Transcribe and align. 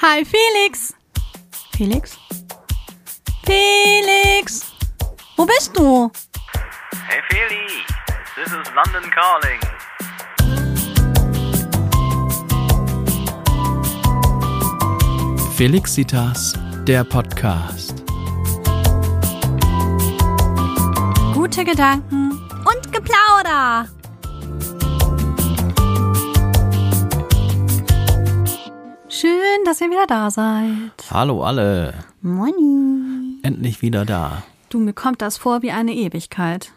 Hi 0.00 0.24
Felix. 0.24 0.94
Felix? 1.72 2.16
Felix! 3.44 4.72
Wo 5.36 5.44
bist 5.44 5.76
du? 5.76 6.08
Hey 7.08 7.20
Feli, 7.28 7.66
this 8.36 8.52
is 8.52 8.64
London 8.76 9.10
calling. 9.10 9.60
Felixitas, 15.56 16.54
der 16.86 17.02
Podcast. 17.02 18.04
Gute 21.34 21.64
Gedanken 21.64 22.38
und 22.64 22.92
Geplauder. 22.92 23.88
Schön, 29.20 29.64
dass 29.64 29.80
ihr 29.80 29.90
wieder 29.90 30.06
da 30.06 30.30
seid. 30.30 30.92
Hallo 31.10 31.42
alle, 31.42 31.92
Moin. 32.22 33.40
endlich 33.42 33.82
wieder 33.82 34.04
da. 34.04 34.44
Du, 34.68 34.78
mir 34.78 34.92
kommt 34.92 35.22
das 35.22 35.36
vor 35.38 35.62
wie 35.62 35.72
eine 35.72 35.92
Ewigkeit, 35.92 36.70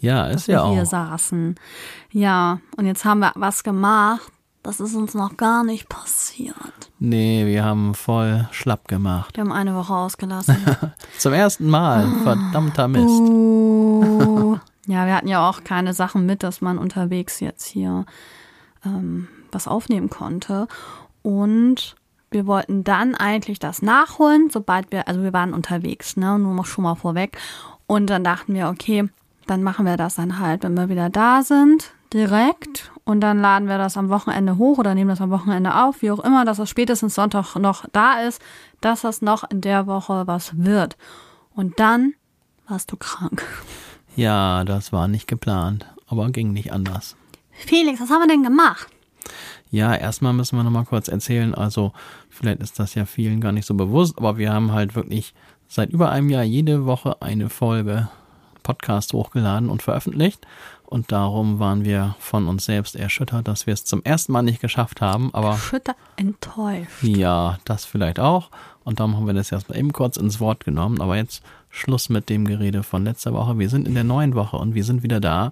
Ja, 0.00 0.26
dass 0.28 0.42
ist 0.42 0.48
wir 0.48 0.54
ja 0.54 0.70
hier 0.70 0.82
auch. 0.84 0.86
saßen. 0.86 1.56
Ja, 2.10 2.60
und 2.78 2.86
jetzt 2.86 3.04
haben 3.04 3.18
wir 3.18 3.32
was 3.34 3.62
gemacht. 3.62 4.22
Das 4.62 4.80
ist 4.80 4.94
uns 4.94 5.12
noch 5.12 5.36
gar 5.36 5.64
nicht 5.64 5.90
passiert. 5.90 6.56
Nee, 6.98 7.44
wir 7.44 7.62
haben 7.62 7.94
voll 7.94 8.48
schlapp 8.52 8.88
gemacht. 8.88 9.36
Wir 9.36 9.42
haben 9.44 9.52
eine 9.52 9.74
Woche 9.74 9.92
ausgelassen. 9.92 10.56
Zum 11.18 11.34
ersten 11.34 11.68
Mal, 11.68 12.06
verdammter 12.22 12.88
Mist. 12.88 13.04
Uh, 13.04 14.56
ja, 14.86 15.04
wir 15.04 15.14
hatten 15.14 15.28
ja 15.28 15.46
auch 15.46 15.62
keine 15.62 15.92
Sachen 15.92 16.24
mit, 16.24 16.42
dass 16.42 16.62
man 16.62 16.78
unterwegs 16.78 17.40
jetzt 17.40 17.66
hier 17.66 18.06
ähm, 18.86 19.28
was 19.50 19.68
aufnehmen 19.68 20.08
konnte. 20.08 20.68
Und 21.22 21.96
wir 22.30 22.46
wollten 22.46 22.84
dann 22.84 23.14
eigentlich 23.14 23.58
das 23.58 23.82
nachholen, 23.82 24.50
sobald 24.50 24.90
wir, 24.90 25.06
also 25.08 25.22
wir 25.22 25.32
waren 25.32 25.52
unterwegs, 25.52 26.16
ne, 26.16 26.38
nur 26.38 26.52
mal 26.54 26.64
schon 26.64 26.84
mal 26.84 26.94
vorweg. 26.94 27.38
Und 27.86 28.08
dann 28.08 28.24
dachten 28.24 28.54
wir, 28.54 28.68
okay, 28.68 29.08
dann 29.46 29.62
machen 29.62 29.86
wir 29.86 29.96
das 29.96 30.14
dann 30.14 30.38
halt, 30.38 30.62
wenn 30.62 30.76
wir 30.76 30.88
wieder 30.88 31.10
da 31.10 31.42
sind, 31.42 31.92
direkt. 32.12 32.90
Und 33.04 33.20
dann 33.20 33.40
laden 33.40 33.68
wir 33.68 33.78
das 33.78 33.96
am 33.96 34.08
Wochenende 34.08 34.56
hoch 34.56 34.78
oder 34.78 34.94
nehmen 34.94 35.10
das 35.10 35.20
am 35.20 35.30
Wochenende 35.30 35.74
auf, 35.74 36.02
wie 36.02 36.10
auch 36.10 36.20
immer, 36.20 36.44
dass 36.44 36.58
es 36.58 36.70
spätestens 36.70 37.14
Sonntag 37.14 37.56
noch 37.56 37.84
da 37.92 38.20
ist, 38.20 38.40
dass 38.80 39.02
das 39.02 39.22
noch 39.22 39.48
in 39.50 39.60
der 39.60 39.86
Woche 39.86 40.26
was 40.26 40.56
wird. 40.56 40.96
Und 41.54 41.78
dann 41.80 42.14
warst 42.68 42.92
du 42.92 42.96
krank. 42.96 43.42
Ja, 44.14 44.64
das 44.64 44.92
war 44.92 45.08
nicht 45.08 45.26
geplant, 45.26 45.86
aber 46.06 46.30
ging 46.30 46.52
nicht 46.52 46.72
anders. 46.72 47.16
Felix, 47.50 48.00
was 48.00 48.10
haben 48.10 48.22
wir 48.22 48.28
denn 48.28 48.42
gemacht? 48.42 48.86
Ja, 49.72 49.94
erstmal 49.94 50.34
müssen 50.34 50.58
wir 50.58 50.64
nochmal 50.64 50.84
kurz 50.84 51.08
erzählen. 51.08 51.54
Also, 51.54 51.92
vielleicht 52.28 52.60
ist 52.60 52.78
das 52.78 52.94
ja 52.94 53.06
vielen 53.06 53.40
gar 53.40 53.52
nicht 53.52 53.66
so 53.66 53.72
bewusst, 53.72 54.18
aber 54.18 54.36
wir 54.36 54.52
haben 54.52 54.72
halt 54.72 54.94
wirklich 54.94 55.32
seit 55.66 55.88
über 55.90 56.10
einem 56.10 56.28
Jahr 56.28 56.42
jede 56.42 56.84
Woche 56.84 57.22
eine 57.22 57.48
Folge 57.48 58.10
Podcast 58.62 59.14
hochgeladen 59.14 59.70
und 59.70 59.82
veröffentlicht. 59.82 60.46
Und 60.84 61.10
darum 61.10 61.58
waren 61.58 61.86
wir 61.86 62.16
von 62.18 62.48
uns 62.48 62.66
selbst 62.66 62.96
erschüttert, 62.96 63.48
dass 63.48 63.66
wir 63.66 63.72
es 63.72 63.86
zum 63.86 64.04
ersten 64.04 64.32
Mal 64.32 64.42
nicht 64.42 64.60
geschafft 64.60 65.00
haben. 65.00 65.32
Aber 65.32 65.56
Schütter 65.56 65.96
enttäuscht. 66.16 67.02
ja, 67.02 67.58
das 67.64 67.86
vielleicht 67.86 68.20
auch. 68.20 68.50
Und 68.84 69.00
darum 69.00 69.16
haben 69.16 69.26
wir 69.26 69.32
das 69.32 69.50
erstmal 69.50 69.78
eben 69.78 69.94
kurz 69.94 70.18
ins 70.18 70.38
Wort 70.38 70.66
genommen. 70.66 71.00
Aber 71.00 71.16
jetzt 71.16 71.42
Schluss 71.70 72.10
mit 72.10 72.28
dem 72.28 72.44
Gerede 72.44 72.82
von 72.82 73.04
letzter 73.04 73.32
Woche. 73.32 73.58
Wir 73.58 73.70
sind 73.70 73.88
in 73.88 73.94
der 73.94 74.04
neuen 74.04 74.34
Woche 74.34 74.58
und 74.58 74.74
wir 74.74 74.84
sind 74.84 75.02
wieder 75.02 75.18
da 75.18 75.48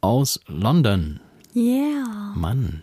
aus 0.00 0.38
London. 0.46 1.18
Yeah, 1.56 2.32
Mann, 2.36 2.82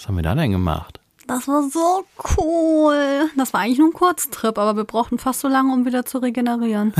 was 0.00 0.08
haben 0.08 0.16
wir 0.16 0.22
da 0.22 0.34
denn 0.34 0.50
gemacht? 0.50 1.00
das 1.26 1.46
war 1.46 1.62
so 1.70 2.04
cool. 2.38 3.30
Das 3.36 3.52
war 3.52 3.60
eigentlich 3.60 3.78
nur 3.78 3.90
ein 3.90 3.92
Kurztrip, 3.92 4.58
aber 4.58 4.76
wir 4.76 4.82
brauchten 4.82 5.16
fast 5.18 5.40
so 5.40 5.48
lange, 5.48 5.72
um 5.72 5.86
wieder 5.86 6.04
zu 6.04 6.18
regenerieren. 6.18 6.92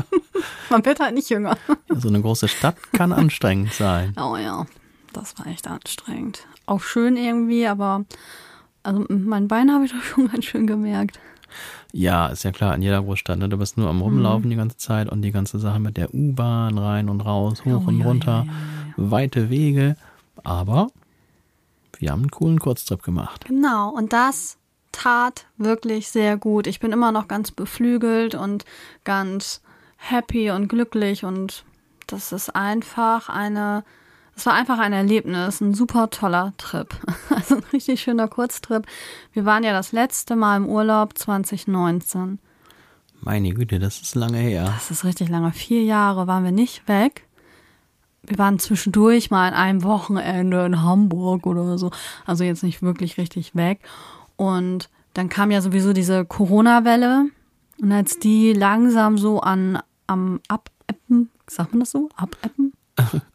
Man 0.70 0.84
wird 0.84 0.98
halt 0.98 1.14
nicht 1.14 1.30
jünger. 1.30 1.56
So 1.88 2.08
eine 2.08 2.20
große 2.20 2.48
Stadt 2.48 2.74
kann 2.92 3.12
anstrengend 3.12 3.72
sein. 3.72 4.14
Oh 4.20 4.36
ja, 4.36 4.66
das 5.12 5.38
war 5.38 5.46
echt 5.46 5.68
anstrengend. 5.68 6.44
Auch 6.66 6.80
schön 6.80 7.16
irgendwie, 7.16 7.68
aber 7.68 8.04
also 8.82 9.04
mein 9.08 9.46
Bein 9.46 9.70
habe 9.70 9.84
ich 9.84 9.92
doch 9.92 10.02
schon 10.02 10.28
ganz 10.32 10.44
schön 10.44 10.66
gemerkt. 10.66 11.20
Ja, 11.92 12.28
ist 12.28 12.42
ja 12.42 12.50
klar, 12.50 12.74
in 12.74 12.82
jeder 12.82 13.02
Großstadt. 13.02 13.38
Ne? 13.38 13.48
Du 13.48 13.58
bist 13.58 13.76
nur 13.76 13.88
am 13.90 14.00
Rumlaufen 14.00 14.50
die 14.50 14.56
ganze 14.56 14.78
Zeit 14.78 15.08
und 15.08 15.22
die 15.22 15.30
ganze 15.30 15.60
Sache 15.60 15.78
mit 15.78 15.96
der 15.98 16.12
U-Bahn 16.12 16.78
rein 16.78 17.08
und 17.08 17.20
raus, 17.20 17.64
hoch 17.64 17.82
Oh, 17.84 17.88
und 17.88 18.00
ja, 18.00 18.06
runter, 18.06 18.44
ja, 18.46 18.52
weite 18.96 19.50
Wege. 19.50 19.96
Aber 20.42 20.88
wir 22.02 22.10
haben 22.10 22.22
einen 22.22 22.30
coolen 22.30 22.58
Kurztrip 22.58 23.02
gemacht. 23.02 23.44
Genau, 23.46 23.88
und 23.90 24.12
das 24.12 24.58
tat 24.90 25.46
wirklich 25.56 26.08
sehr 26.08 26.36
gut. 26.36 26.66
Ich 26.66 26.80
bin 26.80 26.92
immer 26.92 27.12
noch 27.12 27.28
ganz 27.28 27.52
beflügelt 27.52 28.34
und 28.34 28.64
ganz 29.04 29.62
happy 29.96 30.50
und 30.50 30.66
glücklich 30.68 31.24
und 31.24 31.64
das 32.08 32.32
ist 32.32 32.56
einfach 32.56 33.28
eine, 33.28 33.84
es 34.36 34.44
war 34.46 34.54
einfach 34.54 34.80
ein 34.80 34.92
Erlebnis, 34.92 35.60
ein 35.60 35.74
super 35.74 36.10
toller 36.10 36.52
Trip. 36.58 36.88
Also 37.30 37.56
ein 37.56 37.64
richtig 37.72 38.02
schöner 38.02 38.28
Kurztrip. 38.28 38.84
Wir 39.32 39.44
waren 39.44 39.64
ja 39.64 39.72
das 39.72 39.92
letzte 39.92 40.36
Mal 40.36 40.56
im 40.56 40.68
Urlaub 40.68 41.16
2019. 41.16 42.38
Meine 43.20 43.54
Güte, 43.54 43.78
das 43.78 44.02
ist 44.02 44.16
lange 44.16 44.38
her. 44.38 44.64
Das 44.64 44.90
ist 44.90 45.04
richtig 45.04 45.28
lange. 45.28 45.52
Vier 45.52 45.82
Jahre 45.82 46.26
waren 46.26 46.44
wir 46.44 46.52
nicht 46.52 46.86
weg. 46.88 47.26
Wir 48.24 48.38
waren 48.38 48.58
zwischendurch 48.58 49.30
mal 49.30 49.48
an 49.48 49.54
einem 49.54 49.82
Wochenende 49.82 50.64
in 50.64 50.82
Hamburg 50.82 51.46
oder 51.46 51.76
so. 51.78 51.90
Also 52.24 52.44
jetzt 52.44 52.62
nicht 52.62 52.82
wirklich 52.82 53.18
richtig 53.18 53.54
weg. 53.56 53.80
Und 54.36 54.88
dann 55.14 55.28
kam 55.28 55.50
ja 55.50 55.60
sowieso 55.60 55.92
diese 55.92 56.24
Corona-Welle. 56.24 57.26
Und 57.80 57.92
als 57.92 58.18
die 58.18 58.52
langsam 58.52 59.18
so 59.18 59.40
an 59.40 59.78
am 60.06 60.40
Abeppen, 60.48 61.30
sagt 61.48 61.72
man 61.72 61.80
das 61.80 61.90
so? 61.90 62.08
Abeppen? 62.16 62.72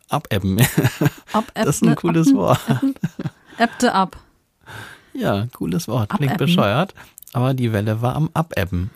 Abebben. 0.10 0.58
Abeppen 1.34 1.52
Das 1.54 1.68
ist 1.68 1.84
ein 1.84 1.96
cooles 1.96 2.34
Wort. 2.34 2.60
Ebbte 3.58 3.94
ab. 3.94 4.18
Ja, 5.14 5.48
cooles 5.54 5.88
Wort. 5.88 6.10
Klingt 6.10 6.34
Abebben. 6.34 6.56
bescheuert. 6.56 6.94
Aber 7.34 7.54
die 7.54 7.74
Welle 7.74 8.02
war 8.02 8.16
am 8.16 8.30
Abebben. 8.34 8.90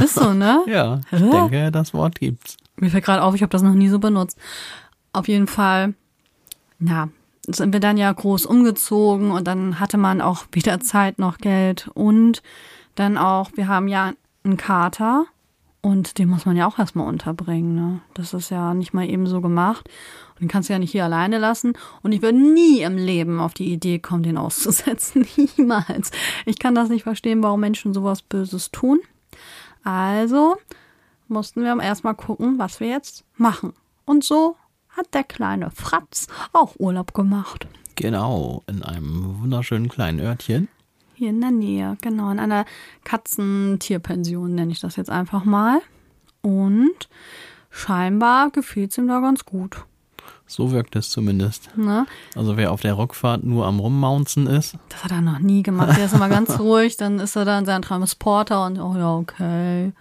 Ist 0.00 0.14
so, 0.14 0.32
ne? 0.34 0.62
Ja, 0.66 1.00
ich 1.10 1.18
Hä? 1.20 1.30
denke, 1.30 1.70
das 1.72 1.94
Wort 1.94 2.20
gibt's. 2.20 2.56
Mir 2.76 2.90
fällt 2.90 3.04
gerade 3.04 3.22
auf, 3.22 3.34
ich 3.34 3.42
habe 3.42 3.50
das 3.50 3.62
noch 3.62 3.74
nie 3.74 3.88
so 3.88 3.98
benutzt. 3.98 4.38
Auf 5.12 5.28
jeden 5.28 5.46
Fall, 5.46 5.94
na, 6.78 7.08
sind 7.46 7.72
wir 7.72 7.80
dann 7.80 7.96
ja 7.96 8.12
groß 8.12 8.46
umgezogen 8.46 9.32
und 9.32 9.46
dann 9.46 9.80
hatte 9.80 9.98
man 9.98 10.20
auch 10.20 10.44
wieder 10.52 10.80
Zeit, 10.80 11.18
noch 11.18 11.38
Geld 11.38 11.88
und 11.94 12.42
dann 12.94 13.18
auch, 13.18 13.50
wir 13.54 13.68
haben 13.68 13.88
ja 13.88 14.12
einen 14.44 14.56
Kater 14.56 15.26
und 15.80 16.18
den 16.18 16.28
muss 16.28 16.46
man 16.46 16.56
ja 16.56 16.66
auch 16.66 16.78
erstmal 16.78 17.08
unterbringen. 17.08 17.74
Ne? 17.74 18.00
Das 18.14 18.34
ist 18.34 18.50
ja 18.50 18.72
nicht 18.72 18.94
mal 18.94 19.08
eben 19.08 19.26
so 19.26 19.40
gemacht. 19.40 19.88
Und 20.34 20.42
den 20.42 20.48
kannst 20.48 20.68
du 20.68 20.74
ja 20.74 20.78
nicht 20.78 20.92
hier 20.92 21.04
alleine 21.04 21.38
lassen. 21.38 21.72
Und 22.02 22.12
ich 22.12 22.22
würde 22.22 22.38
nie 22.38 22.82
im 22.82 22.96
Leben 22.96 23.40
auf 23.40 23.52
die 23.52 23.72
Idee 23.72 23.98
kommen, 23.98 24.22
den 24.22 24.38
auszusetzen. 24.38 25.26
Niemals. 25.56 26.12
Ich 26.46 26.60
kann 26.60 26.76
das 26.76 26.88
nicht 26.88 27.02
verstehen, 27.02 27.42
warum 27.42 27.60
Menschen 27.60 27.94
sowas 27.94 28.22
Böses 28.22 28.70
tun. 28.70 29.00
Also 29.82 30.56
mussten 31.26 31.64
wir 31.64 31.76
erstmal 31.80 32.14
gucken, 32.14 32.60
was 32.60 32.78
wir 32.78 32.88
jetzt 32.88 33.24
machen. 33.36 33.72
Und 34.04 34.22
so 34.22 34.56
hat 34.96 35.12
der 35.14 35.24
kleine 35.24 35.70
Fratz 35.70 36.26
auch 36.52 36.74
Urlaub 36.78 37.14
gemacht. 37.14 37.66
Genau, 37.94 38.62
in 38.66 38.82
einem 38.82 39.40
wunderschönen 39.42 39.88
kleinen 39.88 40.20
Örtchen. 40.20 40.68
Hier 41.14 41.30
in 41.30 41.40
der 41.40 41.50
Nähe, 41.50 41.96
genau, 42.00 42.30
in 42.30 42.38
einer 42.38 42.64
Katzentierpension 43.04 44.54
nenne 44.54 44.72
ich 44.72 44.80
das 44.80 44.96
jetzt 44.96 45.10
einfach 45.10 45.44
mal. 45.44 45.80
Und 46.40 47.08
scheinbar 47.70 48.50
gefiel 48.50 48.88
es 48.88 48.98
ihm 48.98 49.08
da 49.08 49.20
ganz 49.20 49.44
gut. 49.44 49.84
So 50.46 50.70
wirkt 50.72 50.96
es 50.96 51.10
zumindest. 51.10 51.76
Ne? 51.76 52.06
Also 52.34 52.56
wer 52.56 52.72
auf 52.72 52.80
der 52.80 52.98
Rückfahrt 52.98 53.44
nur 53.44 53.66
am 53.66 53.78
Rummaunzen 53.78 54.46
ist, 54.46 54.76
Das 54.88 55.04
hat 55.04 55.12
er 55.12 55.20
noch 55.20 55.38
nie 55.38 55.62
gemacht. 55.62 55.96
Der 55.96 56.06
ist 56.06 56.14
immer 56.14 56.28
ganz 56.28 56.58
ruhig, 56.58 56.96
dann 56.96 57.20
ist 57.20 57.36
er 57.36 57.44
da 57.44 57.58
in 57.58 57.64
seinem 57.64 57.82
Transporter 57.82 58.66
und 58.66 58.78
oh 58.78 58.94
ja, 58.96 59.14
okay. 59.14 59.92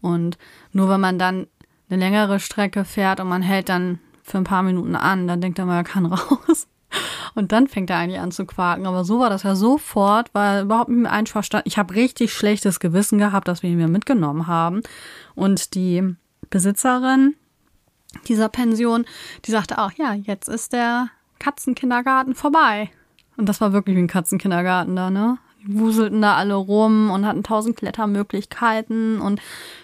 Und 0.00 0.38
nur 0.72 0.88
wenn 0.88 1.00
man 1.00 1.18
dann 1.18 1.46
eine 1.90 1.98
längere 2.00 2.40
Strecke 2.40 2.84
fährt 2.84 3.20
und 3.20 3.28
man 3.28 3.42
hält 3.42 3.68
dann 3.68 3.98
für 4.32 4.38
ein 4.38 4.44
paar 4.44 4.62
Minuten 4.62 4.96
an, 4.96 5.28
dann 5.28 5.40
denkt 5.40 5.58
er 5.58 5.66
mal, 5.66 5.76
er 5.76 5.84
kann 5.84 6.06
raus. 6.12 6.66
Und 7.34 7.52
dann 7.52 7.68
fängt 7.68 7.88
er 7.90 7.96
eigentlich 7.98 8.20
an 8.20 8.32
zu 8.32 8.44
quaken. 8.44 8.86
Aber 8.86 9.04
so 9.04 9.18
war 9.18 9.30
das 9.30 9.44
ja 9.44 9.54
sofort, 9.54 10.28
weil 10.34 10.64
überhaupt 10.64 10.90
nicht 10.90 11.02
mehr 11.02 11.12
einverstanden. 11.12 11.68
Ich 11.68 11.78
habe 11.78 11.94
richtig 11.94 12.34
schlechtes 12.34 12.80
Gewissen 12.80 13.18
gehabt, 13.18 13.48
dass 13.48 13.62
wir 13.62 13.70
ihn 13.70 13.78
mir 13.78 13.88
mitgenommen 13.88 14.46
haben. 14.46 14.82
Und 15.34 15.74
die 15.74 16.16
Besitzerin 16.50 17.34
dieser 18.28 18.50
Pension, 18.50 19.06
die 19.46 19.50
sagte 19.50 19.78
auch, 19.78 19.92
ja, 19.92 20.12
jetzt 20.12 20.48
ist 20.48 20.74
der 20.74 21.08
Katzenkindergarten 21.38 22.34
vorbei. 22.34 22.90
Und 23.38 23.48
das 23.48 23.60
war 23.62 23.72
wirklich 23.72 23.96
wie 23.96 24.02
ein 24.02 24.08
Katzenkindergarten 24.08 24.94
da, 24.96 25.10
ne? 25.10 25.38
Wuselten 25.66 26.22
da 26.22 26.36
alle 26.36 26.54
rum 26.54 27.10
und 27.10 27.26
hatten 27.26 27.42
tausend 27.42 27.76
Klettermöglichkeiten. 27.76 29.20
Und 29.20 29.40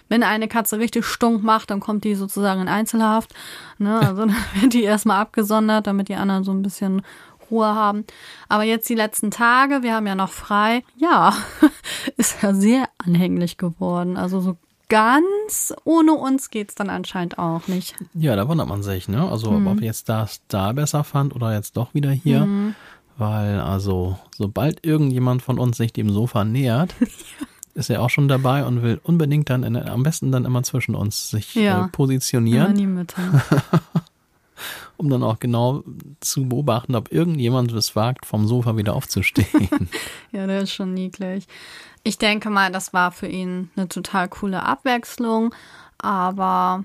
wenn 0.09 0.23
eine 0.23 0.49
Katze 0.49 0.79
richtig 0.79 1.05
stunk 1.05 1.43
macht, 1.43 1.71
dann 1.71 1.81
kommt 1.81 2.05
die 2.05 2.15
sozusagen 2.15 2.61
in 2.63 2.69
Einzelhaft. 2.69 3.35
Ne? 3.79 3.99
Also 4.01 4.27
dann 4.27 4.35
wird 4.61 4.73
die 4.75 4.83
erstmal 4.83 5.21
abgesondert, 5.21 5.87
damit 5.87 6.09
die 6.09 6.15
anderen 6.17 6.45
so 6.45 6.53
ein 6.53 6.63
bisschen 6.63 7.03
Ruhe 7.51 7.67
haben. 7.67 8.05
Aber 8.49 8.63
jetzt 8.65 8.89
die 8.89 8.95
letzten 8.95 9.31
Tage, 9.31 9.83
wir 9.83 9.95
haben 9.95 10.07
ja 10.07 10.15
noch 10.15 10.31
frei, 10.31 10.83
ja, 10.97 11.33
ist 12.17 12.43
er 12.43 12.55
sehr 12.55 12.85
anhänglich 12.99 13.57
geworden. 13.57 14.17
Also 14.17 14.41
so 14.41 14.57
ganz 14.91 15.75
ohne 15.85 16.13
uns 16.15 16.49
geht's 16.51 16.75
dann 16.75 16.89
anscheinend 16.91 17.39
auch 17.39 17.69
nicht. 17.69 17.95
Ja, 18.15 18.37
da 18.37 18.49
wundert 18.49 18.69
man 18.69 18.83
sich, 18.83 19.09
ne? 19.09 19.31
Also 19.31 19.51
Mhm. 19.53 19.67
ob 19.67 19.83
jetzt 19.83 20.09
das 20.09 20.41
da 20.49 20.73
besser 20.73 21.05
fand 21.05 21.35
oder 21.37 21.55
jetzt 21.55 21.77
doch 21.77 21.93
wieder 21.95 22.11
hier. 22.11 22.47
Weil 23.19 23.61
also 23.61 24.19
sobald 24.37 24.87
irgendjemand 24.87 25.43
von 25.43 25.59
uns 25.59 25.76
sich 25.76 25.93
dem 25.93 26.11
Sofa 26.11 26.44
nähert, 26.44 26.94
ist 27.75 27.91
er 27.91 28.00
auch 28.03 28.11
schon 28.11 28.29
dabei 28.29 28.65
und 28.65 28.82
will 28.82 29.00
unbedingt 29.03 29.50
dann 29.50 29.65
in, 29.65 29.76
am 29.76 30.03
besten 30.05 30.32
dann 30.32 30.44
immer 30.44 30.62
zwischen 30.62 30.94
uns 30.94 31.31
sich 31.31 31.55
Ja. 31.55 31.61
äh, 31.62 31.79
Immer 31.81 31.88
positionieren, 31.88 32.70
in 32.73 32.76
die 32.79 32.87
Mitte. 32.87 33.17
um 34.97 35.09
dann 35.11 35.23
auch 35.23 35.38
genau 35.38 35.85
zu 36.20 36.49
beobachten, 36.49 36.94
ob 36.97 37.12
irgendjemand 37.12 37.73
es 37.73 37.94
wagt, 37.94 38.26
vom 38.26 38.47
Sofa 38.49 38.76
wieder 38.76 38.94
aufzustehen. 38.94 39.69
Ja, 40.32 40.47
der 40.47 40.61
ist 40.62 40.73
schon 40.73 40.93
niedlich. 40.93 41.47
Ich 42.05 42.19
denke 42.19 42.50
mal, 42.50 42.70
das 42.70 42.93
war 42.93 43.12
für 43.12 43.26
ihn 43.29 43.70
eine 43.76 43.88
total 43.88 44.29
coole 44.29 44.62
Abwechslung, 44.62 45.55
aber 45.99 46.85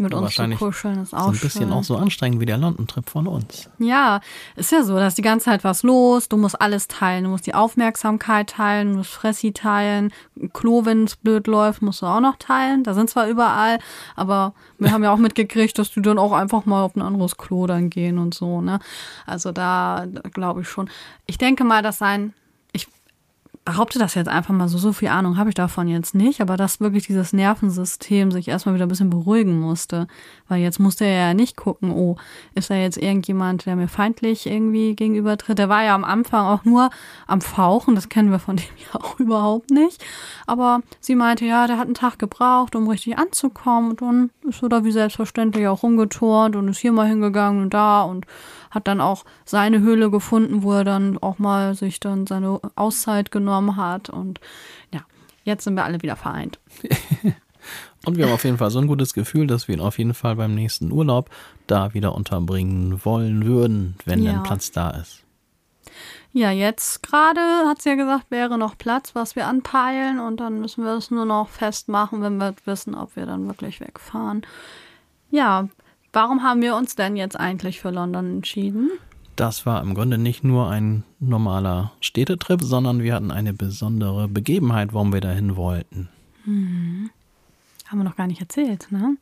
mit 0.00 0.14
uns 0.14 0.34
zu 0.34 0.48
kuscheln 0.50 1.02
ist 1.02 1.10
so 1.10 1.16
auch 1.16 1.26
ein 1.26 1.32
bisschen 1.32 1.62
schön. 1.62 1.72
auch 1.72 1.84
so 1.84 1.96
anstrengend 1.96 2.40
wie 2.40 2.46
der 2.46 2.58
London-Trip 2.58 3.08
von 3.08 3.26
uns. 3.26 3.68
Ja, 3.78 4.20
ist 4.56 4.72
ja 4.72 4.82
so, 4.82 4.96
da 4.96 5.06
ist 5.06 5.18
die 5.18 5.22
ganze 5.22 5.46
Zeit 5.46 5.64
was 5.64 5.82
los. 5.82 6.28
Du 6.28 6.36
musst 6.36 6.60
alles 6.60 6.88
teilen. 6.88 7.24
Du 7.24 7.30
musst 7.30 7.46
die 7.46 7.54
Aufmerksamkeit 7.54 8.50
teilen, 8.50 8.92
du 8.92 8.98
musst 8.98 9.10
Fressi 9.10 9.52
teilen. 9.52 10.12
Klo, 10.52 10.84
wenn 10.84 11.04
es 11.04 11.16
blöd 11.16 11.46
läuft, 11.46 11.82
musst 11.82 12.02
du 12.02 12.06
auch 12.06 12.20
noch 12.20 12.36
teilen. 12.36 12.84
Da 12.84 12.94
sind 12.94 13.10
zwar 13.10 13.28
überall, 13.28 13.78
aber 14.16 14.54
wir 14.78 14.92
haben 14.92 15.02
ja 15.02 15.12
auch 15.12 15.18
mitgekriegt, 15.18 15.78
dass 15.78 15.90
die 15.90 16.02
dann 16.02 16.18
auch 16.18 16.32
einfach 16.32 16.66
mal 16.66 16.82
auf 16.82 16.96
ein 16.96 17.02
anderes 17.02 17.36
Klo 17.36 17.66
dann 17.66 17.90
gehen 17.90 18.18
und 18.18 18.34
so, 18.34 18.60
ne? 18.60 18.80
Also 19.26 19.52
da 19.52 20.06
glaube 20.32 20.62
ich 20.62 20.68
schon. 20.68 20.90
Ich 21.26 21.38
denke 21.38 21.64
mal, 21.64 21.82
dass 21.82 21.98
sein, 21.98 22.32
behaupte 23.68 23.98
das 23.98 24.14
jetzt 24.14 24.30
einfach 24.30 24.54
mal 24.54 24.66
so, 24.66 24.78
so 24.78 24.94
viel 24.94 25.08
Ahnung 25.08 25.36
habe 25.36 25.50
ich 25.50 25.54
davon 25.54 25.88
jetzt 25.88 26.14
nicht, 26.14 26.40
aber 26.40 26.56
dass 26.56 26.80
wirklich 26.80 27.06
dieses 27.06 27.34
Nervensystem 27.34 28.32
sich 28.32 28.48
erstmal 28.48 28.74
wieder 28.74 28.86
ein 28.86 28.88
bisschen 28.88 29.10
beruhigen 29.10 29.60
musste. 29.60 30.06
Weil 30.48 30.62
jetzt 30.62 30.80
musste 30.80 31.04
er 31.04 31.28
ja 31.28 31.34
nicht 31.34 31.54
gucken, 31.54 31.90
oh, 31.90 32.16
ist 32.54 32.70
da 32.70 32.76
jetzt 32.76 32.96
irgendjemand, 32.96 33.66
der 33.66 33.76
mir 33.76 33.88
feindlich 33.88 34.46
irgendwie 34.46 34.94
gegenübertritt. 34.94 35.58
Der 35.58 35.68
war 35.68 35.84
ja 35.84 35.94
am 35.94 36.04
Anfang 36.04 36.46
auch 36.46 36.64
nur 36.64 36.88
am 37.26 37.42
Fauchen, 37.42 37.94
das 37.94 38.08
kennen 38.08 38.30
wir 38.30 38.38
von 38.38 38.56
dem 38.56 38.64
ja 38.90 39.00
auch 39.02 39.20
überhaupt 39.20 39.70
nicht. 39.70 40.02
Aber 40.46 40.80
sie 41.00 41.14
meinte, 41.14 41.44
ja, 41.44 41.66
der 41.66 41.76
hat 41.76 41.84
einen 41.84 41.94
Tag 41.94 42.18
gebraucht, 42.18 42.74
um 42.74 42.88
richtig 42.88 43.18
anzukommen. 43.18 43.90
Und 43.90 44.00
dann 44.00 44.30
ist 44.48 44.62
er 44.62 44.70
da 44.70 44.82
wie 44.84 44.92
selbstverständlich 44.92 45.68
auch 45.68 45.82
rumgeturnt 45.82 46.56
und 46.56 46.68
ist 46.68 46.78
hier 46.78 46.92
mal 46.92 47.06
hingegangen 47.06 47.64
und 47.64 47.74
da 47.74 48.00
und 48.00 48.24
hat 48.70 48.86
dann 48.86 49.00
auch 49.00 49.24
seine 49.44 49.80
Höhle 49.80 50.10
gefunden, 50.10 50.62
wo 50.62 50.72
er 50.72 50.84
dann 50.84 51.18
auch 51.18 51.38
mal 51.38 51.74
sich 51.74 52.00
dann 52.00 52.26
seine 52.26 52.60
Auszeit 52.76 53.30
genommen 53.30 53.57
hat. 53.76 54.10
Und 54.10 54.40
ja, 54.92 55.00
jetzt 55.44 55.64
sind 55.64 55.74
wir 55.74 55.84
alle 55.84 56.02
wieder 56.02 56.16
vereint. 56.16 56.58
Und 58.06 58.16
wir 58.16 58.26
haben 58.26 58.32
auf 58.32 58.44
jeden 58.44 58.56
Fall 58.58 58.70
so 58.70 58.78
ein 58.78 58.86
gutes 58.86 59.12
Gefühl, 59.12 59.46
dass 59.46 59.68
wir 59.68 59.74
ihn 59.74 59.80
auf 59.80 59.98
jeden 59.98 60.14
Fall 60.14 60.36
beim 60.36 60.54
nächsten 60.54 60.92
Urlaub 60.92 61.28
da 61.66 61.92
wieder 61.92 62.14
unterbringen 62.14 63.04
wollen 63.04 63.44
würden, 63.44 63.96
wenn 64.04 64.22
Ja. 64.22 64.32
denn 64.32 64.42
Platz 64.42 64.70
da 64.70 64.90
ist. 64.90 65.24
Ja, 66.32 66.50
jetzt 66.50 67.02
gerade 67.02 67.40
hat 67.66 67.82
sie 67.82 67.90
ja 67.90 67.94
gesagt, 67.96 68.30
wäre 68.30 68.58
noch 68.58 68.78
Platz, 68.78 69.14
was 69.14 69.34
wir 69.34 69.46
anpeilen. 69.46 70.20
Und 70.20 70.38
dann 70.38 70.60
müssen 70.60 70.84
wir 70.84 70.92
es 70.92 71.10
nur 71.10 71.24
noch 71.24 71.48
festmachen, 71.48 72.22
wenn 72.22 72.36
wir 72.38 72.54
wissen, 72.64 72.94
ob 72.94 73.16
wir 73.16 73.26
dann 73.26 73.46
wirklich 73.48 73.80
wegfahren. 73.80 74.42
Ja, 75.30 75.68
warum 76.12 76.42
haben 76.42 76.62
wir 76.62 76.76
uns 76.76 76.94
denn 76.96 77.16
jetzt 77.16 77.38
eigentlich 77.38 77.80
für 77.80 77.90
London 77.90 78.36
entschieden? 78.36 78.90
Das 79.38 79.66
war 79.66 79.80
im 79.82 79.94
Grunde 79.94 80.18
nicht 80.18 80.42
nur 80.42 80.68
ein 80.68 81.04
normaler 81.20 81.92
Städtetrip, 82.00 82.60
sondern 82.60 83.04
wir 83.04 83.14
hatten 83.14 83.30
eine 83.30 83.52
besondere 83.52 84.26
Begebenheit, 84.26 84.92
warum 84.92 85.12
wir 85.12 85.20
dahin 85.20 85.54
wollten. 85.54 86.08
Haben 86.44 87.10
wir 87.98 88.02
noch 88.02 88.16
gar 88.16 88.26
nicht 88.26 88.40
erzählt, 88.40 88.88
ne? 88.90 89.16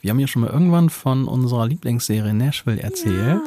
Wir 0.00 0.10
haben 0.10 0.20
ja 0.20 0.28
schon 0.28 0.42
mal 0.42 0.50
irgendwann 0.52 0.88
von 0.88 1.26
unserer 1.26 1.66
Lieblingsserie 1.66 2.32
Nashville 2.32 2.80
erzählt. 2.80 3.40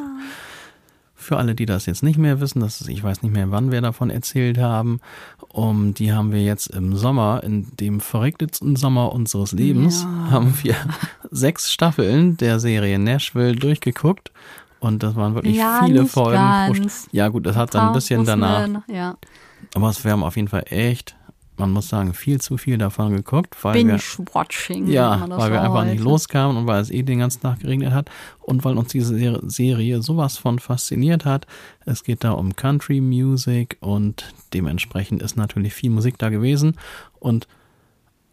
Für 1.14 1.38
alle, 1.38 1.54
die 1.54 1.64
das 1.64 1.86
jetzt 1.86 2.02
nicht 2.02 2.18
mehr 2.18 2.38
wissen, 2.40 2.60
das 2.60 2.82
ist, 2.82 2.88
ich 2.90 3.02
weiß 3.02 3.22
nicht 3.22 3.32
mehr, 3.32 3.50
wann 3.50 3.72
wir 3.72 3.80
davon 3.80 4.10
erzählt 4.10 4.58
haben, 4.58 5.00
um, 5.48 5.94
die 5.94 6.12
haben 6.12 6.32
wir 6.32 6.44
jetzt 6.44 6.66
im 6.66 6.94
Sommer, 6.96 7.42
in 7.42 7.74
dem 7.80 8.00
verrücktesten 8.00 8.76
Sommer 8.76 9.10
unseres 9.12 9.52
Lebens, 9.52 10.02
Ja. 10.02 10.30
haben 10.32 10.54
wir 10.62 10.76
sechs 11.30 11.72
Staffeln 11.72 12.36
der 12.36 12.60
Serie 12.60 12.98
Nashville 12.98 13.56
durchgeguckt. 13.56 14.30
Und 14.80 15.02
das 15.02 15.16
waren 15.16 15.34
wirklich 15.34 15.56
Ja, 15.56 15.82
viele 15.84 16.02
nicht 16.02 16.12
Folgen. 16.12 16.36
ganz. 16.36 17.08
Ja 17.12 17.28
gut, 17.28 17.46
das 17.46 17.56
hat 17.56 17.74
dann 17.74 17.88
ein 17.88 17.92
bisschen 17.94 18.24
danach. 18.24 18.66
noch- 18.68 18.86
Ja, 18.88 19.16
Aber 19.74 19.88
es- 19.88 20.04
wir 20.04 20.12
haben 20.12 20.22
auf 20.22 20.36
jeden 20.36 20.48
Fall 20.48 20.64
echt, 20.68 21.16
man 21.56 21.72
muss 21.72 21.88
sagen, 21.88 22.12
viel 22.12 22.40
zu 22.42 22.58
viel 22.58 22.76
davon 22.76 23.16
geguckt, 23.16 23.56
weil 23.64 23.74
wir, 23.76 23.84
Binge-Watching. 23.96 24.86
ja, 24.88 25.24
weil 25.30 25.50
wir 25.50 25.62
einfach 25.62 25.84
nicht 25.84 26.00
heute. 26.00 26.02
loskamen 26.10 26.56
und 26.58 26.66
weil 26.66 26.82
es 26.82 26.90
eh 26.90 27.02
den 27.02 27.20
ganzen 27.20 27.40
Tag 27.40 27.60
geregnet 27.60 27.92
hat 27.94 28.10
und 28.42 28.64
weil 28.64 28.76
uns 28.76 28.92
diese 28.92 29.16
Ser- 29.16 29.40
Serie 29.48 30.02
sowas 30.02 30.36
von 30.36 30.58
fasziniert 30.58 31.24
hat. 31.24 31.46
Es 31.86 32.04
geht 32.04 32.22
da 32.22 32.32
um 32.32 32.54
Country 32.54 33.00
Music 33.00 33.78
und 33.80 34.32
dementsprechend 34.52 35.22
ist 35.22 35.36
natürlich 35.36 35.72
viel 35.72 35.90
Musik 35.90 36.18
da 36.18 36.28
gewesen 36.28 36.76
und 37.18 37.48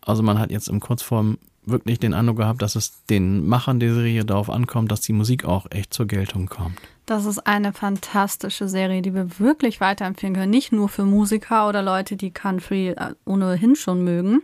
also 0.02 0.22
man 0.24 0.38
hat 0.40 0.52
jetzt 0.52 0.68
im 0.68 0.82
Kurzform 0.82 1.38
wirklich 1.66 2.00
den 2.00 2.14
Eindruck 2.14 2.38
gehabt, 2.38 2.62
dass 2.62 2.76
es 2.76 3.04
den 3.06 3.48
Machern 3.48 3.80
der 3.80 3.94
Serie 3.94 4.26
darauf 4.26 4.50
ankommt, 4.50 4.92
dass 4.92 5.02
die 5.02 5.14
Musik 5.14 5.46
auch 5.46 5.68
echt 5.72 5.94
zur 5.94 6.08
Geltung 6.08 6.48
kommt. 6.48 6.78
Das 7.06 7.26
ist 7.26 7.46
eine 7.46 7.74
fantastische 7.74 8.70
Serie, 8.70 9.02
die 9.02 9.14
wir 9.14 9.40
wirklich 9.40 9.82
weiterempfehlen 9.82 10.36
können. 10.36 10.50
Nicht 10.50 10.72
nur 10.72 10.90
für 10.90 11.04
Musiker 11.04 11.68
oder 11.68 11.82
Leute, 11.82 12.16
die 12.16 12.32
Country 12.32 12.90
äh, 12.90 13.14
ohnehin 13.26 13.76
schon 13.76 14.04
mögen, 14.04 14.42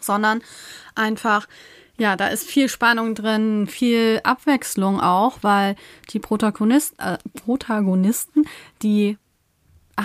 sondern 0.00 0.40
einfach, 0.94 1.48
ja, 1.98 2.16
da 2.16 2.28
ist 2.28 2.48
viel 2.48 2.68
Spannung 2.68 3.14
drin, 3.14 3.66
viel 3.66 4.20
Abwechslung 4.22 5.00
auch, 5.00 5.38
weil 5.42 5.74
die 6.10 6.20
Protagonist, 6.20 6.94
äh, 6.98 7.18
Protagonisten, 7.34 8.44
die 8.82 9.18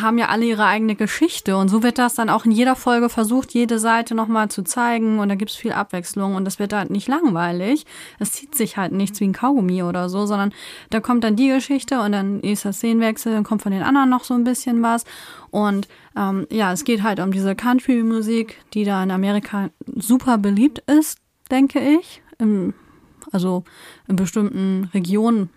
haben 0.02 0.18
ja 0.18 0.30
alle 0.30 0.46
ihre 0.46 0.66
eigene 0.66 0.96
Geschichte 0.96 1.56
und 1.56 1.70
so 1.70 1.84
wird 1.84 1.98
das 1.98 2.16
dann 2.16 2.30
auch 2.30 2.46
in 2.46 2.52
jeder 2.52 2.76
Folge 2.76 3.10
versucht, 3.10 3.54
jede 3.54 3.78
Seite 3.78 4.16
nochmal 4.16 4.50
zu 4.50 4.64
zeigen 4.64 5.20
und 5.20 5.30
da 5.30 5.36
gibt's 5.36 5.56
viel 5.56 5.72
Abwechslung 5.72 6.36
und 6.36 6.46
das 6.46 6.60
wird 6.60 6.74
halt 6.74 6.90
nicht 6.90 7.08
langweilig. 7.08 7.86
Es 8.20 8.32
zieht 8.32 8.56
sich 8.56 8.78
halt 8.78 8.92
nichts 8.92 9.20
wie 9.20 9.26
ein 9.26 9.34
Kaugummi 9.34 9.84
oder 9.84 10.10
so, 10.10 10.26
sondern 10.26 10.52
da 10.90 11.00
kommt 11.00 11.24
dann 11.24 11.36
die 11.36 11.50
Geschichte 11.50 12.02
und 12.02 12.12
dann 12.12 12.40
ist 12.42 12.66
der 12.66 12.74
Szenenwechsel, 12.74 13.34
dann 13.34 13.44
kommt 13.44 13.62
von 13.62 13.72
den 13.72 13.84
anderen 13.84 14.10
noch 14.10 14.24
so 14.24 14.34
ein 14.34 14.44
bisschen 14.44 14.82
was 14.82 15.06
und 15.52 15.88
ähm, 16.18 16.48
ja, 16.50 16.74
es 16.74 16.84
geht 16.84 17.04
halt 17.04 17.20
um 17.20 17.32
diese 17.32 17.56
Country-Musik, 17.56 18.58
die 18.74 18.86
da 18.86 19.04
in 19.04 19.12
Amerika 19.12 19.70
super 19.96 20.38
beliebt 20.38 20.80
ist, 20.90 21.20
denke 21.52 21.80
ich. 21.80 22.22
Im, 22.40 22.74
also 23.32 23.64
in 24.08 24.16
bestimmten 24.16 24.90
Regionen 24.94 25.50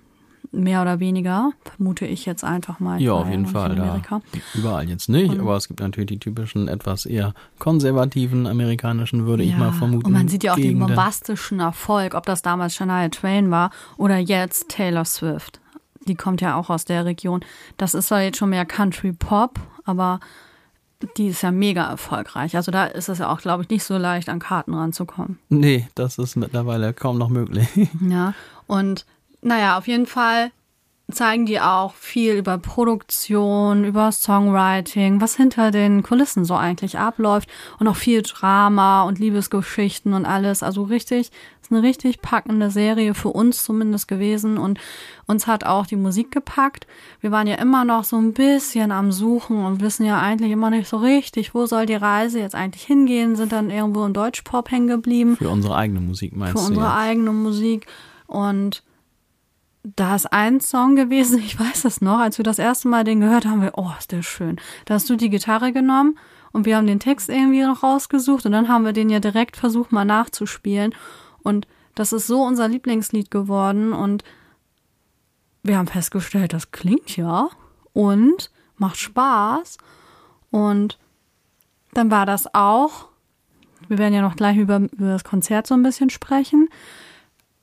mehr 0.53 0.83
oder 0.83 1.00
weniger, 1.00 1.53
vermute 1.65 2.07
ich 2.07 2.26
jetzt 2.26 2.45
einfach 2.45 2.81
mal. 2.81 2.99
Ich 2.99 3.05
Ja, 3.05 3.12
auf 3.12 3.29
jeden 3.29 3.47
Fall. 3.47 3.75
Da. 3.75 3.83
Amerika. 3.83 4.21
Überall 4.55 4.88
jetzt 4.88 5.09
nicht, 5.09 5.38
aber 5.38 5.57
es 5.57 5.69
gibt 5.69 5.81
natürlich 5.81 6.09
die 6.09 6.19
typischen, 6.19 6.69
etwas 6.69 7.07
eher 7.07 7.35
konservativen 7.59 8.47
amerikanischen, 8.47 9.26
würde 9.26 9.43
ich 9.43 9.50
Ja, 9.53 9.59
mal 9.59 9.73
vermuten. 9.73 10.07
Und 10.07 10.12
man 10.12 10.29
sieht 10.29 10.45
ja 10.45 10.53
auch 10.53 10.57
den 10.57 10.65
Gegenden. 10.65 10.88
bombastischen 10.88 11.61
Erfolg, 11.61 12.15
ob 12.15 12.26
das 12.26 12.43
damals 12.43 12.75
Shania 12.75 13.09
Twain 13.09 13.50
war 13.50 13.71
oder 13.97 14.19
jetzt 14.19 14.69
Taylor 14.69 15.05
Swift. 15.05 15.61
Die 16.07 16.15
kommt 16.15 16.41
ja 16.41 16.55
auch 16.57 16.71
aus 16.71 16.85
der 16.85 17.05
Region. 17.05 17.41
Das 17.76 17.95
ist 17.95 18.09
zwar 18.09 18.23
jetzt 18.23 18.38
schon 18.38 18.50
mehr 18.50 18.65
Country 18.65 19.12
Pop, 19.12 19.59
aber 19.85 20.21
die 21.17 21.29
ist 21.29 21.43
ja 21.43 21.50
mega 21.50 21.85
erfolgreich. 21.91 22.57
Also 22.57 22.71
da 22.71 22.85
ist 22.87 23.09
es 23.09 23.19
ja 23.19 23.31
auch, 23.31 23.41
glaube 23.41 23.62
ich, 23.65 23.69
nicht 23.69 23.85
so 23.85 23.99
leicht, 23.99 24.29
an 24.29 24.38
Karten 24.38 24.73
ranzukommen. 24.73 25.38
Nee, 25.49 25.88
das 25.95 26.17
ist 26.19 26.37
mittlerweile 26.37 26.95
kaum 26.95 27.19
noch 27.19 27.29
möglich. 27.29 27.69
Ja, 28.09 28.33
und 28.67 29.05
naja, 29.43 29.78
auf 29.78 29.87
jeden 29.87 30.07
Fall 30.07 30.50
zeigen 31.09 31.47
die 31.47 31.61
auch 31.61 31.95
viel 31.95 32.35
über 32.35 32.59
Produktion, 32.59 33.85
über 33.85 34.11
Songwriting, 34.11 35.21
was 35.21 35.37
hinter 35.37 35.71
den 35.71 36.02
Kulissen 36.02 36.45
so 36.45 36.55
eigentlich 36.55 36.99
abläuft 36.99 37.49
und 37.78 37.87
auch 37.87 37.95
viel 37.95 38.23
Drama 38.23 39.05
und 39.05 39.21
Liebesgeschichten 39.21 40.14
und 40.14 40.26
alles. 40.26 40.64
Also 40.64 40.83
richtig, 40.83 41.31
ist 41.62 41.71
eine 41.71 41.83
richtig 41.85 42.23
packende 42.23 42.71
Serie 42.73 43.14
für 43.14 43.28
uns 43.28 43.62
zumindest 43.62 44.09
gewesen 44.09 44.59
und 44.59 44.81
uns 45.26 45.47
hat 45.47 45.62
auch 45.64 45.87
die 45.87 45.95
Musik 45.95 46.33
gepackt. 46.33 46.88
Wir 47.21 47.31
waren 47.31 47.47
ja 47.47 47.55
immer 47.55 47.85
noch 47.85 48.02
so 48.02 48.16
ein 48.16 48.33
bisschen 48.33 48.90
am 48.90 49.12
Suchen 49.12 49.64
und 49.64 49.81
wissen 49.81 50.05
ja 50.05 50.21
eigentlich 50.21 50.50
immer 50.50 50.71
nicht 50.71 50.88
so 50.88 50.97
richtig, 50.97 51.55
wo 51.55 51.66
soll 51.66 51.87
die 51.87 51.95
Reise 51.95 52.40
jetzt 52.40 52.57
eigentlich 52.57 52.83
hingehen, 52.83 53.37
sind 53.37 53.52
dann 53.52 53.71
irgendwo 53.71 54.05
im 54.05 54.12
Deutschpop 54.12 54.73
hängen 54.73 54.88
geblieben 54.88 55.37
Für 55.37 55.50
unsere 55.50 55.76
eigene 55.76 56.00
Musik 56.00 56.35
meinst 56.35 56.55
für 56.55 56.64
du 56.64 56.66
unsere 56.66 56.87
jetzt? 56.87 56.97
eigene 56.97 57.31
Musik. 57.31 57.87
Und 58.26 58.83
da 59.95 60.16
ist 60.16 60.33
ein 60.33 60.61
Song 60.61 60.97
gewesen, 60.97 61.38
ich 61.45 61.59
weiß 61.59 61.85
es 61.85 62.00
noch, 62.00 62.19
als 62.19 62.38
wir 62.38 62.43
das 62.43 62.59
erste 62.59 62.88
Mal 62.88 63.05
den 63.05 63.21
gehört 63.21 63.47
haben, 63.47 63.62
wir, 63.62 63.73
oh, 63.76 63.93
ist 63.99 64.12
der 64.12 64.23
schön. 64.23 64.57
Da 64.85 64.95
hast 64.95 65.09
du 65.09 65.16
die 65.16 65.31
Gitarre 65.31 65.73
genommen 65.73 66.19
und 66.52 66.66
wir 66.66 66.76
haben 66.76 66.87
den 66.87 67.00
Text 67.00 67.28
irgendwie 67.28 67.62
noch 67.62 67.83
rausgesucht 67.83 68.47
und 68.47 68.52
dann 68.52 68.69
haben 68.69 68.85
wir 68.85 68.93
den 68.93 69.11
ja 69.11 69.21
direkt 69.21 69.57
versucht 69.57 69.93
mal 69.93 70.05
nachzuspielen. 70.05 70.95
Und 71.43 71.69
das 71.95 72.12
ist 72.12 72.26
so 72.26 72.43
unser 72.43 72.69
Lieblingslied 72.69 73.31
geworden 73.31 73.93
und 73.93 74.25
wir 75.62 75.78
haben 75.78 75.87
festgestellt, 75.87 76.52
das 76.52 76.71
klingt 76.71 77.16
ja 77.16 77.49
und 77.93 78.50
macht 78.76 78.99
Spaß. 78.99 79.78
Und 80.50 80.99
dann 81.93 82.11
war 82.11 82.26
das 82.26 82.55
auch, 82.55 83.09
wir 83.88 83.99
werden 83.99 84.14
ja 84.14 84.23
noch 84.23 84.37
gleich 84.37 84.57
über, 84.57 84.76
über 84.76 85.12
das 85.12 85.25
Konzert 85.25 85.66
so 85.66 85.75
ein 85.75 85.83
bisschen 85.83 86.11
sprechen, 86.11 86.69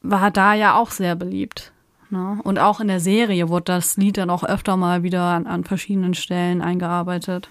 war 0.02 0.32
da 0.32 0.54
ja 0.54 0.76
auch 0.76 0.92
sehr 0.92 1.16
beliebt. 1.16 1.73
Ne? 2.14 2.40
Und 2.44 2.60
auch 2.60 2.80
in 2.80 2.88
der 2.88 3.00
Serie 3.00 3.50
wurde 3.50 3.66
das 3.66 3.98
Lied 3.98 4.18
dann 4.18 4.30
auch 4.30 4.44
öfter 4.44 4.78
mal 4.78 5.02
wieder 5.02 5.24
an, 5.24 5.48
an 5.48 5.64
verschiedenen 5.64 6.14
Stellen 6.14 6.62
eingearbeitet. 6.62 7.50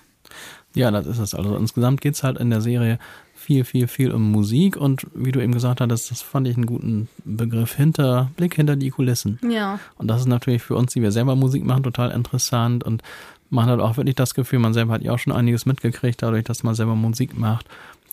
Ja, 0.74 0.92
das 0.92 1.06
ist 1.06 1.18
es. 1.18 1.34
Also 1.34 1.56
insgesamt 1.56 2.00
geht's 2.00 2.22
halt 2.22 2.38
in 2.38 2.48
der 2.48 2.60
Serie 2.60 3.00
viel, 3.34 3.64
viel, 3.64 3.88
viel 3.88 4.12
um 4.12 4.30
Musik 4.30 4.76
und 4.76 5.04
wie 5.14 5.32
du 5.32 5.42
eben 5.42 5.52
gesagt 5.52 5.80
hattest, 5.80 6.12
das 6.12 6.22
fand 6.22 6.46
ich 6.46 6.56
einen 6.56 6.66
guten 6.66 7.08
Begriff 7.24 7.74
hinter, 7.74 8.30
Blick 8.36 8.54
hinter 8.54 8.76
die 8.76 8.90
Kulissen. 8.90 9.40
Ja. 9.46 9.80
Und 9.98 10.06
das 10.06 10.20
ist 10.20 10.28
natürlich 10.28 10.62
für 10.62 10.76
uns, 10.76 10.92
die 10.92 11.02
wir 11.02 11.10
selber 11.10 11.34
Musik 11.34 11.64
machen, 11.64 11.82
total 11.82 12.12
interessant 12.12 12.84
und 12.84 13.02
man 13.50 13.66
hat 13.66 13.80
auch 13.80 13.96
wirklich 13.96 14.14
das 14.14 14.34
Gefühl, 14.34 14.60
man 14.60 14.72
selber 14.72 14.94
hat 14.94 15.02
ja 15.02 15.12
auch 15.12 15.18
schon 15.18 15.32
einiges 15.32 15.66
mitgekriegt, 15.66 16.22
dadurch, 16.22 16.44
dass 16.44 16.62
man 16.62 16.76
selber 16.76 16.94
Musik 16.94 17.36
macht, 17.36 17.66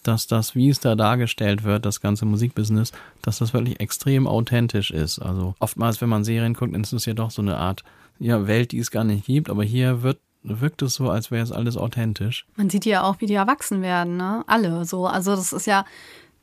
dass 0.09 0.27
das, 0.27 0.55
wie 0.55 0.69
es 0.69 0.79
da 0.79 0.95
dargestellt 0.95 1.63
wird, 1.63 1.85
das 1.85 2.01
ganze 2.01 2.25
Musikbusiness, 2.25 2.91
dass 3.21 3.37
das 3.37 3.53
wirklich 3.53 3.79
extrem 3.79 4.27
authentisch 4.27 4.89
ist. 4.91 5.19
Also 5.19 5.53
oftmals, 5.59 6.01
wenn 6.01 6.09
man 6.09 6.23
Serien 6.23 6.55
guckt, 6.55 6.75
ist 6.75 6.93
es 6.93 7.05
ja 7.05 7.13
doch 7.13 7.29
so 7.31 7.41
eine 7.41 7.57
Art 7.57 7.83
ja, 8.19 8.47
Welt, 8.47 8.71
die 8.71 8.79
es 8.79 8.91
gar 8.91 9.03
nicht 9.03 9.25
gibt, 9.25 9.49
aber 9.49 9.63
hier 9.63 10.01
wird 10.01 10.17
wirkt 10.41 10.81
es 10.81 10.93
so, 10.93 11.09
als 11.09 11.31
wäre 11.31 11.43
es 11.43 11.51
alles 11.51 11.75
authentisch. 11.75 12.45
Man 12.55 12.69
sieht 12.69 12.85
ja 12.85 13.03
auch, 13.03 13.19
wie 13.19 13.25
die 13.25 13.33
erwachsen 13.33 13.81
werden, 13.81 14.15
ne? 14.15 14.43
Alle 14.47 14.85
so. 14.85 15.05
Also 15.05 15.35
das 15.35 15.51
ist 15.51 15.67
ja 15.67 15.83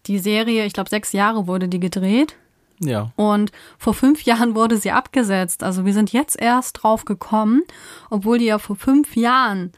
die 0.04 0.18
Serie, 0.18 0.66
ich 0.66 0.74
glaube, 0.74 0.90
sechs 0.90 1.12
Jahre 1.12 1.46
wurde 1.46 1.66
die 1.66 1.80
gedreht. 1.80 2.36
Ja. 2.78 3.10
Und 3.16 3.52
vor 3.78 3.94
fünf 3.94 4.22
Jahren 4.24 4.54
wurde 4.54 4.76
sie 4.76 4.90
abgesetzt. 4.90 5.62
Also 5.62 5.86
wir 5.86 5.94
sind 5.94 6.12
jetzt 6.12 6.38
erst 6.38 6.82
drauf 6.82 7.06
gekommen, 7.06 7.62
obwohl 8.10 8.38
die 8.38 8.44
ja 8.44 8.58
vor 8.58 8.76
fünf 8.76 9.16
Jahren 9.16 9.72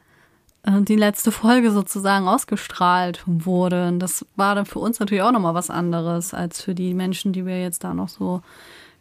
die 0.81 0.97
letzte 0.97 1.33
Folge 1.33 1.71
sozusagen 1.71 2.29
ausgestrahlt 2.29 3.23
wurde. 3.27 3.89
Und 3.89 4.01
das 4.01 4.27
war 4.37 4.55
dann 4.55 4.67
für 4.67 4.79
uns 4.79 5.01
natürlich 5.01 5.23
auch 5.23 5.33
nochmal 5.33 5.55
was 5.55 5.71
anderes 5.71 6.35
als 6.35 6.63
für 6.63 6.75
die 6.75 6.95
Menschen, 6.95 7.33
die 7.33 7.47
wir 7.47 7.61
jetzt 7.61 7.85
da 7.85 7.95
noch 7.95 8.09
so 8.09 8.43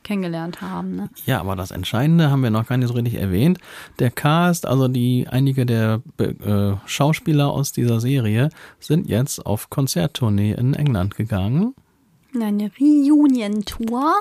kennengelernt 0.03 0.61
haben. 0.61 0.95
Ne? 0.95 1.09
Ja, 1.25 1.39
aber 1.41 1.55
das 1.55 1.71
Entscheidende 1.71 2.31
haben 2.31 2.41
wir 2.41 2.49
noch 2.49 2.67
gar 2.67 2.77
nicht 2.77 2.87
so 2.87 2.93
richtig 2.93 3.15
erwähnt. 3.15 3.59
Der 3.99 4.09
Cast, 4.09 4.65
also 4.65 4.87
die 4.87 5.27
einige 5.29 5.65
der 5.65 6.01
äh, 6.17 6.75
Schauspieler 6.85 7.51
aus 7.51 7.73
dieser 7.73 7.99
Serie, 7.99 8.49
sind 8.79 9.09
jetzt 9.09 9.45
auf 9.45 9.69
Konzerttournee 9.69 10.53
in 10.53 10.73
England 10.73 11.15
gegangen. 11.15 11.75
Eine 12.33 12.71
Reunion-Tour. 12.79 14.13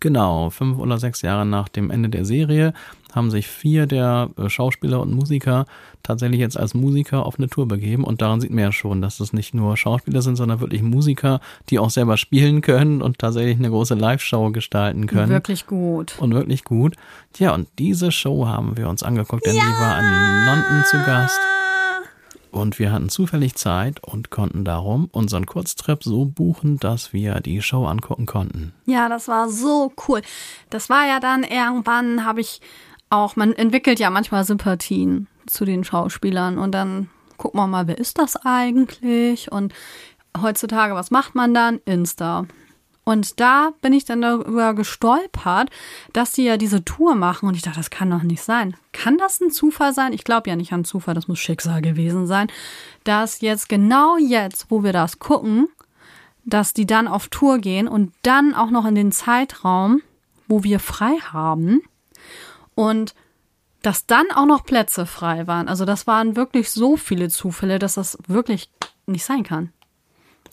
Genau, 0.00 0.50
fünf 0.50 0.78
oder 0.78 0.98
sechs 0.98 1.22
Jahre 1.22 1.46
nach 1.46 1.68
dem 1.68 1.90
Ende 1.90 2.08
der 2.08 2.24
Serie 2.24 2.72
haben 3.14 3.30
sich 3.30 3.46
vier 3.46 3.86
der 3.86 4.30
äh, 4.36 4.48
Schauspieler 4.48 5.00
und 5.00 5.12
Musiker 5.12 5.66
tatsächlich 6.02 6.40
jetzt 6.40 6.58
als 6.58 6.74
Musiker 6.74 7.24
auf 7.24 7.38
eine 7.38 7.48
Tour 7.48 7.66
begeben. 7.68 8.04
Und 8.04 8.20
daran 8.22 8.40
sieht 8.40 8.50
man 8.50 8.64
ja 8.64 8.72
schon, 8.72 9.00
dass 9.00 9.20
es 9.20 9.32
nicht 9.32 9.54
nur 9.54 9.76
Schauspieler 9.76 10.22
sind, 10.22 10.36
sondern 10.36 10.60
wirklich 10.60 10.82
Musiker, 10.82 11.40
die 11.70 11.78
auch 11.78 11.90
selber 11.90 12.16
spielen 12.16 12.60
können 12.60 13.02
und 13.02 13.18
tatsächlich 13.18 13.58
eine 13.58 13.70
große 13.70 13.94
Live-Show 13.94 14.50
gestalten 14.50 15.06
können. 15.06 15.30
Wirklich 15.30 15.66
gut. 15.66 16.18
Und 16.18 16.34
wirklich 16.34 16.64
gut. 16.64 16.96
Ja, 17.38 17.54
und 17.54 17.68
diese 17.78 18.12
Show 18.12 18.46
haben 18.46 18.76
wir 18.76 18.88
uns 18.88 19.02
angeguckt, 19.02 19.46
denn 19.46 19.56
ja! 19.56 19.62
die 19.62 19.80
war 19.80 19.98
in 19.98 20.46
London 20.46 20.84
zu 20.84 20.96
Gast. 21.04 21.40
Und 22.54 22.78
wir 22.78 22.92
hatten 22.92 23.08
zufällig 23.08 23.56
Zeit 23.56 23.98
und 24.04 24.30
konnten 24.30 24.64
darum 24.64 25.08
unseren 25.10 25.44
Kurztrip 25.44 26.04
so 26.04 26.24
buchen, 26.24 26.78
dass 26.78 27.12
wir 27.12 27.40
die 27.40 27.60
Show 27.60 27.84
angucken 27.84 28.26
konnten. 28.26 28.72
Ja, 28.86 29.08
das 29.08 29.26
war 29.26 29.48
so 29.48 29.92
cool. 30.06 30.22
Das 30.70 30.88
war 30.88 31.04
ja 31.04 31.18
dann 31.18 31.42
irgendwann, 31.42 32.24
habe 32.24 32.40
ich 32.40 32.60
auch, 33.14 33.36
man 33.36 33.52
entwickelt 33.52 33.98
ja 33.98 34.10
manchmal 34.10 34.44
Sympathien 34.44 35.28
zu 35.46 35.64
den 35.64 35.84
Schauspielern 35.84 36.58
und 36.58 36.72
dann 36.72 37.08
guckt 37.36 37.54
man 37.54 37.70
mal, 37.70 37.86
wer 37.86 37.98
ist 37.98 38.18
das 38.18 38.36
eigentlich? 38.36 39.50
Und 39.50 39.72
heutzutage, 40.40 40.94
was 40.94 41.10
macht 41.10 41.34
man 41.34 41.54
dann? 41.54 41.80
Insta. 41.84 42.46
Und 43.04 43.38
da 43.38 43.72
bin 43.82 43.92
ich 43.92 44.06
dann 44.06 44.22
darüber 44.22 44.72
gestolpert, 44.74 45.68
dass 46.14 46.32
sie 46.32 46.44
ja 46.44 46.56
diese 46.56 46.84
Tour 46.84 47.14
machen. 47.14 47.46
Und 47.46 47.54
ich 47.54 47.62
dachte, 47.62 47.76
das 47.78 47.90
kann 47.90 48.10
doch 48.10 48.22
nicht 48.22 48.42
sein. 48.42 48.76
Kann 48.92 49.18
das 49.18 49.40
ein 49.40 49.50
Zufall 49.50 49.92
sein? 49.92 50.14
Ich 50.14 50.24
glaube 50.24 50.48
ja 50.48 50.56
nicht 50.56 50.72
an 50.72 50.84
Zufall, 50.84 51.14
das 51.14 51.28
muss 51.28 51.38
Schicksal 51.38 51.82
gewesen 51.82 52.26
sein. 52.26 52.48
Dass 53.04 53.42
jetzt 53.42 53.68
genau 53.68 54.16
jetzt, 54.16 54.66
wo 54.70 54.82
wir 54.82 54.94
das 54.94 55.18
gucken, 55.18 55.68
dass 56.46 56.72
die 56.72 56.86
dann 56.86 57.06
auf 57.06 57.28
Tour 57.28 57.58
gehen 57.58 57.88
und 57.88 58.12
dann 58.22 58.54
auch 58.54 58.70
noch 58.70 58.86
in 58.86 58.94
den 58.94 59.12
Zeitraum, 59.12 60.00
wo 60.48 60.64
wir 60.64 60.80
frei 60.80 61.16
haben. 61.30 61.82
Und 62.74 63.14
dass 63.82 64.06
dann 64.06 64.26
auch 64.34 64.46
noch 64.46 64.64
Plätze 64.64 65.04
frei 65.04 65.46
waren. 65.46 65.68
Also 65.68 65.84
das 65.84 66.06
waren 66.06 66.36
wirklich 66.36 66.70
so 66.70 66.96
viele 66.96 67.28
Zufälle, 67.28 67.78
dass 67.78 67.94
das 67.94 68.18
wirklich 68.26 68.70
nicht 69.06 69.24
sein 69.24 69.42
kann. 69.42 69.72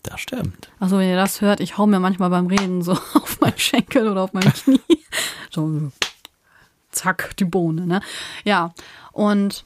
Das 0.04 0.20
stimmt. 0.20 0.70
Also 0.80 0.98
wenn 0.98 1.10
ihr 1.10 1.16
das 1.16 1.42
hört, 1.42 1.60
ich 1.60 1.78
hau 1.78 1.86
mir 1.86 2.00
manchmal 2.00 2.30
beim 2.30 2.48
Reden 2.48 2.82
so 2.82 2.92
auf 3.14 3.40
meinen 3.40 3.58
Schenkel 3.58 4.08
oder 4.10 4.24
auf 4.24 4.34
mein 4.34 4.44
Knie. 4.54 4.82
so, 5.50 5.92
zack, 6.92 7.36
die 7.38 7.46
Bohne, 7.46 7.88
ne? 7.88 8.02
Ja, 8.44 8.74
und 9.12 9.64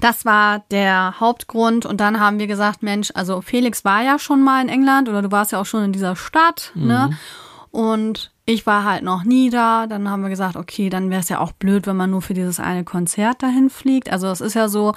das 0.00 0.24
war 0.24 0.60
der 0.70 1.14
Hauptgrund. 1.20 1.86
Und 1.86 2.00
dann 2.00 2.20
haben 2.20 2.38
wir 2.38 2.46
gesagt, 2.46 2.82
Mensch, 2.82 3.10
also 3.14 3.40
Felix 3.40 3.84
war 3.84 4.02
ja 4.02 4.18
schon 4.18 4.42
mal 4.42 4.60
in 4.62 4.68
England 4.68 5.08
oder 5.08 5.22
du 5.22 5.30
warst 5.30 5.52
ja 5.52 5.60
auch 5.60 5.66
schon 5.66 5.84
in 5.84 5.92
dieser 5.92 6.16
Stadt, 6.16 6.72
ne? 6.74 6.82
mhm. 6.82 6.88
ne? 6.88 7.18
Und 7.70 8.30
ich 8.48 8.64
war 8.64 8.84
halt 8.84 9.02
noch 9.02 9.24
nie 9.24 9.50
da. 9.50 9.86
Dann 9.86 10.08
haben 10.08 10.22
wir 10.22 10.30
gesagt, 10.30 10.56
okay, 10.56 10.88
dann 10.88 11.10
wäre 11.10 11.20
es 11.20 11.28
ja 11.28 11.38
auch 11.38 11.52
blöd, 11.52 11.86
wenn 11.86 11.98
man 11.98 12.10
nur 12.10 12.22
für 12.22 12.32
dieses 12.32 12.58
eine 12.60 12.82
Konzert 12.82 13.42
dahin 13.42 13.68
fliegt. 13.68 14.10
Also 14.10 14.28
es 14.28 14.40
ist 14.40 14.54
ja 14.54 14.70
so, 14.70 14.94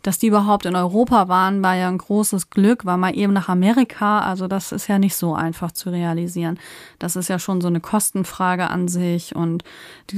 dass 0.00 0.18
die 0.18 0.28
überhaupt 0.28 0.64
in 0.64 0.74
Europa 0.74 1.28
waren, 1.28 1.62
war 1.62 1.74
ja 1.74 1.88
ein 1.88 1.98
großes 1.98 2.48
Glück, 2.48 2.86
war 2.86 2.96
mal 2.96 3.14
eben 3.14 3.34
nach 3.34 3.50
Amerika. 3.50 4.20
Also 4.20 4.48
das 4.48 4.72
ist 4.72 4.88
ja 4.88 4.98
nicht 4.98 5.16
so 5.16 5.34
einfach 5.34 5.72
zu 5.72 5.90
realisieren. 5.90 6.58
Das 6.98 7.14
ist 7.14 7.28
ja 7.28 7.38
schon 7.38 7.60
so 7.60 7.68
eine 7.68 7.80
Kostenfrage 7.80 8.70
an 8.70 8.88
sich 8.88 9.36
und 9.36 9.64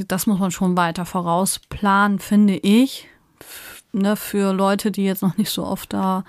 das 0.06 0.28
muss 0.28 0.38
man 0.38 0.52
schon 0.52 0.76
weiter 0.76 1.06
vorausplanen, 1.06 2.20
finde 2.20 2.54
ich. 2.54 3.08
Ne, 3.92 4.14
für 4.14 4.52
Leute, 4.52 4.92
die 4.92 5.04
jetzt 5.04 5.22
noch 5.22 5.36
nicht 5.38 5.50
so 5.50 5.64
oft 5.64 5.92
da 5.92 6.22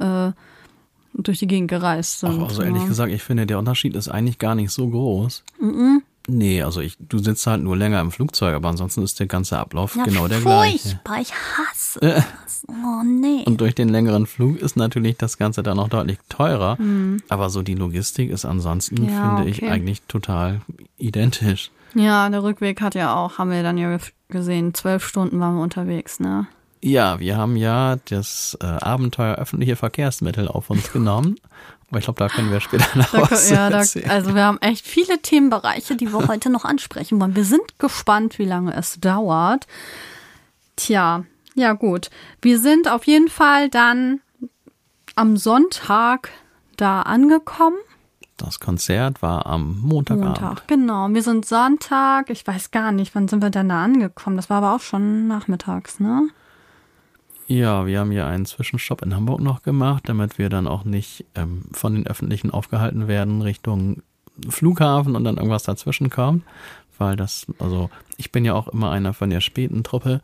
äh, 0.00 0.32
durch 1.14 1.38
die 1.38 1.46
Gegend 1.46 1.68
gereist 1.68 2.20
sind. 2.20 2.40
Ach, 2.40 2.48
also 2.48 2.62
ehrlich 2.62 2.82
ja. 2.82 2.88
gesagt, 2.88 3.12
ich 3.12 3.22
finde, 3.22 3.46
der 3.46 3.58
Unterschied 3.58 3.94
ist 3.94 4.08
eigentlich 4.08 4.38
gar 4.38 4.54
nicht 4.54 4.70
so 4.70 4.88
groß. 4.88 5.44
Mm 5.60 5.98
Nee, 6.26 6.62
also 6.62 6.80
ich, 6.80 6.96
du 6.98 7.18
sitzt 7.18 7.46
halt 7.46 7.62
nur 7.62 7.76
länger 7.76 8.00
im 8.00 8.10
Flugzeug, 8.10 8.54
aber 8.54 8.68
ansonsten 8.70 9.02
ist 9.02 9.20
der 9.20 9.26
ganze 9.26 9.58
Ablauf 9.58 9.94
ja, 9.94 10.04
genau 10.04 10.26
der 10.26 10.38
furchtbar, 10.38 11.16
gleiche. 11.16 11.22
ich 11.22 11.34
hasse 11.34 12.00
das. 12.00 12.64
Oh 12.66 13.02
nee. 13.04 13.42
Und 13.44 13.60
durch 13.60 13.74
den 13.74 13.90
längeren 13.90 14.26
Flug 14.26 14.58
ist 14.58 14.76
natürlich 14.76 15.18
das 15.18 15.36
Ganze 15.36 15.62
dann 15.62 15.78
auch 15.78 15.88
deutlich 15.88 16.18
teurer. 16.30 16.80
Mhm. 16.80 17.18
Aber 17.28 17.50
so 17.50 17.60
die 17.60 17.74
Logistik 17.74 18.30
ist 18.30 18.46
ansonsten, 18.46 19.04
ja, 19.04 19.36
finde 19.36 19.42
okay. 19.42 19.50
ich, 19.50 19.70
eigentlich 19.70 20.02
total 20.08 20.62
identisch. 20.96 21.70
Ja, 21.94 22.28
der 22.30 22.42
Rückweg 22.42 22.80
hat 22.80 22.94
ja 22.94 23.14
auch, 23.14 23.36
haben 23.36 23.50
wir 23.50 23.62
dann 23.62 23.76
ja 23.76 23.98
gesehen, 24.28 24.72
zwölf 24.72 25.06
Stunden 25.06 25.38
waren 25.40 25.56
wir 25.56 25.62
unterwegs, 25.62 26.20
ne? 26.20 26.46
Ja, 26.84 27.18
wir 27.18 27.38
haben 27.38 27.56
ja 27.56 27.96
das 28.10 28.58
äh, 28.60 28.66
Abenteuer 28.66 29.36
öffentliche 29.36 29.74
Verkehrsmittel 29.74 30.48
auf 30.48 30.68
uns 30.68 30.92
genommen. 30.92 31.36
Aber 31.88 31.98
ich 31.98 32.04
glaube, 32.04 32.18
da 32.18 32.28
können 32.28 32.50
wir 32.50 32.60
später 32.60 32.98
noch 32.98 33.10
da, 33.10 33.30
was 33.30 33.48
ja, 33.48 33.70
da, 33.70 33.78
Also 33.78 34.34
wir 34.34 34.44
haben 34.44 34.58
echt 34.60 34.86
viele 34.86 35.22
Themenbereiche, 35.22 35.96
die 35.96 36.12
wir 36.12 36.28
heute 36.28 36.50
noch 36.50 36.66
ansprechen 36.66 37.18
wollen. 37.18 37.36
Wir 37.36 37.46
sind 37.46 37.78
gespannt, 37.78 38.38
wie 38.38 38.44
lange 38.44 38.74
es 38.74 39.00
dauert. 39.00 39.66
Tja, 40.76 41.24
ja 41.54 41.72
gut. 41.72 42.10
Wir 42.42 42.58
sind 42.58 42.86
auf 42.90 43.06
jeden 43.06 43.28
Fall 43.28 43.70
dann 43.70 44.20
am 45.16 45.38
Sonntag 45.38 46.28
da 46.76 47.00
angekommen. 47.00 47.78
Das 48.36 48.60
Konzert 48.60 49.22
war 49.22 49.46
am 49.46 49.80
Montagabend. 49.80 50.38
Montag, 50.38 50.68
genau. 50.68 51.08
Wir 51.08 51.22
sind 51.22 51.46
Sonntag, 51.46 52.28
ich 52.28 52.46
weiß 52.46 52.72
gar 52.72 52.92
nicht, 52.92 53.14
wann 53.14 53.28
sind 53.28 53.42
wir 53.42 53.48
denn 53.48 53.70
da 53.70 53.82
angekommen? 53.82 54.36
Das 54.36 54.50
war 54.50 54.58
aber 54.58 54.74
auch 54.74 54.80
schon 54.80 55.28
nachmittags, 55.28 55.98
ne? 55.98 56.28
Ja, 57.46 57.86
wir 57.86 58.00
haben 58.00 58.12
ja 58.12 58.26
einen 58.26 58.46
Zwischenstopp 58.46 59.02
in 59.02 59.14
Hamburg 59.14 59.40
noch 59.40 59.62
gemacht, 59.62 60.04
damit 60.06 60.38
wir 60.38 60.48
dann 60.48 60.66
auch 60.66 60.84
nicht 60.84 61.26
ähm, 61.34 61.64
von 61.72 61.94
den 61.94 62.06
Öffentlichen 62.06 62.50
aufgehalten 62.50 63.06
werden 63.06 63.42
Richtung 63.42 64.02
Flughafen 64.48 65.14
und 65.14 65.24
dann 65.24 65.36
irgendwas 65.36 65.62
dazwischen 65.62 66.10
kommt. 66.10 66.42
Weil 66.96 67.16
das, 67.16 67.46
also 67.58 67.90
ich 68.16 68.32
bin 68.32 68.44
ja 68.44 68.54
auch 68.54 68.68
immer 68.68 68.90
einer 68.90 69.12
von 69.12 69.28
der 69.28 69.40
späten 69.40 69.82
Truppe, 69.82 70.20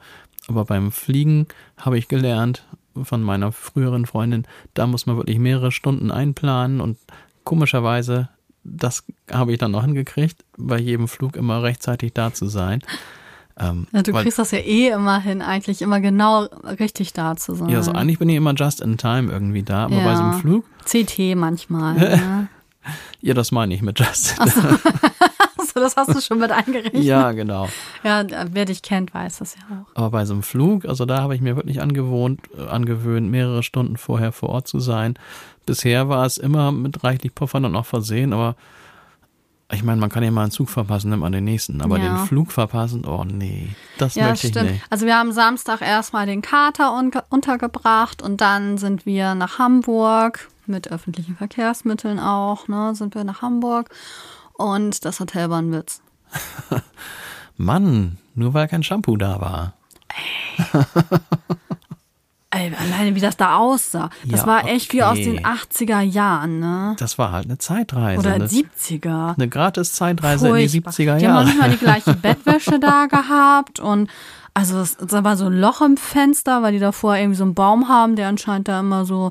aber 0.48 0.64
beim 0.64 0.92
Fliegen 0.92 1.46
habe 1.76 1.98
ich 1.98 2.08
gelernt 2.08 2.64
von 3.02 3.22
meiner 3.22 3.52
früheren 3.52 4.06
Freundin, 4.06 4.46
da 4.74 4.86
muss 4.86 5.06
man 5.06 5.16
wirklich 5.16 5.38
mehrere 5.38 5.72
Stunden 5.72 6.10
einplanen 6.10 6.80
und 6.80 6.98
komischerweise, 7.44 8.28
das 8.64 9.04
habe 9.30 9.52
ich 9.52 9.58
dann 9.58 9.72
noch 9.72 9.84
hingekriegt, 9.84 10.44
bei 10.56 10.78
jedem 10.78 11.08
Flug 11.08 11.36
immer 11.36 11.62
rechtzeitig 11.62 12.12
da 12.12 12.32
zu 12.32 12.46
sein. 12.46 12.82
Ähm, 13.58 13.86
ja, 13.92 14.02
du 14.02 14.12
weil, 14.12 14.22
kriegst 14.22 14.38
das 14.38 14.50
ja 14.52 14.58
eh 14.58 14.88
immer 14.88 15.20
hin, 15.20 15.42
eigentlich 15.42 15.82
immer 15.82 16.00
genau 16.00 16.44
richtig 16.78 17.12
da 17.12 17.36
zu 17.36 17.54
sein. 17.54 17.68
Ja, 17.68 17.78
also 17.78 17.92
eigentlich 17.92 18.18
bin 18.18 18.28
ich 18.28 18.36
immer 18.36 18.54
just 18.54 18.80
in 18.80 18.96
time 18.96 19.30
irgendwie 19.30 19.62
da, 19.62 19.84
aber 19.84 19.96
ja. 19.96 20.04
bei 20.04 20.16
so 20.16 20.22
einem 20.22 20.40
Flug. 20.40 20.64
CT 20.84 21.36
manchmal. 21.36 21.94
ne? 21.94 22.48
ja, 23.20 23.34
das 23.34 23.52
meine 23.52 23.74
ich 23.74 23.82
mit 23.82 23.98
just 23.98 24.38
in 24.38 24.46
time. 24.46 24.78
Achso, 25.70 25.80
das 25.80 25.96
hast 25.96 26.14
du 26.14 26.20
schon 26.20 26.38
mit 26.38 26.50
eingerechnet. 26.50 27.02
Ja, 27.04 27.32
genau. 27.32 27.68
Ja, 28.02 28.24
wer 28.50 28.64
dich 28.64 28.82
kennt, 28.82 29.14
weiß 29.14 29.38
das 29.38 29.54
ja 29.54 29.60
auch. 29.70 29.96
Aber 29.96 30.10
bei 30.10 30.24
so 30.24 30.32
einem 30.32 30.42
Flug, 30.42 30.84
also 30.84 31.04
da 31.04 31.22
habe 31.22 31.34
ich 31.34 31.40
mir 31.40 31.56
wirklich 31.56 31.80
angewohnt, 31.80 32.40
äh, 32.56 32.66
angewöhnt, 32.66 33.30
mehrere 33.30 33.62
Stunden 33.62 33.96
vorher 33.96 34.32
vor 34.32 34.48
Ort 34.48 34.66
zu 34.66 34.80
sein. 34.80 35.14
Bisher 35.66 36.08
war 36.08 36.26
es 36.26 36.38
immer 36.38 36.72
mit 36.72 37.04
reichlich 37.04 37.34
Puffern 37.34 37.64
und 37.64 37.76
auch 37.76 37.86
versehen, 37.86 38.32
aber 38.32 38.56
ich 39.72 39.82
meine, 39.82 40.00
man 40.00 40.10
kann 40.10 40.22
ja 40.22 40.30
mal 40.30 40.42
einen 40.42 40.50
Zug 40.50 40.68
verpassen, 40.68 41.10
nimmt 41.10 41.22
man 41.22 41.32
den 41.32 41.44
nächsten. 41.44 41.80
Aber 41.82 41.98
Ja. 41.98 42.08
den 42.08 42.16
Flug 42.26 42.52
verpassen, 42.52 43.04
oh 43.04 43.24
nee, 43.24 43.68
das 43.98 44.14
Ja, 44.14 44.28
möchte 44.28 44.46
ich 44.48 44.52
stimmt. 44.52 44.70
nicht. 44.72 44.84
Also 44.90 45.06
wir 45.06 45.16
haben 45.16 45.32
Samstag 45.32 45.80
erstmal 45.82 46.26
den 46.26 46.42
Kater 46.42 46.94
un 46.96 47.10
untergebracht 47.28 48.22
und 48.22 48.40
dann 48.40 48.78
sind 48.78 49.06
wir 49.06 49.34
nach 49.34 49.58
Hamburg 49.58 50.48
mit 50.66 50.90
öffentlichen 50.90 51.36
Verkehrsmitteln 51.36 52.18
auch, 52.20 52.68
ne, 52.68 52.94
sind 52.94 53.14
wir 53.14 53.24
nach 53.24 53.42
Hamburg 53.42 53.90
und 54.54 55.04
das 55.04 55.18
Hotel 55.20 55.50
war 55.50 55.58
ein 55.60 55.72
Witz. 55.72 56.00
Mann, 57.56 58.18
nur 58.34 58.54
weil 58.54 58.68
kein 58.68 58.82
Shampoo 58.82 59.16
da 59.16 59.40
war. 59.40 59.74
Ey, 60.08 60.66
alleine 62.50 63.14
wie 63.14 63.20
das 63.20 63.36
da 63.36 63.56
aussah. 63.56 64.10
Das 64.26 64.40
Ja, 64.40 64.46
war 64.46 64.66
echt 64.66 64.92
wie 64.92 65.02
aus 65.02 65.16
den 65.18 65.44
80er 65.44 66.00
Jahren, 66.00 66.58
ne? 66.58 66.96
Das 66.98 67.16
war 67.16 67.30
halt 67.32 67.44
eine 67.46 67.58
Zeitreise. 67.58 68.18
Oder 68.20 68.32
eine, 68.34 68.46
70er. 68.46 69.34
eine 69.36 69.48
gratis 69.48 69.92
Zeitreise 69.92 70.48
in 70.48 70.56
die 70.68 70.80
Furchtbar. 70.80 70.92
70er 70.92 71.18
Die 71.18 71.28
haben 71.28 71.34
noch 71.34 71.40
Jahre. 71.42 71.44
nicht 71.46 71.58
mal 71.60 71.70
die 71.70 71.76
gleiche 71.78 72.14
Bettwäsche 72.20 72.80
da 72.80 73.06
gehabt 73.06 73.78
und 73.80 74.10
also 74.52 74.80
es, 74.80 74.96
da 74.96 75.22
war 75.22 75.36
so 75.36 75.46
ein 75.46 75.60
Loch 75.60 75.80
im 75.80 75.96
Fenster, 75.96 76.62
weil 76.62 76.72
die 76.72 76.80
davor 76.80 77.16
irgendwie 77.16 77.36
so 77.36 77.44
einen 77.44 77.54
Baum 77.54 77.88
haben, 77.88 78.16
der 78.16 78.26
anscheinend 78.26 78.66
da 78.66 78.80
immer 78.80 79.04
so 79.04 79.30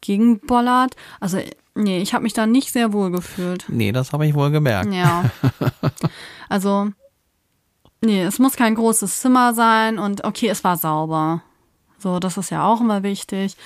gegenbollert. 0.00 0.96
Also 1.20 1.38
nee, 1.76 2.00
ich 2.00 2.12
habe 2.12 2.24
mich 2.24 2.32
da 2.32 2.44
nicht 2.46 2.72
sehr 2.72 2.92
wohl 2.92 3.12
gefühlt. 3.12 3.66
Nee, 3.68 3.92
das 3.92 4.12
habe 4.12 4.26
ich 4.26 4.34
wohl 4.34 4.50
gemerkt. 4.50 4.92
Ja. 4.92 5.24
Also 6.50 6.88
nee, 8.02 8.22
es 8.22 8.38
muss 8.38 8.56
kein 8.56 8.74
großes 8.74 9.20
Zimmer 9.20 9.52
sein 9.54 9.98
und 9.98 10.24
okay, 10.24 10.48
es 10.48 10.64
war 10.64 10.76
sauber. 10.78 11.42
So, 11.98 12.18
das 12.18 12.36
ist 12.36 12.50
ja 12.50 12.64
auch 12.64 12.80
immer 12.80 13.02
wichtig. 13.02 13.56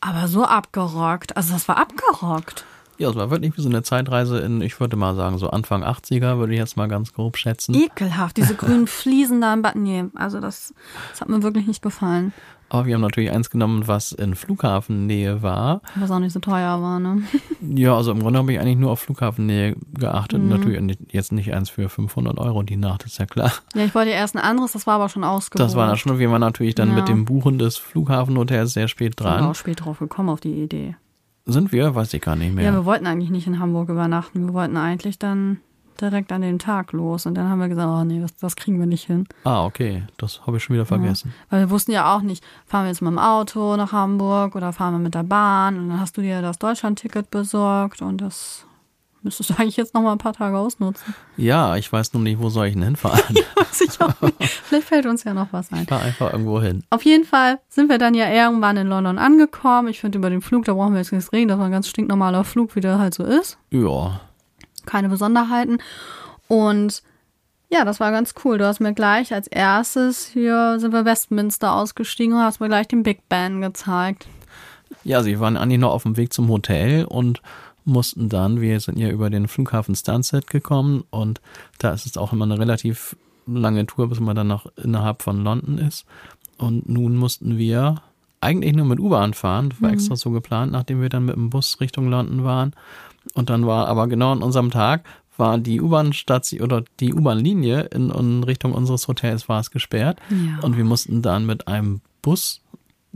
Aber 0.00 0.28
so 0.28 0.44
abgerockt, 0.44 1.36
also 1.36 1.52
das 1.52 1.66
war 1.68 1.76
abgerockt. 1.76 2.64
Ja, 2.98 3.10
es 3.10 3.16
war 3.16 3.30
wirklich 3.30 3.56
wie 3.56 3.62
so 3.62 3.68
eine 3.68 3.82
Zeitreise 3.82 4.38
in, 4.40 4.60
ich 4.60 4.78
würde 4.80 4.96
mal 4.96 5.14
sagen, 5.14 5.38
so 5.38 5.50
Anfang 5.50 5.84
80er, 5.84 6.38
würde 6.38 6.52
ich 6.52 6.58
jetzt 6.58 6.76
mal 6.76 6.88
ganz 6.88 7.12
grob 7.12 7.36
schätzen. 7.36 7.74
Ekelhaft, 7.74 8.36
diese 8.36 8.56
grünen 8.56 8.86
Fliesen 8.88 9.40
da 9.40 9.54
im 9.54 9.62
Bad. 9.62 9.76
Nee, 9.76 10.06
also 10.14 10.40
das, 10.40 10.74
das 11.10 11.20
hat 11.20 11.28
mir 11.28 11.42
wirklich 11.42 11.66
nicht 11.66 11.82
gefallen. 11.82 12.32
Aber 12.70 12.84
wir 12.86 12.94
haben 12.94 13.00
natürlich 13.00 13.30
eins 13.30 13.48
genommen, 13.48 13.86
was 13.88 14.12
in 14.12 14.34
Flughafennähe 14.34 15.42
war. 15.42 15.80
Was 15.94 16.10
auch 16.10 16.18
nicht 16.18 16.32
so 16.32 16.40
teuer 16.40 16.80
war, 16.82 17.00
ne? 17.00 17.22
Ja, 17.60 17.96
also 17.96 18.12
im 18.12 18.20
Grunde 18.20 18.38
habe 18.38 18.52
ich 18.52 18.60
eigentlich 18.60 18.76
nur 18.76 18.90
auf 18.92 19.00
Flughafennähe 19.00 19.74
geachtet. 19.94 20.42
Mhm. 20.42 20.48
Natürlich 20.48 20.98
jetzt 21.10 21.32
nicht 21.32 21.52
eins 21.52 21.70
für 21.70 21.88
500 21.88 22.38
Euro 22.38 22.62
die 22.62 22.76
Nacht, 22.76 23.04
ist 23.04 23.18
ja 23.18 23.26
klar. 23.26 23.52
Ja, 23.74 23.84
ich 23.84 23.94
wollte 23.94 24.10
erst 24.10 24.36
ein 24.36 24.42
anderes, 24.42 24.72
das 24.72 24.86
war 24.86 24.94
aber 24.96 25.08
schon 25.08 25.24
ausgebucht. 25.24 25.66
Das 25.66 25.74
war 25.76 25.86
dann 25.86 25.96
schon, 25.96 26.18
wir 26.18 26.30
waren 26.30 26.40
natürlich 26.40 26.74
dann 26.74 26.90
Ja. 26.90 26.94
mit 26.96 27.08
dem 27.08 27.24
Buchen 27.24 27.58
des 27.58 27.76
Flughafenhotels 27.78 28.72
sehr 28.74 28.88
spät 28.88 29.12
Ich 29.12 29.16
bin 29.16 29.26
dran. 29.26 29.44
auch 29.44 29.54
spät 29.54 29.84
drauf 29.84 29.98
gekommen 29.98 30.28
auf 30.28 30.40
die 30.40 30.62
Idee. 30.62 30.96
Sind 31.46 31.72
wir? 31.72 31.94
Weiß 31.94 32.12
ich 32.14 32.20
gar 32.20 32.36
nicht 32.36 32.48
Ja. 32.48 32.54
mehr. 32.54 32.72
wir 32.74 32.84
wollten 32.84 33.06
eigentlich 33.06 33.30
nicht 33.30 33.46
in 33.46 33.58
Hamburg 33.58 33.88
übernachten. 33.88 34.46
Wir 34.46 34.52
wollten 34.54 34.76
eigentlich 34.76 35.18
dann 35.18 35.58
direkt 36.00 36.32
an 36.32 36.42
dem 36.42 36.58
Tag 36.58 36.92
los. 36.92 37.26
Und 37.26 37.34
dann 37.34 37.48
haben 37.48 37.60
wir 37.60 37.68
gesagt, 37.68 37.88
oh 37.88 38.04
nee, 38.04 38.20
das, 38.20 38.36
das 38.36 38.56
kriegen 38.56 38.78
wir 38.78 38.86
nicht 38.86 39.06
hin. 39.06 39.26
ah, 39.44 39.64
okay. 39.64 40.04
Das 40.16 40.46
habe 40.46 40.56
ich 40.56 40.64
schon 40.64 40.74
wieder 40.74 40.86
vergessen. 40.86 41.34
Weil 41.50 41.60
wir 41.60 41.70
wussten 41.70 41.92
ja 41.92 42.14
auch 42.14 42.22
nicht, 42.22 42.44
fahren 42.66 42.84
wir 42.84 42.88
jetzt 42.88 43.02
mit 43.02 43.10
dem 43.10 43.18
Auto 43.18 43.76
nach 43.76 43.92
Hamburg 43.92 44.54
oder 44.56 44.72
fahren 44.72 44.94
wir 44.94 44.98
mit 44.98 45.14
der 45.14 45.22
Bahn. 45.24 45.78
Und 45.78 45.88
dann 45.90 46.00
hast 46.00 46.16
du 46.16 46.22
dir 46.22 46.42
das 46.42 46.58
Deutschlandticket 46.58 47.30
besorgt 47.30 48.02
und 48.02 48.20
das 48.20 48.64
müsstest 49.22 49.50
du 49.50 49.54
eigentlich 49.58 49.76
jetzt 49.76 49.94
noch 49.94 50.02
mal 50.02 50.12
ein 50.12 50.18
paar 50.18 50.32
Tage 50.32 50.56
ausnutzen. 50.56 51.14
Ja, 51.36 51.76
ich 51.76 51.92
weiß 51.92 52.12
nur 52.14 52.22
nicht, 52.22 52.40
wo 52.40 52.48
soll 52.48 52.68
ich 52.68 52.74
denn 52.74 52.82
hinfahren. 52.82 53.36
Weiß 53.56 53.80
ich 53.80 54.00
auch 54.00 54.20
nicht. 54.20 54.50
Vielleicht 54.50 54.88
fällt 54.88 55.06
uns 55.06 55.24
ja 55.24 55.34
noch 55.34 55.48
was 55.52 55.72
ein. 55.72 55.82
Ich 55.82 55.88
fahre 55.88 56.02
einfach 56.04 56.32
irgendwo 56.32 56.60
hin. 56.60 56.84
Auf 56.90 57.04
jeden 57.04 57.24
Fall 57.24 57.58
sind 57.68 57.88
wir 57.88 57.98
dann 57.98 58.14
ja 58.14 58.28
irgendwann 58.30 58.76
in 58.76 58.86
London 58.86 59.18
angekommen. 59.18 59.88
Ich 59.88 60.00
finde, 60.00 60.18
über 60.18 60.30
den 60.30 60.40
Flug, 60.40 60.64
da 60.64 60.72
brauchen 60.72 60.94
wir 60.94 61.00
jetzt 61.00 61.12
nichts 61.12 61.32
reden. 61.32 61.48
Das 61.48 61.58
war 61.58 61.66
ein 61.66 61.72
ganz 61.72 61.88
stinknormaler 61.88 62.44
Flug, 62.44 62.74
wie 62.76 62.80
der 62.80 62.98
halt 62.98 63.14
so 63.14 63.24
ist. 63.24 63.58
Ja. 63.70 64.20
Keine 64.88 65.08
Besonderheiten. 65.08 65.78
Und 66.48 67.02
ja, 67.70 67.84
das 67.84 68.00
war 68.00 68.10
ganz 68.10 68.34
cool. 68.44 68.58
Du 68.58 68.66
hast 68.66 68.80
mir 68.80 68.94
gleich 68.94 69.34
als 69.34 69.46
erstes 69.46 70.26
hier 70.26 70.80
sind 70.80 70.92
wir 70.92 71.04
Westminster 71.04 71.74
ausgestiegen 71.74 72.34
und 72.34 72.40
hast 72.40 72.60
mir 72.60 72.68
gleich 72.68 72.88
den 72.88 73.02
Big 73.02 73.28
Ben 73.28 73.60
gezeigt. 73.60 74.26
Ja, 75.04 75.22
sie 75.22 75.38
waren 75.38 75.56
eigentlich 75.56 75.78
noch 75.78 75.92
auf 75.92 76.04
dem 76.04 76.16
Weg 76.16 76.32
zum 76.32 76.48
Hotel 76.48 77.04
und 77.04 77.42
mussten 77.84 78.28
dann, 78.28 78.60
wir 78.60 78.80
sind 78.80 78.98
ja 78.98 79.08
über 79.08 79.30
den 79.30 79.48
Flughafen 79.48 79.94
Stansted 79.94 80.46
gekommen 80.48 81.04
und 81.10 81.40
da 81.78 81.92
ist 81.92 82.06
es 82.06 82.16
auch 82.16 82.32
immer 82.32 82.44
eine 82.44 82.58
relativ 82.58 83.16
lange 83.46 83.86
Tour, 83.86 84.08
bis 84.08 84.20
man 84.20 84.36
dann 84.36 84.48
noch 84.48 84.66
innerhalb 84.76 85.22
von 85.22 85.42
London 85.42 85.78
ist. 85.78 86.04
Und 86.58 86.88
nun 86.88 87.16
mussten 87.16 87.56
wir 87.56 88.02
eigentlich 88.40 88.74
nur 88.74 88.86
mit 88.86 89.00
U-Bahn 89.00 89.34
fahren, 89.34 89.70
das 89.70 89.82
war 89.82 89.90
extra 89.90 90.16
so 90.16 90.30
geplant, 90.30 90.72
nachdem 90.72 91.00
wir 91.00 91.08
dann 91.08 91.24
mit 91.24 91.34
dem 91.34 91.50
Bus 91.50 91.80
Richtung 91.80 92.08
London 92.08 92.44
waren. 92.44 92.72
Und 93.38 93.50
dann 93.50 93.68
war 93.68 93.86
aber 93.86 94.08
genau 94.08 94.32
an 94.32 94.42
unserem 94.42 94.72
Tag 94.72 95.04
war 95.36 95.58
die 95.58 95.80
U-Bahn-Station 95.80 96.60
oder 96.60 96.82
die 96.98 97.14
U-Bahn-Linie 97.14 97.82
in, 97.94 98.10
in 98.10 98.42
Richtung 98.42 98.74
unseres 98.74 99.06
Hotels 99.06 99.48
war 99.48 99.60
es 99.60 99.70
gesperrt. 99.70 100.18
Ja. 100.28 100.58
Und 100.62 100.76
wir 100.76 100.82
mussten 100.82 101.22
dann 101.22 101.46
mit 101.46 101.68
einem 101.68 102.00
Bus, 102.20 102.62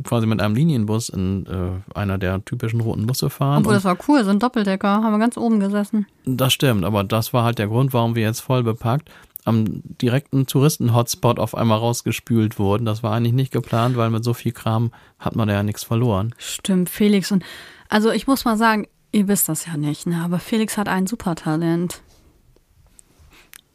quasi 0.04 0.28
mit 0.28 0.40
einem 0.40 0.54
Linienbus 0.54 1.08
in 1.08 1.46
äh, 1.46 1.98
einer 1.98 2.18
der 2.18 2.44
typischen 2.44 2.80
roten 2.80 3.08
Busse 3.08 3.30
fahren. 3.30 3.62
Obwohl, 3.62 3.72
Und 3.72 3.74
das 3.78 3.84
war 3.84 3.98
cool, 4.06 4.22
so 4.22 4.30
ein 4.30 4.38
Doppeldecker. 4.38 5.02
Haben 5.02 5.10
wir 5.12 5.18
ganz 5.18 5.36
oben 5.36 5.58
gesessen. 5.58 6.06
das 6.24 6.52
stimmt, 6.52 6.84
aber 6.84 7.02
das 7.02 7.32
war 7.32 7.42
halt 7.42 7.58
der 7.58 7.66
Grund, 7.66 7.92
warum 7.92 8.14
wir 8.14 8.22
jetzt 8.22 8.40
voll 8.40 8.62
bepackt 8.62 9.10
am 9.44 9.82
direkten 10.00 10.46
Touristen-Hotspot 10.46 11.40
auf 11.40 11.56
einmal 11.56 11.78
rausgespült 11.78 12.60
wurden. 12.60 12.84
Das 12.84 13.02
war 13.02 13.12
eigentlich 13.12 13.32
nicht 13.32 13.52
geplant, 13.52 13.96
weil 13.96 14.10
mit 14.10 14.22
so 14.22 14.34
viel 14.34 14.52
Kram 14.52 14.92
hat 15.18 15.34
man 15.34 15.48
da 15.48 15.54
ja 15.54 15.62
nichts 15.64 15.82
verloren. 15.82 16.32
Stimmt, 16.38 16.88
Felix. 16.88 17.32
Und 17.32 17.42
also 17.88 18.12
ich 18.12 18.28
muss 18.28 18.44
mal 18.44 18.56
sagen, 18.56 18.86
ihr 19.12 19.28
wisst 19.28 19.48
das 19.48 19.66
ja 19.66 19.76
nicht, 19.76 20.06
ne? 20.06 20.22
aber 20.24 20.38
Felix 20.38 20.76
hat 20.76 20.88
ein 20.88 21.06
Supertalent. 21.06 22.02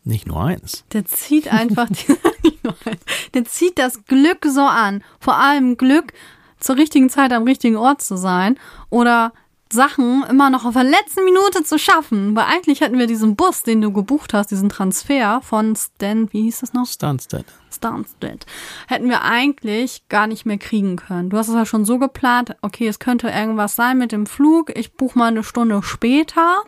Nicht 0.04 0.26
nur 0.26 0.44
eins. 0.44 0.86
Der 0.94 1.06
zieht 1.06 1.52
einfach, 1.52 1.88
die, 1.90 2.52
der 3.34 3.46
zieht 3.46 3.78
das 3.78 4.06
Glück 4.06 4.46
so 4.46 4.62
an. 4.62 5.04
Vor 5.20 5.38
allem 5.38 5.78
Glück, 5.78 6.14
zur 6.60 6.78
richtigen 6.78 7.10
Zeit 7.10 7.32
am 7.34 7.44
richtigen 7.44 7.76
Ort 7.76 8.02
zu 8.02 8.18
sein 8.18 8.58
oder 8.90 9.34
Sachen 9.72 10.24
immer 10.30 10.50
noch 10.50 10.66
auf 10.66 10.74
der 10.74 10.84
letzten 10.84 11.26
Minute 11.26 11.64
zu 11.64 11.78
schaffen. 11.78 12.36
Weil 12.36 12.46
eigentlich 12.46 12.82
hätten 12.82 12.98
wir 12.98 13.08
diesen 13.08 13.36
Bus, 13.36 13.64
den 13.64 13.82
du 13.82 13.92
gebucht 13.92 14.34
hast, 14.34 14.52
diesen 14.52 14.70
Transfer 14.70 15.42
von 15.42 15.76
Stan, 15.76 16.32
wie 16.32 16.44
hieß 16.44 16.60
das 16.60 16.74
noch? 16.74 16.86
Stansted. 16.86 17.46
Stansted, 17.70 18.46
hätten 18.88 19.10
wir 19.10 19.24
eigentlich 19.24 20.08
gar 20.10 20.28
nicht 20.28 20.46
mehr 20.46 20.58
kriegen 20.58 20.96
können. 20.96 21.30
Du 21.30 21.38
hast 21.38 21.48
es 21.48 21.54
ja 21.54 21.66
schon 21.66 21.86
so 21.86 22.00
geplant, 22.00 22.56
okay, 22.62 22.88
es 22.88 23.00
könnte 23.00 23.30
irgendwas 23.30 23.76
sein 23.76 23.98
mit 23.98 24.12
dem 24.12 24.26
Flug, 24.26 24.72
ich 24.76 24.94
buche 24.94 25.20
mal 25.20 25.28
eine 25.28 25.44
Stunde 25.44 25.82
später. 25.84 26.64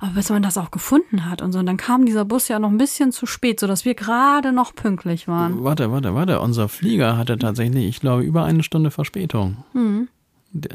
Aber 0.00 0.12
bis 0.12 0.30
man 0.30 0.42
das 0.42 0.56
auch 0.56 0.70
gefunden 0.70 1.28
hat 1.28 1.42
und 1.42 1.52
so, 1.52 1.58
und 1.58 1.66
dann 1.66 1.76
kam 1.76 2.06
dieser 2.06 2.24
Bus 2.24 2.46
ja 2.48 2.60
noch 2.60 2.70
ein 2.70 2.78
bisschen 2.78 3.10
zu 3.10 3.26
spät, 3.26 3.58
sodass 3.58 3.84
wir 3.84 3.94
gerade 3.94 4.52
noch 4.52 4.74
pünktlich 4.74 5.26
waren. 5.26 5.64
Warte, 5.64 5.90
warte, 5.90 6.14
warte. 6.14 6.40
Unser 6.40 6.68
Flieger 6.68 7.16
hatte 7.16 7.36
tatsächlich, 7.36 7.86
ich 7.86 8.00
glaube, 8.00 8.22
über 8.22 8.44
eine 8.44 8.62
Stunde 8.62 8.92
Verspätung. 8.92 9.64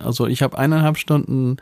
Also 0.01 0.27
ich 0.27 0.41
habe 0.41 0.57
eineinhalb 0.57 0.97
Stunden 0.97 1.57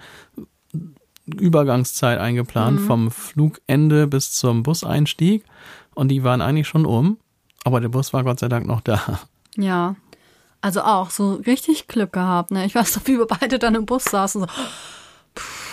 Übergangszeit 1.25 2.19
eingeplant 2.19 2.79
vom 2.81 3.11
Flugende 3.11 4.07
bis 4.07 4.31
zum 4.33 4.63
Buseinstieg 4.63 5.45
und 5.93 6.09
die 6.09 6.23
waren 6.23 6.41
eigentlich 6.41 6.67
schon 6.67 6.85
um, 6.85 7.17
aber 7.63 7.79
der 7.79 7.89
Bus 7.89 8.11
war 8.13 8.23
Gott 8.23 8.39
sei 8.39 8.49
Dank 8.49 8.65
noch 8.65 8.81
da. 8.81 9.19
Ja. 9.57 9.95
Also 10.61 10.81
auch 10.81 11.09
so 11.09 11.35
richtig 11.45 11.87
Glück 11.87 12.13
gehabt, 12.13 12.51
ne? 12.51 12.65
Ich 12.65 12.75
weiß 12.75 12.95
noch, 12.95 13.07
wie 13.07 13.17
wir 13.17 13.25
beide 13.25 13.57
dann 13.57 13.75
im 13.75 13.85
Bus 13.85 14.03
saßen, 14.05 14.41
so, 14.41 14.47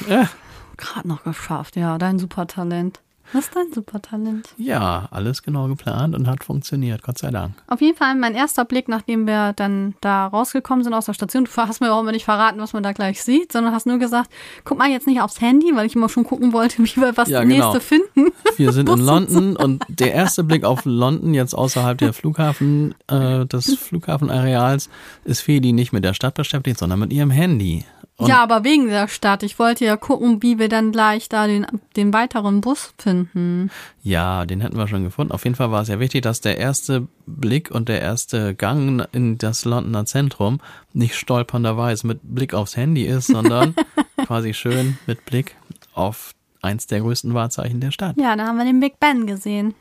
Ja, 0.09 0.29
gerade 0.77 1.09
noch 1.09 1.24
geschafft, 1.24 1.77
ja, 1.77 1.98
dein 1.98 2.18
Supertalent. 2.18 3.01
Was 3.33 3.45
ist 3.47 3.57
dein 3.57 3.73
Supertalent? 3.73 4.49
ja, 4.57 5.09
alles 5.11 5.43
genau 5.43 5.69
geplant 5.69 6.14
und 6.14 6.27
hat 6.27 6.45
funktioniert, 6.45 7.03
Gott 7.03 7.19
sei 7.19 7.31
Dank. 7.31 7.55
Auf 7.67 7.81
jeden 7.81 7.97
Fall 7.97 8.14
mein 8.14 8.35
erster 8.35 8.64
Blick, 8.64 8.88
nachdem 8.88 9.27
wir 9.27 9.53
dann 9.55 9.95
da 10.01 10.27
rausgekommen 10.27 10.83
sind 10.85 10.95
aus 10.95 11.07
der 11.07 11.12
Station. 11.14 11.45
Du 11.45 11.51
hast 11.57 11.81
mir 11.81 11.93
auch 11.93 12.01
immer 12.01 12.12
nicht 12.12 12.25
verraten, 12.25 12.59
was 12.61 12.73
man 12.73 12.83
da 12.83 12.93
gleich 12.93 13.23
sieht, 13.23 13.53
sondern 13.53 13.75
hast 13.75 13.87
nur 13.87 13.99
gesagt, 13.99 14.31
guck 14.64 14.79
mal 14.79 14.88
jetzt 14.88 15.07
nicht 15.07 15.21
aufs 15.21 15.41
Handy, 15.41 15.75
weil 15.75 15.87
ich 15.87 15.95
immer 15.95 16.09
schon 16.09 16.25
gucken 16.25 16.53
wollte, 16.53 16.79
wie 16.83 16.97
wir 16.97 17.17
was 17.17 17.29
Ja, 17.29 17.41
das 17.41 17.49
nächste 17.49 17.71
genau. 17.73 17.81
finden. 17.81 18.33
Wir 18.57 18.73
sind 18.73 18.88
in 18.88 18.99
London 18.99 19.57
und 19.57 19.85
der 19.88 20.14
erste 20.14 20.45
Blick 20.45 20.64
auf 20.64 20.85
London, 20.85 21.35
jetzt 21.35 21.55
außerhalb 21.55 21.99
der 21.99 22.12
Flughafen, 22.12 22.95
äh, 23.09 23.45
des 23.47 23.75
Flughafenareals, 23.77 24.88
ist 25.25 25.41
Feli 25.43 25.73
nicht 25.73 25.93
mit 25.93 26.05
der 26.05 26.14
Stadt 26.14 26.35
beschäftigt, 26.35 26.79
sondern 26.79 26.99
mit 27.01 27.12
ihrem 27.12 27.31
Handy. 27.31 27.85
Und 28.19 28.27
ja, 28.27 28.43
aber 28.43 28.65
wegen 28.65 28.89
der 28.89 29.07
Stadt. 29.07 29.45
Ich 29.45 29.61
wollte 29.61 29.85
ja 29.85 29.97
gucken, 29.97 30.43
wie 30.43 30.59
wir 30.59 30.69
dann 30.69 30.91
gleich 30.91 31.29
da 31.29 31.47
den, 31.47 31.67
den 31.95 32.13
weiteren 32.13 32.61
Bus 32.61 32.93
finden. 32.99 33.71
Ja, 34.03 34.45
den 34.45 34.61
hätten 34.61 34.77
wir 34.77 34.89
schon 34.89 35.05
gefunden. 35.05 35.33
Auf 35.33 35.45
jeden 35.45 35.55
Fall 35.55 35.71
war 35.71 35.83
es 35.83 35.89
ja 35.89 36.01
wichtig, 36.01 36.23
dass 36.23 36.41
der 36.41 36.59
erste 36.59 37.07
Blick 37.27 37.71
und 37.71 37.89
der 37.89 38.01
erste 38.01 38.57
Gang 38.57 39.07
in 39.13 39.39
das 39.39 39.65
Londoner 39.65 40.05
Zentrum 40.05 40.61
nicht 40.93 41.15
stolpernderweise 41.15 42.09
mit 42.09 42.19
Blick 42.25 42.55
aufs 42.55 42.77
Handy 42.77 43.05
ist, 43.05 43.29
sondern 43.29 43.77
quasi 44.27 44.53
schön 44.53 44.99
mit 45.07 45.25
Blick 45.25 45.55
auf 45.95 46.33
eins 46.61 46.89
der 46.89 47.01
größten 47.03 47.35
Wahrzeichen 47.35 47.79
der 47.79 47.93
Stadt. 47.93 48.17
Ja, 48.19 48.35
da 48.35 48.49
haben 48.49 48.59
wir 48.59 48.65
den 48.65 48.81
Big 48.81 48.99
Ben 48.99 49.29
gesehen. 49.29 49.77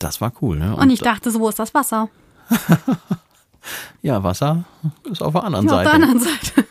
Das 0.00 0.20
war 0.20 0.32
cool, 0.42 0.58
ne? 0.58 0.74
Und, 0.74 0.90
ich 0.90 0.98
dachte 1.00 1.30
so, 1.30 1.38
wo 1.38 1.48
ist 1.48 1.60
das 1.60 1.74
Wasser? 1.74 2.08
ja, 4.02 4.22
Wasser 4.24 4.64
ist 5.10 5.22
auf 5.22 5.32
der 5.32 5.44
anderen 5.44 5.66
Ja, 5.66 5.72
auf 5.72 5.84
Seite. 5.84 5.90
der 5.90 5.94
anderen 6.08 6.18
Seite. 6.20 6.64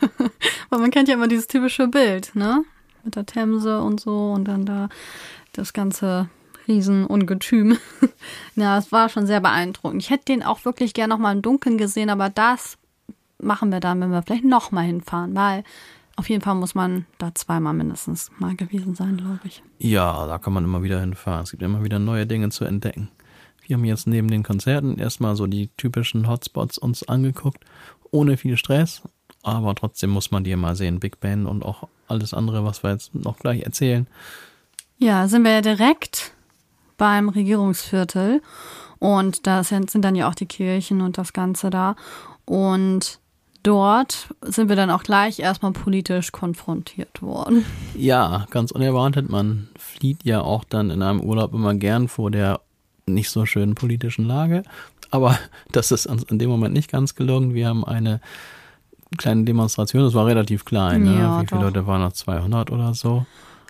Weil 0.69 0.79
man 0.79 0.91
kennt 0.91 1.07
ja 1.07 1.15
immer 1.15 1.27
dieses 1.27 1.47
typische 1.47 1.87
Bild, 1.87 2.35
ne? 2.35 2.63
Mit 3.03 3.15
der 3.15 3.25
Themse 3.25 3.81
und 3.81 3.99
so 3.99 4.31
und 4.31 4.45
dann 4.45 4.65
da 4.65 4.89
das 5.53 5.73
ganze 5.73 6.29
Riesenungetüm. 6.67 7.77
ja, 8.55 8.77
es 8.77 8.91
war 8.91 9.09
schon 9.09 9.25
sehr 9.25 9.39
beeindruckend. 9.39 10.01
Ich 10.01 10.09
hätte 10.09 10.25
den 10.25 10.43
auch 10.43 10.65
wirklich 10.65 10.93
gern 10.93 11.09
noch 11.09 11.17
mal 11.17 11.31
im 11.31 11.41
Dunkeln 11.41 11.77
gesehen, 11.77 12.09
aber 12.09 12.29
das 12.29 12.77
machen 13.39 13.71
wir 13.71 13.79
dann, 13.79 14.01
wenn 14.01 14.11
wir 14.11 14.23
vielleicht 14.23 14.43
noch 14.43 14.71
mal 14.71 14.81
hinfahren, 14.81 15.35
weil 15.35 15.63
auf 16.15 16.29
jeden 16.29 16.41
Fall 16.41 16.55
muss 16.55 16.73
man 16.73 17.05
da 17.19 17.33
zweimal 17.35 17.73
mindestens 17.73 18.31
mal 18.39 18.55
gewesen 18.55 18.95
sein, 18.95 19.17
glaube 19.17 19.41
ich. 19.43 19.61
Ja, 19.77 20.25
da 20.25 20.39
kann 20.39 20.53
man 20.53 20.63
immer 20.63 20.81
wieder 20.81 20.99
hinfahren. 20.99 21.43
Es 21.43 21.51
gibt 21.51 21.63
immer 21.63 21.83
wieder 21.83 21.99
neue 21.99 22.25
Dinge 22.25 22.49
zu 22.49 22.65
entdecken. 22.65 23.09
Wir 23.65 23.75
haben 23.75 23.85
jetzt 23.85 24.07
neben 24.07 24.29
den 24.29 24.43
Konzerten 24.43 24.97
erstmal 24.97 25.35
so 25.35 25.45
die 25.45 25.69
typischen 25.77 26.27
Hotspots 26.27 26.77
uns 26.77 27.07
angeguckt, 27.07 27.63
ohne 28.11 28.37
viel 28.37 28.57
Stress. 28.57 29.03
Aber 29.47 29.75
trotzdem 29.75 30.09
muss 30.09 30.29
man 30.29 30.43
die 30.43 30.53
mal 30.57 30.75
sehen. 30.75 30.99
Big 30.99 31.21
Ben 31.21 31.45
und 31.45 31.63
auch 31.63 31.87
alles 32.09 32.33
andere, 32.33 32.65
was 32.65 32.83
wir 32.83 32.91
jetzt 32.91 33.15
noch 33.15 33.39
gleich 33.39 33.61
erzählen. 33.61 34.05
Ja, 34.97 35.29
sind 35.29 35.45
wir 35.45 35.51
ja 35.51 35.61
direkt 35.61 36.33
beim 36.97 37.29
Regierungsviertel 37.29 38.41
und 38.99 39.47
da 39.47 39.63
sind 39.63 39.89
sind 39.89 40.03
dann 40.03 40.15
ja 40.15 40.27
auch 40.27 40.35
die 40.35 40.47
Kirchen 40.47 40.99
und 40.99 41.17
das 41.17 41.31
Ganze 41.31 41.69
da. 41.69 41.95
Und 42.43 43.19
dort 43.63 44.33
sind 44.41 44.67
wir 44.67 44.75
dann 44.75 44.89
auch 44.89 45.03
gleich 45.03 45.39
erstmal 45.39 45.71
politisch 45.71 46.33
konfrontiert 46.33 47.21
worden. 47.21 47.63
Ja, 47.95 48.47
ganz 48.49 48.71
unerwartet. 48.71 49.29
Man 49.29 49.69
flieht 49.79 50.25
ja 50.25 50.41
auch 50.41 50.65
dann 50.65 50.89
in 50.89 51.01
einem 51.01 51.21
Urlaub 51.21 51.53
immer 51.53 51.73
gern 51.73 52.09
vor 52.09 52.31
der 52.31 52.59
nicht 53.05 53.29
so 53.29 53.45
schönen 53.45 53.75
politischen 53.75 54.25
Lage. 54.25 54.63
Aber 55.09 55.39
das 55.71 55.91
ist 55.91 56.05
uns 56.05 56.23
in 56.23 56.37
dem 56.37 56.49
Moment 56.49 56.73
nicht 56.73 56.91
ganz 56.91 57.15
gelungen. 57.15 57.53
Wir 57.53 57.69
haben 57.69 57.85
eine 57.85 58.19
kleine 59.17 59.43
Demonstration. 59.43 60.03
Das 60.03 60.13
war 60.13 60.25
relativ 60.25 60.65
klein. 60.65 61.03
Ne? 61.03 61.19
Ja, 61.19 61.41
Wie 61.41 61.47
viele 61.47 61.61
doch. 61.61 61.67
Leute 61.67 61.87
waren 61.87 62.01
noch? 62.01 62.13
200 62.13 62.71
oder 62.71 62.93
so? 62.93 63.25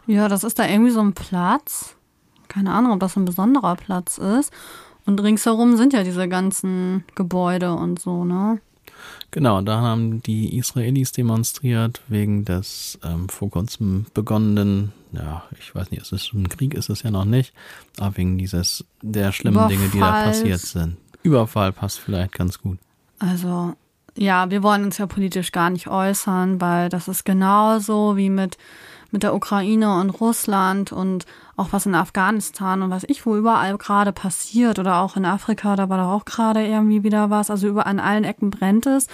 Ja, 0.08 0.28
das 0.28 0.44
ist 0.44 0.58
da 0.60 0.68
irgendwie 0.68 0.92
so 0.92 1.02
ein 1.02 1.14
Platz. 1.14 1.96
Keine 2.48 2.72
Ahnung, 2.72 2.94
ob 2.94 3.00
das 3.00 3.18
ein 3.18 3.26
besonderer 3.26 3.76
Platz 3.76 4.18
ist. 4.18 4.52
Und 5.06 5.22
ringsherum 5.22 5.78
sind 5.78 5.94
ja 5.94 6.04
diese 6.04 6.28
ganzen 6.28 7.04
Gebäude 7.16 7.74
und 7.74 8.00
so, 8.00 8.24
ne? 8.26 8.60
Genau, 9.32 9.62
da 9.62 9.82
haben 9.82 10.24
die 10.24 10.58
Israelis 10.58 11.12
demonstriert 11.12 12.02
wegen 12.08 12.46
des 12.46 12.98
ähm, 13.04 13.30
vor 13.30 13.50
kurzem 13.50 14.06
begonnenen, 14.14 14.92
ja, 15.12 15.44
ich 15.60 15.76
weiß 15.76 15.92
nicht, 15.92 16.02
es 16.02 16.12
ist 16.12 16.34
ein 16.34 16.50
Krieg, 16.50 16.74
ist 16.74 16.90
es 16.90 17.04
ja 17.04 17.12
noch 17.12 17.26
nicht, 17.26 17.54
aber 18.00 18.18
wegen 18.18 18.38
dieses 18.38 18.86
der 19.02 19.32
schlimmen 19.32 19.68
Dinge, 19.68 19.88
die 19.90 20.00
da 20.00 20.08
Überfalls. 20.10 20.40
passiert 20.40 20.60
sind. 20.62 20.98
Überfall 21.24 21.72
passt 21.74 22.00
vielleicht 22.00 22.34
ganz 22.34 22.60
gut. 22.60 22.78
Also, 23.20 23.74
ja, 24.18 24.50
wir 24.50 24.64
wollen 24.64 24.84
uns 24.84 24.98
ja 24.98 25.08
politisch 25.08 25.52
gar 25.52 25.70
nicht 25.70 25.88
äußern, 25.88 26.60
weil 26.60 26.90
das 26.90 27.08
ist 27.08 27.24
genauso 27.24 28.18
wie 28.18 28.30
mit, 28.30 28.58
mit 29.12 29.24
der 29.24 29.34
Ukraine 29.36 30.00
und 30.00 30.10
Russland 30.10 30.92
und 30.92 31.26
auch 31.56 31.70
was 31.72 31.86
in 31.86 31.96
Afghanistan 31.96 32.84
und 32.84 32.92
was 32.92 33.04
ich 33.08 33.26
wo 33.26 33.36
überall 33.36 33.78
gerade 33.78 34.12
passiert 34.12 34.80
oder 34.80 34.98
auch 34.98 35.16
in 35.16 35.26
Afrika, 35.26 35.76
da 35.76 35.90
war 35.90 35.98
da 35.98 36.12
auch 36.12 36.26
gerade 36.26 36.66
irgendwie 36.66 37.04
wieder 37.04 37.30
was. 37.30 37.50
Also 37.50 37.68
über 37.68 37.88
an 37.88 38.00
allen 38.00 38.24
Ecken 38.24 38.52
brennt 38.52 38.86
es. 38.86 39.08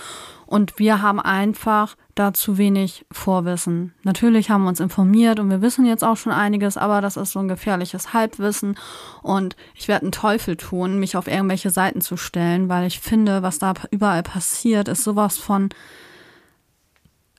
Und 0.45 0.77
wir 0.77 1.01
haben 1.01 1.19
einfach 1.19 1.95
da 2.15 2.33
zu 2.33 2.57
wenig 2.57 3.05
Vorwissen. 3.11 3.93
Natürlich 4.03 4.49
haben 4.49 4.63
wir 4.63 4.69
uns 4.69 4.79
informiert 4.79 5.39
und 5.39 5.49
wir 5.49 5.61
wissen 5.61 5.85
jetzt 5.85 6.03
auch 6.03 6.17
schon 6.17 6.31
einiges, 6.31 6.77
aber 6.77 7.01
das 7.01 7.17
ist 7.17 7.31
so 7.31 7.39
ein 7.39 7.47
gefährliches 7.47 8.13
Halbwissen. 8.13 8.77
Und 9.21 9.55
ich 9.73 9.87
werde 9.87 10.03
einen 10.03 10.11
Teufel 10.11 10.55
tun, 10.55 10.99
mich 10.99 11.17
auf 11.17 11.27
irgendwelche 11.27 11.71
Seiten 11.71 12.01
zu 12.01 12.17
stellen, 12.17 12.69
weil 12.69 12.85
ich 12.85 12.99
finde, 12.99 13.41
was 13.41 13.57
da 13.57 13.73
überall 13.89 14.21
passiert, 14.21 14.89
ist 14.89 15.03
sowas 15.03 15.37
von 15.37 15.69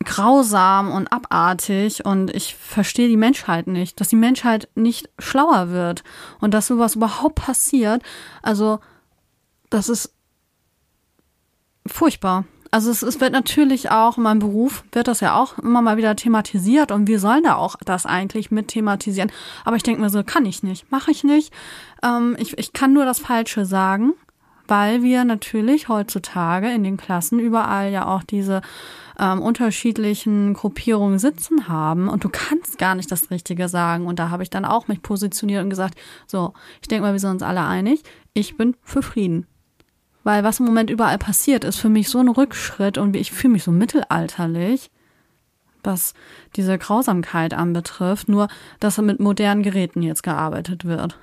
grausam 0.05 0.91
und 0.91 1.13
abartig 1.13 2.05
und 2.05 2.35
ich 2.35 2.55
verstehe 2.57 3.09
die 3.09 3.17
Menschheit 3.17 3.67
nicht, 3.67 4.01
dass 4.01 4.09
die 4.09 4.17
Menschheit 4.17 4.69
nicht 4.75 5.09
schlauer 5.19 5.71
wird 5.71 6.05
und 6.41 6.53
dass 6.53 6.67
sowas 6.67 6.97
überhaupt 6.97 7.37
passiert. 7.37 8.03
Also, 8.43 8.81
das 9.71 9.89
ist 9.89 10.13
furchtbar. 11.87 12.45
Also 12.75 12.91
es, 12.91 13.03
es 13.03 13.21
wird 13.21 13.33
natürlich 13.33 13.93
auch 13.93 14.17
in 14.17 14.25
meinem 14.25 14.41
Beruf 14.41 14.83
wird 14.91 15.07
das 15.07 15.21
ja 15.21 15.37
auch 15.41 15.59
immer 15.59 15.81
mal 15.81 15.97
wieder 15.97 16.17
thematisiert 16.17 16.91
und 16.91 17.07
wir 17.07 17.21
sollen 17.21 17.45
da 17.45 17.55
auch 17.55 17.77
das 17.85 18.05
eigentlich 18.05 18.51
mit 18.51 18.67
thematisieren. 18.67 19.31
Aber 19.65 19.77
ich 19.77 19.85
denke 19.85 20.01
mir 20.01 20.11
so, 20.11 20.25
kann 20.25 20.45
ich 20.45 20.65
nicht, 20.65 20.91
mache 20.91 21.13
ich 21.13 21.23
nicht. 21.23 21.53
Ähm, 22.03 22.37
ich, 22.37 22.59
ich 22.59 22.73
kann 22.73 22.93
nur 22.93 23.05
das 23.05 23.21
Falsche 23.21 23.65
sagen, 23.65 24.15
weil 24.67 25.03
wir 25.03 25.25
natürlich 25.25 25.89
heutzutage 25.89 26.71
in 26.71 26.85
den 26.85 26.97
Klassen 26.97 27.39
überall 27.39 27.91
ja 27.91 28.07
auch 28.07 28.23
diese 28.23 28.63
ähm, 29.19 29.41
unterschiedlichen 29.41 30.55
Gruppierungen 30.55 31.19
sitzen 31.19 31.69
haben 31.69 32.09
und 32.09 32.25
du 32.25 32.29
kannst 32.29 32.79
gar 32.79 32.95
nicht 32.95 33.11
das 33.13 33.31
Richtige 33.31 33.69
sagen. 33.69 34.07
Und 34.07 34.19
da 34.19 34.31
habe 34.31 34.43
ich 34.43 34.51
dann 34.51 34.65
auch 34.65 34.89
mich 34.89 35.03
positioniert 35.03 35.63
und 35.63 35.71
gesagt, 35.71 35.99
so, 36.27 36.53
ich 36.81 36.89
denke 36.89 37.03
mal, 37.03 37.13
wir 37.13 37.21
sind 37.21 37.31
uns 37.31 37.43
alle 37.43 37.63
einig, 37.63 38.03
ich 38.33 38.57
bin 38.57 38.77
für 38.83 39.03
Frieden. 39.03 39.47
Weil 40.25 40.43
was 40.43 40.59
im 40.59 40.67
Moment 40.67 40.91
überall 40.91 41.19
passiert, 41.19 41.65
ist 41.65 41.79
für 41.79 41.91
mich 41.91 42.09
so 42.09 42.19
ein 42.19 42.29
Rückschritt 42.29 42.97
und 42.97 43.15
ich 43.15 43.31
fühle 43.31 43.53
mich 43.53 43.65
so 43.65 43.71
mittelalterlich, 43.71 44.91
was 45.83 46.15
diese 46.57 46.79
Grausamkeit 46.79 47.53
anbetrifft, 47.53 48.29
nur 48.29 48.49
dass 48.81 48.97
mit 48.99 49.21
modernen 49.21 49.63
Geräten 49.63 50.03
jetzt 50.03 50.23
gearbeitet 50.23 50.87
wird. 50.87 51.19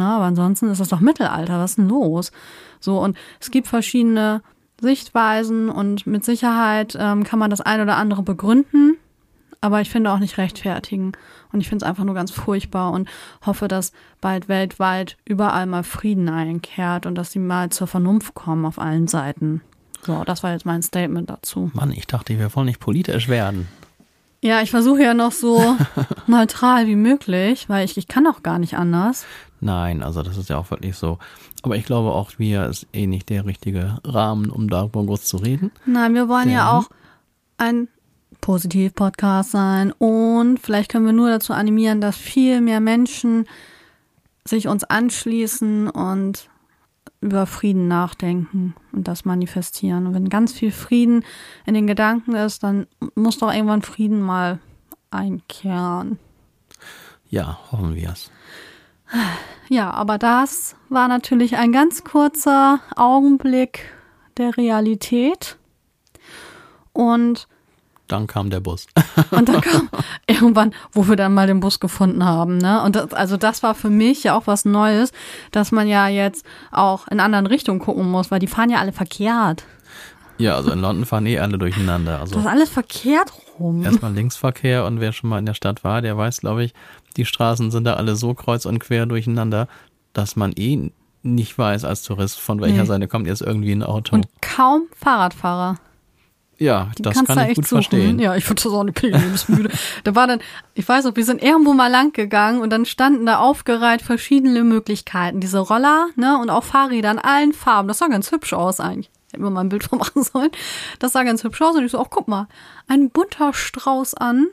Na, 0.00 0.16
aber 0.16 0.24
ansonsten 0.24 0.70
ist 0.70 0.80
das 0.80 0.88
doch 0.88 1.00
Mittelalter, 1.00 1.58
was 1.58 1.72
ist 1.72 1.76
denn 1.76 1.90
los? 1.90 2.32
So, 2.80 2.98
und 2.98 3.18
es 3.38 3.50
gibt 3.50 3.66
verschiedene 3.66 4.40
Sichtweisen 4.80 5.68
und 5.68 6.06
mit 6.06 6.24
Sicherheit 6.24 6.96
ähm, 6.98 7.22
kann 7.22 7.38
man 7.38 7.50
das 7.50 7.60
ein 7.60 7.82
oder 7.82 7.98
andere 7.98 8.22
begründen, 8.22 8.96
aber 9.60 9.82
ich 9.82 9.90
finde 9.90 10.10
auch 10.10 10.18
nicht 10.18 10.38
rechtfertigen. 10.38 11.12
Und 11.52 11.60
ich 11.60 11.68
finde 11.68 11.84
es 11.84 11.86
einfach 11.86 12.04
nur 12.04 12.14
ganz 12.14 12.30
furchtbar 12.30 12.92
und 12.92 13.10
hoffe, 13.44 13.68
dass 13.68 13.92
bald 14.22 14.48
weltweit 14.48 15.18
überall 15.26 15.66
mal 15.66 15.82
Frieden 15.82 16.30
einkehrt 16.30 17.04
und 17.04 17.14
dass 17.14 17.32
sie 17.32 17.38
mal 17.38 17.68
zur 17.68 17.86
Vernunft 17.86 18.32
kommen 18.32 18.64
auf 18.64 18.78
allen 18.78 19.06
Seiten. 19.06 19.60
So, 20.00 20.24
das 20.24 20.42
war 20.42 20.52
jetzt 20.52 20.64
mein 20.64 20.82
Statement 20.82 21.28
dazu. 21.28 21.70
Mann, 21.74 21.92
ich 21.92 22.06
dachte, 22.06 22.38
wir 22.38 22.56
wollen 22.56 22.68
nicht 22.68 22.80
politisch 22.80 23.28
werden. 23.28 23.68
Ja, 24.42 24.62
ich 24.62 24.70
versuche 24.70 25.02
ja 25.02 25.12
noch 25.12 25.32
so 25.32 25.76
neutral 26.26 26.86
wie 26.86 26.96
möglich, 26.96 27.68
weil 27.68 27.84
ich, 27.84 27.98
ich 27.98 28.08
kann 28.08 28.26
auch 28.26 28.42
gar 28.42 28.58
nicht 28.58 28.78
anders. 28.78 29.26
Nein, 29.60 30.02
also 30.02 30.22
das 30.22 30.36
ist 30.36 30.48
ja 30.48 30.58
auch 30.58 30.70
wirklich 30.70 30.96
so. 30.96 31.18
Aber 31.62 31.76
ich 31.76 31.84
glaube 31.84 32.12
auch, 32.12 32.32
wir 32.38 32.66
ist 32.66 32.86
eh 32.92 33.06
nicht 33.06 33.28
der 33.28 33.44
richtige 33.44 33.98
Rahmen, 34.04 34.50
um 34.50 34.70
darüber 34.70 35.04
groß 35.04 35.24
zu 35.24 35.36
reden. 35.36 35.70
Nein, 35.84 36.14
wir 36.14 36.28
wollen 36.28 36.50
ja 36.50 36.66
Denn? 36.66 36.78
auch 36.78 36.90
ein 37.58 37.88
Positiv-Podcast 38.40 39.50
sein 39.50 39.92
und 39.92 40.58
vielleicht 40.58 40.90
können 40.90 41.04
wir 41.04 41.12
nur 41.12 41.28
dazu 41.28 41.52
animieren, 41.52 42.00
dass 42.00 42.16
viel 42.16 42.62
mehr 42.62 42.80
Menschen 42.80 43.46
sich 44.44 44.66
uns 44.66 44.84
anschließen 44.84 45.90
und 45.90 46.48
über 47.20 47.46
Frieden 47.46 47.86
nachdenken 47.86 48.74
und 48.92 49.06
das 49.06 49.26
manifestieren. 49.26 50.06
Und 50.06 50.14
wenn 50.14 50.30
ganz 50.30 50.52
viel 50.52 50.72
Frieden 50.72 51.24
in 51.66 51.74
den 51.74 51.86
Gedanken 51.86 52.34
ist, 52.34 52.62
dann 52.62 52.86
muss 53.14 53.38
doch 53.38 53.52
irgendwann 53.52 53.82
Frieden 53.82 54.22
mal 54.22 54.58
einkehren. 55.10 56.18
Ja, 57.28 57.58
hoffen 57.70 57.94
wir 57.94 58.10
es. 58.10 58.30
Ja, 59.68 59.90
aber 59.92 60.18
das 60.18 60.74
war 60.88 61.08
natürlich 61.08 61.56
ein 61.56 61.72
ganz 61.72 62.02
kurzer 62.04 62.80
Augenblick 62.96 63.84
der 64.36 64.56
Realität. 64.56 65.56
Und 66.92 67.46
Dann 68.08 68.26
kam 68.26 68.50
der 68.50 68.58
Bus. 68.60 68.86
Und 69.30 69.48
dann 69.48 69.60
kam 69.60 69.88
irgendwann, 70.26 70.74
wo 70.92 71.06
wir 71.08 71.14
dann 71.16 71.32
mal 71.34 71.46
den 71.46 71.60
Bus 71.60 71.78
gefunden 71.78 72.24
haben, 72.24 72.58
ne? 72.58 72.82
Und 72.82 72.96
das, 72.96 73.12
also 73.12 73.36
das 73.36 73.62
war 73.62 73.74
für 73.76 73.90
mich 73.90 74.24
ja 74.24 74.36
auch 74.36 74.46
was 74.48 74.64
Neues, 74.64 75.12
dass 75.52 75.70
man 75.70 75.86
ja 75.86 76.08
jetzt 76.08 76.44
auch 76.72 77.06
in 77.08 77.20
anderen 77.20 77.46
Richtungen 77.46 77.78
gucken 77.78 78.10
muss, 78.10 78.30
weil 78.32 78.40
die 78.40 78.48
fahren 78.48 78.70
ja 78.70 78.78
alle 78.78 78.92
verkehrt. 78.92 79.64
Ja, 80.38 80.56
also 80.56 80.72
in 80.72 80.80
London 80.80 81.04
fahren 81.04 81.26
eh 81.26 81.38
alle 81.38 81.58
durcheinander. 81.58 82.12
Das 82.12 82.20
Also 82.32 82.40
ist 82.40 82.46
alles 82.46 82.70
verkehrt 82.70 83.30
rum. 83.58 83.84
erstmal 83.84 84.14
Linksverkehr 84.14 84.86
und 84.86 84.98
wer 84.98 85.12
schon 85.12 85.28
mal 85.30 85.38
in 85.38 85.44
der 85.46 85.52
Stadt 85.54 85.84
war, 85.84 86.00
der 86.02 86.16
weiß, 86.16 86.40
glaube 86.40 86.64
ich, 86.64 86.72
die 87.16 87.24
Straßen 87.24 87.70
sind 87.70 87.84
da 87.84 87.94
alle 87.94 88.16
so 88.16 88.34
kreuz 88.34 88.64
und 88.66 88.78
quer 88.78 89.06
durcheinander, 89.06 89.68
dass 90.12 90.36
man 90.36 90.52
eh 90.56 90.90
nicht 91.22 91.58
weiß 91.58 91.84
als 91.84 92.02
Tourist, 92.02 92.40
von 92.40 92.60
welcher 92.60 92.82
Nee. 92.82 92.86
Seite 92.88 93.08
kommt 93.08 93.26
jetzt 93.26 93.42
irgendwie 93.42 93.72
ein 93.72 93.82
Auto. 93.82 94.14
Und 94.16 94.26
kaum 94.40 94.84
Fahrradfahrer. 94.96 95.76
ja, 96.58 96.90
Die 96.96 97.02
das 97.02 97.22
kann 97.24 97.36
du 97.36 97.42
ich 97.42 97.48
echt 97.48 97.56
gut 97.56 97.66
suchen. 97.66 97.82
verstehen. 97.82 98.18
Ja, 98.18 98.36
ich 98.36 98.48
würde 98.48 98.62
das 98.62 98.72
auch 98.72 98.84
nicht 98.84 98.96
kriegen, 98.96 99.20
du 99.20 99.30
bist 99.30 99.48
müde. 99.48 99.70
da 100.04 100.14
war 100.14 100.26
dann, 100.26 100.40
ich 100.74 100.88
weiß 100.88 101.04
noch, 101.04 101.16
wir 101.16 101.24
sind 101.24 101.42
irgendwo 101.42 101.74
mal 101.74 101.88
lang 101.90 102.12
gegangen 102.12 102.60
und 102.62 102.70
dann 102.70 102.86
standen 102.86 103.26
da 103.26 103.38
aufgereiht 103.38 104.00
verschiedene 104.02 104.64
Möglichkeiten. 104.64 105.40
Diese 105.40 105.58
Roller, 105.58 106.08
ne, 106.16 106.38
und 106.40 106.48
auch 106.50 106.64
Fahrräder 106.64 107.10
in 107.10 107.18
allen 107.18 107.52
Farben. 107.52 107.88
Das 107.88 107.98
sah 107.98 108.08
ganz 108.08 108.30
hübsch 108.32 108.52
aus 108.54 108.80
eigentlich. 108.80 109.10
Hätten 109.32 109.44
wir 109.44 109.50
mal 109.50 109.60
ein 109.60 109.68
Bild 109.68 109.84
von 109.88 109.98
machen 109.98 110.22
sollen. 110.22 110.50
Das 111.00 111.12
sah 111.12 111.22
ganz 111.22 111.44
hübsch 111.44 111.60
aus 111.62 111.76
und 111.76 111.84
ich 111.84 111.92
so, 111.92 112.00
ach, 112.00 112.08
guck 112.10 112.28
mal, 112.28 112.48
ein 112.88 113.10
bunter 113.10 113.52
Strauß 113.52 114.14
an. 114.14 114.46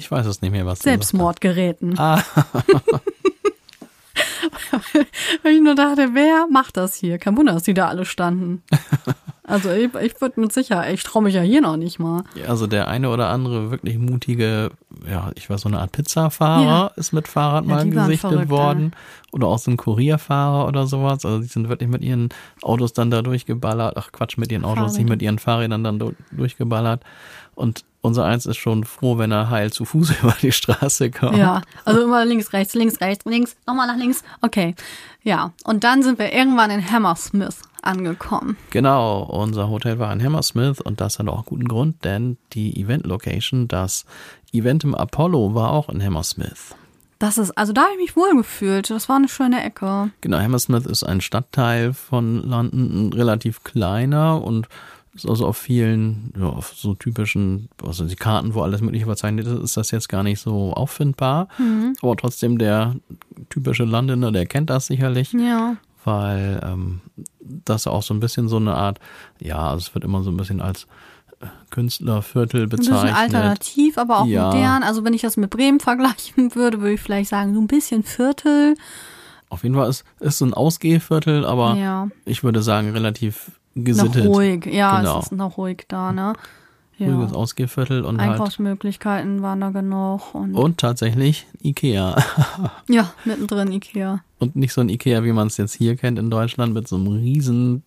Ich 0.00 0.10
weiß 0.10 0.24
es 0.24 0.40
nicht 0.40 0.50
mehr, 0.52 0.64
was 0.64 0.78
Selbstmordgeräten. 0.78 1.98
Ah, 1.98 2.22
Weil 5.42 5.52
ich 5.52 5.60
nur 5.60 5.74
dachte, 5.74 6.10
wer 6.14 6.46
macht 6.50 6.76
das 6.78 6.94
hier? 6.94 7.18
Kein 7.18 7.36
Wunder, 7.36 7.52
dass 7.52 7.64
die 7.64 7.74
da 7.74 7.88
alle 7.88 8.04
standen. 8.06 8.62
Also 9.42 9.68
ich, 9.72 9.92
ich 10.00 10.20
würde 10.20 10.40
mit 10.40 10.52
Sicherheit, 10.52 10.94
ich 10.94 11.02
traue 11.02 11.24
mich 11.24 11.34
ja 11.34 11.40
hier 11.42 11.60
noch 11.60 11.76
nicht 11.76 11.98
mal. 11.98 12.22
also 12.46 12.68
der 12.68 12.86
eine 12.86 13.10
oder 13.10 13.30
andere 13.30 13.72
wirklich 13.72 13.98
mutige, 13.98 14.70
ja, 15.10 15.32
ich 15.34 15.50
weiß, 15.50 15.62
so 15.62 15.68
eine 15.68 15.80
Art 15.80 15.90
Pizzafahrer 15.90 16.62
Ja. 16.64 16.86
ist 16.94 17.12
mit 17.12 17.26
Fahrrad 17.26 17.64
Ja, 17.66 17.74
mal 17.74 17.90
gesichtet 17.90 18.30
verrückt, 18.30 18.48
worden. 18.48 18.92
Oder 19.32 19.48
auch 19.48 19.58
so 19.58 19.72
ein 19.72 19.76
Kurierfahrer 19.76 20.68
oder 20.68 20.86
sowas. 20.86 21.24
Also 21.24 21.40
die 21.40 21.48
sind 21.48 21.68
wirklich 21.68 21.88
mit 21.88 22.02
ihren 22.04 22.28
Autos 22.62 22.92
dann 22.92 23.10
da 23.10 23.22
durchgeballert. 23.22 23.96
Ach 23.96 24.12
Quatsch, 24.12 24.38
mit 24.38 24.52
ihren 24.52 24.64
Autos, 24.64 24.92
nicht 24.92 24.98
Fahrräder. 24.98 25.10
mit 25.10 25.22
ihren 25.22 25.38
Fahrrädern 25.40 25.82
dann 25.82 25.98
du- 25.98 26.14
durchgeballert. 26.30 27.02
Und 27.54 27.84
unser 28.02 28.24
Eins 28.24 28.46
ist 28.46 28.56
schon 28.56 28.84
froh, 28.84 29.18
wenn 29.18 29.30
er 29.30 29.50
heil 29.50 29.72
zu 29.72 29.84
Fuß 29.84 30.10
über 30.22 30.34
die 30.40 30.52
Straße 30.52 31.10
kommt. 31.10 31.36
Ja, 31.36 31.62
also 31.84 32.02
immer 32.02 32.24
links, 32.24 32.52
rechts, 32.52 32.74
links, 32.74 33.00
rechts, 33.00 33.24
links, 33.24 33.56
nochmal 33.66 33.86
nach 33.86 33.96
links. 33.96 34.22
Okay, 34.40 34.74
ja. 35.22 35.52
Und 35.64 35.84
dann 35.84 36.02
sind 36.02 36.18
wir 36.18 36.32
irgendwann 36.32 36.70
in 36.70 36.90
Hammersmith 36.90 37.62
angekommen. 37.82 38.56
Genau, 38.70 39.22
unser 39.22 39.68
Hotel 39.68 39.98
war 39.98 40.12
in 40.12 40.22
Hammersmith 40.22 40.80
und 40.80 41.00
das 41.00 41.18
hat 41.18 41.28
auch 41.28 41.46
guten 41.46 41.68
Grund, 41.68 42.04
denn 42.04 42.36
die 42.52 42.80
Event-Location, 42.80 43.68
das 43.68 44.04
Event 44.52 44.84
im 44.84 44.94
Apollo 44.94 45.54
war 45.54 45.70
auch 45.70 45.88
in 45.88 46.02
Hammersmith. 46.02 46.74
Das 47.18 47.36
ist, 47.36 47.50
also 47.52 47.74
da 47.74 47.82
habe 47.82 47.92
ich 47.92 47.98
mich 47.98 48.16
wohl 48.16 48.34
gefühlt. 48.34 48.88
Das 48.88 49.10
war 49.10 49.16
eine 49.16 49.28
schöne 49.28 49.62
Ecke. 49.62 50.10
Genau, 50.22 50.38
Hammersmith 50.38 50.86
ist 50.86 51.04
ein 51.04 51.20
Stadtteil 51.20 51.92
von 51.92 52.42
London, 52.42 53.08
ein 53.08 53.12
relativ 53.12 53.62
kleiner 53.62 54.42
und 54.42 54.68
ist 55.24 55.30
also 55.30 55.46
auf 55.46 55.56
vielen, 55.56 56.32
ja, 56.38 56.46
auf 56.46 56.72
so 56.76 56.94
typischen, 56.94 57.68
also 57.84 58.04
die 58.04 58.16
Karten, 58.16 58.54
wo 58.54 58.62
alles 58.62 58.80
mögliche 58.80 59.06
verzeichnet 59.06 59.46
ist, 59.46 59.62
ist 59.62 59.76
das 59.76 59.90
jetzt 59.90 60.08
gar 60.08 60.22
nicht 60.22 60.40
so 60.40 60.72
auffindbar. 60.72 61.48
Aber 62.02 62.16
trotzdem 62.16 62.58
der 62.58 62.96
typische 63.48 63.84
Londoner, 63.84 64.32
der 64.32 64.46
kennt 64.46 64.70
das 64.70 64.86
sicherlich, 64.86 65.32
Ja. 65.32 65.76
weil 66.04 66.60
ähm, 66.64 67.00
das 67.40 67.86
auch 67.86 68.02
so 68.02 68.14
ein 68.14 68.20
bisschen 68.20 68.48
so 68.48 68.56
eine 68.56 68.74
Art, 68.74 68.98
ja, 69.40 69.58
also 69.70 69.86
es 69.88 69.94
wird 69.94 70.04
immer 70.04 70.22
so 70.22 70.30
ein 70.30 70.36
bisschen 70.36 70.60
als 70.60 70.86
äh, 71.40 71.46
Künstlerviertel 71.70 72.64
Ein 72.64 72.68
bisschen 72.68 72.92
bezeichnet. 72.94 73.16
alternativ, 73.16 73.98
aber 73.98 74.20
auch 74.20 74.26
Ja. 74.26 74.46
modern. 74.50 74.82
Also 74.82 75.04
wenn 75.04 75.14
ich 75.14 75.22
das 75.22 75.36
mit 75.36 75.50
Bremen 75.50 75.80
vergleichen 75.80 76.54
würde, 76.54 76.80
würde 76.80 76.94
ich 76.94 77.00
vielleicht 77.00 77.30
sagen, 77.30 77.54
so 77.54 77.60
ein 77.60 77.66
bisschen 77.66 78.02
Viertel. 78.02 78.74
Auf 79.48 79.62
jeden 79.64 79.74
Fall 79.74 79.88
ist 79.90 80.04
ist 80.20 80.38
so 80.38 80.44
ein 80.44 80.54
Ausgehviertel, 80.54 81.44
aber 81.44 81.74
Ja. 81.74 82.08
ich 82.24 82.44
würde 82.44 82.62
sagen 82.62 82.90
relativ 82.90 83.50
Noch 83.74 83.84
gesittet. 83.84 84.26
ruhig. 84.26 84.66
Ja, 84.66 84.98
Genau. 85.00 85.18
es 85.18 85.26
ist 85.26 85.32
noch 85.32 85.56
ruhig 85.56 85.84
da, 85.88 86.12
ne? 86.12 86.32
Ja. 86.98 87.14
Ruhiges 87.14 87.32
Ausgehviertel 87.32 88.04
und 88.04 88.20
halt 88.20 88.32
Einkaufsmöglichkeiten 88.32 89.40
waren 89.40 89.58
da 89.62 89.70
genug. 89.70 90.34
Und, 90.34 90.54
Und 90.54 90.76
tatsächlich 90.78 91.46
Ikea. 91.62 92.14
ja, 92.90 93.10
mittendrin 93.24 93.72
Ikea. 93.72 94.20
Und 94.38 94.54
nicht 94.54 94.74
so 94.74 94.82
ein 94.82 94.90
Ikea, 94.90 95.24
wie 95.24 95.32
man 95.32 95.46
es 95.46 95.56
jetzt 95.56 95.72
hier 95.74 95.96
kennt 95.96 96.18
in 96.18 96.28
Deutschland 96.28 96.74
mit 96.74 96.88
so 96.88 96.96
einem 96.96 97.06
riesen 97.08 97.82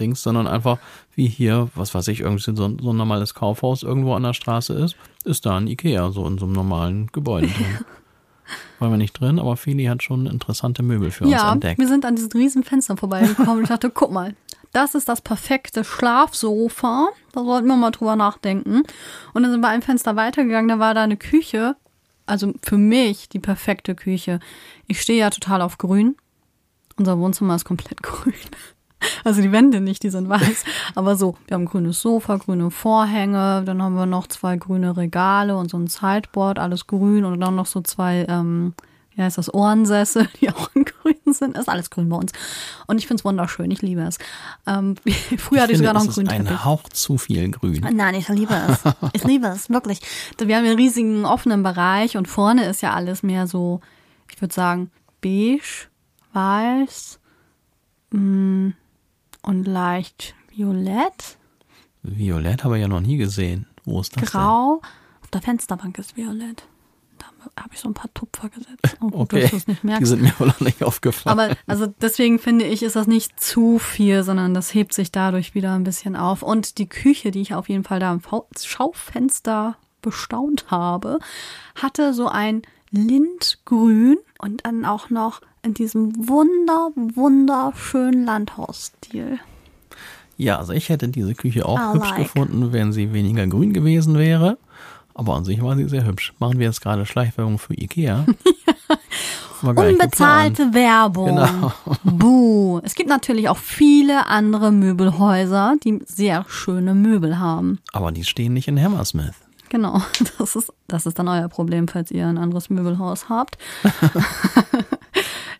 Dings, 0.00 0.22
sondern 0.22 0.46
einfach 0.46 0.78
wie 1.14 1.26
hier, 1.26 1.68
was 1.74 1.94
weiß 1.94 2.08
ich, 2.08 2.20
irgendwie 2.20 2.42
so, 2.42 2.64
ein- 2.64 2.78
so 2.80 2.90
ein 2.92 2.96
normales 2.96 3.34
Kaufhaus 3.34 3.82
irgendwo 3.82 4.14
an 4.14 4.22
der 4.22 4.32
Straße 4.32 4.72
ist, 4.72 4.96
ist 5.24 5.44
da 5.44 5.58
ein 5.58 5.66
Ikea, 5.66 6.10
so 6.10 6.26
in 6.26 6.38
so 6.38 6.46
einem 6.46 6.54
normalen 6.54 7.08
Gebäude 7.12 7.48
drin. 7.48 7.66
Waren 8.78 8.90
wir 8.92 8.96
nicht 8.98 9.12
drin, 9.18 9.38
aber 9.38 9.56
Feli 9.56 9.84
hat 9.84 10.02
schon 10.02 10.26
interessante 10.26 10.82
Möbel 10.82 11.10
für 11.10 11.24
uns 11.24 11.32
Ja, 11.32 11.52
entdeckt. 11.52 11.78
wir 11.78 11.88
sind 11.88 12.04
an 12.04 12.16
diesen 12.16 12.32
riesen 12.32 12.62
Fenstern 12.64 12.96
vorbeigekommen 12.98 13.56
und 13.58 13.62
ich 13.62 13.68
dachte, 13.68 13.90
guck 13.90 14.10
mal, 14.12 14.34
das 14.74 14.94
ist 14.94 15.08
das 15.08 15.20
perfekte 15.20 15.84
Schlafsofa. 15.84 17.08
Da 17.32 17.44
sollten 17.44 17.68
wir 17.68 17.76
mal 17.76 17.90
drüber 17.90 18.16
nachdenken. 18.16 18.82
Und 19.32 19.42
dann 19.42 19.50
sind 19.50 19.60
wir 19.60 19.68
ein 19.68 19.82
Fenster 19.82 20.16
weitergegangen, 20.16 20.68
da 20.68 20.78
war 20.78 20.94
da 20.94 21.02
eine 21.02 21.16
Küche. 21.16 21.76
Also 22.26 22.52
für 22.62 22.78
mich 22.78 23.28
die 23.28 23.38
perfekte 23.38 23.94
Küche. 23.94 24.40
Ich 24.86 25.00
stehe 25.00 25.20
ja 25.20 25.30
total 25.30 25.62
auf 25.62 25.78
grün. 25.78 26.16
Unser 26.96 27.18
Wohnzimmer 27.18 27.54
ist 27.54 27.64
komplett 27.64 28.02
grün. 28.02 28.34
Also 29.22 29.42
die 29.42 29.52
Wände 29.52 29.80
nicht, 29.80 30.02
die 30.02 30.10
sind 30.10 30.28
weiß. 30.28 30.64
Aber 30.94 31.16
so, 31.16 31.36
wir 31.46 31.54
haben 31.54 31.62
ein 31.62 31.66
grünes 31.66 32.00
Sofa, 32.00 32.36
grüne 32.36 32.70
Vorhänge, 32.70 33.62
dann 33.64 33.82
haben 33.82 33.94
wir 33.94 34.06
noch 34.06 34.26
zwei 34.26 34.56
grüne 34.56 34.96
Regale 34.96 35.56
und 35.56 35.70
so 35.70 35.76
ein 35.76 35.88
Sideboard, 35.88 36.58
alles 36.58 36.86
grün 36.86 37.24
und 37.24 37.40
dann 37.40 37.54
noch 37.54 37.66
so 37.66 37.80
zwei, 37.82 38.24
ähm, 38.28 38.74
wie 39.14 39.22
heißt 39.22 39.38
das, 39.38 39.52
Ohrensessel, 39.52 40.28
die 40.40 40.50
auch 40.50 40.70
in 40.74 40.84
grün 40.84 41.32
sind. 41.32 41.56
Ist 41.56 41.68
alles 41.68 41.90
grün 41.90 42.08
bei 42.08 42.16
uns. 42.16 42.32
Und 42.86 42.98
ich 42.98 43.06
finde 43.06 43.20
es 43.20 43.24
wunderschön, 43.24 43.70
ich 43.70 43.82
liebe 43.82 44.02
es. 44.02 44.18
Ähm, 44.66 44.96
früher 45.38 45.62
hatte 45.62 45.72
ich 45.72 45.78
sogar 45.78 45.94
noch 45.94 46.02
einen 46.02 46.10
grünen 46.10 46.26
ist 46.26 46.32
Teppich. 46.36 46.50
ein 46.50 46.64
Hauch 46.64 46.88
zu 46.88 47.18
viel 47.18 47.50
grün. 47.50 47.86
Nein, 47.92 48.14
ich 48.14 48.28
liebe 48.28 48.54
es. 48.54 48.82
Ich 49.12 49.24
liebe 49.24 49.46
es, 49.46 49.70
wirklich. 49.70 50.00
Wir 50.38 50.56
haben 50.56 50.64
einen 50.64 50.76
riesigen 50.76 51.24
offenen 51.24 51.62
Bereich 51.62 52.16
und 52.16 52.26
vorne 52.26 52.64
ist 52.64 52.82
ja 52.82 52.92
alles 52.92 53.22
mehr 53.22 53.46
so, 53.46 53.80
ich 54.32 54.40
würde 54.40 54.54
sagen, 54.54 54.90
beige, 55.20 55.88
weiß 56.32 57.18
mm, 58.10 58.70
und 59.42 59.64
leicht 59.66 60.34
violett, 60.50 61.38
Violett 62.04 62.64
habe 62.64 62.76
ich 62.76 62.82
ja 62.82 62.88
noch 62.88 63.00
nie 63.00 63.16
gesehen. 63.16 63.66
Wo 63.84 64.00
ist 64.00 64.14
das 64.14 64.30
grau. 64.30 64.82
Auf 65.22 65.30
der 65.32 65.40
Fensterbank 65.40 65.98
ist 65.98 66.16
violett. 66.16 66.64
Habe 67.58 67.70
ich 67.72 67.80
so 67.80 67.88
ein 67.88 67.94
paar 67.94 68.12
Tupfer 68.14 68.48
gesetzt. 68.48 68.96
Oh, 69.00 69.08
denn? 69.08 69.10
gut, 69.10 69.20
Okay, 69.20 69.40
dass 69.42 69.50
du 69.50 69.56
es 69.56 69.66
nicht 69.66 70.00
die 70.00 70.06
sind 70.06 70.22
mir 70.22 70.32
wohl 70.38 70.48
noch 70.48 70.60
nicht 70.60 70.82
aufgefallen. 70.82 71.38
Aber 71.38 71.56
also 71.66 71.86
deswegen 72.00 72.38
finde 72.38 72.64
ich, 72.64 72.82
ist 72.82 72.96
das 72.96 73.06
nicht 73.06 73.38
zu 73.40 73.78
viel, 73.78 74.22
sondern 74.22 74.54
das 74.54 74.74
hebt 74.74 74.94
sich 74.94 75.12
dadurch 75.12 75.54
wieder 75.54 75.74
ein 75.74 75.84
bisschen 75.84 76.16
auf. 76.16 76.42
Und 76.42 76.78
die 76.78 76.88
Küche, 76.88 77.30
die 77.30 77.40
ich 77.40 77.54
auf 77.54 77.68
jeden 77.68 77.84
Fall 77.84 78.00
da 78.00 78.12
im 78.12 78.20
Schaufenster 78.62 79.76
bestaunt 80.02 80.66
habe, 80.70 81.18
hatte 81.74 82.14
so 82.14 82.28
ein 82.28 82.62
Lindgrün 82.90 84.18
und 84.38 84.64
dann 84.64 84.84
auch 84.84 85.10
noch 85.10 85.40
in 85.62 85.74
diesem 85.74 86.28
wunder, 86.28 86.90
wunderschönen 86.94 88.24
Landhausstil. 88.24 89.40
Ja, 90.36 90.58
also 90.58 90.72
ich 90.72 90.88
hätte 90.88 91.08
diese 91.08 91.34
Küche 91.34 91.66
auch 91.66 91.78
I 91.78 91.94
hübsch 91.94 92.10
like. 92.10 92.18
gefunden, 92.18 92.72
wenn 92.72 92.92
sie 92.92 93.12
weniger 93.12 93.46
grün 93.46 93.72
gewesen 93.72 94.18
wäre. 94.18 94.58
Aber 95.14 95.34
an 95.34 95.44
sich 95.44 95.62
war 95.62 95.76
sie 95.76 95.88
sehr 95.88 96.04
hübsch. 96.04 96.34
Machen 96.40 96.58
wir 96.58 96.66
jetzt 96.66 96.80
gerade 96.80 97.06
Schleichwerbung 97.06 97.58
für 97.58 97.74
Ikea. 97.74 98.26
Nicht 99.62 99.76
geplant. 99.76 99.92
Unbezahlte 99.92 100.74
Werbung. 100.74 101.26
Genau. 101.26 101.72
Buh. 102.04 102.80
Es 102.84 102.94
gibt 102.94 103.08
natürlich 103.08 103.48
auch 103.48 103.56
viele 103.56 104.26
andere 104.26 104.72
Möbelhäuser, 104.72 105.76
die 105.82 106.00
sehr 106.04 106.44
schöne 106.48 106.94
Möbel 106.94 107.38
haben. 107.38 107.78
Aber 107.92 108.12
die 108.12 108.24
stehen 108.24 108.52
nicht 108.52 108.68
in 108.68 108.82
Hammersmith. 108.82 109.34
Genau, 109.70 110.02
das 110.38 110.56
ist, 110.56 110.72
das 110.86 111.06
ist 111.06 111.18
dann 111.18 111.28
euer 111.28 111.48
Problem, 111.48 111.88
falls 111.88 112.10
ihr 112.10 112.26
ein 112.26 112.36
anderes 112.36 112.68
Möbelhaus 112.68 113.28
habt. 113.28 113.56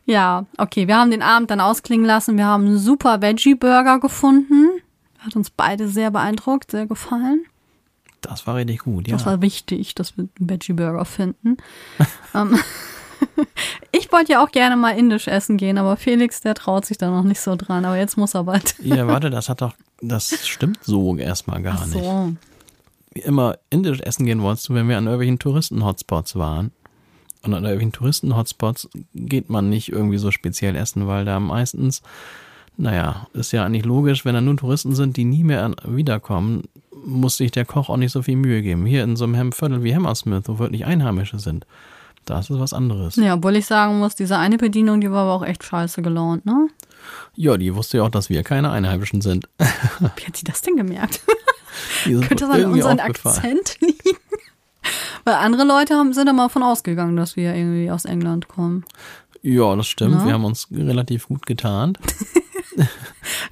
ja, 0.04 0.44
okay, 0.58 0.86
wir 0.86 0.98
haben 0.98 1.10
den 1.10 1.22
Abend 1.22 1.50
dann 1.50 1.60
ausklingen 1.60 2.04
lassen. 2.04 2.36
Wir 2.36 2.46
haben 2.46 2.66
einen 2.66 2.78
super 2.78 3.22
Veggie-Burger 3.22 4.00
gefunden. 4.00 4.68
Hat 5.20 5.34
uns 5.34 5.48
beide 5.48 5.88
sehr 5.88 6.10
beeindruckt, 6.10 6.70
sehr 6.70 6.86
gefallen. 6.86 7.44
Das 8.26 8.46
war 8.46 8.56
richtig 8.56 8.80
gut, 8.80 9.08
ja. 9.08 9.16
Das 9.16 9.26
war 9.26 9.40
wichtig, 9.40 9.94
dass 9.94 10.16
wir 10.16 10.28
einen 10.38 10.50
Veggie-Burger 10.50 11.04
finden. 11.04 11.56
Ähm, 12.36 12.58
ich 13.92 14.10
wollte 14.12 14.32
ja 14.32 14.44
auch 14.44 14.50
gerne 14.50 14.76
mal 14.76 14.90
indisch 14.90 15.28
essen 15.28 15.56
gehen, 15.56 15.78
aber 15.78 15.96
Felix, 15.96 16.40
der 16.40 16.54
traut 16.54 16.84
sich 16.84 16.98
da 16.98 17.10
noch 17.10 17.24
nicht 17.24 17.40
so 17.40 17.56
dran. 17.56 17.84
Aber 17.84 17.96
jetzt 17.96 18.16
muss 18.16 18.34
er 18.34 18.44
bald. 18.44 18.74
ja, 18.82 19.06
warte, 19.06 19.30
das 19.30 19.48
hat 19.48 19.62
doch, 19.62 19.74
das 20.00 20.46
stimmt 20.46 20.82
so 20.82 21.16
erstmal 21.16 21.62
gar 21.62 21.78
Ach 21.80 21.86
nicht. 21.86 22.04
so. 22.04 22.34
Wie 23.12 23.20
immer 23.20 23.58
indisch 23.70 24.00
essen 24.00 24.26
gehen 24.26 24.42
wolltest 24.42 24.68
du, 24.68 24.74
wenn 24.74 24.88
wir 24.88 24.98
an 24.98 25.04
irgendwelchen 25.04 25.38
Touristen-Hotspots 25.38 26.36
waren. 26.36 26.72
Und 27.42 27.52
an 27.52 27.64
irgendwelchen 27.64 27.92
Touristen-Hotspots 27.92 28.88
geht 29.14 29.50
man 29.50 29.68
nicht 29.68 29.92
irgendwie 29.92 30.18
so 30.18 30.30
speziell 30.30 30.74
essen, 30.76 31.06
weil 31.06 31.24
da 31.24 31.38
meistens, 31.40 32.02
naja, 32.76 33.28
ist 33.34 33.52
ja 33.52 33.64
eigentlich 33.64 33.84
logisch, 33.84 34.24
wenn 34.24 34.34
da 34.34 34.40
nur 34.40 34.56
Touristen 34.56 34.94
sind, 34.94 35.16
die 35.16 35.24
nie 35.24 35.44
mehr 35.44 35.70
wiederkommen, 35.84 36.64
muss 37.04 37.36
sich 37.36 37.50
der 37.50 37.64
Koch 37.64 37.88
auch 37.88 37.96
nicht 37.96 38.12
so 38.12 38.22
viel 38.22 38.36
Mühe 38.36 38.62
geben. 38.62 38.86
Hier 38.86 39.04
in 39.04 39.16
so 39.16 39.24
einem 39.24 39.52
Viertel 39.52 39.82
wie 39.82 39.94
Hammersmith, 39.94 40.44
wo 40.46 40.58
wirklich 40.58 40.84
Einheimische 40.84 41.38
sind, 41.38 41.66
da 42.24 42.40
ist 42.40 42.50
es 42.50 42.58
was 42.58 42.72
anderes. 42.72 43.16
Ja, 43.16 43.34
obwohl 43.34 43.56
ich 43.56 43.66
sagen 43.66 43.98
muss, 43.98 44.14
diese 44.14 44.38
eine 44.38 44.56
Bedienung, 44.56 45.00
die 45.00 45.10
war 45.10 45.24
aber 45.24 45.32
auch 45.34 45.46
echt 45.46 45.62
scheiße 45.62 46.02
gelaunt, 46.02 46.46
ne? 46.46 46.68
Ja, 47.34 47.56
die 47.56 47.74
wusste 47.74 47.98
ja 47.98 48.04
auch, 48.04 48.08
dass 48.08 48.30
wir 48.30 48.42
keine 48.42 48.70
Einheimischen 48.70 49.20
sind. 49.20 49.48
Wie 49.58 50.26
hat 50.26 50.36
sie 50.36 50.44
das 50.44 50.62
denn 50.62 50.76
gemerkt? 50.76 51.20
Könnte 52.04 52.46
das 52.46 52.50
an 52.50 52.64
unseren. 52.66 53.00
Akzent 53.00 53.78
liegen? 53.80 54.18
Weil 55.24 55.34
andere 55.34 55.64
Leute 55.64 55.94
haben, 55.94 56.12
sind 56.12 56.28
immer 56.28 56.48
von 56.48 56.62
ausgegangen, 56.62 57.16
dass 57.16 57.36
wir 57.36 57.54
irgendwie 57.54 57.90
aus 57.90 58.04
England 58.04 58.48
kommen. 58.48 58.84
Ja, 59.42 59.74
das 59.76 59.86
stimmt. 59.86 60.16
Na? 60.18 60.26
Wir 60.26 60.32
haben 60.34 60.44
uns 60.44 60.68
relativ 60.70 61.28
gut 61.28 61.46
getarnt. 61.46 61.98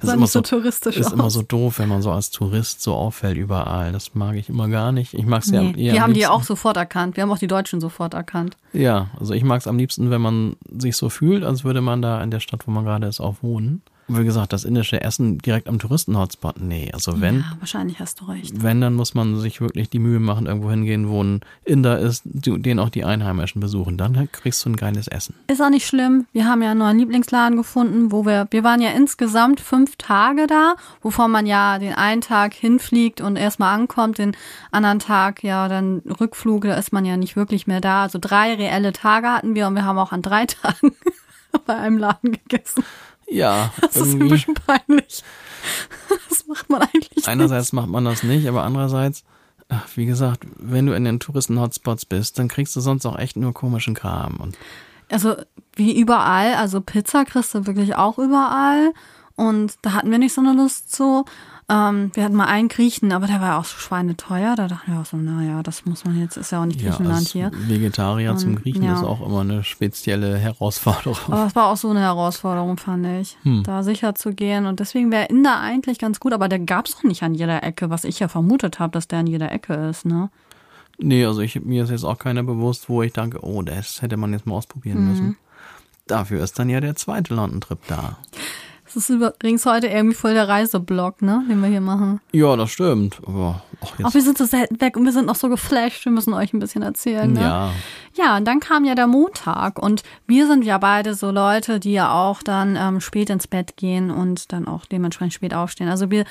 Das 0.01 0.09
ist 0.09 0.15
immer 0.15 0.27
so 0.27 0.39
so, 0.39 0.41
touristisch 0.41 0.97
ist 0.97 1.13
immer 1.13 1.25
aus. 1.25 1.33
so 1.33 1.41
doof, 1.41 1.79
wenn 1.79 1.89
man 1.89 2.01
so 2.01 2.11
als 2.11 2.29
Tourist 2.29 2.81
so 2.81 2.93
auffällt 2.93 3.37
überall. 3.37 3.91
Das 3.91 4.13
mag 4.15 4.35
ich 4.35 4.49
immer 4.49 4.67
gar 4.67 4.91
nicht. 4.91 5.13
Ich 5.13 5.25
mag 5.25 5.41
es 5.43 5.49
ja 5.51 5.61
Nee, 5.61 5.73
eher 5.85 5.93
wir 5.93 6.01
haben 6.01 6.13
die 6.13 6.19
liebsten- 6.21 6.33
auch 6.33 6.43
sofort 6.43 6.77
erkannt. 6.77 7.15
Wir 7.15 7.23
haben 7.23 7.31
auch 7.31 7.37
die 7.39 7.47
Deutschen 7.47 7.79
sofort 7.81 8.13
erkannt. 8.13 8.55
Ja, 8.73 9.09
also 9.19 9.33
ich 9.33 9.43
mag 9.43 9.61
es 9.61 9.67
am 9.67 9.77
liebsten, 9.77 10.09
wenn 10.11 10.21
man 10.21 10.55
sich 10.77 10.95
so 10.97 11.09
fühlt, 11.09 11.43
als 11.43 11.63
würde 11.63 11.81
man 11.81 12.01
da 12.01 12.21
in 12.21 12.31
der 12.31 12.39
Stadt, 12.39 12.67
wo 12.67 12.71
man 12.71 12.83
gerade 12.85 13.07
ist, 13.07 13.19
auch 13.19 13.37
wohnen. 13.41 13.81
Wie 14.07 14.23
gesagt, 14.23 14.53
das 14.53 14.65
indische 14.65 15.01
Essen 15.01 15.37
direkt 15.37 15.67
am 15.67 15.79
Touristen-Hotspot, 15.79 16.59
nee. 16.59 16.91
Also 16.93 17.21
wenn, 17.21 17.39
Ja, 17.39 17.53
wahrscheinlich 17.59 17.99
hast 17.99 18.19
du 18.21 18.25
recht. 18.25 18.61
wenn, 18.61 18.81
dann 18.81 18.95
muss 18.95 19.13
man 19.13 19.39
sich 19.39 19.61
wirklich 19.61 19.89
die 19.89 19.99
Mühe 19.99 20.19
machen, 20.19 20.45
irgendwo 20.45 20.69
hingehen, 20.69 21.07
wo 21.09 21.23
ein 21.23 21.41
Inder 21.63 21.99
ist, 21.99 22.23
den 22.25 22.79
auch 22.79 22.89
die 22.89 23.05
Einheimischen 23.05 23.61
besuchen. 23.61 23.97
Dann 23.97 24.17
halt 24.17 24.33
kriegst 24.33 24.65
du 24.65 24.69
ein 24.69 24.75
geiles 24.75 25.07
Essen. 25.07 25.35
Ist 25.47 25.61
auch 25.61 25.69
nicht 25.69 25.87
schlimm. 25.87 26.25
Wir 26.33 26.45
haben 26.45 26.61
ja 26.61 26.71
einen 26.71 26.79
neuen 26.79 26.99
Lieblingsladen 26.99 27.57
gefunden, 27.57 28.11
wo 28.11 28.25
wir, 28.25 28.47
wir 28.51 28.63
waren 28.63 28.81
ja 28.81 28.89
insgesamt 28.91 29.59
fünf 29.59 29.95
Tage 29.97 30.47
da, 30.47 30.75
wovon 31.01 31.31
man 31.31 31.45
ja 31.45 31.79
den 31.79 31.93
einen 31.93 32.21
Tag 32.21 32.53
hinfliegt 32.53 33.21
und 33.21 33.35
erstmal 33.37 33.73
ankommt, 33.73 34.17
den 34.17 34.35
anderen 34.71 34.99
Tag 34.99 35.43
ja 35.43 35.67
dann 35.67 36.01
Rückflug, 36.19 36.63
da 36.63 36.75
ist 36.75 36.91
man 36.93 37.05
ja 37.05 37.17
nicht 37.17 37.35
wirklich 37.35 37.67
mehr 37.67 37.81
da. 37.81 38.03
Also 38.03 38.19
drei 38.19 38.53
reelle 38.55 38.91
Tage 38.93 39.27
hatten 39.27 39.55
wir 39.55 39.67
und 39.67 39.75
wir 39.75 39.85
haben 39.85 39.97
auch 39.97 40.11
an 40.11 40.21
drei 40.21 40.45
Tagen 40.47 40.95
bei 41.65 41.75
einem 41.75 41.97
Laden 41.97 42.31
gegessen. 42.31 42.83
Ja, 43.33 43.71
Das 43.81 43.95
ist 43.97 44.13
ein 44.13 44.29
bisschen 44.29 44.53
peinlich. 44.55 45.23
Das 46.29 46.45
macht 46.47 46.69
man 46.69 46.81
eigentlich 46.81 47.25
Einerseits 47.27 47.71
macht 47.71 47.87
man 47.87 48.03
das 48.03 48.21
nicht, 48.23 48.47
aber 48.47 48.63
andererseits, 48.63 49.23
ach, 49.69 49.87
wie 49.95 50.05
gesagt, 50.05 50.45
wenn 50.57 50.85
du 50.85 50.93
in 50.93 51.05
den 51.05 51.21
Touristen-Hotspots 51.21 52.05
bist, 52.05 52.37
dann 52.37 52.49
kriegst 52.49 52.75
du 52.75 52.81
sonst 52.81 53.05
auch 53.05 53.17
echt 53.17 53.37
nur 53.37 53.53
komischen 53.53 53.93
Kram. 53.93 54.35
Und 54.37 54.57
Also 55.09 55.35
wie 55.75 55.97
überall, 55.97 56.55
also 56.55 56.81
Pizza 56.81 57.23
kriegst 57.23 57.55
du 57.55 57.65
wirklich 57.65 57.95
auch 57.95 58.17
überall. 58.17 58.93
Und 59.35 59.75
da 59.81 59.93
hatten 59.93 60.11
wir 60.11 60.17
nicht 60.17 60.33
so 60.33 60.41
eine 60.41 60.53
Lust 60.53 60.91
zu. 60.93 61.23
Ähm, 61.73 62.11
wir 62.13 62.23
hatten 62.23 62.35
mal 62.35 62.45
einen 62.45 62.67
Griechen, 62.67 63.11
aber 63.11 63.25
der 63.25 63.41
war 63.41 63.57
auch 63.59 63.65
so 63.65 63.77
schweineteuer. 63.77 64.55
Da 64.55 64.67
dachten 64.67 64.91
wir 64.91 64.99
auch 65.01 65.05
so, 65.05 65.17
naja, 65.17 65.63
das 65.63 65.85
muss 65.85 66.05
man 66.05 66.19
jetzt, 66.19 66.37
ist 66.37 66.51
ja 66.51 66.61
auch 66.61 66.65
nicht 66.65 66.81
ja, 66.81 66.89
Griechenland 66.89 67.17
als 67.19 67.31
hier. 67.31 67.51
Vegetarier 67.53 68.35
zum 68.37 68.51
Und, 68.55 68.61
Griechen 68.61 68.83
ja. 68.83 68.93
ist 68.93 69.03
auch 69.03 69.25
immer 69.25 69.41
eine 69.41 69.63
spezielle 69.63 70.37
Herausforderung. 70.37 71.17
Aber 71.33 71.47
es 71.47 71.55
war 71.55 71.67
auch 71.67 71.77
so 71.77 71.89
eine 71.89 72.01
Herausforderung, 72.01 72.77
fand 72.77 73.05
ich, 73.07 73.37
da 73.63 73.81
sicher 73.83 74.13
zu 74.15 74.33
gehen. 74.33 74.65
Und 74.65 74.79
deswegen 74.79 75.11
wäre 75.11 75.25
Inder 75.25 75.59
eigentlich 75.59 75.97
ganz 75.99 76.19
gut, 76.19 76.33
aber 76.33 76.47
der 76.49 76.59
gab's 76.59 76.95
auch 76.97 77.03
nicht 77.03 77.23
an 77.23 77.33
jeder 77.33 77.63
Ecke, 77.63 77.89
was 77.89 78.03
ich 78.03 78.19
ja 78.19 78.27
vermutet 78.27 78.79
habe, 78.79 78.91
dass 78.91 79.07
der 79.07 79.19
an 79.19 79.27
jeder 79.27 79.51
Ecke 79.51 79.73
ist, 79.89 80.05
ne? 80.05 80.29
Nee, 80.99 81.25
also 81.25 81.41
ich, 81.41 81.59
mir 81.59 81.85
ist 81.85 81.89
jetzt 81.89 82.03
auch 82.03 82.19
keiner 82.19 82.43
bewusst, 82.43 82.87
wo 82.87 83.01
ich 83.01 83.13
denke, 83.13 83.39
oh, 83.43 83.63
das 83.63 84.01
hätte 84.03 84.15
man 84.15 84.31
jetzt 84.31 84.45
mal 84.45 84.55
ausprobieren 84.55 85.03
Mhm. 85.03 85.09
müssen. 85.09 85.37
Dafür 86.05 86.43
ist 86.43 86.59
dann 86.59 86.69
ja 86.69 86.81
der 86.81 86.95
zweite 86.95 87.33
London-Trip 87.33 87.79
da. 87.87 88.17
Das 88.93 89.09
ist 89.09 89.09
übrigens 89.09 89.65
heute 89.65 89.87
irgendwie 89.87 90.15
voll 90.15 90.33
der 90.33 90.47
Reiseblock, 90.47 91.21
ne, 91.21 91.43
den 91.49 91.61
wir 91.61 91.69
hier 91.69 91.81
machen. 91.81 92.21
Ja, 92.31 92.55
das 92.55 92.71
stimmt. 92.71 93.19
Aber 93.25 93.63
ach, 93.81 93.87
Auch 93.87 93.99
jetzt, 93.99 94.13
wir 94.13 94.21
sind 94.21 94.37
so 94.37 94.45
selten 94.45 94.79
weg 94.81 94.95
und 94.97 95.05
wir 95.05 95.11
sind 95.11 95.25
noch 95.25 95.35
so 95.35 95.49
geflasht, 95.49 96.05
wir 96.05 96.11
müssen 96.11 96.33
euch 96.33 96.53
ein 96.53 96.59
bisschen 96.59 96.83
erzählen, 96.83 97.31
ne? 97.31 97.41
ja, 97.41 97.71
Ja, 98.15 98.37
und 98.37 98.45
dann 98.45 98.59
kam 98.59 98.85
ja 98.85 98.93
der 98.93 99.07
Montag 99.07 99.79
und 99.79 100.03
wir 100.27 100.45
sind 100.47 100.63
ja 100.63 100.77
beide 100.77 101.15
so 101.15 101.31
Leute, 101.31 101.79
die 101.79 101.93
ja 101.93 102.13
auch 102.13 102.43
dann 102.43 102.75
ähm, 102.75 103.01
spät 103.01 103.29
ins 103.29 103.47
Bett 103.47 103.77
gehen 103.77 104.11
und 104.11 104.51
dann 104.53 104.67
auch 104.67 104.85
dementsprechend 104.85 105.33
spät 105.33 105.53
aufstehen. 105.53 105.89
Also 105.89 106.11
wir, 106.11 106.25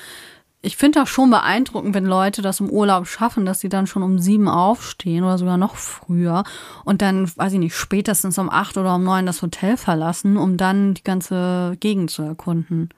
ich 0.65 0.77
finde 0.77 1.01
das 1.01 1.09
schon 1.09 1.29
beeindruckend, 1.29 1.93
wenn 1.93 2.05
Leute 2.05 2.41
das 2.41 2.61
im 2.61 2.69
Urlaub 2.69 3.05
schaffen, 3.05 3.45
dass 3.45 3.59
sie 3.59 3.67
dann 3.67 3.85
schon 3.85 4.01
um 4.01 4.17
sieben 4.17 4.47
aufstehen 4.47 5.25
oder 5.25 5.37
sogar 5.37 5.57
noch 5.57 5.75
früher 5.75 6.45
und 6.85 7.01
dann, 7.01 7.29
weiß 7.35 7.51
ich 7.51 7.59
nicht, 7.59 7.75
spätestens 7.75 8.37
um 8.37 8.49
acht 8.49 8.77
oder 8.77 8.95
um 8.95 9.03
neun 9.03 9.25
das 9.25 9.41
Hotel 9.41 9.75
verlassen, 9.75 10.37
um 10.37 10.55
dann 10.55 10.93
die 10.93 11.03
ganze 11.03 11.75
Gegend 11.81 12.11
zu 12.11 12.23
erkunden. 12.23 12.89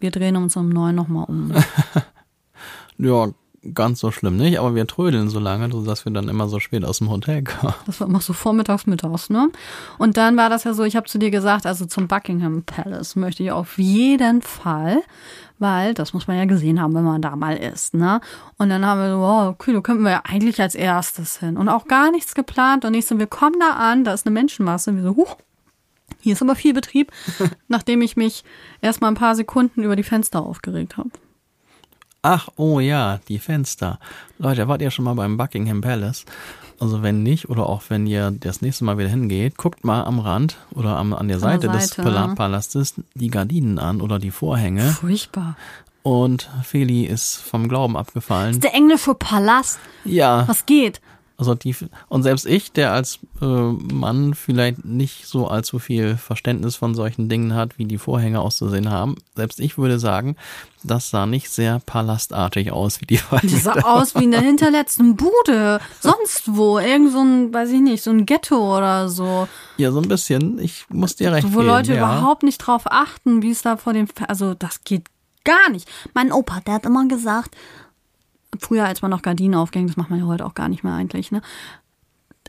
Wir 0.00 0.10
drehen 0.10 0.36
uns 0.36 0.56
um 0.56 0.68
neun 0.68 0.96
nochmal 0.96 1.26
um. 1.28 1.52
ja, 2.98 3.28
ganz 3.74 4.00
so 4.00 4.10
schlimm 4.10 4.36
nicht, 4.36 4.58
aber 4.58 4.74
wir 4.74 4.86
trödeln 4.86 5.28
so 5.28 5.38
lange, 5.38 5.70
sodass 5.70 6.04
wir 6.04 6.12
dann 6.12 6.28
immer 6.28 6.48
so 6.48 6.60
spät 6.60 6.84
aus 6.84 6.98
dem 6.98 7.10
Hotel 7.10 7.44
kommen. 7.44 7.74
Das 7.86 8.00
war 8.00 8.08
immer 8.08 8.20
so 8.20 8.32
vormittags, 8.32 8.86
mittags, 8.86 9.30
ne? 9.30 9.48
Und 9.98 10.16
dann 10.16 10.36
war 10.36 10.50
das 10.50 10.64
ja 10.64 10.74
so, 10.74 10.84
ich 10.84 10.96
habe 10.96 11.06
zu 11.06 11.18
dir 11.18 11.30
gesagt, 11.30 11.66
also 11.66 11.86
zum 11.86 12.08
Buckingham 12.08 12.64
Palace 12.64 13.16
möchte 13.16 13.42
ich 13.42 13.52
auf 13.52 13.78
jeden 13.78 14.42
Fall, 14.42 15.02
weil 15.58 15.94
das 15.94 16.12
muss 16.12 16.26
man 16.26 16.36
ja 16.36 16.44
gesehen 16.44 16.80
haben, 16.80 16.94
wenn 16.94 17.04
man 17.04 17.22
da 17.22 17.34
mal 17.36 17.56
ist, 17.56 17.94
ne? 17.94 18.20
Und 18.58 18.68
dann 18.68 18.84
haben 18.84 19.00
wir 19.00 19.10
so, 19.10 19.20
wow, 19.20 19.48
okay, 19.48 19.72
da 19.72 19.80
könnten 19.80 20.04
wir 20.04 20.10
ja 20.10 20.22
eigentlich 20.24 20.60
als 20.60 20.74
erstes 20.74 21.38
hin. 21.38 21.56
Und 21.56 21.68
auch 21.68 21.86
gar 21.86 22.10
nichts 22.10 22.34
geplant. 22.34 22.84
Und 22.84 22.94
ich 22.94 23.06
so, 23.06 23.18
wir 23.18 23.26
kommen 23.26 23.56
da 23.60 23.70
an, 23.70 24.04
da 24.04 24.12
ist 24.12 24.26
eine 24.26 24.34
Menschenmasse. 24.34 24.94
Wir 24.94 25.02
so, 25.02 25.16
huch, 25.16 25.36
hier 26.20 26.34
ist 26.34 26.42
aber 26.42 26.56
viel 26.56 26.74
Betrieb, 26.74 27.12
nachdem 27.68 28.02
ich 28.02 28.16
mich 28.16 28.44
erst 28.80 29.00
mal 29.00 29.08
ein 29.08 29.14
paar 29.14 29.34
Sekunden 29.34 29.82
über 29.82 29.96
die 29.96 30.02
Fenster 30.02 30.42
aufgeregt 30.42 30.96
habe. 30.96 31.10
Ach, 32.28 32.48
oh 32.56 32.80
ja, 32.80 33.20
die 33.28 33.38
Fenster. 33.38 34.00
Leute, 34.40 34.66
wart 34.66 34.82
ihr 34.82 34.90
schon 34.90 35.04
mal 35.04 35.14
beim 35.14 35.36
Buckingham 35.36 35.80
Palace? 35.80 36.24
Also 36.80 37.00
wenn 37.00 37.22
nicht, 37.22 37.48
oder 37.48 37.68
auch 37.68 37.84
wenn 37.88 38.04
ihr 38.08 38.32
das 38.32 38.62
nächste 38.62 38.84
Mal 38.84 38.98
wieder 38.98 39.10
hingeht, 39.10 39.56
guckt 39.56 39.84
mal 39.84 40.02
am 40.02 40.18
Rand 40.18 40.56
oder 40.72 40.96
am, 40.96 41.12
an 41.12 41.28
der 41.28 41.38
Seite, 41.38 41.68
des 41.68 41.90
Seite, 41.90 42.02
Pala 42.02 42.26
ja. 42.26 42.34
Palastes 42.34 42.94
die 43.14 43.28
Gardinen 43.28 43.78
an 43.78 44.00
oder 44.00 44.18
die 44.18 44.32
Vorhänge. 44.32 44.82
Furchtbar. 44.82 45.56
Und 46.02 46.50
Feli 46.64 47.04
ist 47.04 47.36
vom 47.36 47.68
Glauben 47.68 47.96
abgefallen. 47.96 48.58
Der 48.58 48.74
englische 48.74 49.14
Palast, 49.14 49.78
Ja, 50.04 50.48
was 50.48 50.66
geht? 50.66 51.00
Also 51.38 51.54
die, 51.54 51.76
und 52.08 52.22
selbst 52.22 52.46
ich, 52.46 52.72
der 52.72 52.92
als 52.92 53.18
äh, 53.42 53.44
Mann 53.44 54.34
vielleicht 54.34 54.84
nicht 54.84 55.26
so 55.26 55.48
allzu 55.48 55.78
viel 55.78 56.16
Verständnis 56.16 56.76
von 56.76 56.94
solchen 56.94 57.28
Dingen 57.28 57.54
hat, 57.54 57.78
wie 57.78 57.84
die 57.84 57.98
Vorhänge 57.98 58.40
auszusehen 58.40 58.90
haben, 58.90 59.16
selbst 59.34 59.60
ich 59.60 59.76
würde 59.76 59.98
sagen, 59.98 60.36
das 60.82 61.10
sah 61.10 61.26
nicht 61.26 61.50
sehr 61.50 61.80
palastartig 61.84 62.72
aus, 62.72 63.00
wie 63.00 63.06
die 63.06 63.16
Die 63.16 63.20
Vorhänge. 63.20 63.58
sah 63.58 63.74
aus 63.82 64.14
wie 64.14 64.24
in 64.24 64.30
der 64.30 64.40
hinterletzten 64.40 65.16
Bude. 65.16 65.80
Sonst 66.00 66.56
wo. 66.56 66.78
Irgend 66.78 67.12
so 67.12 67.20
ein, 67.20 67.52
weiß 67.52 67.70
ich 67.70 67.80
nicht, 67.80 68.02
so 68.02 68.10
ein 68.10 68.24
Ghetto 68.24 68.76
oder 68.76 69.08
so. 69.08 69.48
Ja, 69.76 69.92
so 69.92 70.00
ein 70.00 70.08
bisschen. 70.08 70.58
Ich 70.58 70.86
muss 70.88 71.16
dir 71.16 71.32
recht 71.32 71.52
wo 71.52 71.58
geben, 71.58 71.66
Leute 71.66 71.94
ja. 71.94 71.98
überhaupt 71.98 72.44
nicht 72.44 72.58
drauf 72.58 72.82
achten, 72.86 73.42
wie 73.42 73.50
es 73.50 73.62
da 73.62 73.76
vor 73.76 73.92
dem, 73.92 74.06
also 74.28 74.54
das 74.54 74.84
geht 74.84 75.06
gar 75.44 75.70
nicht. 75.70 75.88
Mein 76.14 76.32
Opa, 76.32 76.60
der 76.60 76.74
hat 76.74 76.86
immer 76.86 77.06
gesagt, 77.08 77.54
früher 78.60 78.84
als 78.84 79.02
man 79.02 79.10
noch 79.10 79.22
Gardinen 79.22 79.54
aufging, 79.54 79.86
das 79.86 79.96
macht 79.96 80.10
man 80.10 80.18
ja 80.20 80.26
heute 80.26 80.44
auch 80.46 80.54
gar 80.54 80.68
nicht 80.68 80.84
mehr 80.84 80.94
eigentlich, 80.94 81.30
ne? 81.32 81.42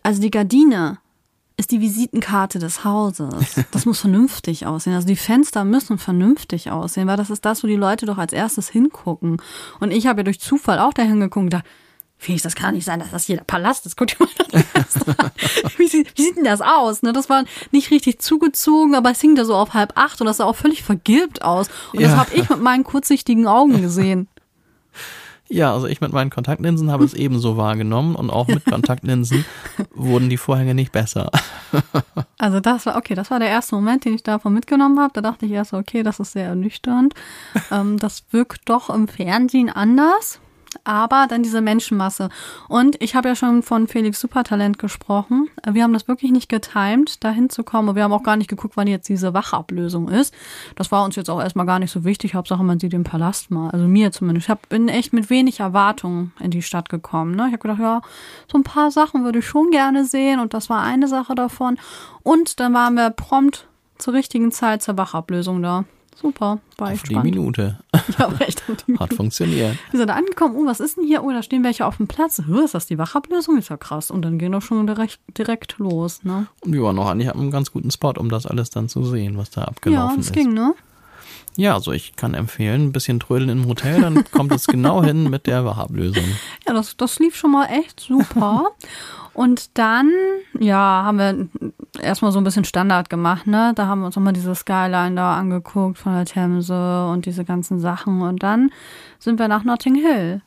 Also 0.04 0.22
die 0.22 0.32
Gardine 0.32 1.00
ist 1.60 1.72
die 1.72 1.82
Visitenkarte 1.82 2.60
des 2.60 2.84
Hauses. 2.84 3.56
Das 3.72 3.86
muss 3.86 4.00
vernünftig 4.00 4.65
aussehen. 4.67 4.93
Also 4.93 5.08
die 5.08 5.15
Fenster 5.15 5.65
müssen 5.65 5.98
vernünftig 5.98 6.70
aussehen, 6.72 7.08
weil 7.08 7.17
das 7.17 7.30
ist 7.32 7.46
das, 7.46 7.63
wo 7.63 7.67
die 7.67 7.76
Leute 7.76 8.06
doch 8.06 8.17
als 8.20 8.32
erstes 8.34 8.70
hingucken. 8.70 9.41
Und 9.80 9.91
ich 9.91 10.06
habe 10.08 10.20
ja 10.20 10.24
durch 10.24 10.39
Zufall 10.39 10.80
auch 10.80 10.93
dahin 10.93 11.20
geguckt 11.20 11.43
und 11.46 11.54
dachte, 11.54 11.67
Felix, 12.20 12.41
das 12.43 12.56
kann 12.56 12.74
nicht 12.74 12.86
sein, 12.86 13.00
dass 13.00 13.12
das 13.12 13.26
hier 13.26 13.38
der 13.38 13.43
Palast 13.43 13.86
ist. 13.86 13.96
Guck 13.96 14.08
dir 14.08 14.15
mal 14.20 14.63
das 14.74 15.08
an. 15.17 15.32
Wie 15.78 15.88
sieht, 15.88 16.17
wie 16.17 16.24
sieht 16.24 16.36
denn 16.38 16.46
das 16.46 16.62
aus? 16.62 17.04
Ne, 17.04 17.13
das 17.13 17.30
war 17.30 17.43
nicht 17.72 17.91
richtig 17.91 18.20
zugezogen, 18.22 18.96
aber 18.96 19.12
es 19.12 19.22
hing 19.22 19.36
da 19.36 19.46
so 19.46 19.54
auf 19.56 19.76
halb 19.76 19.93
acht 19.96 20.20
und 20.22 20.26
das 20.26 20.38
sah 20.38 20.46
auch 20.46 20.56
völlig 20.56 20.82
vergilbt 20.84 21.43
aus. 21.43 21.70
Und 21.93 22.02
das 22.02 22.12
Ja. 22.13 22.17
habe 22.17 22.34
ich 22.34 22.50
mit 22.50 22.60
meinen 22.60 22.84
kurzsichtigen 22.84 23.46
Augen 23.46 23.82
gesehen. 23.82 24.28
Ja, 25.50 25.74
also 25.74 25.88
ich 25.88 26.02
mit 26.02 26.12
meinen 26.12 26.30
Kontaktlinsen 26.30 26.92
habe 26.92 27.06
es 27.06 27.14
ebenso 27.16 27.58
wahrgenommen 27.58 28.16
und 28.16 28.30
auch 28.30 28.48
mit 28.48 28.66
Kontaktlinsen 28.66 29.46
wurden 29.96 30.30
die 30.30 30.38
Vorhänge 30.38 30.74
nicht 30.74 30.92
besser. 30.92 31.30
Also 32.40 32.60
das 32.60 32.86
war, 32.86 32.98
okay, 32.98 33.16
das 33.16 33.32
war 33.32 33.40
der 33.40 33.50
erste 33.50 33.74
Moment, 33.74 34.06
den 34.06 34.14
ich 34.14 34.22
davon 34.22 34.54
mitgenommen 34.54 35.00
habe. 35.00 35.12
Da 35.14 35.22
dachte 35.22 35.48
ich 35.48 35.52
erst, 35.52 35.74
okay, 35.74 36.04
das 36.04 36.20
ist 36.20 36.34
sehr 36.34 36.46
ernüchternd. 36.46 37.16
ähm, 37.72 37.98
das 37.98 38.24
wirkt 38.30 38.70
doch 38.70 38.92
im 38.92 39.08
Fernsehen 39.08 39.70
anders. 39.70 40.40
Aber 40.84 41.27
dann 41.27 41.43
diese 41.43 41.62
Menschenmasse. 41.62 42.30
Und 42.67 43.01
ich 43.01 43.15
habe 43.15 43.30
ja 43.30 43.36
schon 43.36 43.63
von 43.63 43.88
Felix 43.88 44.19
Supertalent 44.19 44.80
gesprochen. 44.80 45.49
Wir 45.69 45.84
haben 45.84 45.93
das 45.93 46.08
wirklich 46.08 46.32
nicht 46.32 46.49
getimed, 46.49 47.23
da 47.23 47.32
hinzukommen. 47.32 47.89
Und 47.89 47.95
wir 47.95 48.03
haben 48.03 48.13
auch 48.13 48.23
gar 48.23 48.38
nicht 48.38 48.49
geguckt, 48.49 48.77
wann 48.77 48.88
jetzt 48.88 49.10
diese 49.10 49.34
Wachablösung 49.34 50.10
ist. 50.10 50.34
Das 50.75 50.91
war 50.91 51.03
uns 51.03 51.15
jetzt 51.15 51.30
auch 51.30 51.41
erstmal 51.41 51.65
gar 51.65 51.80
nicht 51.80 51.91
so 51.91 52.03
wichtig. 52.03 52.36
Hauptsache, 52.36 52.63
man 52.63 52.80
sieht 52.80 52.93
den 52.93 53.03
Palast 53.03 53.51
mal. 53.51 53.69
Also 53.69 53.88
mir 53.88 54.12
zumindest. 54.12 54.45
Ich 54.45 54.49
hab, 54.49 54.69
bin 54.69 54.88
echt 54.89 55.13
mit 55.13 55.30
wenig 55.30 55.60
Erwartungen 55.60 56.34
in 56.39 56.51
die 56.51 56.62
Stadt 56.62 56.89
gekommen. 56.89 57.36
Ne? 57.36 57.47
Ich 57.47 57.53
habe 57.53 57.60
gedacht, 57.60 57.80
ja, 57.80 58.01
so 58.51 58.58
ein 58.58 58.63
paar 58.63 58.91
Sachen 58.91 59.23
würde 59.23 59.39
ich 59.39 59.47
schon 59.47 59.71
gerne 59.71 60.06
sehen. 60.06 60.39
Und 60.39 60.53
das 60.53 60.69
war 60.69 60.82
eine 60.82 61.08
Sache 61.08 61.36
davon. 61.36 61.77
Und 62.23 62.60
dann 62.60 62.73
waren 62.73 62.95
wir 62.95 63.10
prompt 63.10 63.67
zur 63.97 64.13
richtigen 64.13 64.51
Zeit 64.51 64.84
zur 64.84 64.97
Wachablösung 64.97 65.62
da. 65.62 65.86
Super, 66.19 66.60
war 66.77 66.91
Auf 66.93 67.03
die. 67.03 67.15
Minute. 67.15 67.77
Ja, 68.17 68.25
aber 68.25 68.41
echt 68.47 68.63
auf 68.69 68.77
die 68.88 68.97
Hat 68.97 69.13
funktioniert. 69.13 69.77
wir 69.91 69.97
sind 69.99 70.08
da 70.10 70.15
angekommen, 70.15 70.56
oh, 70.58 70.65
was 70.65 70.80
ist 70.80 70.97
denn 70.97 71.06
hier? 71.06 71.23
Oh, 71.23 71.30
da 71.32 71.43
stehen 71.43 71.63
welche 71.63 71.86
auf 71.86 71.97
dem 71.97 72.08
Platz. 72.08 72.41
Hör, 72.47 72.63
ist 72.65 72.73
das 72.73 72.88
die 72.88 72.97
Wachablösung? 72.97 73.58
Ist 73.58 73.69
ja 73.69 73.77
krass. 73.77 74.10
Und 74.10 74.23
dann 74.23 74.39
ging 74.39 74.51
doch 74.51 74.62
schon 74.62 74.88
direkt, 74.88 75.19
direkt 75.38 75.77
los, 75.77 76.23
ne? 76.23 76.47
Und 76.62 76.73
wir 76.73 76.82
waren 76.84 76.97
auch 76.99 77.08
eigentlich 77.10 77.30
an 77.30 77.39
einem 77.39 77.51
ganz 77.51 77.71
guten 77.71 77.91
Spot, 77.91 78.13
um 78.17 78.30
das 78.30 78.45
alles 78.47 78.69
dann 78.71 78.89
zu 78.89 79.03
sehen, 79.03 79.38
was 79.38 79.49
da 79.51 79.61
Ja, 79.61 79.68
abgelaufen 79.68 80.18
das 80.18 80.28
ist. 80.28 80.34
ging, 80.34 80.53
ne? 80.53 80.74
Ja, 81.55 81.74
also 81.74 81.91
ich 81.91 82.15
kann 82.15 82.34
empfehlen, 82.36 82.86
ein 82.86 82.91
bisschen 82.91 83.20
trödeln 83.20 83.49
im 83.49 83.68
Hotel, 83.68 84.01
dann 84.01 84.24
kommt 84.32 84.51
es 84.51 84.68
genau 84.68 85.03
hin 85.03 85.30
mit 85.30 85.47
der 85.47 85.65
Wachablösung. 85.65 86.24
Ja, 86.68 86.74
das, 86.74 86.95
das 86.97 87.20
lief 87.20 87.36
schon 87.36 87.51
mal 87.51 87.65
echt 87.65 87.99
super. 87.99 88.68
Und 89.34 89.78
dann, 89.78 90.11
ja, 90.59 91.03
haben 91.05 91.18
wir 91.20 91.47
erstmal 92.00 92.32
so 92.32 92.39
ein 92.39 92.43
bisschen 92.43 92.66
Standard 92.66 93.10
gemacht, 93.10 93.48
ne? 93.48 93.74
Da 93.76 93.88
haben 93.88 94.02
wir 94.02 94.08
uns 94.08 94.16
nochmal 94.16 94.34
diese 94.34 94.56
Skyline 94.56 95.16
da 95.16 95.36
angeguckt 95.36 95.98
von 95.98 96.14
der 96.14 96.26
Themse 96.26 97.08
und 97.08 97.26
diese 97.26 97.45
ganzen 97.45 97.80
Sachen. 97.80 98.22
Und 98.22 98.43
dann 98.43 98.72
sind 99.20 99.39
wir 99.39 99.48
nach 99.48 99.64
Notting 99.64 99.95
Hill. 99.95 100.41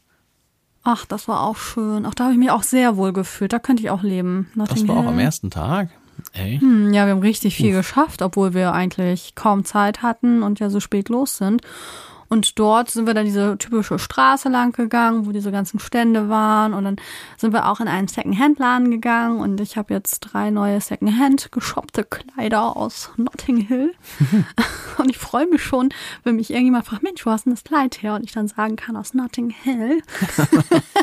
Ach, 0.82 1.04
das 1.04 1.28
war 1.28 1.42
auch 1.42 1.56
schön. 1.56 2.06
Auch 2.06 2.14
da 2.14 2.24
habe 2.24 2.32
ich 2.34 2.38
mich 2.38 2.50
auch 2.50 2.62
sehr 2.62 2.96
wohl 2.96 3.12
gefühlt. 3.12 3.52
Da 3.52 3.58
könnte 3.58 3.82
ich 3.82 3.90
auch 3.90 4.02
leben. 4.02 4.48
Das 4.54 4.70
Notting 4.70 4.88
war 4.88 4.96
auch 4.96 5.02
Hill. 5.02 5.10
am 5.10 5.18
ersten 5.18 5.50
Tag. 5.50 5.90
Ey. 6.32 6.58
Hm, 6.58 6.92
ja, 6.92 7.06
wir 7.06 7.12
haben 7.12 7.20
richtig 7.20 7.56
viel 7.56 7.72
geschafft, 7.72 8.22
obwohl 8.22 8.54
wir 8.54 8.72
eigentlich 8.72 9.34
kaum 9.34 9.64
Zeit 9.64 10.02
hatten 10.02 10.42
und 10.42 10.60
ja 10.60 10.70
so 10.70 10.80
spät 10.80 11.08
los 11.08 11.36
sind. 11.36 11.62
Und 12.30 12.60
dort 12.60 12.92
sind 12.92 13.08
wir 13.08 13.14
dann 13.14 13.26
diese 13.26 13.58
typische 13.58 13.98
Straße 13.98 14.48
lang 14.48 14.70
gegangen, 14.70 15.26
wo 15.26 15.32
diese 15.32 15.50
ganzen 15.50 15.80
Stände 15.80 16.28
waren. 16.28 16.74
Und 16.74 16.84
dann 16.84 16.96
sind 17.36 17.52
wir 17.52 17.68
auch 17.68 17.80
in 17.80 17.88
einen 17.88 18.06
Second-Hand-Laden 18.06 18.88
gegangen. 18.92 19.40
Und 19.40 19.60
ich 19.60 19.76
habe 19.76 19.92
jetzt 19.92 20.20
drei 20.20 20.50
neue 20.50 20.80
Second-Hand 20.80 21.50
geshoppte 21.50 22.04
Kleider 22.04 22.76
aus 22.76 23.10
Notting 23.16 23.56
Hill. 23.56 23.92
und 24.98 25.10
ich 25.10 25.18
freue 25.18 25.48
mich 25.48 25.60
schon, 25.60 25.88
wenn 26.22 26.36
mich 26.36 26.50
irgendjemand 26.50 26.86
fragt, 26.86 27.02
Mensch, 27.02 27.26
wo 27.26 27.32
hast 27.32 27.46
denn 27.46 27.52
das 27.52 27.64
Kleid 27.64 28.00
her? 28.00 28.14
Und 28.14 28.22
ich 28.22 28.30
dann 28.30 28.46
sagen 28.46 28.76
kann, 28.76 28.96
aus 28.96 29.12
Notting 29.12 29.50
Hill. 29.50 30.00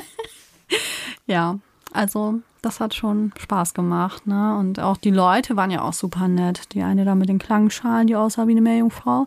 ja, 1.28 1.60
also 1.92 2.40
das 2.62 2.80
hat 2.80 2.96
schon 2.96 3.34
Spaß 3.38 3.74
gemacht, 3.74 4.28
ne? 4.28 4.58
Und 4.58 4.80
auch 4.80 4.98
die 4.98 5.12
Leute 5.12 5.56
waren 5.56 5.72
ja 5.72 5.82
auch 5.82 5.94
super 5.94 6.28
nett. 6.28 6.74
Die 6.74 6.84
eine 6.84 7.06
da 7.06 7.16
mit 7.16 7.30
den 7.30 7.40
Klangschalen, 7.40 8.08
die 8.08 8.16
aussah 8.16 8.48
wie 8.48 8.52
eine 8.52 8.62
Meerjungfrau, 8.62 9.26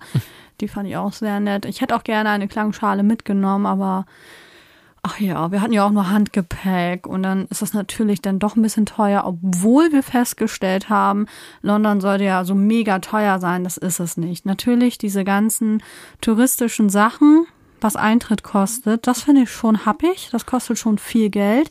die 0.60 0.68
fand 0.68 0.88
ich 0.88 0.96
auch 0.96 1.12
sehr 1.12 1.40
nett. 1.40 1.64
Ich 1.64 1.80
hätte 1.80 1.96
auch 1.96 2.04
gerne 2.04 2.30
eine 2.30 2.48
Klangschale 2.48 3.02
mitgenommen, 3.02 3.66
aber 3.66 4.06
ach 5.02 5.18
ja, 5.18 5.50
wir 5.50 5.62
hatten 5.62 5.72
ja 5.72 5.86
auch 5.86 5.90
nur 5.90 6.10
Handgepäck 6.10 7.06
und 7.06 7.22
dann 7.22 7.46
ist 7.46 7.62
das 7.62 7.72
natürlich 7.72 8.20
dann 8.20 8.38
doch 8.38 8.56
ein 8.56 8.62
bisschen 8.62 8.86
teuer, 8.86 9.22
obwohl 9.24 9.92
wir 9.92 10.02
festgestellt 10.02 10.88
haben, 10.88 11.26
London 11.62 12.00
sollte 12.00 12.24
ja 12.24 12.44
so 12.44 12.54
mega 12.54 12.98
teuer 12.98 13.38
sein, 13.38 13.64
das 13.64 13.76
ist 13.76 14.00
es 14.00 14.16
nicht. 14.16 14.44
Natürlich 14.46 14.98
diese 14.98 15.24
ganzen 15.24 15.82
touristischen 16.20 16.90
Sachen, 16.90 17.46
was 17.80 17.96
Eintritt 17.96 18.42
kostet, 18.42 19.06
das 19.06 19.22
finde 19.22 19.42
ich 19.42 19.50
schon 19.50 19.86
happig, 19.86 20.28
das 20.32 20.44
kostet 20.44 20.78
schon 20.78 20.98
viel 20.98 21.30
Geld. 21.30 21.70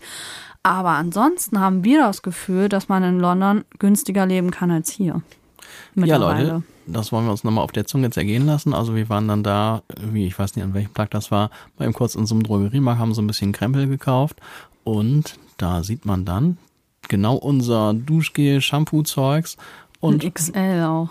Aber 0.64 0.90
ansonsten 0.90 1.60
haben 1.60 1.84
wir 1.84 2.02
das 2.02 2.22
Gefühl, 2.22 2.68
dass 2.68 2.90
man 2.90 3.04
in 3.04 3.20
London 3.20 3.64
günstiger 3.78 4.26
leben 4.26 4.52
kann 4.52 4.72
als 4.72 4.92
hier. 4.92 5.22
Ja, 5.96 6.18
Leute, 6.18 6.64
das 6.92 7.12
wollen 7.12 7.26
wir 7.26 7.32
uns 7.32 7.44
nochmal 7.44 7.64
auf 7.64 7.72
der 7.72 7.86
Zunge 7.86 8.10
zergehen 8.12 8.46
lassen. 8.46 8.74
Also 8.74 8.96
wir 8.96 9.10
waren 9.10 9.28
dann 9.28 9.44
da, 9.44 9.84
wie 10.02 10.26
ich 10.26 10.38
weiß 10.38 10.56
nicht, 10.56 10.66
an 10.66 10.74
welchem 10.74 10.94
Tag 10.94 11.12
das 11.12 11.32
war, 11.32 11.50
mal 11.78 11.86
eben 11.86 11.94
kurz 11.94 12.16
in 12.16 12.26
so 12.26 12.36
einem 12.36 12.44
Drogeriemarkt, 12.44 13.00
haben 13.00 13.14
so 13.14 13.22
ein 13.22 13.28
bisschen 13.28 13.52
Krempel 13.52 13.88
gekauft 13.88 14.38
und 14.84 15.36
da 15.58 15.84
sieht 15.84 16.06
man 16.06 16.26
dann 16.26 16.58
genau 17.08 17.36
unser 17.36 17.94
Duschgel, 17.94 18.62
Shampoo-Zeugs 18.62 19.58
und 20.00 20.24
Und 20.24 20.34
XL 20.34 20.84
auch. 20.84 21.10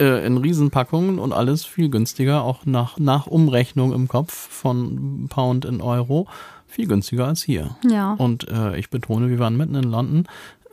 äh, 0.00 0.24
in 0.26 0.36
Riesenpackungen 0.36 1.18
und 1.18 1.32
alles 1.32 1.64
viel 1.64 1.88
günstiger, 1.88 2.42
auch 2.42 2.66
nach, 2.66 2.98
nach 2.98 3.26
Umrechnung 3.26 3.92
im 3.92 4.08
Kopf 4.08 4.32
von 4.32 5.26
Pound 5.28 5.64
in 5.64 5.80
Euro, 5.80 6.26
viel 6.66 6.86
günstiger 6.86 7.26
als 7.26 7.42
hier. 7.42 7.76
Ja. 7.88 8.12
Und 8.14 8.46
äh, 8.48 8.78
ich 8.78 8.90
betone, 8.90 9.28
wir 9.30 9.38
waren 9.38 9.56
mitten 9.56 9.74
in 9.74 9.84
London 9.84 10.26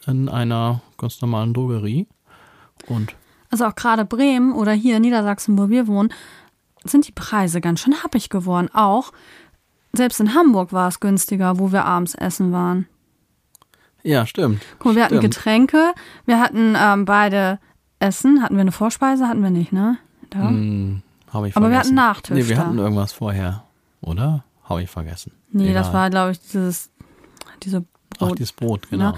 in 0.07 0.29
einer 0.29 0.81
ganz 0.97 1.19
normalen 1.21 1.53
Drogerie 1.53 2.05
und 2.87 3.15
Also 3.55 3.67
auch 3.67 3.75
gerade 3.75 4.03
Bremen 4.03 4.51
oder 4.51 4.73
hier 4.73 4.97
in 4.97 5.03
Niedersachsen, 5.03 5.57
wo 5.57 5.69
wir 5.69 5.87
wohnen, 5.87 6.11
sind 6.83 7.07
die 7.07 7.13
Preise 7.13 7.61
ganz 7.61 7.79
schön 7.79 8.03
happig 8.03 8.27
geworden. 8.29 8.69
Auch 8.73 9.13
selbst 9.93 10.19
in 10.19 10.33
Hamburg 10.35 10.73
war 10.73 10.89
es 10.89 10.99
günstiger, 10.99 11.57
wo 11.57 11.71
wir 11.71 11.85
abends 11.85 12.15
essen 12.15 12.51
waren. 12.51 12.85
ja, 14.03 14.25
stimmt. 14.25 14.61
Guck 14.77 14.87
mal, 14.91 14.95
wir 14.97 15.03
hatten 15.05 15.19
Stimmt. 15.19 15.33
Getränke, 15.35 15.93
wir 16.25 16.41
hatten 16.41 16.75
ähm, 16.77 17.05
beide 17.05 17.59
Essen. 17.99 18.43
Hatten 18.43 18.55
wir 18.55 18.61
eine 18.61 18.73
Vorspeise? 18.73 19.25
Hatten 19.25 19.41
wir 19.41 19.51
nicht, 19.51 19.71
ne? 19.71 19.99
Da. 20.31 20.49
Hm, 20.49 21.01
habe 21.31 21.47
ich 21.47 21.55
Aber 21.55 21.67
wir 21.69 21.75
vergessen. 21.75 21.97
hatten 22.01 22.09
Nachtisch 22.09 22.35
Nee, 22.35 22.49
wir 22.49 22.57
da. 22.57 22.65
hatten 22.65 22.77
irgendwas 22.77 23.13
vorher, 23.13 23.63
oder? 24.01 24.43
Habe 24.65 24.83
ich 24.83 24.89
vergessen. 24.89 25.31
nee, 25.51 25.73
das 25.73 25.87
Egal. 25.87 26.01
war, 26.01 26.09
glaube 26.09 26.31
ich, 26.31 26.41
dieses, 26.41 26.89
diese 27.63 27.85
Ach, 28.15 28.17
Brot. 28.17 28.37
dieses 28.37 28.51
Brot, 28.51 28.89
genau. 28.89 29.11
Ne? 29.13 29.17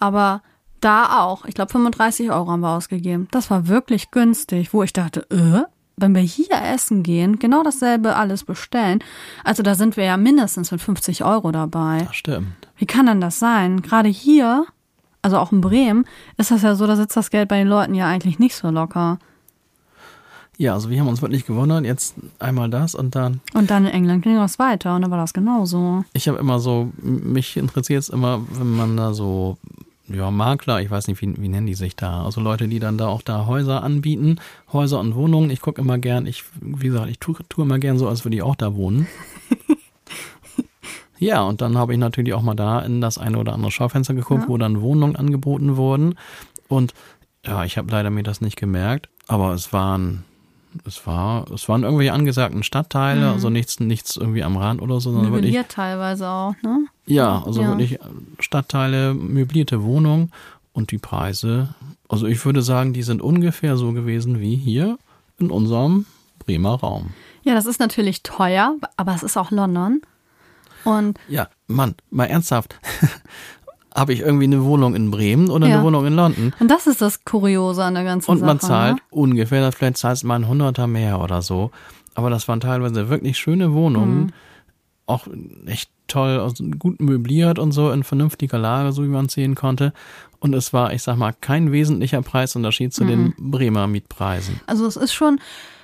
Aber 0.00 0.42
da 0.80 1.20
auch, 1.20 1.44
ich 1.44 1.54
glaube 1.54 1.72
35 1.72 2.30
Euro 2.30 2.50
haben 2.50 2.60
wir 2.60 2.70
ausgegeben. 2.70 3.28
Das 3.30 3.50
war 3.50 3.68
wirklich 3.68 4.10
günstig, 4.10 4.72
wo 4.72 4.82
ich 4.82 4.92
dachte, 4.92 5.26
äh, 5.30 5.62
wenn 5.96 6.14
wir 6.14 6.22
hier 6.22 6.52
essen 6.74 7.02
gehen, 7.02 7.38
genau 7.38 7.62
dasselbe 7.62 8.16
alles 8.16 8.44
bestellen, 8.44 9.02
also 9.44 9.62
da 9.62 9.74
sind 9.74 9.96
wir 9.96 10.04
ja 10.04 10.16
mindestens 10.16 10.70
mit 10.70 10.80
50 10.80 11.24
Euro 11.24 11.52
dabei. 11.52 12.04
Das 12.06 12.16
stimmt. 12.16 12.48
Wie 12.76 12.86
kann 12.86 13.06
denn 13.06 13.20
das 13.20 13.38
sein? 13.38 13.80
Gerade 13.80 14.08
hier, 14.08 14.66
also 15.22 15.38
auch 15.38 15.52
in 15.52 15.62
Bremen, 15.62 16.04
ist 16.36 16.50
das 16.50 16.62
ja 16.62 16.74
so, 16.74 16.86
da 16.86 16.96
sitzt 16.96 17.16
das 17.16 17.30
Geld 17.30 17.48
bei 17.48 17.58
den 17.58 17.68
Leuten 17.68 17.94
ja 17.94 18.06
eigentlich 18.06 18.38
nicht 18.38 18.54
so 18.54 18.70
locker. 18.70 19.18
Ja, 20.58 20.72
also 20.72 20.88
wir 20.88 20.98
haben 21.00 21.08
uns 21.08 21.20
wirklich 21.20 21.44
gewundert. 21.44 21.84
Jetzt 21.84 22.14
einmal 22.38 22.70
das 22.70 22.94
und 22.94 23.14
dann 23.14 23.40
Und 23.52 23.70
dann 23.70 23.84
in 23.84 23.92
England 23.92 24.22
ging 24.22 24.36
das 24.36 24.58
weiter 24.58 24.96
und 24.96 25.02
dann 25.02 25.10
war 25.10 25.18
das 25.18 25.34
genauso. 25.34 26.04
Ich 26.14 26.28
habe 26.28 26.38
immer 26.38 26.60
so, 26.60 26.92
mich 27.02 27.56
interessiert 27.56 28.02
es 28.02 28.08
immer, 28.08 28.40
wenn 28.52 28.74
man 28.74 28.96
da 28.96 29.12
so, 29.12 29.58
ja, 30.08 30.30
Makler, 30.30 30.80
ich 30.80 30.90
weiß 30.90 31.08
nicht, 31.08 31.20
wie, 31.20 31.34
wie 31.40 31.48
nennen 31.48 31.66
die 31.66 31.74
sich 31.74 31.96
da? 31.96 32.24
Also 32.24 32.40
Leute, 32.40 32.68
die 32.68 32.78
dann 32.78 32.96
da 32.98 33.08
auch 33.08 33.22
da 33.22 33.46
Häuser 33.46 33.82
anbieten, 33.82 34.36
Häuser 34.72 35.00
und 35.00 35.14
Wohnungen. 35.14 35.50
Ich 35.50 35.60
gucke 35.60 35.80
immer 35.80 35.98
gern, 35.98 36.26
ich, 36.26 36.44
wie 36.60 36.86
gesagt, 36.88 37.10
ich 37.10 37.18
tue, 37.18 37.36
tue 37.48 37.64
immer 37.64 37.78
gern 37.78 37.98
so, 37.98 38.08
als 38.08 38.24
würde 38.24 38.36
ich 38.36 38.42
auch 38.42 38.56
da 38.56 38.74
wohnen. 38.74 39.06
ja, 41.18 41.42
und 41.42 41.60
dann 41.60 41.76
habe 41.78 41.92
ich 41.92 41.98
natürlich 41.98 42.34
auch 42.34 42.42
mal 42.42 42.54
da 42.54 42.80
in 42.80 43.00
das 43.00 43.18
eine 43.18 43.38
oder 43.38 43.52
andere 43.54 43.70
Schaufenster 43.70 44.14
geguckt, 44.14 44.42
Ja. 44.42 44.48
wo 44.48 44.58
dann 44.58 44.80
Wohnungen 44.80 45.16
angeboten 45.16 45.76
wurden. 45.76 46.14
Und 46.68 46.94
ja, 47.44 47.64
ich 47.64 47.78
habe 47.78 47.90
leider 47.90 48.10
mir 48.10 48.22
das 48.22 48.40
nicht 48.40 48.56
gemerkt, 48.56 49.08
aber 49.28 49.52
es 49.54 49.72
waren 49.72 50.24
es 50.84 51.06
war, 51.06 51.50
es 51.52 51.68
waren 51.68 51.82
irgendwelche 51.84 52.12
angesagten 52.12 52.62
Stadtteile, 52.62 53.30
also 53.30 53.50
nichts, 53.50 53.80
nichts 53.80 54.16
irgendwie 54.16 54.42
am 54.42 54.56
Rand 54.56 54.82
oder 54.82 54.94
so, 55.00 55.12
sondern 55.12 55.32
wirklich 55.32 55.52
Möbliert 55.54 55.68
teilweise 55.70 56.28
auch, 56.28 56.54
ne? 56.62 56.86
ja, 57.06 57.42
also 57.44 57.62
Ja. 57.62 57.68
wirklich 57.68 57.98
Stadtteile, 58.40 59.14
möblierte 59.14 59.82
Wohnungen 59.82 60.32
und 60.72 60.90
die 60.90 60.98
Preise. 60.98 61.74
Also 62.08 62.26
ich 62.26 62.44
würde 62.44 62.62
sagen, 62.62 62.92
die 62.92 63.02
sind 63.02 63.22
ungefähr 63.22 63.76
so 63.76 63.92
gewesen 63.92 64.40
wie 64.40 64.56
hier 64.56 64.98
in 65.38 65.50
unserem 65.50 66.06
Bremer 66.38 66.74
Raum. 66.74 67.10
Ja, 67.42 67.54
das 67.54 67.66
ist 67.66 67.80
natürlich 67.80 68.22
teuer, 68.22 68.74
aber 68.96 69.14
es 69.14 69.22
ist 69.22 69.36
auch 69.36 69.50
London. 69.50 70.02
Und 70.84 71.18
Ja, 71.28 71.48
Mann, 71.66 71.94
mal 72.10 72.26
ernsthaft. 72.26 72.78
Habe 73.96 74.12
ich 74.12 74.20
irgendwie 74.20 74.44
eine 74.44 74.62
Wohnung 74.64 74.94
in 74.94 75.10
Bremen 75.10 75.48
oder 75.50 75.66
Ja. 75.66 75.76
eine 75.76 75.84
Wohnung 75.84 76.06
in 76.06 76.14
London? 76.14 76.52
Und 76.60 76.70
das 76.70 76.86
ist 76.86 77.00
das 77.00 77.24
Kuriose 77.24 77.82
an 77.82 77.94
der 77.94 78.04
ganzen 78.04 78.30
Und 78.30 78.38
Sache. 78.38 78.46
man 78.46 78.60
zahlt 78.60 78.96
Ne? 78.96 79.00
ungefähr, 79.10 79.72
vielleicht 79.72 79.96
zahlst 79.96 80.22
du 80.22 80.26
mal 80.26 80.34
ein 80.36 80.48
Hunderter 80.48 80.86
mehr 80.86 81.20
oder 81.20 81.40
so. 81.42 81.70
Aber 82.14 82.30
das 82.30 82.46
waren 82.48 82.60
teilweise 82.60 83.08
wirklich 83.08 83.38
schöne 83.38 83.72
Wohnungen. 83.72 84.18
Mhm. 84.24 84.30
Auch 85.06 85.26
echt 85.66 85.90
toll, 86.08 86.38
also 86.40 86.64
gut 86.78 87.00
möbliert 87.00 87.58
und 87.58 87.72
so 87.72 87.90
in 87.90 88.04
vernünftiger 88.04 88.58
Lage, 88.58 88.92
so 88.92 89.02
wie 89.02 89.08
man 89.08 89.28
sehen 89.28 89.54
konnte. 89.54 89.92
Und 90.40 90.54
es 90.54 90.72
war, 90.72 90.92
ich 90.92 91.02
sag 91.02 91.16
mal, 91.16 91.32
kein 91.40 91.72
wesentlicher 91.72 92.22
Preisunterschied 92.22 92.92
zu 92.92 93.04
den 93.04 93.34
Mhm. 93.38 93.50
Bremer 93.50 93.86
Mietpreisen. 93.86 94.60
Also 94.66 94.86
es 94.86 94.96
ist 94.96 95.12
schon, 95.14 95.40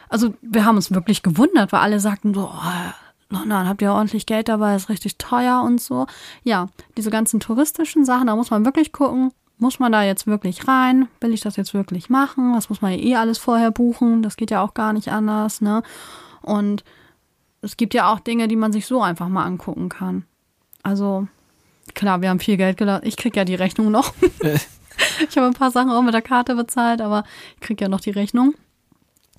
also 0.08 0.34
wir 0.42 0.64
haben 0.64 0.76
uns 0.76 0.92
wirklich 0.92 1.22
gewundert, 1.22 1.72
weil 1.72 1.80
alle 1.80 1.98
sagten 2.00 2.34
so, 2.34 2.50
oh, 2.52 2.92
London, 3.32 3.68
habt 3.68 3.82
ihr 3.82 3.92
ordentlich 3.92 4.26
Geld 4.26 4.48
dabei, 4.48 4.76
ist 4.76 4.88
richtig 4.88 5.18
teuer 5.18 5.62
und 5.62 5.80
so. 5.80 6.06
Ja, 6.44 6.68
diese 6.96 7.10
ganzen 7.10 7.40
touristischen 7.40 8.04
Sachen, 8.04 8.26
da 8.26 8.36
muss 8.36 8.50
man 8.50 8.64
wirklich 8.64 8.92
gucken, 8.92 9.32
muss 9.58 9.78
man 9.78 9.92
da 9.92 10.02
jetzt 10.02 10.26
wirklich 10.26 10.66
rein? 10.68 11.08
Will 11.20 11.32
ich 11.32 11.40
das 11.40 11.56
jetzt 11.56 11.72
wirklich 11.72 12.10
machen? 12.10 12.52
Das 12.54 12.68
muss 12.68 12.82
man 12.82 12.92
ja 12.92 12.98
eh 12.98 13.16
alles 13.16 13.38
vorher 13.38 13.70
buchen. 13.70 14.22
Das 14.22 14.36
geht 14.36 14.50
ja 14.50 14.60
auch 14.62 14.74
gar 14.74 14.92
nicht 14.92 15.08
anders, 15.08 15.60
ne? 15.60 15.82
Und 16.42 16.84
es 17.62 17.76
gibt 17.76 17.94
ja 17.94 18.12
auch 18.12 18.20
Dinge, 18.20 18.48
die 18.48 18.56
man 18.56 18.72
sich 18.72 18.86
so 18.86 19.02
einfach 19.02 19.28
mal 19.28 19.44
angucken 19.44 19.88
kann. 19.88 20.24
Also, 20.82 21.28
klar, 21.94 22.20
wir 22.20 22.28
haben 22.28 22.40
viel 22.40 22.56
Geld 22.56 22.76
gelassen. 22.76 23.06
Ich 23.06 23.16
krieg 23.16 23.36
ja 23.36 23.44
die 23.44 23.54
Rechnung 23.54 23.90
noch. 23.90 24.12
ich 25.28 25.36
habe 25.36 25.46
ein 25.46 25.54
paar 25.54 25.70
Sachen 25.70 25.90
auch 25.90 26.02
mit 26.02 26.12
der 26.12 26.22
Karte 26.22 26.56
bezahlt, 26.56 27.00
aber 27.00 27.22
ich 27.54 27.60
krieg 27.60 27.80
ja 27.80 27.88
noch 27.88 28.00
die 28.00 28.10
Rechnung. 28.10 28.54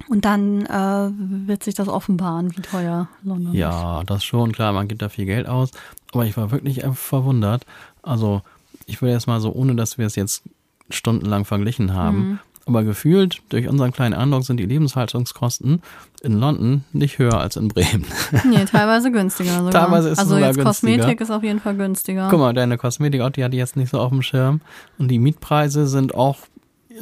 Und 0.10 0.26
dann 0.26 0.66
äh, 0.66 1.10
wird 1.48 1.64
sich 1.64 1.76
das 1.76 1.88
offenbaren, 1.88 2.56
wie 2.56 2.62
teuer 2.62 3.08
London 3.24 3.54
ist. 3.54 3.58
Ja, 3.60 4.04
das 4.06 4.24
schon, 4.24 4.52
klar, 4.52 4.74
man 4.74 4.88
gibt 4.88 5.02
da 5.02 5.10
viel 5.10 5.26
Geld 5.26 5.48
aus. 5.48 5.72
Aber 6.12 6.26
ich 6.26 6.36
war 6.38 6.52
wirklich 6.52 6.84
verwundert. 6.94 7.66
Also, 8.02 8.42
ich 8.86 9.02
würde 9.02 9.14
jetzt 9.14 9.28
mal 9.28 9.40
so, 9.40 9.52
ohne 9.54 9.76
dass 9.76 9.98
wir 9.98 10.06
es 10.06 10.16
jetzt 10.16 10.44
stundenlang 10.90 11.46
verglichen 11.46 11.94
haben, 11.94 12.18
Mhm. 12.18 12.40
aber 12.66 12.84
gefühlt 12.84 13.42
durch 13.50 13.68
unseren 13.68 13.92
kleinen 13.94 14.14
Eindruck 14.14 14.44
sind 14.44 14.58
die 14.58 14.66
Lebenshaltungskosten 14.66 15.82
in 16.22 16.40
London 16.40 16.84
nicht 16.94 17.18
höher 17.20 17.40
als 17.40 17.56
in 17.56 17.70
Bremen. 17.70 18.06
Nee, 18.46 18.66
teilweise 18.66 19.12
günstiger 19.12 19.58
sogar. 19.60 19.72
Teilweise 19.72 20.10
ist 20.10 20.14
es 20.14 20.20
also 20.20 20.36
sogar 20.36 20.50
jetzt 20.50 20.58
günstiger. 20.58 20.98
Kosmetik 20.98 21.22
ist 21.22 21.32
auf 21.32 21.44
jeden 21.44 21.60
Fall 21.62 21.76
günstiger. 21.76 22.28
Guck 22.30 22.40
mal, 22.40 22.54
deine 22.54 22.78
Kosmetik, 22.78 23.22
die 23.34 23.44
hatte 23.44 23.56
ich 23.56 23.60
jetzt 23.60 23.76
nicht 23.78 23.90
so 23.90 24.00
auf 24.00 24.10
dem 24.10 24.22
Schirm. 24.22 24.62
Und 24.98 25.08
die 25.10 25.20
Mietpreise 25.20 25.88
sind 25.88 26.14
auch 26.14 26.38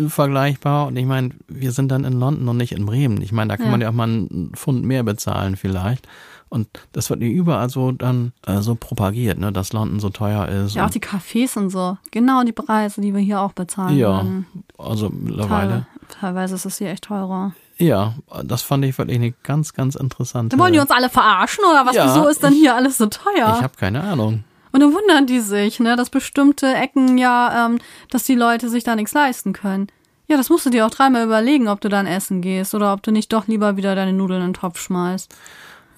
vergleichbar. 0.08 0.88
Und 0.88 0.98
ich 0.98 1.06
meine, 1.06 1.32
wir 1.48 1.72
sind 1.72 1.90
dann 1.92 2.04
in 2.06 2.14
London 2.20 2.48
und 2.48 2.58
nicht 2.58 2.72
in 2.74 2.86
Bremen. 2.86 3.22
Ich 3.22 3.32
meine, 3.32 3.50
da 3.50 3.58
kann 3.58 3.68
Ja. 3.68 3.72
man 3.72 3.82
ja 3.82 3.90
auch 3.90 3.94
mal 3.94 4.04
einen 4.06 4.52
Pfund 4.56 4.84
mehr 4.86 5.04
bezahlen 5.04 5.56
vielleicht. 5.56 6.08
Und 6.50 6.68
das 6.92 7.10
wird 7.10 7.22
überall 7.22 7.70
so 7.70 7.94
dann 7.94 8.34
äh, 8.46 8.60
so 8.60 8.76
propagiert, 8.76 9.40
ne, 9.40 9.54
dass 9.54 9.72
London 9.72 10.02
so 10.02 10.10
teuer 10.10 10.48
ist. 10.50 10.76
Ja, 10.76 10.86
auch 10.86 10.90
die 10.90 11.00
Cafés 11.00 11.58
und 11.58 11.70
so. 11.70 11.98
Genau 12.12 12.44
die 12.44 12.52
Preise, 12.52 13.00
die 13.00 13.14
wir 13.14 13.22
hier 13.22 13.40
auch 13.40 13.54
bezahlen. 13.54 13.98
Ja, 13.98 14.18
würden. 14.18 14.46
also 14.78 15.10
mittlerweile. 15.10 15.86
Teil- 16.10 16.20
Teilweise 16.20 16.56
ist 16.56 16.66
es 16.66 16.78
hier 16.78 16.90
echt 16.90 17.06
teurer. 17.06 17.54
Ja, 17.78 18.16
das 18.44 18.62
fand 18.64 18.84
ich 18.84 18.98
wirklich 18.98 19.16
eine 19.18 19.32
ganz, 19.44 19.74
ganz 19.74 19.96
interessante. 19.96 20.58
Da 20.58 20.62
wollen 20.62 20.74
die 20.74 20.80
uns 20.80 20.92
alle 20.92 21.10
verarschen 21.10 21.64
oder 21.64 21.86
was? 21.86 21.96
Ja, 21.96 22.06
Wieso 22.06 22.28
ist 22.28 22.44
denn 22.44 22.52
hier 22.54 22.76
alles 22.76 22.98
so 22.98 23.06
teuer? 23.06 23.54
Ich 23.58 23.64
habe 23.64 23.76
keine 23.78 24.02
Ahnung. 24.04 24.44
Und 24.72 24.80
dann 24.80 24.94
wundern 24.94 25.28
die 25.28 25.40
sich, 25.40 25.80
ne, 25.80 25.96
dass 25.96 26.10
bestimmte 26.10 26.74
Ecken 26.74 27.18
ja, 27.18 27.66
ähm, 27.66 27.80
dass 28.10 28.24
die 28.24 28.36
Leute 28.36 28.70
sich 28.70 28.84
da 28.84 28.96
nichts 28.96 29.14
leisten 29.14 29.54
können. 29.54 29.88
Ja, 30.28 30.38
das 30.38 30.50
musst 30.50 30.66
du 30.66 30.70
dir 30.70 30.86
auch 30.86 30.92
dreimal 30.92 31.26
überlegen, 31.26 31.68
ob 31.68 31.82
du 31.82 31.90
dann 31.90 32.08
essen 32.08 32.42
gehst 32.42 32.74
oder 32.74 32.94
ob 32.94 33.04
du 33.04 33.12
nicht 33.12 33.34
doch 33.34 33.48
lieber 33.48 33.76
wieder 33.76 33.96
deine 33.96 34.14
Nudeln 34.14 34.42
in 34.42 34.48
den 34.50 34.54
Topf 34.54 34.80
schmeißt. 34.80 35.36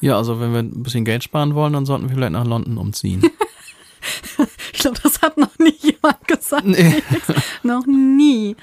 Ja, 0.02 0.18
also 0.18 0.40
wenn 0.40 0.52
wir 0.54 0.60
ein 0.60 0.84
bisschen 0.84 1.06
Geld 1.06 1.24
sparen 1.24 1.54
wollen, 1.54 1.74
dann 1.74 1.86
sollten 1.86 2.10
wir 2.10 2.16
vielleicht 2.16 2.34
nach 2.34 2.46
London 2.46 2.78
umziehen. 2.78 3.24
Ich 4.74 4.80
glaube, 4.80 5.00
das 5.02 5.22
hat 5.22 5.38
noch 5.38 5.58
nie 5.60 5.76
jemand 5.80 6.28
gesagt. 6.28 6.66
Nee. 6.66 7.02
noch 7.64 7.86
nie. 7.86 8.58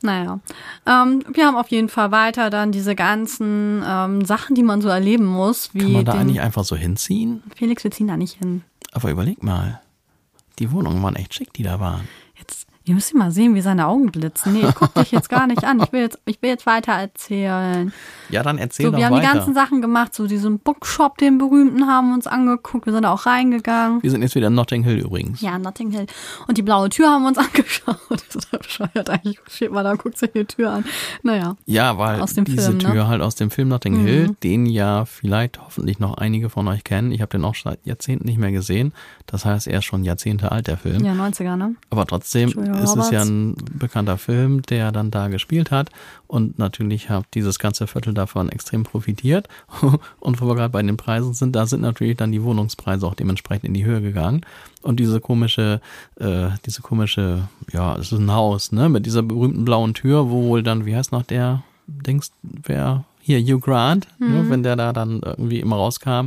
Naja, 0.00 0.38
ähm, 0.86 1.24
wir 1.32 1.46
haben 1.46 1.56
auf 1.56 1.68
jeden 1.68 1.88
Fall 1.88 2.12
weiter 2.12 2.50
dann 2.50 2.70
diese 2.70 2.94
ganzen 2.94 3.82
ähm, 3.86 4.24
Sachen, 4.24 4.54
die 4.54 4.62
man 4.62 4.80
so 4.80 4.88
erleben 4.88 5.26
muss. 5.26 5.70
Wie 5.74 5.80
Kann 5.80 5.92
man 5.92 6.04
da 6.04 6.12
eigentlich 6.12 6.40
einfach 6.40 6.64
so 6.64 6.76
hinziehen? 6.76 7.42
Felix, 7.56 7.82
wir 7.82 7.90
ziehen 7.90 8.06
da 8.06 8.16
nicht 8.16 8.38
hin. 8.38 8.62
Aber 8.92 9.10
überleg 9.10 9.42
mal. 9.42 9.80
Die 10.58 10.72
Wohnungen 10.72 11.02
waren 11.02 11.16
echt 11.16 11.34
schick, 11.34 11.52
die 11.52 11.62
da 11.62 11.78
waren. 11.78 12.08
Jetzt, 12.36 12.66
ihr 12.84 12.94
müsst 12.94 13.14
mal 13.14 13.30
sehen, 13.30 13.54
wie 13.54 13.60
seine 13.60 13.86
Augen 13.86 14.10
blitzen. 14.10 14.54
Nee, 14.54 14.66
ich 14.68 14.74
guck 14.74 14.94
dich 14.94 15.12
jetzt 15.12 15.28
gar 15.28 15.46
nicht 15.46 15.64
an. 15.64 15.80
Ich 15.80 15.92
will 15.92 16.00
jetzt, 16.00 16.18
ich 16.24 16.42
will 16.42 16.50
jetzt 16.50 16.66
weiter 16.66 16.92
erzählen. 16.92 17.92
Ja, 18.30 18.42
dann 18.42 18.58
erzähl 18.58 18.86
So, 18.86 18.92
doch 18.92 18.98
wir 18.98 19.06
haben 19.06 19.14
weiter. 19.16 19.28
die 19.32 19.34
ganzen 19.38 19.54
Sachen 19.54 19.80
gemacht, 19.82 20.14
so 20.14 20.26
diesen 20.26 20.58
Bookshop, 20.58 21.18
den 21.18 21.38
berühmten, 21.38 21.86
haben 21.86 22.08
wir 22.08 22.14
uns 22.14 22.26
angeguckt. 22.26 22.86
Wir 22.86 22.92
sind 22.92 23.02
da 23.04 23.12
auch 23.12 23.26
reingegangen. 23.26 24.02
wir 24.02 24.10
sind 24.10 24.22
jetzt 24.22 24.34
wieder 24.34 24.48
in 24.48 24.54
Notting 24.54 24.82
Hill 24.84 24.98
übrigens. 24.98 25.40
Ja, 25.40 25.58
Notting 25.58 25.90
Hill. 25.90 26.06
Und 26.46 26.58
die 26.58 26.62
blaue 26.62 26.88
Tür 26.88 27.08
haben 27.08 27.22
wir 27.22 27.28
uns 27.28 27.38
angeschaut. 27.38 27.98
Das 28.10 28.36
ist 28.36 28.48
ja 28.52 28.58
bescheuert 28.58 29.10
eigentlich. 29.10 29.38
Steht 29.48 29.72
mal 29.72 29.82
da, 29.84 29.94
guckt 29.94 30.18
sich 30.18 30.30
die 30.32 30.44
Tür 30.44 30.70
an. 30.72 30.84
Naja. 31.22 31.56
Ja, 31.66 31.96
weil 31.98 32.20
Aus 32.20 32.34
dem 32.34 32.44
diese 32.44 32.62
Film, 32.70 32.78
ne? 32.78 32.88
Mhm. 32.88 32.92
Tür 32.92 33.08
halt 33.08 33.22
aus 33.22 33.34
dem 33.34 33.50
Film 33.50 33.68
Notting 33.68 33.96
Hill, 34.04 34.36
den 34.42 34.66
ja 34.66 35.04
vielleicht 35.04 35.60
hoffentlich 35.60 35.98
noch 35.98 36.18
einige 36.18 36.50
von 36.50 36.66
euch 36.68 36.84
kennen. 36.84 37.12
Ich 37.12 37.20
habe 37.20 37.30
den 37.30 37.44
auch 37.44 37.54
seit 37.54 37.84
Jahrzehnten 37.86 38.26
nicht 38.26 38.38
mehr 38.38 38.52
gesehen. 38.52 38.92
Das 39.26 39.44
heißt, 39.44 39.66
er 39.66 39.78
ist 39.78 39.84
schon 39.84 40.04
Jahrzehnte 40.04 40.52
alt, 40.52 40.66
der 40.66 40.76
Film. 40.78 41.04
Ja, 41.04 41.12
90er, 41.12 41.56
ne? 41.56 41.74
Aber 41.90 42.06
trotzdem 42.06 42.48
ist 42.50 42.96
es 42.96 43.10
ja 43.10 43.22
ein 43.22 43.56
bekannter 43.72 44.18
Film, 44.18 44.62
der 44.62 44.92
dann 44.92 45.10
da 45.10 45.28
gespielt 45.28 45.70
hat. 45.70 45.90
Und 46.28 46.58
natürlich 46.58 47.08
hat 47.08 47.24
dieses 47.32 47.58
ganze 47.58 47.86
Viertel 47.86 48.12
davon 48.12 48.50
extrem 48.50 48.84
profitiert. 48.84 49.48
Und 50.20 50.40
wo 50.40 50.46
wir 50.46 50.54
gerade 50.54 50.72
bei 50.72 50.82
den 50.82 50.98
Preisen 50.98 51.32
sind, 51.32 51.56
da 51.56 51.66
sind 51.66 51.80
natürlich 51.80 52.18
dann 52.18 52.32
die 52.32 52.42
Wohnungspreise 52.42 53.06
auch 53.06 53.14
dementsprechend 53.14 53.64
in 53.64 53.74
die 53.74 53.86
Höhe 53.86 54.02
gegangen. 54.02 54.42
Und 54.82 55.00
diese 55.00 55.20
komische, 55.20 55.80
äh, 56.16 56.50
diese 56.66 56.82
komische, 56.82 57.48
ja, 57.72 57.96
es 57.96 58.12
ist 58.12 58.18
ein 58.18 58.30
Haus, 58.30 58.72
ne, 58.72 58.90
mit 58.90 59.06
dieser 59.06 59.22
berühmten 59.22 59.64
blauen 59.64 59.94
Tür, 59.94 60.30
wo 60.30 60.44
wohl 60.44 60.62
dann, 60.62 60.84
wie 60.84 60.94
heißt 60.94 61.12
noch 61.12 61.24
der, 61.24 61.62
denkst, 61.86 62.28
wer, 62.42 63.04
hier, 63.20 63.40
Hugh 63.40 63.60
Grant, 63.60 64.06
ne, 64.18 64.50
wenn 64.50 64.62
der 64.62 64.76
da 64.76 64.92
dann 64.92 65.20
irgendwie 65.22 65.60
immer 65.60 65.76
rauskam. 65.76 66.26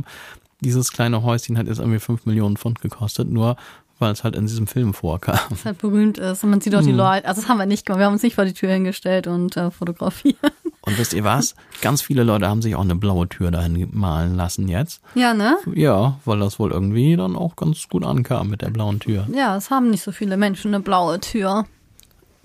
Dieses 0.60 0.92
kleine 0.92 1.22
Häuschen 1.22 1.58
hat 1.58 1.66
jetzt 1.66 1.78
irgendwie 1.78 1.98
5 1.98 2.26
Millionen 2.26 2.56
Pfund 2.56 2.80
gekostet, 2.80 3.30
nur 3.30 3.56
weil 4.02 4.12
es 4.12 4.22
halt 4.24 4.36
in 4.36 4.44
diesem 4.46 4.66
Film 4.66 4.92
vorkam. 4.92 5.38
Das 5.48 5.64
halt 5.64 5.78
berühmt 5.78 6.18
ist. 6.18 6.44
Und 6.44 6.50
man 6.50 6.60
sieht 6.60 6.74
auch 6.74 6.80
Hm. 6.80 6.86
die 6.86 6.92
Leute. 6.92 7.26
Also, 7.26 7.40
das 7.40 7.48
haben 7.48 7.56
wir 7.58 7.64
nicht 7.66 7.86
gemacht. 7.86 8.00
Wir 8.00 8.06
haben 8.06 8.12
uns 8.12 8.22
nicht 8.22 8.34
vor 8.34 8.44
die 8.44 8.52
Tür 8.52 8.70
hingestellt 8.70 9.26
und 9.26 9.56
äh, 9.56 9.70
fotografiert. 9.70 10.36
Und 10.82 10.98
wisst 10.98 11.14
ihr 11.14 11.24
was? 11.24 11.54
Ganz 11.80 12.02
viele 12.02 12.24
Leute 12.24 12.48
haben 12.48 12.60
sich 12.60 12.74
auch 12.74 12.82
eine 12.82 12.96
blaue 12.96 13.28
Tür 13.28 13.50
dahin 13.50 13.88
malen 13.92 14.34
lassen 14.36 14.68
jetzt. 14.68 15.00
Ja, 15.14 15.32
ne? 15.32 15.56
Ja, 15.74 16.18
weil 16.24 16.40
das 16.40 16.58
wohl 16.58 16.72
irgendwie 16.72 17.16
dann 17.16 17.36
auch 17.36 17.56
ganz 17.56 17.88
gut 17.88 18.04
ankam 18.04 18.48
mit 18.48 18.60
der 18.62 18.70
blauen 18.70 18.98
Tür. 19.00 19.26
Ja, 19.32 19.56
es 19.56 19.70
haben 19.70 19.90
nicht 19.90 20.02
so 20.02 20.12
viele 20.12 20.36
Menschen 20.36 20.74
eine 20.74 20.82
blaue 20.82 21.20
Tür. 21.20 21.64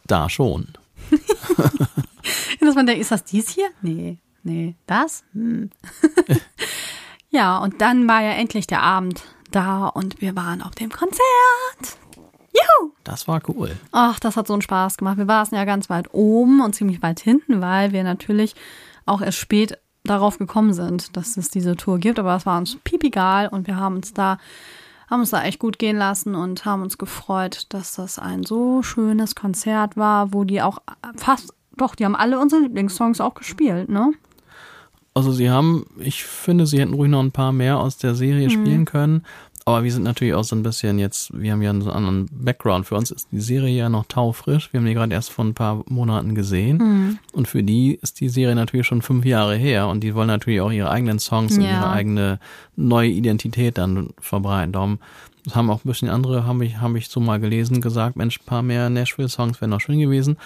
Da 0.06 0.30
schon. 0.30 0.68
Dass 2.62 2.76
man 2.76 2.86
denkt, 2.86 3.02
ist 3.02 3.12
das 3.12 3.24
dies 3.24 3.50
hier? 3.50 3.68
Nee, 3.82 4.18
nee, 4.44 4.76
das? 4.86 5.24
Hm. 5.34 5.72
ja, 7.30 7.58
und 7.58 7.82
dann 7.82 8.08
war 8.08 8.22
ja 8.22 8.32
endlich 8.32 8.68
der 8.68 8.84
Abend 8.84 9.24
da 9.58 9.88
und 9.88 10.22
wir 10.22 10.36
waren 10.36 10.62
auf 10.62 10.76
dem 10.76 10.92
Konzert. 10.92 11.20
Juhu! 12.54 12.92
Das 13.04 13.28
war 13.28 13.42
cool. 13.50 13.76
Ach, 13.92 14.20
das 14.20 14.38
hat 14.38 14.48
so 14.48 14.54
einen 14.54 14.62
Spaß 14.62 14.98
gemacht. 14.98 15.18
Wir 15.18 15.26
saßen 15.26 15.58
ja 15.58 15.66
ganz 15.66 15.90
weit 15.90 16.14
oben 16.14 16.62
und 16.62 16.76
ziemlich 16.76 17.02
weit 17.02 17.20
hinten, 17.20 17.60
weil 17.60 17.92
wir 17.92 18.04
natürlich 18.04 18.56
auch 19.06 19.22
erst 19.22 19.40
spät 19.40 19.80
darauf 20.04 20.38
gekommen 20.38 20.74
sind, 20.74 21.18
dass 21.18 21.38
es 21.38 21.50
diese 21.50 21.76
Tour 21.76 21.98
gibt. 21.98 22.20
Aber 22.20 22.36
es 22.36 22.46
war 22.46 22.58
uns 22.60 22.78
piepegal 22.84 23.48
und 23.48 23.66
wir 23.66 23.78
haben 23.78 23.96
uns 23.96 24.14
da, 24.14 24.38
haben 25.10 25.22
uns 25.22 25.32
da 25.32 25.44
echt 25.44 25.60
gut 25.60 25.80
gehen 25.80 25.98
lassen 25.98 26.36
und 26.36 26.66
haben 26.66 26.84
uns 26.84 27.00
gefreut, 27.00 27.66
dass 27.70 27.96
das 27.96 28.20
ein 28.20 28.44
so 28.44 28.84
schönes 28.84 29.34
Konzert 29.34 29.98
war, 29.98 30.34
wo 30.34 30.44
die 30.44 30.62
auch 30.62 30.80
fast, 31.16 31.54
doch, 31.76 31.96
die 31.96 32.06
haben 32.06 32.16
alle 32.16 32.40
unsere 32.40 32.62
Lieblingssongs 32.62 33.22
auch 33.22 33.34
gespielt, 33.34 33.90
ne? 33.90 34.14
Also 35.18 35.32
sie 35.32 35.50
haben, 35.50 35.88
ich 35.98 36.26
finde, 36.26 36.68
sie 36.68 36.80
hätten 36.80 36.94
ruhig 36.94 37.10
noch 37.10 37.24
ein 37.24 37.32
paar 37.32 37.52
mehr 37.52 37.80
aus 37.80 37.98
der 37.98 38.14
Serie 38.14 38.52
spielen 38.52 38.86
können. 38.86 39.26
Aber 39.68 39.84
wir 39.84 39.92
sind 39.92 40.04
natürlich 40.04 40.34
auch 40.34 40.46
so 40.46 40.56
ein 40.56 40.64
bisschen 40.64 40.98
jetzt, 40.98 41.30
wir 41.38 41.52
haben 41.52 41.62
ja 41.62 41.72
einen 41.72 41.88
anderen 41.90 42.30
Background. 42.32 42.86
Für 42.86 42.96
uns 42.96 43.12
ist 43.12 43.28
die 43.34 43.42
Serie 43.42 43.76
ja 43.78 43.90
noch 43.90 44.06
taufrisch. 44.06 44.72
Wir 44.72 44.80
haben 44.80 44.88
die 44.88 44.94
gerade 44.94 45.14
erst 45.14 45.30
vor 45.30 45.44
ein 45.44 45.54
paar 45.54 45.84
Monaten 45.90 46.36
gesehen. 46.36 47.20
Und 47.34 47.48
für 47.50 47.64
die 47.64 47.96
ist 48.02 48.22
die 48.22 48.30
Serie 48.30 48.56
natürlich 48.56 48.88
schon 48.88 49.02
fünf 49.02 49.26
Jahre 49.26 49.58
her. 49.58 49.90
Und 49.90 50.06
die 50.06 50.16
wollen 50.16 50.28
natürlich 50.28 50.62
auch 50.62 50.72
ihre 50.72 50.90
eigenen 50.90 51.20
Songs 51.20 51.58
und 51.58 51.64
Ja. 51.66 51.72
ihre 51.82 51.90
eigene 51.90 52.40
neue 52.78 53.10
Identität 53.10 53.78
dann 53.78 54.12
verbreiten. 54.22 54.72
Darum 54.72 55.00
das 55.44 55.56
haben 55.56 55.70
auch 55.70 55.84
ein 55.84 55.88
bisschen 55.90 56.10
andere, 56.10 56.46
habe 56.46 56.66
ich, 56.66 56.78
habe 56.80 56.98
ich 56.98 57.10
so 57.10 57.20
mal 57.20 57.40
gelesen, 57.40 57.82
gesagt, 57.82 58.16
Mensch, 58.16 58.40
ein 58.40 58.46
paar 58.46 58.62
mehr 58.62 58.90
Nashville-Songs 58.90 59.60
wären 59.60 59.72
noch 59.72 59.82
schön 59.82 60.00
gewesen. 60.00 60.38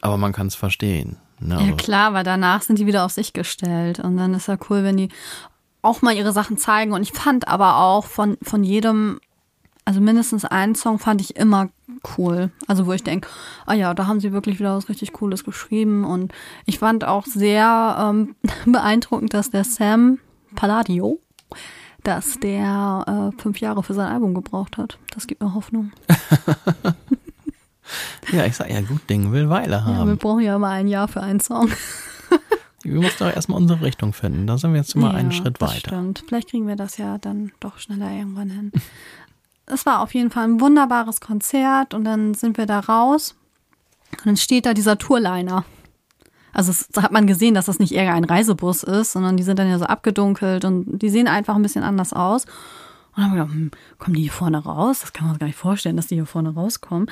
Aber 0.00 0.16
man 0.16 0.32
kann 0.32 0.46
es 0.46 0.54
verstehen. 0.54 1.16
Ne? 1.40 1.54
Ja 1.54 1.60
Also- 1.60 1.76
klar, 1.76 2.14
weil 2.14 2.22
danach 2.24 2.62
sind 2.62 2.78
die 2.78 2.86
wieder 2.86 3.04
auf 3.04 3.12
sich 3.12 3.32
gestellt. 3.32 3.98
Und 3.98 4.16
dann 4.16 4.34
ist 4.34 4.46
ja 4.48 4.56
cool, 4.68 4.84
wenn 4.84 4.96
die 4.96 5.08
auch 5.82 6.02
mal 6.02 6.14
ihre 6.14 6.32
Sachen 6.32 6.58
zeigen. 6.58 6.92
Und 6.92 7.02
ich 7.02 7.12
fand 7.12 7.48
aber 7.48 7.78
auch 7.78 8.04
von, 8.06 8.36
von 8.42 8.62
jedem, 8.64 9.20
also 9.84 10.00
mindestens 10.00 10.44
einen 10.44 10.74
Song 10.74 10.98
fand 10.98 11.20
ich 11.20 11.36
immer 11.36 11.68
cool. 12.16 12.50
Also 12.66 12.86
wo 12.86 12.92
ich 12.92 13.02
denke, 13.02 13.28
ah 13.66 13.74
ja, 13.74 13.92
da 13.94 14.06
haben 14.06 14.20
sie 14.20 14.32
wirklich 14.32 14.58
wieder 14.58 14.76
was 14.76 14.88
richtig 14.88 15.12
Cooles 15.12 15.44
geschrieben. 15.44 16.04
Und 16.04 16.32
ich 16.66 16.78
fand 16.78 17.04
auch 17.04 17.26
sehr 17.26 17.96
ähm, 18.00 18.34
beeindruckend, 18.66 19.34
dass 19.34 19.50
der 19.50 19.64
Sam 19.64 20.18
Palladio, 20.54 21.18
dass 22.04 22.40
der 22.40 23.30
äh, 23.36 23.40
fünf 23.40 23.58
Jahre 23.60 23.82
für 23.82 23.94
sein 23.94 24.08
Album 24.08 24.34
gebraucht 24.34 24.76
hat. 24.78 24.98
Das 25.14 25.26
gibt 25.26 25.42
mir 25.42 25.54
Hoffnung. 25.54 25.92
Ja, 28.32 28.44
ich 28.46 28.54
sag 28.56 28.70
ja, 28.70 28.80
gut 28.82 29.08
Ding 29.10 29.32
will 29.32 29.48
Weile 29.48 29.78
Ja, 29.78 29.86
wir 29.86 29.94
haben. 29.96 30.18
brauchen 30.18 30.40
ja 30.40 30.54
immer 30.54 30.68
ein 30.68 30.86
Jahr 30.86 31.08
für 31.08 31.20
einen 31.22 31.40
Song. 31.40 31.68
wir 32.82 33.00
müssen 33.00 33.18
doch 33.18 33.34
erstmal 33.34 33.60
unsere 33.60 33.82
Richtung 33.82 34.12
finden. 34.12 34.46
Da 34.46 34.56
sind 34.56 34.72
wir 34.72 34.80
jetzt 34.80 34.96
einen 34.96 35.30
Ja, 35.30 35.32
Schritt 35.32 35.60
das 35.60 35.70
weiter. 35.70 35.90
Stimmt. 35.90 36.24
Vielleicht 36.26 36.48
kriegen 36.48 36.66
wir 36.66 36.76
das 36.76 36.96
ja 36.96 37.18
dann 37.18 37.52
doch 37.60 37.78
schneller 37.78 38.10
irgendwann 38.10 38.50
hin. 38.50 38.72
es 39.66 39.86
war 39.86 40.00
auf 40.00 40.14
jeden 40.14 40.30
Fall 40.30 40.44
ein 40.44 40.60
wunderbares 40.60 41.20
Konzert 41.20 41.94
und 41.94 42.04
dann 42.04 42.34
sind 42.34 42.56
wir 42.58 42.66
da 42.66 42.80
raus 42.80 43.36
und 44.18 44.26
dann 44.26 44.36
steht 44.36 44.66
da 44.66 44.74
dieser 44.74 44.98
Tourliner. 44.98 45.64
Also 46.52 46.72
es, 46.72 46.88
da 46.88 47.02
hat 47.02 47.12
man 47.12 47.26
gesehen, 47.26 47.54
dass 47.54 47.66
das 47.66 47.78
nicht 47.78 47.92
eher 47.92 48.12
ein 48.14 48.24
Reisebus 48.24 48.82
ist, 48.82 49.12
sondern 49.12 49.36
die 49.36 49.42
sind 49.42 49.58
dann 49.58 49.68
ja 49.68 49.78
so 49.78 49.84
abgedunkelt 49.84 50.64
und 50.64 50.98
die 50.98 51.08
sehen 51.08 51.28
einfach 51.28 51.54
ein 51.54 51.62
bisschen 51.62 51.84
anders 51.84 52.12
aus. 52.12 52.44
Und 52.44 53.16
dann 53.16 53.24
haben 53.24 53.34
wir 53.34 53.42
gedacht, 53.42 53.54
hm, 53.54 53.70
kommen 53.98 54.16
die 54.16 54.22
hier 54.22 54.32
vorne 54.32 54.58
raus? 54.58 55.00
Das 55.00 55.12
kann 55.12 55.26
man 55.26 55.34
sich 55.34 55.40
gar 55.40 55.46
nicht 55.46 55.58
vorstellen, 55.58 55.96
dass 55.96 56.08
die 56.08 56.16
hier 56.16 56.26
vorne 56.26 56.54
rauskommen. 56.54 57.08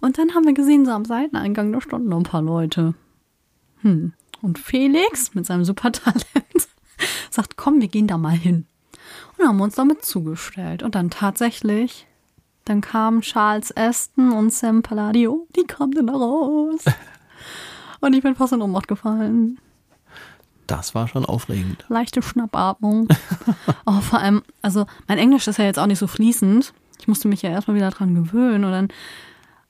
Und 0.00 0.18
dann 0.18 0.34
haben 0.34 0.44
wir 0.44 0.54
gesehen, 0.54 0.86
so 0.86 0.92
am 0.92 1.04
Seiteneingang, 1.04 1.72
da 1.72 1.80
standen 1.80 2.08
noch 2.08 2.18
ein 2.18 2.24
paar 2.24 2.42
Leute. 2.42 2.94
Hm. 3.82 4.12
Und 4.42 4.58
Felix 4.58 5.34
mit 5.34 5.46
seinem 5.46 5.64
Supertalent 5.64 6.24
sagt, 7.30 7.56
komm, 7.56 7.80
wir 7.80 7.88
gehen 7.88 8.06
da 8.06 8.18
mal 8.18 8.36
hin. 8.36 8.66
Und 9.38 9.46
haben 9.48 9.60
uns 9.60 9.74
damit 9.74 10.04
zugestellt. 10.04 10.82
Und 10.82 10.94
dann 10.94 11.10
tatsächlich, 11.10 12.06
dann 12.64 12.80
kamen 12.80 13.22
Charles 13.22 13.76
Aston 13.76 14.32
und 14.32 14.52
Sam 14.52 14.82
Palladio, 14.82 15.46
die 15.56 15.64
kamen 15.64 15.92
dann 15.92 16.06
da 16.06 16.14
raus. 16.14 16.84
Und 18.00 18.14
ich 18.14 18.22
bin 18.22 18.34
fast 18.34 18.52
in 18.54 18.62
Ohnmacht 18.62 18.88
gefallen. 18.88 19.58
Das 20.66 20.94
war 20.94 21.08
schon 21.08 21.24
aufregend. 21.26 21.84
Leichte 21.88 22.22
Schnappatmung. 22.22 23.08
oh, 23.86 24.00
vor 24.00 24.20
allem, 24.20 24.42
also 24.62 24.86
mein 25.06 25.18
Englisch 25.18 25.46
ist 25.48 25.58
ja 25.58 25.64
jetzt 25.64 25.78
auch 25.78 25.86
nicht 25.86 25.98
so 25.98 26.06
fließend. 26.06 26.72
Ich 26.98 27.08
musste 27.08 27.28
mich 27.28 27.42
ja 27.42 27.50
erstmal 27.50 27.76
wieder 27.76 27.90
dran 27.90 28.14
gewöhnen. 28.14 28.64
Und 28.64 28.70
dann, 28.70 28.88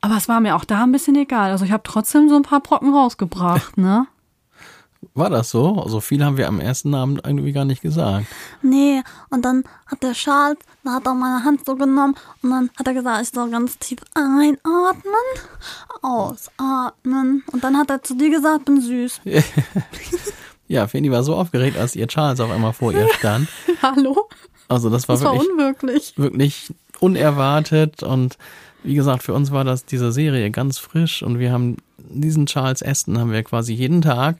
aber 0.00 0.16
es 0.16 0.28
war 0.28 0.40
mir 0.40 0.54
auch 0.56 0.64
da 0.64 0.82
ein 0.84 0.92
bisschen 0.92 1.16
egal. 1.16 1.50
Also 1.50 1.64
ich 1.64 1.72
habe 1.72 1.82
trotzdem 1.84 2.28
so 2.28 2.36
ein 2.36 2.42
paar 2.42 2.60
Brocken 2.60 2.92
rausgebracht, 2.92 3.78
ne? 3.78 4.06
War 5.14 5.28
das 5.28 5.50
so? 5.50 5.74
Also 5.82 6.00
viel 6.00 6.24
haben 6.24 6.36
wir 6.36 6.46
am 6.48 6.60
ersten 6.60 6.94
Abend 6.94 7.20
irgendwie 7.24 7.52
gar 7.52 7.64
nicht 7.64 7.82
gesagt. 7.82 8.26
Nee, 8.62 9.02
und 9.30 9.44
dann 9.44 9.64
hat 9.86 10.02
der 10.02 10.12
Charles, 10.12 10.58
da 10.84 10.92
hat 10.94 11.06
er 11.06 11.14
meine 11.14 11.44
Hand 11.44 11.66
so 11.66 11.74
genommen 11.74 12.14
und 12.42 12.50
dann 12.50 12.70
hat 12.78 12.86
er 12.86 12.94
gesagt, 12.94 13.22
ich 13.22 13.30
soll 13.30 13.50
ganz 13.50 13.76
tief 13.78 13.98
einatmen, 14.14 15.14
ausatmen. 16.02 17.42
Und 17.52 17.64
dann 17.64 17.76
hat 17.76 17.90
er 17.90 18.02
zu 18.02 18.14
dir 18.14 18.30
gesagt, 18.30 18.64
bin 18.66 18.80
süß. 18.80 19.20
Ja, 20.68 20.86
Fanny 20.86 21.10
war 21.10 21.24
so 21.24 21.34
aufgeregt, 21.34 21.76
als 21.76 21.96
ihr 21.96 22.06
Charles 22.06 22.38
auf 22.38 22.48
einmal 22.48 22.72
vor 22.72 22.92
ihr 22.92 23.08
stand. 23.18 23.48
Hallo? 23.82 24.28
Also 24.68 24.88
das 24.88 25.08
war 25.08 25.16
Das 25.16 25.24
war 25.24 25.32
wirklich, 25.32 25.50
unwirklich. 25.50 26.12
wirklich 26.16 26.72
unerwartet 27.00 28.04
und 28.04 28.38
wie 28.84 28.94
gesagt, 28.94 29.24
für 29.24 29.34
uns 29.34 29.50
war 29.50 29.64
das 29.64 29.84
diese 29.84 30.12
Serie 30.12 30.48
ganz 30.52 30.78
frisch 30.78 31.24
und 31.24 31.40
wir 31.40 31.50
haben 31.50 31.78
diesen 31.98 32.46
Charles 32.46 32.84
Aston 32.84 33.18
haben 33.18 33.32
wir 33.32 33.42
quasi 33.42 33.72
jeden 33.72 34.00
Tag 34.00 34.36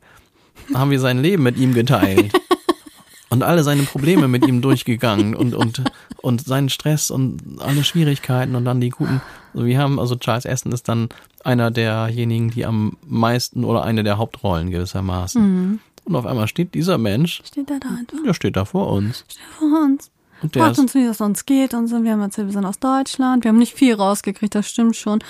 haben 0.75 0.91
wir 0.91 1.01
sein 1.01 1.19
Leben 1.19 1.43
mit 1.43 1.57
ihm 1.57 1.75
geteilt. 1.75 2.33
und 3.31 3.43
alle 3.45 3.63
seine 3.63 3.85
Probleme 3.85 4.29
mit 4.29 4.47
ihm 4.47 4.61
durchgegangen 4.61 5.35
und, 5.35 5.55
und, 5.55 5.85
und 6.21 6.45
seinen 6.45 6.69
Stress 6.69 7.11
und 7.11 7.61
alle 7.61 7.85
Schwierigkeiten 7.85 8.57
und 8.57 8.65
dann 8.65 8.81
die 8.81 8.91
guten. 8.91 9.23
Also 9.55 9.67
wir 9.67 9.79
haben, 9.79 9.99
also 9.99 10.17
Charles 10.17 10.47
Aston 10.47 10.73
ist 10.73 10.89
dann 10.89 11.09
einer 11.45 11.71
derjenigen, 11.71 12.51
die 12.51 12.67
am 12.67 12.97
meisten 13.07 13.65
oder 13.65 13.85
eine 13.85 14.03
der 14.03 14.19
Hauptrollen 14.19 14.71
gewissermaßen. 14.71 15.81
Und 16.05 16.17
auf 16.17 16.27
einmal 16.27 16.49
steht 16.49 16.75
dieser 16.75 16.99
Mensch, 16.99 17.41
Steht 17.45 17.71
er 17.71 17.79
da 17.79 17.89
einfach 17.89 18.23
der 18.25 18.35
steht 18.35 18.57
da 18.57 18.65
vor 18.65 18.93
uns. 18.93 19.25
vor 19.59 19.85
uns. 19.85 20.11
Und 20.43 20.55
der 20.55 20.65
Fragt 20.65 20.79
uns, 20.79 20.95
wie 20.95 21.05
es 21.05 21.21
uns 21.21 21.47
geht 21.47 21.75
und 21.75 21.87
so. 21.87 22.03
Wir 22.03 22.13
haben 22.13 22.21
erzählt, 22.23 22.49
wir 22.49 22.53
sind 22.53 22.65
aus 22.65 22.79
Deutschland. 22.79 23.45
Wir 23.45 23.51
haben 23.51 23.59
nicht 23.59 23.75
viel 23.75 23.95
rausgekriegt, 23.95 24.55
das 24.55 24.69
stimmt 24.69 24.97
schon. 24.97 25.21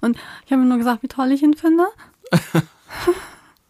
Und 0.00 0.16
ich 0.46 0.52
habe 0.52 0.62
ihm 0.62 0.68
nur 0.68 0.78
gesagt, 0.78 1.02
wie 1.02 1.08
toll 1.08 1.30
ich 1.32 1.42
ihn 1.42 1.54
finde. 1.54 1.84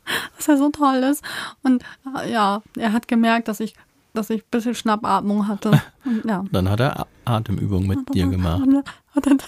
dass 0.37 0.49
er 0.49 0.57
so 0.57 0.71
toll 0.71 0.97
ist. 0.97 1.23
Und 1.63 1.83
äh, 2.17 2.33
ja, 2.33 2.63
er 2.77 2.93
hat 2.93 3.09
gemerkt, 3.09 3.49
dass 3.49 3.61
ich, 3.61 3.75
dass 4.13 4.31
ich 4.31 4.43
ein 4.43 4.51
bisschen 4.51 4.75
Schnappatmung 4.75 5.49
hatte. 5.49 5.71
Und, 6.05 6.25
ja. 6.25 6.45
dann 6.51 6.69
hat 6.69 6.81
er 6.81 7.07
Atemübungen 7.25 7.89
mit 7.89 8.15
dir 8.15 8.27
gemacht. 8.27 8.63
Und 8.63 9.27
dann 9.27 9.39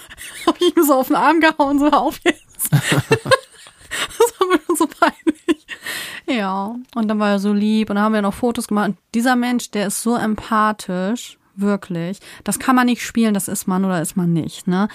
habe 0.45 0.57
ich 0.59 0.75
ihm 0.75 0.83
so 0.83 0.95
auf 0.95 1.07
den 1.07 1.15
Arm 1.15 1.39
gehauen, 1.39 1.79
so 1.79 1.87
auf 1.87 2.19
jetzt. 2.23 2.71
das 2.71 4.39
war 4.39 4.47
mir 4.47 4.75
so 4.75 4.87
peinlich. 4.87 5.65
Ja, 6.25 6.75
und 6.95 7.07
dann 7.07 7.19
war 7.19 7.29
er 7.29 7.39
so 7.39 7.53
lieb 7.53 7.89
und 7.89 7.95
dann 7.95 8.05
haben 8.05 8.13
wir 8.13 8.21
noch 8.21 8.33
Fotos 8.33 8.67
gemacht. 8.67 8.89
Und 8.89 8.97
dieser 9.13 9.35
Mensch, 9.35 9.71
der 9.71 9.87
ist 9.87 10.01
so 10.01 10.15
empathisch, 10.15 11.37
wirklich. 11.57 12.19
Das 12.43 12.59
kann 12.59 12.75
man 12.75 12.85
nicht 12.85 13.01
spielen, 13.01 13.33
das 13.33 13.47
ist 13.47 13.67
man 13.67 13.83
oder 13.83 14.01
ist 14.01 14.15
man 14.15 14.31
nicht, 14.31 14.67
ne? 14.67 14.87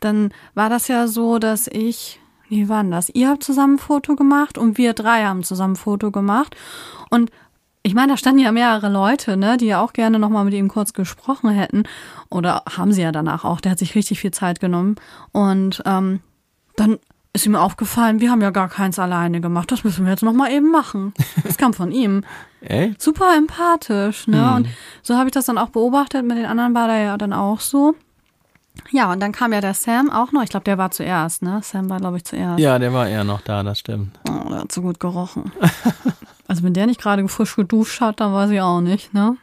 Dann 0.00 0.32
war 0.54 0.68
das 0.68 0.88
ja 0.88 1.06
so, 1.06 1.38
dass 1.38 1.68
ich, 1.68 2.20
wie 2.48 2.68
war 2.68 2.82
denn 2.82 2.90
das? 2.90 3.08
Ihr 3.10 3.28
habt 3.28 3.42
zusammen 3.42 3.74
ein 3.74 3.78
Foto 3.78 4.16
gemacht 4.16 4.58
und 4.58 4.78
wir 4.78 4.94
drei 4.94 5.24
haben 5.24 5.42
zusammen 5.42 5.74
ein 5.74 5.76
Foto 5.76 6.10
gemacht. 6.10 6.56
Und 7.10 7.30
ich 7.82 7.94
meine, 7.94 8.12
da 8.12 8.16
standen 8.16 8.40
ja 8.40 8.52
mehrere 8.52 8.90
Leute, 8.90 9.36
ne, 9.36 9.56
die 9.56 9.66
ja 9.66 9.80
auch 9.80 9.92
gerne 9.92 10.18
nochmal 10.18 10.44
mit 10.44 10.54
ihm 10.54 10.68
kurz 10.68 10.92
gesprochen 10.92 11.50
hätten. 11.50 11.84
Oder 12.28 12.64
haben 12.76 12.92
sie 12.92 13.02
ja 13.02 13.12
danach 13.12 13.44
auch. 13.44 13.60
Der 13.60 13.72
hat 13.72 13.78
sich 13.78 13.94
richtig 13.94 14.20
viel 14.20 14.30
Zeit 14.30 14.60
genommen. 14.60 14.96
Und 15.32 15.82
ähm, 15.86 16.20
dann 16.76 16.98
ist 17.32 17.46
ihm 17.46 17.54
aufgefallen, 17.54 18.20
wir 18.20 18.30
haben 18.30 18.42
ja 18.42 18.50
gar 18.50 18.68
keins 18.68 18.98
alleine 18.98 19.40
gemacht. 19.40 19.70
Das 19.70 19.84
müssen 19.84 20.04
wir 20.04 20.12
jetzt 20.12 20.22
nochmal 20.22 20.50
eben 20.52 20.70
machen. 20.70 21.14
Das 21.44 21.56
kam 21.56 21.72
von 21.72 21.92
ihm. 21.92 22.24
Echt? 22.60 23.00
Super 23.00 23.36
empathisch, 23.36 24.26
ne? 24.26 24.54
Und 24.56 24.68
so 25.02 25.16
habe 25.16 25.28
ich 25.28 25.32
das 25.32 25.46
dann 25.46 25.58
auch 25.58 25.70
beobachtet. 25.70 26.24
Mit 26.24 26.36
den 26.36 26.46
anderen 26.46 26.74
war 26.74 26.88
der 26.88 26.98
ja 26.98 27.16
dann 27.16 27.32
auch 27.32 27.60
so. 27.60 27.94
Ja, 28.90 29.12
und 29.12 29.20
dann 29.20 29.32
kam 29.32 29.52
ja 29.52 29.60
der 29.60 29.74
Sam 29.74 30.10
auch 30.10 30.32
noch. 30.32 30.42
Ich 30.42 30.50
glaube, 30.50 30.64
der 30.64 30.78
war 30.78 30.90
zuerst, 30.90 31.42
ne? 31.42 31.60
Sam 31.62 31.90
war, 31.90 31.98
glaube 31.98 32.16
ich, 32.16 32.24
zuerst. 32.24 32.58
Ja, 32.58 32.78
der 32.78 32.92
war 32.92 33.08
eher 33.08 33.24
noch 33.24 33.40
da, 33.42 33.62
das 33.62 33.78
stimmt. 33.80 34.18
Oh, 34.28 34.48
der 34.48 34.60
hat 34.60 34.72
so 34.72 34.82
gut 34.82 34.98
gerochen. 35.00 35.52
also 36.48 36.62
wenn 36.62 36.74
der 36.74 36.86
nicht 36.86 37.00
gerade 37.00 37.26
frisch 37.28 37.54
geduscht 37.56 38.00
hat, 38.00 38.20
dann 38.20 38.32
weiß 38.32 38.50
ich 38.50 38.60
auch 38.60 38.80
nicht, 38.80 39.12
ne? 39.14 39.36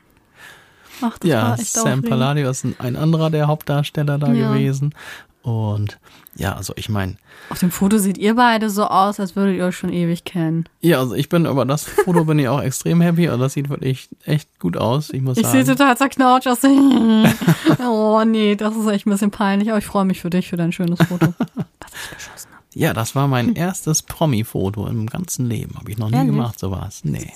Ach, 1.02 1.18
das 1.20 1.30
Ja, 1.30 1.44
war 1.50 1.60
echt 1.60 1.74
Sam 1.74 1.82
aufregend. 1.84 2.10
Palladio 2.10 2.50
ist 2.50 2.64
ein, 2.64 2.76
ein 2.80 2.96
anderer 2.96 3.30
der 3.30 3.48
Hauptdarsteller 3.48 4.18
da 4.18 4.32
Ja. 4.32 4.52
gewesen. 4.54 4.94
Und 5.42 6.00
ja, 6.36 6.54
also 6.56 6.74
ich 6.76 6.90
meine, 6.90 7.16
Auf 7.50 7.60
dem 7.60 7.72
Foto 7.72 7.98
seht 7.98 8.18
ihr 8.18 8.36
beide 8.36 8.70
so 8.70 8.86
aus, 8.86 9.20
als 9.20 9.36
würdet 9.36 9.56
ihr 9.58 9.66
euch 9.66 9.78
schon 9.78 9.92
ewig 9.92 10.24
kennen. 10.26 10.66
ja, 10.82 11.00
also 11.00 11.16
ich 11.16 11.30
bin 11.30 11.46
über 11.46 11.66
das 11.66 11.86
Foto 11.86 12.26
bin 12.26 12.40
ich 12.40 12.48
auch 12.50 12.62
extrem 12.62 13.00
happy 13.02 13.30
und 13.30 13.40
das 13.40 13.54
sieht 13.54 13.70
wirklich 13.70 14.10
echt 14.26 14.60
gut 14.60 14.76
aus, 14.78 15.12
ich 15.12 15.22
muss 15.22 15.38
Ich 15.38 15.48
sehe 15.48 15.64
sagen. 15.66 15.78
total 15.78 15.98
zerknautscht 15.98 16.48
aus. 16.48 16.60
oh 17.88 18.24
nee, 18.26 18.56
das 18.56 18.76
ist 18.76 18.88
echt 18.88 19.08
ein 19.08 19.12
bisschen 19.12 19.32
peinlich, 19.32 19.70
aber 19.70 19.78
ich 19.80 19.86
freue 19.86 20.06
mich 20.06 20.22
für 20.22 20.30
dich, 20.30 20.50
für 20.50 20.58
dein 20.58 20.72
schönes 20.72 21.00
Foto. 21.08 21.28
Was 21.38 21.92
ich 22.12 22.18
geschossen 22.18 22.50
habe. 22.54 22.64
Ja, 22.74 22.94
das 22.94 23.16
war 23.16 23.28
mein 23.30 23.56
erstes 23.56 24.02
Promi-Foto 24.04 24.88
im 24.88 25.06
ganzen 25.08 25.46
Leben. 25.48 25.76
Habe 25.80 25.90
ich 25.92 25.98
noch 25.98 26.10
nie 26.10 26.18
Ehrlich? 26.18 26.32
gemacht, 26.32 26.60
sowas. 26.60 27.02
Nee. 27.04 27.32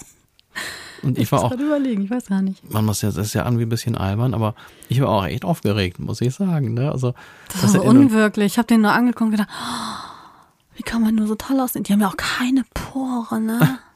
Und 1.04 1.18
ich 1.18 1.32
war 1.32 1.40
Ich 1.40 1.46
auch, 1.46 1.50
gerade 1.52 1.64
überlegen, 1.66 2.04
ich 2.04 2.10
weiß 2.10 2.26
gar 2.28 2.42
nicht. 2.42 2.70
man 2.72 2.86
muss 2.86 3.02
ja, 3.02 3.10
das 3.10 3.18
ist 3.28 3.34
ja 3.34 3.46
irgendwie 3.46 3.64
ein 3.64 3.70
bisschen 3.70 3.96
albern, 3.96 4.34
aber 4.34 4.56
ich 4.90 5.02
war 5.02 5.10
auch 5.10 5.26
echt 5.26 5.46
aufgeregt, 5.46 6.00
muss 6.00 6.22
ich 6.22 6.34
sagen. 6.36 6.74
Ne? 6.74 6.92
Also, 6.92 7.14
Das 7.52 7.62
war 7.64 7.70
so 7.70 7.78
erinnert- 7.80 8.06
unwirklich. 8.06 8.46
Ich 8.54 8.58
habe 8.58 8.68
den 8.68 8.82
nur 8.82 8.92
angeguckt 8.92 9.22
und 9.24 9.32
gedacht, 9.32 9.50
oh, 9.52 10.76
wie 10.76 10.84
kann 10.84 11.02
man 11.02 11.16
nur 11.16 11.28
so 11.28 11.36
toll 11.36 11.60
aussehen? 11.60 11.84
Die 11.84 11.94
haben 11.94 12.02
ja 12.02 12.08
auch 12.08 12.18
keine 12.18 12.64
Poren, 12.74 13.46
ne? 13.46 13.80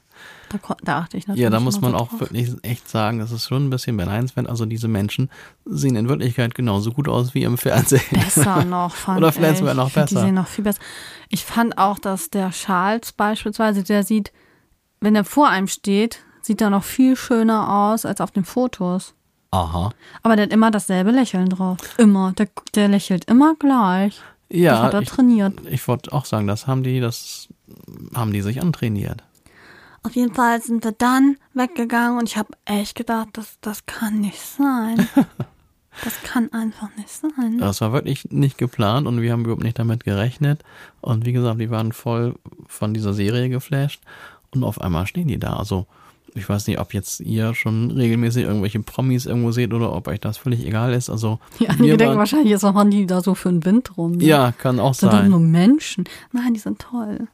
Da, 0.50 0.60
da 0.84 0.98
achte 1.00 1.18
ich 1.18 1.26
natürlich 1.26 1.42
Ja, 1.42 1.50
da 1.50 1.60
muss 1.60 1.82
man 1.82 1.92
so 1.94 1.98
auch 1.98 2.10
drauf. 2.10 2.20
wirklich 2.20 2.54
echt 2.62 2.88
sagen, 2.88 3.18
das 3.18 3.32
ist 3.32 3.48
schon 3.48 3.66
ein 3.66 3.70
bisschen 3.72 3.98
beneidenswert. 3.98 4.48
Also 4.48 4.68
diese 4.68 4.88
Menschen 4.88 5.32
sehen 5.66 5.96
in 5.96 6.08
Wirklichkeit 6.08 6.54
genauso 6.54 6.92
gut 6.92 7.08
aus 7.10 7.34
wie 7.34 7.42
im 7.42 7.58
Fernsehen. 7.58 8.04
besser 8.12 8.64
noch, 8.70 8.94
fand 8.94 9.18
Oder 9.18 9.32
vielleicht 9.32 9.54
ich. 9.54 9.60
sogar 9.62 9.74
noch 9.74 9.90
find, 9.90 10.12
Die 10.12 10.14
besser. 10.14 10.26
sehen 10.28 10.36
noch 10.36 10.46
viel 10.48 10.64
besser. 10.64 10.80
Ich 11.30 11.44
fand 11.44 11.80
auch, 11.80 11.98
dass 11.98 12.30
der 12.30 12.52
Charles 12.52 13.14
beispielsweise, 13.14 13.82
der 13.82 14.04
sieht, 14.04 14.32
wenn 15.02 15.16
er 15.16 15.24
vor 15.24 15.50
einem 15.50 15.68
steht, 15.68 16.20
sieht 16.44 16.62
er 16.62 16.70
noch 16.70 16.84
viel 16.84 17.16
schöner 17.16 17.68
aus 17.72 18.06
als 18.06 18.22
auf 18.22 18.30
den 18.32 18.46
Fotos. 18.46 19.16
Aha. 19.52 19.92
Aber 20.22 20.36
der 20.36 20.46
hat 20.46 20.54
immer 20.54 20.72
dasselbe 20.72 21.12
Lächeln 21.12 21.50
drauf. 21.50 21.78
Immer. 21.98 22.34
Der, 22.34 22.48
der 22.76 22.88
lächelt 22.88 23.26
immer 23.26 23.56
gleich. 23.56 24.22
das 24.50 24.60
Ja, 24.60 24.82
hat 24.84 24.94
er 24.94 25.02
ich, 25.02 25.10
trainiert. 25.10 25.54
ich 25.70 25.88
wollte 25.88 26.12
auch 26.12 26.26
sagen, 26.26 26.48
das 26.48 26.68
haben 26.68 26.84
die, 26.84 27.00
das 27.00 27.48
haben 28.16 28.34
die 28.34 28.42
sich 28.42 28.62
antrainiert. 28.62 29.24
Auf 30.04 30.16
jeden 30.16 30.34
Fall 30.34 30.62
sind 30.62 30.84
wir 30.84 30.92
dann 30.92 31.38
weggegangen 31.54 32.18
und 32.20 32.28
ich 32.28 32.36
habe 32.36 32.50
echt 32.66 32.96
gedacht, 32.96 33.30
das, 33.34 33.58
das 33.62 33.86
kann 33.86 34.20
nicht 34.22 34.40
sein. 34.42 35.08
Das 36.04 36.20
kann 36.24 36.52
einfach 36.54 36.90
nicht 36.98 37.10
sein. 37.10 37.60
Das 37.60 37.80
war 37.82 37.94
wirklich 37.94 38.26
nicht 38.32 38.58
geplant 38.58 39.06
und 39.06 39.22
wir 39.22 39.32
haben 39.32 39.44
überhaupt 39.44 39.62
nicht 39.62 39.78
damit 39.78 40.04
gerechnet. 40.04 40.64
Und 41.02 41.24
wie 41.28 41.34
gesagt, 41.34 41.62
die 41.62 41.70
waren 41.70 41.92
voll 41.92 42.34
von 42.66 42.96
dieser 42.96 43.14
Serie 43.14 43.48
geflasht 43.50 44.02
und 44.50 44.64
auf 44.64 44.82
einmal 44.82 45.06
stehen 45.06 45.28
die 45.28 45.38
da. 45.38 45.56
Also 45.56 45.86
ich 46.36 46.48
weiß 46.48 46.68
nicht, 46.68 46.80
ob 46.80 46.94
jetzt 46.94 47.20
ihr 47.20 47.54
schon 47.54 47.92
regelmäßig 47.92 48.44
irgendwelche 48.44 48.80
Promis 48.80 49.26
irgendwo 49.26 49.52
seht 49.52 49.74
oder 49.74 49.94
ob 49.94 50.08
euch 50.08 50.20
das 50.20 50.38
völlig 50.38 50.66
egal 50.66 50.94
ist. 50.94 51.10
Also 51.10 51.40
Die 51.60 51.68
wir 51.80 51.98
denken 51.98 52.18
wahrscheinlich, 52.18 52.50
jetzt 52.50 52.64
machen 52.64 52.92
die 52.92 53.06
da 53.06 53.22
so 53.22 53.36
für 53.36 53.50
den 53.50 53.64
Wind 53.66 53.98
rum. 53.98 54.14
ne? 54.14 54.24
ja, 54.26 54.52
kann 54.52 54.80
auch 54.80 54.96
doch 54.96 55.12
sein. 55.12 55.30
nur 55.30 55.40
Menschen. 55.40 56.06
Nein, 56.32 56.54
die 56.54 56.60
sind 56.60 56.80
toll. 56.80 57.28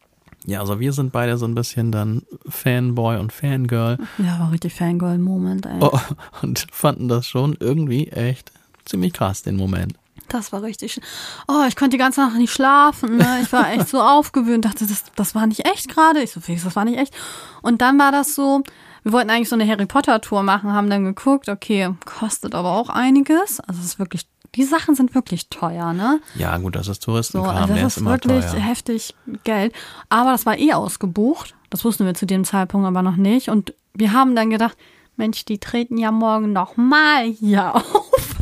Ja, 0.46 0.62
also 0.62 0.80
wir 0.80 0.94
sind 0.94 1.12
beide 1.12 1.38
so 1.38 1.46
ein 1.46 1.54
bisschen 1.56 1.92
dann 1.92 2.24
Fanboy 2.48 3.18
und 3.18 3.32
Fangirl 3.34 3.98
Ja, 4.18 4.40
war 4.40 4.52
richtig 4.52 4.74
Fangirl-Moment, 4.74 5.66
ey. 5.66 5.78
oh, 5.82 6.00
und 6.42 6.66
fanden 6.72 7.08
das 7.08 7.28
schon 7.28 7.58
irgendwie 7.60 8.08
echt 8.08 8.52
ziemlich 8.86 9.14
krass, 9.14 9.44
den 9.44 9.58
Moment. 9.58 9.94
Das 10.30 10.52
war 10.52 10.62
richtig 10.62 10.94
schön. 10.94 11.04
Oh, 11.48 11.64
ich 11.68 11.76
konnte 11.76 11.98
die 11.98 12.02
ganze 12.02 12.22
Nacht 12.22 12.38
nicht 12.38 12.54
schlafen. 12.54 13.18
Ne? 13.18 13.40
Ich 13.42 13.52
war 13.52 13.72
echt 13.72 13.90
so 13.90 14.00
aufgewöhnt, 14.02 14.66
dachte, 14.66 14.86
das, 14.86 15.04
das 15.16 15.36
war 15.36 15.48
nicht 15.48 15.66
echt 15.66 15.90
gerade. 15.90 16.22
Ich 16.22 16.32
so, 16.32 16.40
Felix, 16.40 16.64
das 16.64 16.76
war 16.76 16.86
nicht 16.86 17.00
echt. 17.00 17.14
Und 17.62 17.82
dann 17.82 17.98
war 18.00 18.12
das 18.12 18.36
so, 18.36 18.64
wir 19.04 19.12
wollten 19.14 19.30
eigentlich 19.30 19.50
so 19.50 19.56
eine 19.56 19.68
Harry 19.68 19.86
Potter 19.86 20.22
Tour 20.22 20.44
machen, 20.44 20.72
haben 20.74 20.90
dann 20.90 21.04
geguckt, 21.06 21.50
okay, 21.50 21.90
kostet 22.06 22.56
aber 22.56 22.72
auch 22.72 22.90
einiges. 22.90 23.60
Also 23.62 23.80
es 23.80 23.86
ist 23.88 24.00
wirklich, 24.00 24.28
die 24.56 24.64
Sachen 24.64 24.96
sind 24.96 25.16
wirklich 25.16 25.50
teuer, 25.50 25.94
ne? 25.94 26.20
Ja, 26.36 26.58
gut, 26.58 26.76
das 26.76 26.88
ist 26.88 27.02
So, 27.04 27.12
Touristenkram, 27.12 27.56
also 27.56 27.74
der 27.74 27.84
das 27.84 27.98
ist 27.98 28.02
ist 28.02 28.06
wirklich 28.08 28.46
teuer. 28.46 28.60
heftig 28.60 29.16
Geld. 29.44 29.74
Aber 30.10 30.32
das 30.32 30.46
war 30.46 30.58
eh 30.58 30.74
ausgebucht. 30.74 31.56
Das 31.70 31.86
wussten 31.86 32.06
wir 32.06 32.14
zu 32.16 32.26
dem 32.26 32.44
Zeitpunkt 32.44 32.88
aber 32.88 33.02
noch 33.02 33.16
nicht. 33.16 33.50
Und 33.50 33.74
wir 33.94 34.12
haben 34.14 34.36
dann 34.36 34.50
gedacht, 34.50 34.78
Mensch, 35.18 35.46
die 35.46 35.60
treten 35.60 35.98
ja 35.98 36.12
morgen 36.12 36.52
noch 36.54 36.78
mal 36.78 37.26
hier 37.26 37.76
auf. 37.76 38.36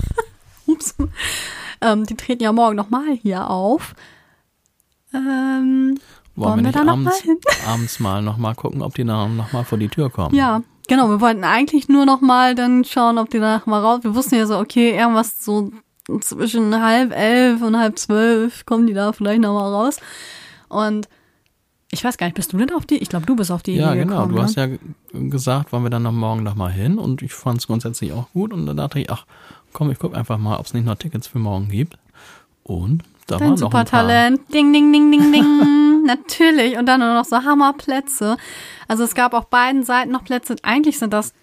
Ups. 0.66 0.96
Ähm, 1.82 2.06
die 2.06 2.16
treten 2.16 2.44
ja 2.44 2.52
morgen 2.54 2.76
noch 2.76 2.90
mal 2.90 3.14
hier 3.22 3.50
auf. 3.50 3.96
Ähm, 5.14 6.00
Wollen 6.38 6.56
wir 6.58 6.64
nicht 6.64 6.76
da 6.76 6.84
noch 6.84 6.96
mal 6.98 7.10
abends, 7.12 7.22
hin? 7.22 7.38
abends 7.68 8.00
mal 8.00 8.22
nochmal 8.22 8.56
gucken, 8.56 8.82
ob 8.82 8.94
die 8.96 9.04
dann 9.04 9.36
nochmal 9.38 9.66
vor 9.66 9.78
die 9.78 9.90
Tür 9.90 10.10
kommen? 10.10 10.34
ja, 10.36 10.62
genau. 10.88 11.10
Wir 11.10 11.20
wollten 11.22 11.44
eigentlich 11.44 11.90
nur 11.90 12.06
noch 12.06 12.22
mal 12.22 12.56
dann 12.56 12.84
schauen, 12.86 13.18
ob 13.18 13.30
die 13.30 13.40
danach 13.40 13.66
mal 13.66 13.82
raus. 13.82 14.00
Wir 14.04 14.16
wussten 14.16 14.36
ja 14.36 14.46
so, 14.46 14.58
okay, 14.58 14.96
irgendwas 14.98 15.44
so 15.44 15.72
zwischen 16.22 16.82
halb 16.82 17.12
elf 17.12 17.62
und 17.62 17.78
halb 17.78 18.00
zwölf 18.00 18.66
kommen 18.66 18.88
die 18.88 18.94
da 18.94 19.12
vielleicht 19.12 19.42
noch 19.42 19.54
mal 19.60 19.70
raus. 19.70 20.00
Und 20.70 21.10
ich 21.92 22.04
weiß 22.04 22.18
gar 22.18 22.28
nicht, 22.28 22.36
bist 22.36 22.52
du 22.54 22.58
denn 22.58 22.72
auf 22.74 22.86
die? 22.86 22.98
Ich 22.98 23.10
glaube, 23.10 23.26
du 23.26 23.36
bist 23.36 23.50
auf 23.52 23.64
die 23.64 23.76
Ja, 23.76 23.92
Idee 23.92 24.02
genau. 24.04 24.16
gekommen. 24.18 24.36
Du 24.36 24.42
hast 24.42 24.56
ne? 24.58 24.62
ja 24.64 24.68
g- 25.20 25.30
gesagt, 25.30 25.72
wollen 25.72 25.84
wir 25.84 25.90
dann 25.90 26.04
noch 26.04 26.12
morgen 26.12 26.44
noch 26.44 26.56
mal 26.56 26.72
hin 26.72 26.98
und 26.98 27.22
ich 27.22 27.34
fand 27.34 27.60
es 27.60 27.68
grundsätzlich 27.68 28.12
auch 28.14 28.30
gut 28.34 28.54
und 28.54 28.66
dann 28.66 28.78
dachte 28.78 29.00
ich, 29.00 29.10
ach 29.10 29.26
komm, 29.74 29.90
ich 29.92 29.98
guck 30.00 30.16
einfach 30.16 30.38
mal, 30.38 30.58
ob 30.58 30.66
es 30.66 30.74
nicht 30.74 30.86
noch 30.86 30.96
Tickets 30.96 31.28
für 31.28 31.40
morgen 31.40 31.70
gibt. 31.70 31.98
Und 32.64 33.04
da 33.28 33.38
Dein 33.38 33.50
noch 33.50 33.54
ein. 33.54 33.58
Supertalent. 33.58 34.54
Ding, 34.54 34.74
ding, 34.74 34.92
ding, 34.92 35.12
ding, 35.12 35.32
ding. 35.32 36.04
Natürlich. 36.06 36.78
Und 36.78 36.86
dann 36.86 37.02
nur 37.02 37.14
noch 37.14 37.26
so 37.26 37.44
Hammerplätze. 37.44 38.38
Also 38.88 39.04
es 39.04 39.14
gab 39.14 39.34
auf 39.34 39.50
beiden 39.50 39.84
Seiten 39.84 40.12
noch 40.12 40.24
Plätze. 40.24 40.56
Eigentlich 40.64 40.98
sind 40.98 41.14
das 41.14 41.34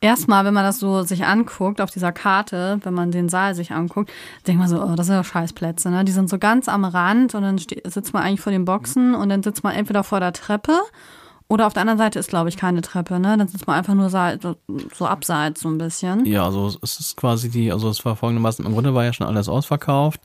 erstmal, 0.00 0.44
wenn 0.44 0.54
man 0.54 0.64
das 0.64 0.78
so 0.78 1.02
sich 1.02 1.24
anguckt, 1.24 1.80
auf 1.80 1.90
dieser 1.90 2.12
Karte, 2.12 2.80
wenn 2.82 2.94
man 2.94 3.10
den 3.10 3.28
Saal 3.28 3.54
sich 3.54 3.72
anguckt, 3.72 4.10
denkt 4.46 4.60
man 4.60 4.68
so, 4.68 4.82
oh, 4.82 4.94
das 4.96 5.06
sind 5.06 5.16
ja 5.16 5.24
Scheißplätze. 5.24 5.90
Ne? 5.90 6.04
Die 6.04 6.12
sind 6.12 6.28
so 6.28 6.38
ganz 6.38 6.68
am 6.68 6.84
Rand 6.84 7.34
und 7.34 7.42
dann 7.42 7.58
sitzt 7.58 8.12
man 8.12 8.22
eigentlich 8.22 8.40
vor 8.40 8.52
den 8.52 8.64
Boxen 8.64 9.14
und 9.14 9.28
dann 9.28 9.42
sitzt 9.42 9.62
man 9.64 9.74
entweder 9.74 10.04
vor 10.04 10.20
der 10.20 10.32
Treppe 10.32 10.80
oder 11.48 11.66
auf 11.66 11.74
der 11.74 11.82
anderen 11.82 11.98
Seite 11.98 12.18
ist, 12.18 12.28
glaube 12.28 12.48
ich, 12.48 12.56
keine 12.56 12.80
Treppe. 12.80 13.20
Ne? 13.20 13.36
Dann 13.36 13.48
sitzt 13.48 13.66
man 13.66 13.76
einfach 13.76 13.94
nur 13.94 14.10
so, 14.10 14.56
so 14.94 15.06
abseits 15.06 15.60
so 15.60 15.68
ein 15.68 15.78
bisschen. 15.78 16.24
Ja, 16.26 16.44
also 16.44 16.72
es 16.82 16.98
ist 16.98 17.16
quasi 17.16 17.50
die, 17.50 17.70
also 17.70 17.88
es 17.88 18.04
war 18.04 18.16
folgendermaßen, 18.16 18.64
im 18.64 18.72
Grunde 18.72 18.94
war 18.94 19.04
ja 19.04 19.12
schon 19.12 19.26
alles 19.26 19.48
ausverkauft 19.48 20.20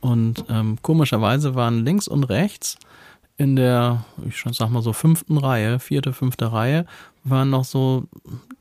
und 0.00 0.44
ähm, 0.48 0.78
komischerweise 0.82 1.54
waren 1.54 1.84
links 1.84 2.08
und 2.08 2.24
rechts 2.24 2.78
in 3.36 3.56
der, 3.56 4.04
ich 4.26 4.42
sag 4.52 4.70
mal 4.70 4.82
so 4.82 4.92
fünften 4.92 5.38
Reihe, 5.38 5.78
vierte, 5.78 6.12
fünfte 6.12 6.52
Reihe, 6.52 6.86
waren 7.24 7.50
noch 7.50 7.64
so 7.64 8.04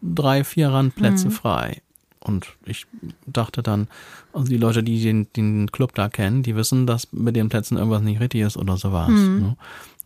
drei, 0.02 0.44
vier 0.44 0.70
Randplätze 0.70 1.32
frei. 1.32 1.82
Und 2.20 2.48
ich 2.66 2.86
dachte 3.26 3.64
dann, 3.64 3.88
also 4.34 4.48
die 4.48 4.58
Leute, 4.58 4.84
die 4.84 5.02
den, 5.02 5.28
den 5.34 5.72
Club 5.72 5.96
da 5.96 6.10
kennen, 6.10 6.44
die 6.44 6.56
wissen, 6.56 6.86
dass 6.86 7.12
mit 7.12 7.36
den 7.36 7.50
Plätzen 7.50 7.78
irgendwas 7.78 8.02
nicht 8.02 8.20
richtig 8.20 8.42
ist 8.42 8.58
oder 8.58 8.78
sowas. 8.78 9.10
Ne? 9.10 9.56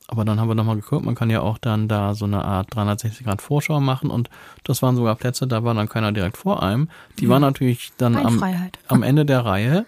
Aber 0.08 0.26
dann 0.26 0.40
haben 0.40 0.50
wir 0.50 0.56
nochmal 0.56 0.76
geguckt, 0.76 1.06
man 1.06 1.16
kann 1.16 1.30
ja 1.30 1.42
auch 1.42 1.58
dann 1.58 1.88
da 1.88 2.14
so 2.14 2.26
eine 2.26 2.44
Art 2.44 2.68
360 2.76 3.26
Grad 3.26 3.42
Vorschau 3.42 3.80
machen 3.80 4.10
und 4.10 4.30
das 4.64 4.82
waren 4.82 4.96
sogar 4.96 5.16
Plätze, 5.16 5.48
da 5.48 5.64
war 5.64 5.74
dann 5.74 5.90
keiner 5.90 6.12
direkt 6.12 6.38
vor 6.38 6.62
einem. 6.62 6.90
Die 7.20 7.30
waren 7.30 7.42
natürlich 7.42 7.92
dann 7.98 8.18
am, 8.18 8.44
am 8.88 9.04
Ende 9.04 9.26
der 9.26 9.46
Reihe. 9.46 9.86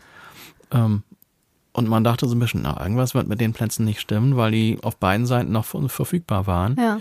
Ähm, 0.71 1.03
und 1.73 1.87
man 1.89 2.03
dachte 2.03 2.27
so 2.27 2.35
ein 2.35 2.39
bisschen, 2.39 2.61
na, 2.63 2.79
irgendwas 2.79 3.13
wird 3.13 3.27
mit 3.27 3.41
den 3.41 3.53
Plätzen 3.53 3.83
nicht 3.85 3.99
stimmen, 3.99 4.37
weil 4.37 4.51
die 4.51 4.79
auf 4.81 4.97
beiden 4.97 5.25
Seiten 5.25 5.51
noch 5.51 5.65
ver- 5.65 5.89
verfügbar 5.89 6.47
waren. 6.47 6.75
Ja. 6.79 6.99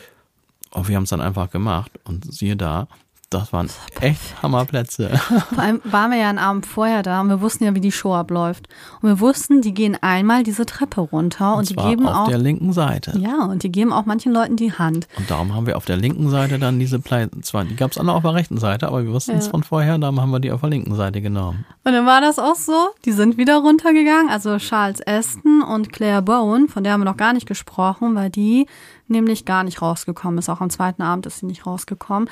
Und 0.71 0.89
wir 0.89 0.97
haben 0.97 1.05
es 1.05 1.11
dann 1.11 1.21
einfach 1.21 1.51
gemacht 1.51 1.93
und 2.05 2.33
siehe 2.33 2.57
da, 2.57 2.89
das 3.33 3.53
waren 3.53 3.69
echt 4.01 4.21
Hammerplätze. 4.43 5.09
Vor 5.55 5.59
allem 5.59 5.81
waren 5.85 6.11
wir 6.11 6.19
ja 6.19 6.29
einen 6.29 6.39
Abend 6.39 6.67
vorher 6.67 7.03
da 7.03 7.21
und 7.21 7.29
wir 7.29 7.41
wussten 7.41 7.65
ja, 7.65 7.75
wie 7.75 7.81
die 7.81 7.93
Show 7.93 8.15
abläuft. 8.15 8.69
Und 9.01 9.09
wir 9.09 9.21
wussten, 9.21 9.63
die 9.63 9.73
gehen 9.75 9.97
einmal 10.01 10.43
diese 10.43 10.67
Treppe 10.67 11.01
runter 11.01 11.53
und, 11.53 11.59
Und 11.61 11.71
die 11.71 11.77
geben 11.77 12.07
auf 12.07 12.17
auch. 12.17 12.29
der 12.29 12.39
linken 12.39 12.73
Seite. 12.73 13.19
Ja, 13.19 13.45
und 13.45 13.63
die 13.63 13.73
geben 13.73 13.93
auch 13.93 14.07
manchen 14.07 14.33
Leuten 14.33 14.57
die 14.57 14.73
Hand. 14.73 15.09
Und 15.19 15.31
darum 15.31 15.55
haben 15.55 15.67
wir 15.67 15.77
auf 15.77 15.85
der 15.85 15.97
linken 15.97 16.31
Seite 16.31 16.59
dann 16.59 16.79
diese 16.79 16.99
Plätze, 16.99 17.41
zwar 17.43 17.65
die 17.65 17.77
gab 17.77 17.91
es 17.93 17.99
auch 17.99 18.05
noch 18.05 18.15
auf 18.17 18.23
der 18.23 18.35
rechten 18.35 18.59
Seite, 18.59 18.89
aber 18.89 19.05
wir 19.05 19.13
wussten 19.13 19.33
es 19.33 19.47
Ja. 19.47 19.51
von 19.51 19.63
vorher, 19.63 19.99
darum 19.99 20.21
haben 20.21 20.31
wir 20.31 20.41
die 20.41 20.53
auf 20.53 20.61
der 20.61 20.71
linken 20.71 20.95
Seite 20.95 21.21
genommen. 21.21 21.65
Und 21.85 21.93
dann 21.93 22.07
war 22.07 22.21
das 22.21 22.39
auch 22.39 22.55
so. 22.57 22.89
Die 23.05 23.13
sind 23.13 23.37
wieder 23.39 23.59
runtergegangen. 23.59 24.29
Also 24.31 24.57
Charles 24.59 25.01
Aston 25.07 25.63
und 25.63 25.93
Claire 25.93 26.23
Bowen, 26.23 26.69
von 26.69 26.85
der 26.85 26.93
haben 26.93 27.01
wir 27.01 27.05
noch 27.07 27.17
gar 27.17 27.33
nicht 27.33 27.47
gesprochen, 27.47 28.15
weil 28.15 28.31
die 28.31 28.67
nämlich 29.09 29.45
gar 29.45 29.63
nicht 29.65 29.83
rausgekommen 29.83 30.39
ist. 30.39 30.49
Auch 30.49 30.61
am 30.61 30.71
zweiten 30.71 31.03
Abend 31.03 31.27
ist 31.27 31.41
sie 31.41 31.47
nicht 31.47 31.67
rausgekommen. 31.67 32.29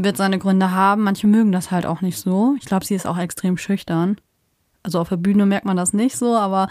Wird 0.00 0.16
seine 0.16 0.38
Gründe 0.38 0.70
haben. 0.70 1.02
Manche 1.02 1.26
mögen 1.26 1.50
das 1.50 1.70
halt 1.72 1.84
auch 1.84 2.02
nicht 2.02 2.18
so. 2.18 2.54
Ich 2.58 2.66
glaube, 2.66 2.84
sie 2.84 2.94
ist 2.94 3.06
auch 3.06 3.18
extrem 3.18 3.56
schüchtern. 3.56 4.16
Also 4.84 5.00
auf 5.00 5.08
der 5.08 5.16
Bühne 5.16 5.44
merkt 5.44 5.66
man 5.66 5.76
das 5.76 5.92
nicht 5.92 6.16
so, 6.16 6.36
aber 6.36 6.68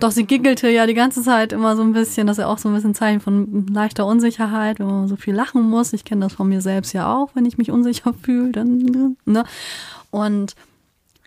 doch, 0.00 0.10
sie 0.10 0.24
giggelte 0.24 0.70
ja 0.70 0.86
die 0.86 0.94
ganze 0.94 1.22
Zeit 1.22 1.52
immer 1.52 1.76
so 1.76 1.82
ein 1.82 1.92
bisschen. 1.92 2.26
Das 2.26 2.38
ist 2.38 2.42
ja 2.42 2.48
auch 2.48 2.56
so 2.56 2.70
ein 2.70 2.74
bisschen 2.74 2.94
Zeichen 2.94 3.20
von 3.20 3.66
leichter 3.66 4.06
Unsicherheit, 4.06 4.80
wenn 4.80 4.86
man 4.86 5.06
so 5.06 5.16
viel 5.16 5.34
lachen 5.34 5.68
muss. 5.68 5.92
Ich 5.92 6.04
kenne 6.04 6.22
das 6.22 6.32
von 6.32 6.48
mir 6.48 6.62
selbst 6.62 6.94
ja 6.94 7.14
auch, 7.14 7.30
wenn 7.34 7.44
ich 7.44 7.58
mich 7.58 7.70
unsicher 7.70 8.14
fühle, 8.14 8.64
ne? 8.64 9.44
Und 10.10 10.54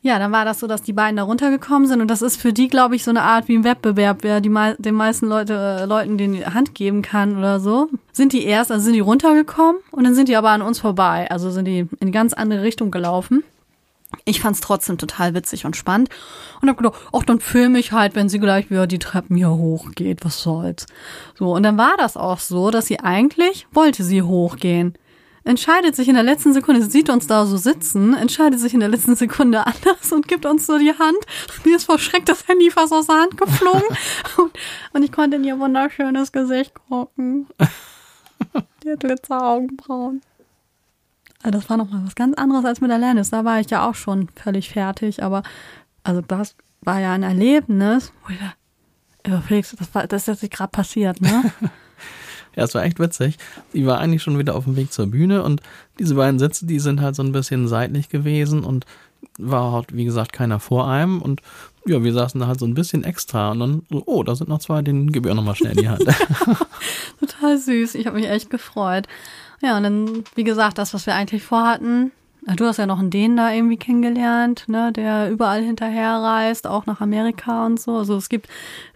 ja, 0.05 0.19
dann 0.19 0.31
war 0.31 0.45
das 0.45 0.59
so, 0.59 0.67
dass 0.67 0.83
die 0.83 0.93
beiden 0.93 1.17
da 1.17 1.23
runtergekommen 1.23 1.87
sind 1.87 1.99
und 1.99 2.09
das 2.09 2.21
ist 2.21 2.39
für 2.39 2.53
die, 2.53 2.67
glaube 2.67 2.95
ich, 2.95 3.03
so 3.03 3.09
eine 3.09 3.23
Art 3.23 3.47
wie 3.47 3.57
ein 3.57 3.63
Wettbewerb, 3.63 4.19
wer 4.21 4.39
die 4.39 4.49
mei 4.49 4.75
den 4.77 4.93
meisten 4.93 5.25
Leute, 5.25 5.79
äh, 5.81 5.85
Leuten 5.85 6.19
die 6.19 6.45
Hand 6.45 6.75
geben 6.75 7.01
kann 7.01 7.39
oder 7.39 7.59
so. 7.59 7.89
Sind 8.11 8.31
die 8.31 8.45
erst, 8.45 8.71
also 8.71 8.83
sind 8.83 8.93
die 8.93 8.99
runtergekommen 8.99 9.81
und 9.89 10.03
dann 10.03 10.13
sind 10.13 10.29
die 10.29 10.35
aber 10.35 10.51
an 10.51 10.61
uns 10.61 10.77
vorbei, 10.77 11.27
also 11.31 11.49
sind 11.49 11.65
die 11.65 11.79
in 11.79 11.89
eine 12.01 12.11
ganz 12.11 12.33
andere 12.33 12.61
Richtung 12.61 12.91
gelaufen. 12.91 13.43
Ich 14.25 14.41
fand's 14.41 14.61
trotzdem 14.61 14.99
total 14.99 15.33
witzig 15.33 15.65
und 15.65 15.75
spannend 15.75 16.09
und 16.61 16.69
hab 16.69 16.77
gedacht, 16.77 17.01
ach, 17.11 17.23
dann 17.23 17.39
filme 17.39 17.79
ich 17.79 17.91
halt, 17.91 18.13
wenn 18.13 18.29
sie 18.29 18.37
gleich 18.37 18.69
wieder 18.69 18.85
die 18.85 18.99
Treppen 18.99 19.35
hier 19.35 19.49
hochgeht, 19.49 20.23
was 20.23 20.39
soll's. 20.39 20.85
So, 21.33 21.55
und 21.55 21.63
dann 21.63 21.79
war 21.79 21.95
das 21.97 22.15
auch 22.15 22.37
so, 22.37 22.69
dass 22.69 22.85
sie 22.85 22.99
eigentlich 22.99 23.65
wollte 23.71 24.03
sie 24.03 24.21
hochgehen 24.21 24.93
entscheidet 25.45 25.95
sich 25.95 26.09
in 26.09 26.15
der 26.15 26.23
letzten 26.23 26.53
Sekunde, 26.53 26.81
sie 26.81 26.89
sieht 26.89 27.09
uns 27.09 27.27
da 27.27 27.45
so 27.45 27.55
sitzen, 27.55 28.13
entscheidet 28.15 28.59
sich 28.59 28.73
in 28.73 28.79
der 28.79 28.89
letzten 28.89 29.15
Sekunde 29.15 29.65
anders 29.65 30.11
und 30.11 30.27
gibt 30.27 30.45
uns 30.45 30.65
so 30.65 30.77
die 30.77 30.91
Hand. 30.91 31.17
Mir 31.63 31.77
ist 31.77 31.85
vor 31.85 31.99
Schreck 31.99 32.25
das 32.25 32.47
Handy 32.47 32.69
fast 32.71 32.91
aus 32.91 33.07
der 33.07 33.15
Hand 33.15 33.37
geflogen. 33.37 33.83
und, 34.37 34.51
und 34.93 35.03
ich 35.03 35.11
konnte 35.11 35.37
in 35.37 35.43
ihr 35.43 35.57
wunderschönes 35.59 36.31
Gesicht 36.31 36.73
gucken. 36.89 37.47
Die 38.83 38.91
hat 38.91 38.99
Glitzeraugenbrauen. 38.99 40.21
Also 41.43 41.59
das 41.59 41.69
war 41.69 41.77
nochmal 41.77 42.01
was 42.05 42.15
ganz 42.15 42.35
anderes 42.37 42.65
als 42.65 42.81
mit 42.81 42.91
Alanis. 42.91 43.29
Da 43.29 43.45
war 43.45 43.59
ich 43.59 43.69
ja 43.69 43.87
auch 43.87 43.95
schon 43.95 44.29
völlig 44.35 44.69
fertig, 44.69 45.21
aber 45.21 45.43
also 46.03 46.21
das 46.21 46.55
war 46.81 46.99
ja 46.99 47.13
ein 47.13 47.23
Erlebnis, 47.23 48.11
wo 48.23 48.33
ich 48.33 48.39
da, 48.39 48.53
ja, 49.29 49.41
Felix, 49.41 49.75
das, 49.77 49.93
war, 49.93 50.07
das 50.07 50.27
ist 50.27 50.41
jetzt 50.41 50.51
gerade 50.51 50.71
passiert, 50.71 51.21
ne? 51.21 51.53
Ja, 52.55 52.63
es 52.63 52.75
war 52.75 52.83
echt 52.83 52.99
witzig. 52.99 53.37
Sie 53.73 53.85
war 53.85 53.99
eigentlich 53.99 54.23
schon 54.23 54.37
wieder 54.37 54.55
auf 54.55 54.65
dem 54.65 54.75
Weg 54.75 54.91
zur 54.91 55.07
Bühne 55.07 55.43
und 55.43 55.61
diese 55.99 56.15
beiden 56.15 56.39
Sitze, 56.39 56.65
die 56.65 56.79
sind 56.79 57.01
halt 57.01 57.15
so 57.15 57.23
ein 57.23 57.31
bisschen 57.31 57.67
seitlich 57.67 58.09
gewesen 58.09 58.63
und 58.63 58.85
war 59.37 59.71
halt, 59.71 59.95
wie 59.95 60.05
gesagt, 60.05 60.33
keiner 60.33 60.59
vor 60.59 60.87
einem 60.87 61.21
und 61.21 61.41
ja, 61.85 62.03
wir 62.03 62.13
saßen 62.13 62.39
da 62.39 62.47
halt 62.47 62.59
so 62.59 62.65
ein 62.65 62.73
bisschen 62.73 63.03
extra 63.03 63.51
und 63.51 63.59
dann 63.59 63.81
so, 63.91 64.03
oh, 64.05 64.23
da 64.23 64.35
sind 64.35 64.49
noch 64.49 64.59
zwei, 64.59 64.81
den 64.81 65.11
gebe 65.11 65.27
ich 65.27 65.31
auch 65.31 65.35
nochmal 65.35 65.55
schnell 65.55 65.75
die 65.75 65.87
Hand. 65.87 66.03
Total 67.19 67.57
süß. 67.57 67.95
Ich 67.95 68.07
habe 68.07 68.17
mich 68.17 68.27
echt 68.27 68.49
gefreut. 68.49 69.07
Ja, 69.61 69.77
und 69.77 69.83
dann, 69.83 70.23
wie 70.33 70.43
gesagt, 70.43 70.77
das, 70.77 70.93
was 70.93 71.05
wir 71.05 71.13
eigentlich 71.13 71.43
vorhatten. 71.43 72.11
Du 72.55 72.65
hast 72.65 72.77
ja 72.77 72.85
noch 72.85 72.99
einen 72.99 73.09
Dänen 73.09 73.37
da 73.37 73.51
irgendwie 73.51 73.77
kennengelernt, 73.77 74.65
ne, 74.67 74.91
der 74.91 75.31
überall 75.31 75.63
hinterher 75.63 76.11
reist, 76.17 76.67
auch 76.67 76.85
nach 76.85 77.01
Amerika 77.01 77.65
und 77.65 77.79
so. 77.79 77.97
Also 77.97 78.15
es 78.17 78.29
gibt 78.29 78.47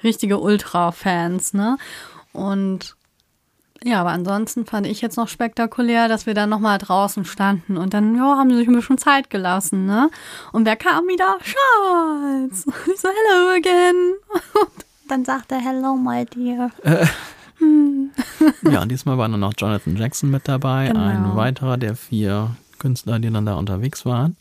richtige 0.03 0.37
Ultra-Fans, 0.37 1.53
ne? 1.53 1.77
Und 2.31 2.95
ja, 3.83 4.01
aber 4.01 4.09
ansonsten 4.11 4.65
fand 4.65 4.87
ich 4.87 5.01
jetzt 5.01 5.17
noch 5.17 5.27
spektakulär, 5.27 6.07
dass 6.07 6.25
wir 6.25 6.33
dann 6.33 6.49
nochmal 6.49 6.77
draußen 6.77 7.25
standen 7.25 7.77
und 7.77 7.93
dann, 7.93 8.15
ja, 8.15 8.37
haben 8.37 8.49
sie 8.49 8.57
sich 8.57 8.67
ein 8.67 8.75
bisschen 8.75 8.97
Zeit 8.97 9.29
gelassen, 9.29 9.85
ne? 9.85 10.09
Und 10.51 10.65
wer 10.65 10.75
kam 10.75 11.07
wieder? 11.07 11.37
Charles! 11.41 12.65
Und 12.65 12.73
ich 12.93 12.99
so, 12.99 13.07
hello 13.07 13.55
again! 13.57 14.13
Und 14.63 15.11
dann 15.11 15.25
sagt 15.25 15.51
er, 15.51 15.59
hello, 15.59 15.95
my 15.95 16.25
dear. 16.25 16.71
ja, 18.71 18.81
und 18.81 18.89
diesmal 18.89 19.17
war 19.17 19.27
dann 19.27 19.39
noch 19.39 19.53
Jonathan 19.57 19.95
Jackson 19.97 20.29
mit 20.29 20.47
dabei, 20.47 20.87
Genau. 20.87 20.99
ein 21.01 21.35
weiterer 21.35 21.77
der 21.77 21.95
vier 21.95 22.51
Künstler, 22.79 23.19
die 23.19 23.29
dann 23.31 23.45
da 23.45 23.55
unterwegs 23.55 24.05
waren. 24.05 24.37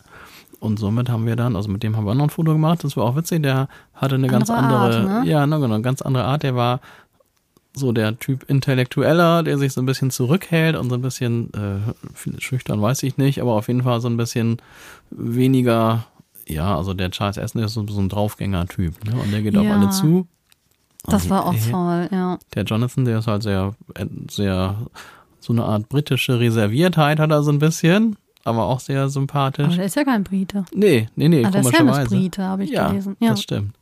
Und 0.61 0.79
somit 0.79 1.09
haben 1.09 1.27
wir 1.27 1.37
dann, 1.37 1.55
also 1.55 1.69
mit 1.69 1.83
dem 1.85 1.97
haben 1.97 2.05
wir 2.05 2.15
noch 2.15 2.25
ein 2.25 2.31
Foto 2.31 2.53
gemacht, 2.53 2.83
das 2.83 2.97
war 2.97 3.05
auch 3.05 3.17
witzig, 3.17 3.43
der 3.45 3.69
hatte 3.95 4.17
eine 4.17 4.27
ganz 4.27 4.51
Andere 4.51 4.79
andere, 4.79 5.11
Art, 5.11 5.25
ne? 5.25 5.31
ja, 5.31 5.47
ne, 5.47 5.61
genau, 5.61 5.75
eine 5.75 5.83
ganz 5.83 6.03
andere 6.03 6.25
Art, 6.25 6.43
der 6.43 6.57
war 6.57 6.81
so 7.79 7.93
der 7.93 8.19
Typ 8.19 8.45
Intellektueller, 8.49 9.43
der 9.43 9.57
sich 9.59 9.73
so 9.73 9.81
ein 9.81 9.87
bisschen 9.87 10.11
zurückhält 10.11 10.77
und 10.77 10.89
so 10.91 10.95
ein 10.97 11.03
bisschen 11.03 11.51
äh, 11.55 12.41
schüchtern, 12.41 12.83
weiß 12.83 13.03
ich 13.05 13.17
nicht, 13.17 13.41
aber 13.41 13.53
auf 13.55 13.69
jeden 13.69 13.83
Fall 13.83 14.01
so 14.01 14.09
ein 14.09 14.17
bisschen 14.17 14.59
weniger, 15.11 16.05
ja, 16.47 16.77
also 16.77 16.95
der 16.95 17.11
Charles 17.11 17.37
Essen 17.37 17.61
ist 17.63 17.75
so, 17.75 17.87
so 17.87 18.01
ein 18.01 18.09
Draufgänger-Typ, 18.09 19.05
ne? 19.05 19.13
Und 19.17 19.33
der 19.33 19.43
geht 19.43 19.57
auf 19.57 19.65
Ja. 19.65 19.77
alle 19.77 19.91
zu. 19.91 20.27
Das 21.07 21.25
Und 21.25 21.31
war 21.31 21.47
auch 21.47 21.55
toll, 21.71 22.09
ja. 22.13 22.39
Der 22.55 22.65
Jonathan, 22.65 23.05
der 23.05 23.19
ist 23.21 23.27
halt 23.27 23.43
sehr, 23.43 23.75
sehr, 24.31 24.77
so 25.41 25.53
eine 25.53 25.65
Art 25.65 25.89
britische 25.89 26.39
Reserviertheit 26.41 27.19
hat 27.21 27.31
er 27.31 27.43
so 27.43 27.51
ein 27.51 27.59
bisschen, 27.59 28.17
aber 28.45 28.65
auch 28.67 28.81
sehr 28.81 29.09
sympathisch. 29.09 29.67
Aber 29.67 29.77
der 29.77 29.87
ist 29.87 29.97
ja 29.97 30.05
kein 30.05 30.25
Brite. 30.25 30.65
Nee, 30.75 31.09
nee, 31.17 31.29
nee, 31.29 31.45
Ah, 31.45 31.51
der 31.51 31.63
Sam 31.63 31.71
ist 31.73 31.79
komischerweise. 31.79 32.17
Brite, 32.17 32.43
habe 32.45 32.65
ich 32.65 32.71
ja, 32.71 32.89
gelesen. 32.89 33.17
Ja, 33.21 33.31
das 33.31 33.43
stimmt. 33.43 33.75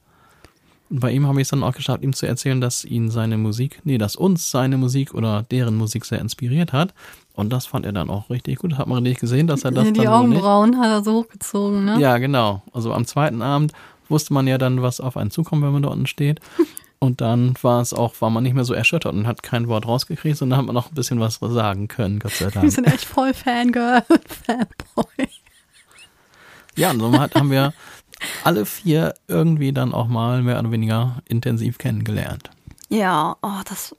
Und 0.89 1.01
bei 1.01 1.11
ihm 1.11 1.27
habe 1.27 1.41
ich 1.41 1.47
es 1.47 1.51
dann 1.51 1.63
auch 1.63 1.75
geschafft, 1.75 2.03
ihm 2.03 2.13
zu 2.13 2.27
erzählen, 2.27 2.61
dass 2.61 2.85
ihn 2.85 3.11
seine 3.11 3.39
Musik, 3.39 3.81
nee, 3.85 3.99
dass 3.99 4.15
uns 4.17 4.51
seine 4.51 4.77
Musik 4.77 5.15
oder 5.15 5.43
deren 5.51 5.77
Musik 5.77 6.05
sehr 6.05 6.21
inspiriert 6.21 6.73
hat. 6.73 6.95
Und 7.33 7.53
das 7.53 7.67
fand 7.67 7.85
er 7.85 7.93
dann 7.93 8.09
auch 8.09 8.31
richtig 8.31 8.59
gut. 8.61 8.79
Hat 8.79 8.87
man 8.87 9.03
richtig 9.03 9.21
gesehen, 9.21 9.47
dass 9.47 9.65
er 9.65 9.73
das 9.73 9.93
die 9.93 10.05
dann. 10.05 10.07
Augenbrauen 10.07 10.79
hat 10.79 10.87
er 10.87 11.05
so 11.05 11.15
hochgezogen, 11.25 11.85
ne? 11.85 12.01
Ja, 12.01 12.19
genau. 12.19 12.63
Also 12.73 12.93
am 12.93 13.05
zweiten 13.05 13.43
Abend 13.43 13.73
wusste 14.09 14.33
man 14.33 14.47
ja 14.47 14.59
dann, 14.59 14.81
was 14.81 15.01
auf 15.01 15.17
einen 15.17 15.31
zukommt, 15.31 15.63
wenn 15.63 15.73
man 15.73 15.83
da 15.83 15.89
unten 15.89 16.07
steht. 16.07 16.41
Und 16.99 17.21
dann 17.21 17.55
war 17.61 17.83
es 17.83 17.93
auch, 17.93 18.15
war 18.21 18.31
man 18.31 18.43
nicht 18.43 18.55
mehr 18.55 18.65
so 18.65 18.73
erschüttert 18.73 19.13
und 19.13 19.27
hat 19.27 19.43
kein 19.43 19.69
Wort 19.69 19.87
rausgekriegt, 19.87 20.39
sondern 20.39 20.59
hat 20.59 20.65
man 20.67 20.75
noch 20.75 20.91
ein 20.91 20.95
bisschen 20.95 21.21
was 21.21 21.39
sagen 21.41 21.89
können, 21.89 22.19
Gott 22.21 22.33
sei 22.33 22.47
Wir 22.47 22.53
Dank. 22.53 22.73
sind 22.73 22.87
echt 22.87 23.05
voll 23.05 23.35
Fangirl, 23.35 24.03
Fanboy. 24.47 25.29
Ja, 26.75 26.91
und 26.91 27.01
somit 27.01 27.35
haben 27.35 27.51
wir 27.51 27.75
alle 28.45 28.67
vier 28.67 29.15
irgendwie 29.29 29.73
dann 29.73 29.93
auch 29.93 30.09
mal 30.09 30.43
mehr 30.43 30.59
oder 30.59 30.71
weniger 30.71 31.23
intensiv 31.27 31.79
kennengelernt. 31.79 32.51
Ja, 32.89 33.37
oh, 33.43 33.61
das. 33.69 33.97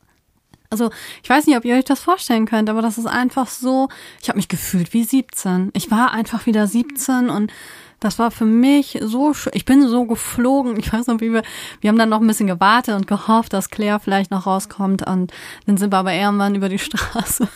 Also, 0.70 0.90
ich 1.24 1.30
weiß 1.30 1.48
nicht, 1.48 1.58
ob 1.58 1.64
ihr 1.64 1.76
euch 1.76 1.86
das 1.86 2.02
vorstellen 2.02 2.46
könnt, 2.46 2.70
aber 2.70 2.82
das 2.82 2.98
ist 2.98 3.06
einfach 3.06 3.48
so. 3.48 3.88
Ich 4.22 4.28
habe 4.28 4.38
mich 4.38 4.50
gefühlt 4.50 4.94
wie 4.94 5.04
17. 5.04 5.72
Ich 5.74 5.92
war 5.92 6.12
einfach 6.12 6.46
wieder 6.46 6.68
17 6.68 7.30
und 7.30 7.52
das 8.00 8.20
war 8.20 8.32
für 8.32 8.46
mich 8.46 9.00
so 9.02 9.34
schön. 9.34 9.54
Ich 9.56 9.66
bin 9.66 9.88
so 9.88 10.06
geflogen. 10.06 10.78
Ich 10.78 10.92
weiß 10.92 11.08
noch, 11.08 11.20
wie 11.22 11.34
wir, 11.34 11.42
wir 11.82 11.90
haben 11.90 11.98
dann 11.98 12.10
noch 12.10 12.22
ein 12.22 12.28
bisschen 12.28 12.48
gewartet 12.48 12.96
und 12.96 13.08
gehofft, 13.08 13.54
dass 13.54 13.70
Claire 13.70 14.00
vielleicht 14.00 14.30
noch 14.30 14.46
rauskommt 14.46 15.08
und 15.08 15.32
dann 15.66 15.78
sind 15.78 15.92
wir 15.92 15.98
aber 15.98 16.14
irgendwann 16.14 16.56
über 16.56 16.70
die 16.70 16.80
Straße. 16.80 17.48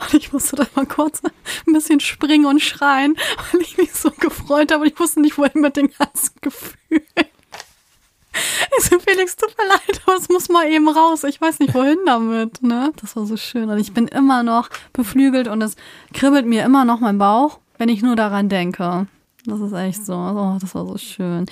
Und 0.00 0.14
ich 0.14 0.32
musste 0.32 0.56
da 0.56 0.66
mal 0.74 0.86
kurz 0.86 1.22
ein 1.24 1.72
bisschen 1.72 2.00
springen 2.00 2.46
und 2.46 2.60
schreien, 2.60 3.16
weil 3.52 3.60
ich 3.60 3.76
mich 3.76 3.92
so 3.92 4.10
gefreut 4.10 4.72
habe 4.72 4.82
und 4.82 4.92
ich 4.92 4.98
wusste 4.98 5.20
nicht, 5.20 5.38
wohin 5.38 5.60
mit 5.60 5.76
den 5.76 5.90
ganzen 5.90 6.32
Gefühlen. 6.40 7.02
Ich 8.78 8.84
so, 8.84 8.98
Felix, 8.98 9.36
tut 9.36 9.54
mir 9.58 9.68
leid, 9.68 10.02
aber 10.06 10.16
es 10.16 10.28
muss 10.28 10.48
mal 10.48 10.68
eben 10.68 10.88
raus. 10.88 11.24
Ich 11.24 11.40
weiß 11.40 11.58
nicht, 11.58 11.74
wohin 11.74 11.98
damit, 12.06 12.62
ne? 12.62 12.92
Das 13.00 13.16
war 13.16 13.26
so 13.26 13.36
schön. 13.36 13.68
Und 13.68 13.78
ich 13.78 13.92
bin 13.92 14.06
immer 14.06 14.42
noch 14.42 14.68
beflügelt 14.92 15.48
und 15.48 15.60
es 15.62 15.76
kribbelt 16.12 16.46
mir 16.46 16.64
immer 16.64 16.84
noch 16.84 17.00
mein 17.00 17.18
Bauch, 17.18 17.58
wenn 17.78 17.88
ich 17.88 18.02
nur 18.02 18.16
daran 18.16 18.48
denke. 18.48 19.06
Das 19.44 19.60
ist 19.60 19.72
echt 19.72 20.04
so. 20.04 20.14
Oh, 20.14 20.56
das 20.60 20.74
war 20.74 20.86
so 20.86 20.98
schön. 20.98 21.46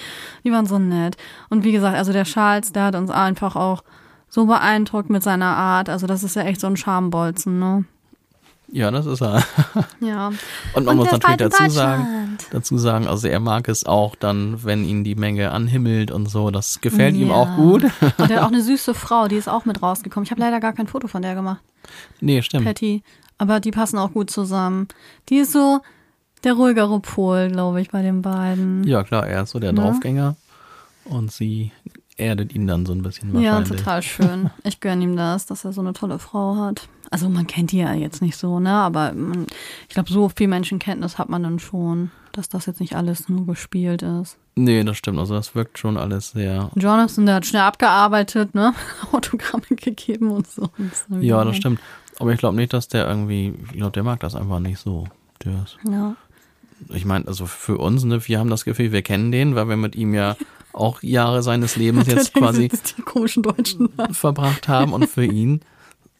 Die 0.44 0.52
waren 0.52 0.66
so 0.66 0.78
nett. 0.78 1.16
Und 1.48 1.64
wie 1.64 1.72
gesagt, 1.72 1.96
also 1.96 2.12
der 2.12 2.24
Charles, 2.24 2.72
der 2.72 2.84
hat 2.84 2.94
uns 2.94 3.10
einfach 3.10 3.56
auch 3.56 3.82
so 4.28 4.46
beeindruckt 4.46 5.10
mit 5.10 5.22
seiner 5.22 5.56
Art. 5.56 5.88
Also 5.88 6.06
das 6.06 6.22
ist 6.22 6.36
ja 6.36 6.42
echt 6.42 6.60
so 6.60 6.66
ein 6.66 6.76
Schambolzen, 6.76 7.58
ne? 7.58 7.84
Ja, 8.68 8.90
das 8.90 9.06
ist 9.06 9.22
er. 9.22 9.42
Ja. 10.00 10.28
Und 10.74 10.84
man 10.84 10.88
Und 10.88 10.96
muss 10.96 11.12
natürlich 11.12 11.36
dazu 11.36 11.68
sagen, 11.70 12.36
dazu 12.50 12.78
sagen, 12.78 13.06
also 13.06 13.28
er 13.28 13.40
mag 13.40 13.68
es 13.68 13.86
auch 13.86 14.16
dann, 14.16 14.64
wenn 14.64 14.84
ihn 14.84 15.04
die 15.04 15.14
Menge 15.14 15.52
anhimmelt 15.52 16.10
und 16.10 16.28
so. 16.28 16.50
Das 16.50 16.80
gefällt 16.80 17.14
ihm 17.14 17.28
Ja. 17.28 17.34
auch 17.34 17.56
gut. 17.56 17.84
Und 18.18 18.30
er 18.30 18.36
hat 18.36 18.42
auch 18.44 18.48
eine 18.52 18.62
süße 18.62 18.94
Frau, 18.94 19.28
die 19.28 19.36
ist 19.36 19.48
auch 19.48 19.64
mit 19.66 19.82
rausgekommen. 19.82 20.24
Ich 20.24 20.30
habe 20.32 20.40
leider 20.40 20.58
gar 20.60 20.72
kein 20.72 20.86
Foto 20.88 21.06
von 21.08 21.22
der 21.22 21.34
gemacht. 21.34 21.60
nee, 22.20 22.42
stimmt. 22.42 22.64
Patty. 22.64 23.02
Aber 23.38 23.60
die 23.60 23.70
passen 23.70 23.98
auch 23.98 24.12
gut 24.12 24.30
zusammen. 24.30 24.88
Die 25.28 25.36
ist 25.36 25.52
so 25.52 25.80
der 26.44 26.54
ruhigere 26.54 27.00
Pol, 27.00 27.48
glaube 27.50 27.80
ich, 27.80 27.90
bei 27.90 28.02
den 28.02 28.22
beiden. 28.22 28.82
Ja, 28.84 29.04
klar, 29.04 29.26
er 29.26 29.42
ist 29.44 29.50
so 29.50 29.58
der 29.58 29.72
Ne? 29.72 29.80
Draufgänger 29.80 30.36
und 31.04 31.30
sie 31.32 31.70
erdet 32.16 32.54
ihn 32.54 32.66
dann 32.66 32.86
so 32.86 32.92
ein 32.92 33.02
bisschen 33.02 33.38
Ja, 33.40 33.60
total 33.62 34.02
schön. 34.02 34.50
Ich 34.64 34.80
gönne 34.80 35.04
ihm 35.04 35.16
das, 35.16 35.46
dass 35.46 35.64
er 35.64 35.72
so 35.72 35.80
eine 35.80 35.92
tolle 35.92 36.18
Frau 36.18 36.56
hat. 36.56 36.88
Also 37.10 37.28
man 37.28 37.46
kennt 37.46 37.72
die 37.72 37.78
ja 37.78 37.92
jetzt 37.94 38.22
nicht 38.22 38.36
so, 38.36 38.58
ne? 38.58 38.70
Aber 38.72 39.12
man, 39.12 39.46
ich 39.88 39.94
glaube, 39.94 40.10
so 40.10 40.28
viel 40.28 40.48
Menschenkenntnis 40.48 41.18
hat 41.18 41.28
man 41.28 41.42
dann 41.42 41.58
schon, 41.58 42.10
dass 42.32 42.48
das 42.48 42.66
jetzt 42.66 42.80
nicht 42.80 42.96
alles 42.96 43.28
nur 43.28 43.46
gespielt 43.46 44.02
ist. 44.02 44.38
Nee, 44.56 44.82
das 44.82 44.96
stimmt. 44.96 45.18
Also 45.18 45.34
das 45.34 45.54
wirkt 45.54 45.78
schon 45.78 45.96
alles 45.98 46.30
sehr. 46.30 46.70
Jonathan, 46.74 47.26
der 47.26 47.34
hat 47.36 47.46
schnell 47.46 47.62
abgearbeitet, 47.62 48.54
ne? 48.54 48.72
Autogramme 49.12 49.64
gegeben 49.70 50.30
und 50.30 50.46
so. 50.48 50.70
Wieder 51.08 51.20
Ja, 51.22 51.44
das 51.44 51.56
stimmt. 51.56 51.80
Aber 52.18 52.32
ich 52.32 52.38
glaube 52.38 52.56
nicht, 52.56 52.72
dass 52.72 52.88
der 52.88 53.06
irgendwie, 53.06 53.52
ich 53.66 53.76
glaube, 53.76 53.92
der 53.92 54.02
mag 54.02 54.20
das 54.20 54.34
einfach 54.34 54.58
nicht 54.58 54.78
so. 54.78 55.06
Der 55.44 55.52
ist, 55.64 55.76
Ja. 55.88 56.16
ich 56.88 57.04
meine, 57.04 57.28
also 57.28 57.44
für 57.44 57.76
uns, 57.76 58.04
ne, 58.04 58.26
wir 58.26 58.38
haben 58.38 58.48
das 58.48 58.64
Gefühl, 58.64 58.90
wir 58.90 59.02
kennen 59.02 59.30
den, 59.30 59.54
weil 59.54 59.68
wir 59.68 59.76
mit 59.76 59.94
ihm 59.94 60.14
ja 60.14 60.34
auch 60.76 61.02
Jahre 61.02 61.42
seines 61.42 61.76
Lebens 61.76 62.06
jetzt 62.06 62.34
quasi 62.34 62.70
verbracht 64.12 64.68
haben 64.68 64.92
und 64.92 65.08
für 65.08 65.24
ihn 65.24 65.60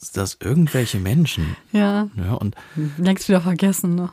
ist 0.00 0.16
das 0.16 0.36
irgendwelche 0.40 0.98
Menschen. 0.98 1.57
Ja, 1.72 2.09
Ja, 2.16 2.34
und 2.34 2.54
längst 2.98 3.28
wieder 3.28 3.40
vergessen, 3.40 3.94
ne? 3.94 4.11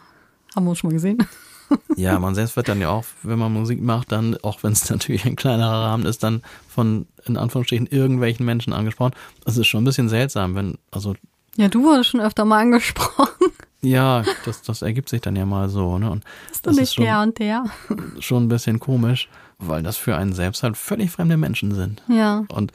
Haben 0.56 0.66
wir 0.66 0.70
uns 0.72 0.80
schon 0.80 0.90
mal 0.90 0.94
gesehen. 0.94 1.18
ja, 1.96 2.20
man 2.20 2.36
selbst 2.36 2.56
wird 2.56 2.68
dann 2.70 2.80
ja 2.80 2.90
auch, 2.90 3.06
wenn 3.24 3.40
man 3.40 3.52
Musik 3.52 3.82
macht, 3.82 4.12
dann, 4.12 4.38
auch 4.44 4.64
wenn 4.64 4.74
es 4.74 4.90
natürlich 4.90 5.26
ein 5.26 5.36
kleinerer 5.36 5.86
Rahmen 5.86 6.06
ist, 6.06 6.24
dann 6.24 6.42
von, 6.70 7.08
in 7.26 7.38
Anführungsstrichen, 7.38 7.88
irgendwelchen 7.88 8.46
Menschen 8.46 8.74
angesprochen. 8.74 9.14
Das 9.46 9.58
ist 9.58 9.68
schon 9.68 9.82
ein 9.82 9.86
bisschen 9.86 10.10
seltsam, 10.10 10.56
wenn, 10.56 10.78
also 10.92 11.16
Ja, 11.56 11.68
du 11.68 11.84
wurdest 11.84 12.10
schon 12.12 12.22
öfter 12.22 12.46
mal 12.46 12.60
angesprochen. 12.62 13.28
Ja, 13.82 14.24
das, 14.46 14.62
das 14.62 14.82
ergibt 14.82 15.10
sich 15.10 15.20
dann 15.20 15.36
ja 15.36 15.46
mal 15.46 15.68
so, 15.68 15.98
ne? 16.00 16.10
Und 16.10 16.24
Bist 16.50 16.66
du 16.66 16.70
das 16.70 16.80
nicht 16.80 16.98
der 16.98 17.20
und 17.22 17.38
der? 17.40 17.66
schon 18.20 18.46
ein 18.46 18.48
bisschen 18.48 18.80
komisch, 18.80 19.28
weil 19.60 19.84
das 19.84 19.98
für 19.98 20.16
einen 20.16 20.34
selbst 20.34 20.64
halt 20.64 20.78
völlig 20.78 21.12
fremde 21.12 21.38
Menschen 21.38 21.74
sind. 21.74 22.02
Ja. 22.08 22.46
Und 22.50 22.72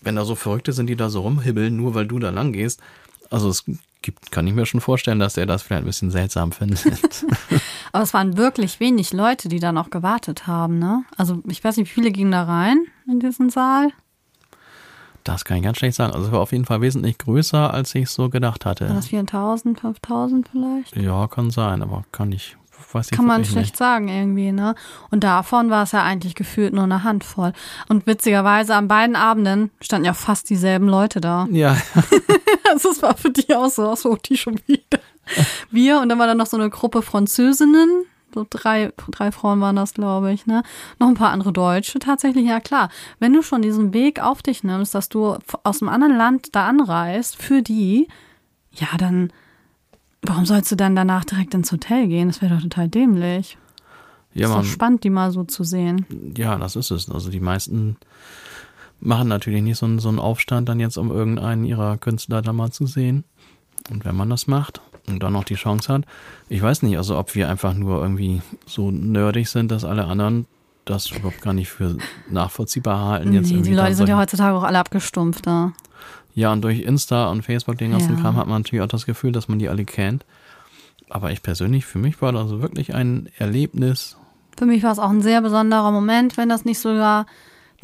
wenn 0.00 0.16
da 0.16 0.24
so 0.24 0.34
Verrückte 0.34 0.72
sind, 0.72 0.88
die 0.88 0.96
da 0.96 1.08
so 1.08 1.20
rumhibbeln, 1.20 1.76
nur 1.76 1.94
weil 1.94 2.06
du 2.06 2.18
da 2.18 2.30
lang 2.30 2.52
gehst, 2.52 2.80
also 3.30 3.48
es 3.48 3.64
gibt, 4.02 4.30
kann 4.30 4.46
ich 4.46 4.54
mir 4.54 4.66
schon 4.66 4.80
vorstellen, 4.80 5.18
dass 5.18 5.36
er 5.36 5.46
das 5.46 5.62
vielleicht 5.62 5.84
ein 5.84 5.86
bisschen 5.86 6.10
seltsam 6.10 6.52
findet. 6.52 6.84
Aber 7.92 8.02
es 8.02 8.12
waren 8.12 8.36
wirklich 8.36 8.80
wenig 8.80 9.12
Leute, 9.12 9.48
die 9.48 9.60
da 9.60 9.72
noch 9.72 9.90
gewartet 9.90 10.46
haben, 10.46 10.78
ne? 10.78 11.04
Also 11.16 11.40
ich 11.48 11.62
weiß 11.62 11.76
nicht, 11.76 11.88
wie 11.90 11.94
viele 11.94 12.10
gingen 12.10 12.32
da 12.32 12.44
rein 12.44 12.84
in 13.06 13.20
diesen 13.20 13.48
Saal? 13.48 13.90
Das 15.24 15.44
kann 15.44 15.58
ich 15.58 15.62
ganz 15.62 15.78
schlecht 15.78 15.96
sagen. 15.96 16.12
Also 16.12 16.26
es 16.26 16.32
war 16.32 16.40
auf 16.40 16.52
jeden 16.52 16.64
Fall 16.64 16.80
wesentlich 16.80 17.16
größer, 17.18 17.72
als 17.72 17.94
ich 17.94 18.10
so 18.10 18.28
gedacht 18.28 18.64
War 18.64 18.72
hatte. 18.72 18.86
das 18.88 19.06
4000, 19.06 19.80
5000 19.80 20.48
vielleicht? 20.48 20.96
Ja, 20.96 21.28
kann 21.28 21.50
sein, 21.50 21.80
aber 21.82 22.04
kann 22.10 22.32
ich, 22.32 22.56
weiß 22.92 23.06
ich 23.10 23.16
Kann 23.16 23.26
man 23.26 23.44
schlecht 23.44 23.76
sagen 23.76 24.08
irgendwie, 24.08 24.52
ne? 24.52 24.74
Und 25.10 25.24
davon 25.24 25.70
war 25.70 25.84
es 25.84 25.92
ja 25.92 26.02
eigentlich 26.02 26.34
gefühlt 26.34 26.72
nur 26.72 26.84
eine 26.84 27.04
Handvoll. 27.04 27.52
Und 27.88 28.06
witzigerweise 28.06 28.74
an 28.74 28.88
beiden 28.88 29.16
Abenden 29.16 29.70
standen 29.80 30.06
ja 30.06 30.14
fast 30.14 30.50
dieselben 30.50 30.88
Leute 30.88 31.20
da. 31.20 31.46
nicht. 31.46 31.60
Ja, 31.62 31.76
Also 32.72 32.90
es 32.90 33.02
war 33.02 33.16
für 33.16 33.30
die 33.30 33.54
auch 33.54 33.68
so, 33.68 33.94
so, 33.94 34.16
die 34.16 34.36
schon 34.36 34.58
wieder. 34.66 34.98
Wir 35.70 36.00
und 36.00 36.08
dann 36.08 36.18
war 36.18 36.26
da 36.26 36.34
noch 36.34 36.46
so 36.46 36.56
eine 36.56 36.70
Gruppe 36.70 37.02
Französinnen, 37.02 38.06
so 38.34 38.46
drei, 38.48 38.92
drei 39.10 39.30
Frauen 39.30 39.60
waren 39.60 39.76
das, 39.76 39.94
glaube 39.94 40.32
ich, 40.32 40.46
ne? 40.46 40.62
Noch 40.98 41.08
ein 41.08 41.14
paar 41.14 41.30
andere 41.30 41.52
Deutsche 41.52 41.98
tatsächlich, 41.98 42.46
ja 42.46 42.60
klar. 42.60 42.88
Wenn 43.18 43.32
du 43.32 43.42
schon 43.42 43.62
diesen 43.62 43.92
Weg 43.92 44.20
auf 44.22 44.42
dich 44.42 44.64
nimmst, 44.64 44.94
dass 44.94 45.08
du 45.08 45.36
aus 45.64 45.82
einem 45.82 45.90
anderen 45.90 46.16
Land 46.16 46.54
da 46.54 46.66
anreist, 46.66 47.36
für 47.36 47.62
die, 47.62 48.08
ja, 48.72 48.88
dann, 48.98 49.32
warum 50.22 50.46
sollst 50.46 50.70
du 50.72 50.76
dann 50.76 50.96
danach 50.96 51.24
direkt 51.24 51.54
ins 51.54 51.72
Hotel 51.72 52.06
gehen? 52.08 52.28
Das 52.28 52.42
wäre 52.42 52.54
doch 52.54 52.62
total 52.62 52.88
dämlich. 52.88 53.58
ja, 54.34 54.48
ist 54.48 54.54
doch 54.54 54.64
spannend, 54.64 55.04
die 55.04 55.10
mal 55.10 55.30
so 55.32 55.44
zu 55.44 55.64
sehen. 55.64 56.06
ja, 56.36 56.56
das 56.56 56.76
ist 56.76 56.90
es. 56.90 57.10
Also 57.10 57.30
die 57.30 57.40
meisten 57.40 57.96
machen 59.00 59.28
natürlich 59.28 59.62
nicht 59.62 59.78
so 59.78 59.86
einen, 59.86 59.98
so 59.98 60.08
einen 60.08 60.20
Aufstand 60.20 60.68
dann 60.68 60.80
jetzt, 60.80 60.96
um 60.96 61.10
irgendeinen 61.10 61.64
ihrer 61.64 61.98
Künstler 61.98 62.40
da 62.40 62.52
mal 62.52 62.70
zu 62.70 62.86
sehen. 62.86 63.24
Und 63.90 64.04
wenn 64.04 64.16
man 64.16 64.30
das 64.30 64.46
macht 64.46 64.80
und 65.08 65.22
dann 65.22 65.32
noch 65.32 65.44
die 65.44 65.56
Chance 65.56 65.92
hat, 65.92 66.04
ich 66.48 66.62
weiß 66.62 66.82
nicht, 66.82 66.96
also 66.96 67.18
ob 67.18 67.34
wir 67.34 67.48
einfach 67.48 67.74
nur 67.74 68.00
irgendwie 68.00 68.42
so 68.64 68.92
nerdig 68.92 69.48
sind, 69.48 69.72
dass 69.72 69.84
alle 69.84 70.04
anderen 70.04 70.46
das 70.84 71.10
überhaupt 71.10 71.42
gar 71.42 71.52
nicht 71.52 71.68
für 71.68 71.96
nachvollziehbar 72.30 73.06
halten. 73.06 73.32
Jetzt 73.32 73.50
Nee, 73.50 73.62
die 73.62 73.74
Leute 73.74 73.94
sind 73.94 74.08
ja 74.08 74.18
heutzutage 74.18 74.56
auch 74.56 74.62
alle 74.64 74.78
abgestumpft 74.78 75.46
da. 75.46 75.50
Ja, 75.60 75.72
und 76.34 76.62
durch 76.62 76.80
Insta 76.80 77.30
und 77.30 77.42
Facebook, 77.42 77.78
den 77.78 77.92
ganzen 77.92 78.16
Ja. 78.16 78.20
Kram, 78.20 78.36
hat 78.36 78.46
man 78.46 78.62
natürlich 78.62 78.82
auch 78.82 78.88
das 78.88 79.06
Gefühl, 79.06 79.32
dass 79.32 79.48
man 79.48 79.58
die 79.58 79.68
alle 79.68 79.84
kennt. 79.84 80.24
Aber 81.10 81.30
ich 81.30 81.42
persönlich, 81.42 81.84
für 81.84 81.98
mich 81.98 82.22
war 82.22 82.32
das 82.32 82.42
also 82.42 82.62
wirklich 82.62 82.94
ein 82.94 83.28
Erlebnis. 83.38 84.16
Für 84.56 84.64
mich 84.66 84.82
war 84.82 84.92
es 84.92 84.98
auch 84.98 85.10
ein 85.10 85.20
sehr 85.22 85.42
besonderer 85.42 85.90
Moment, 85.92 86.36
wenn 86.36 86.48
das 86.48 86.64
nicht 86.64 86.78
sogar 86.78 87.26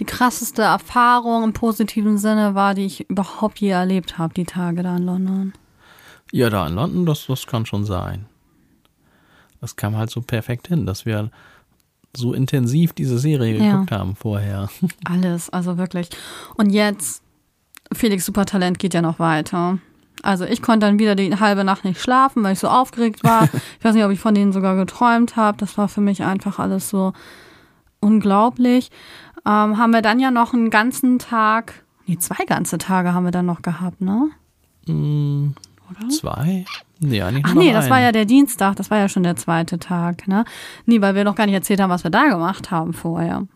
die 0.01 0.05
krasseste 0.05 0.63
Erfahrung 0.63 1.45
im 1.45 1.53
positiven 1.53 2.19
Sinne 2.19 2.55
war, 2.55 2.75
die 2.75 2.87
ich 2.87 3.09
überhaupt 3.11 3.59
je 3.61 3.71
erlebt 3.71 4.17
habe, 4.17 4.33
die 4.33 4.45
Tage 4.45 4.83
da 4.83 4.97
in 4.97 5.03
London. 5.05 5.53
Ja, 6.33 6.49
da 6.51 6.67
in 6.67 6.75
London, 6.75 7.05
das, 7.07 7.27
das 7.27 7.47
kann 7.47 7.67
schon 7.67 7.85
sein. 7.85 8.27
Das 9.61 9.77
kam 9.77 9.97
halt 9.97 10.11
so 10.11 10.21
perfekt 10.21 10.69
hin, 10.69 10.87
dass 10.87 11.05
wir 11.05 11.31
so 12.17 12.33
intensiv 12.33 12.93
diese 12.93 13.19
Serie 13.19 13.59
Ja. 13.59 13.73
geguckt 13.73 13.93
haben 13.93 14.15
vorher. 14.17 14.69
Alles, 15.05 15.51
also 15.51 15.79
wirklich. 15.79 16.09
Und 16.57 16.71
jetzt, 16.71 17.23
Felix 17.93 18.25
Supertalent 18.27 18.79
geht 18.79 18.95
ja 18.95 19.03
noch 19.03 19.19
weiter. 19.19 19.79
Also 20.23 20.45
ich 20.45 20.63
konnte 20.63 20.87
dann 20.87 20.99
wieder 20.99 21.15
die 21.15 21.39
halbe 21.39 21.65
Nacht 21.65 21.85
nicht 21.85 22.01
schlafen, 22.01 22.43
weil 22.43 22.53
ich 22.55 22.59
so 22.59 22.69
aufgeregt 22.69 23.23
war. 23.25 23.45
ich 23.79 23.85
weiß 23.85 23.95
nicht, 23.95 24.05
ob 24.05 24.11
ich 24.11 24.21
von 24.21 24.35
denen 24.35 24.53
sogar 24.53 24.77
geträumt 24.77 25.37
habe. 25.37 25.59
Das 25.59 25.79
war 25.79 25.89
für 25.89 26.01
mich 26.01 26.25
einfach 26.25 26.59
alles 26.59 26.89
so 26.89 27.13
unglaublich. 28.01 28.91
Ähm, 29.47 29.79
haben 29.79 29.93
wir 29.93 30.03
dann 30.03 30.19
ja 30.19 30.31
noch 30.31 30.53
einen 30.53 30.71
ganzen 30.71 31.19
Tag, 31.19 31.85
nee, 32.07 32.19
zwei 32.19 32.45
ganze 32.45 32.79
Tage 32.79 33.15
haben 33.15 33.25
wir 33.25 33.31
dann 33.31 33.47
noch 33.47 33.63
gehabt, 33.63 34.01
ne? 34.01 34.31
Hm, 34.87 35.55
Zwei? 36.11 36.65
Nee, 37.01 37.23
eigentlich 37.23 37.45
Ach 37.47 37.55
nee, 37.55 37.73
das 37.73 37.89
war 37.89 37.97
einen. 37.97 38.07
ja 38.07 38.13
der 38.13 38.25
Dienstag, 38.25 38.77
das 38.77 38.91
war 38.91 38.99
ja 38.99 39.09
schon 39.09 39.23
der 39.23 39.37
zweite 39.37 39.79
Tag, 39.79 40.27
ne? 40.29 40.45
Nee, 40.85 41.01
weil 41.01 41.15
wir 41.15 41.25
noch 41.25 41.35
gar 41.35 41.47
nicht 41.47 41.55
erzählt 41.55 41.81
haben, 41.81 41.91
was 41.91 42.05
wir 42.05 42.11
da 42.11 42.27
gemacht 42.27 42.71
haben 42.71 42.93
vorher. 42.93 43.47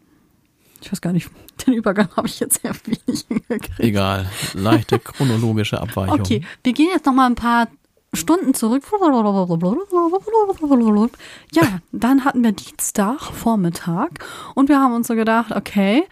Ich 0.82 0.92
weiß 0.92 1.00
gar 1.00 1.12
nicht, 1.12 1.30
den 1.66 1.74
Übergang 1.74 2.08
habe 2.16 2.26
ich 2.26 2.40
jetzt 2.40 2.62
sehr 2.62 2.74
wenig 2.84 3.24
hingekriegt. 3.28 3.80
Egal, 3.80 4.26
leichte 4.54 4.98
chronologische 4.98 5.80
Abweichung. 5.80 6.20
Okay, 6.20 6.42
wir 6.62 6.72
gehen 6.72 6.88
jetzt 6.92 7.06
noch 7.06 7.14
mal 7.14 7.26
ein 7.26 7.34
paar 7.34 7.68
Stunden 8.14 8.52
zurück. 8.52 8.82
Ja, 11.52 11.62
dann 11.92 12.24
hatten 12.24 12.44
wir 12.44 12.52
Dienstag 12.52 13.20
Vormittag 13.20 14.10
und 14.54 14.68
wir 14.68 14.78
haben 14.78 14.94
uns 14.94 15.06
so 15.06 15.14
gedacht, 15.14 15.52
okay, 15.52 16.04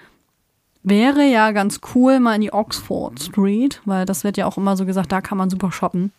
wäre 0.83 1.25
ja 1.27 1.53
ganz 1.53 1.81
cool 1.95 2.21
mal 2.21 2.35
in 2.37 2.41
die 2.41 2.53
Oxford 2.53 3.21
Street, 3.21 3.83
weil 3.85 4.07
das 4.07 4.25
wird 4.25 4.39
ja 4.39 4.47
auch 4.47 4.57
immer 4.57 4.77
so 4.77 4.87
gesagt, 4.87 5.13
da 5.13 5.21
kann 5.21 5.37
man 5.37 5.51
super 5.51 5.73
shoppen. 5.73 6.13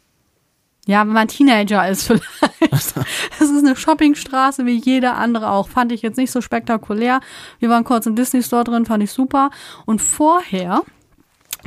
Ja, 0.87 1.01
wenn 1.01 1.13
man 1.13 1.27
Teenager 1.27 1.87
ist 1.87 2.03
vielleicht. 2.07 2.95
Es 3.39 3.49
ist 3.49 3.63
eine 3.63 3.75
Shoppingstraße 3.75 4.65
wie 4.65 4.77
jede 4.77 5.13
andere 5.13 5.51
auch. 5.51 5.69
Fand 5.69 5.91
ich 5.91 6.01
jetzt 6.01 6.17
nicht 6.17 6.31
so 6.31 6.41
spektakulär. 6.41 7.19
Wir 7.59 7.69
waren 7.69 7.83
kurz 7.83 8.05
im 8.05 8.15
Disney 8.15 8.41
Store 8.41 8.63
drin, 8.63 8.85
fand 8.85 9.03
ich 9.03 9.11
super. 9.11 9.51
Und 9.85 10.01
vorher 10.01 10.81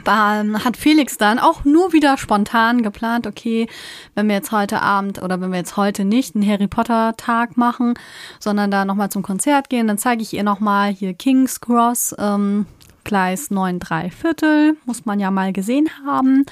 ähm, 0.06 0.64
hat 0.64 0.76
Felix 0.76 1.16
dann 1.16 1.38
auch 1.38 1.64
nur 1.64 1.92
wieder 1.92 2.18
spontan 2.18 2.82
geplant, 2.82 3.26
okay, 3.28 3.68
wenn 4.14 4.26
wir 4.26 4.34
jetzt 4.34 4.50
heute 4.50 4.82
Abend 4.82 5.22
oder 5.22 5.40
wenn 5.40 5.50
wir 5.50 5.58
jetzt 5.58 5.76
heute 5.76 6.04
nicht 6.04 6.34
einen 6.34 6.48
Harry 6.48 6.66
Potter 6.66 7.14
Tag 7.16 7.56
machen, 7.56 7.94
sondern 8.40 8.70
da 8.70 8.84
nochmal 8.84 9.10
zum 9.10 9.22
Konzert 9.22 9.70
gehen, 9.70 9.86
dann 9.86 9.98
zeige 9.98 10.22
ich 10.22 10.34
ihr 10.34 10.42
nochmal 10.42 10.90
hier 10.90 11.14
King's 11.14 11.60
Cross, 11.60 12.16
ähm, 12.18 12.66
Gleis 13.04 13.50
9 13.50 13.78
3 13.78 14.10
Viertel, 14.10 14.76
muss 14.86 15.04
man 15.04 15.20
ja 15.20 15.30
mal 15.30 15.52
gesehen 15.52 15.88
haben. 16.04 16.46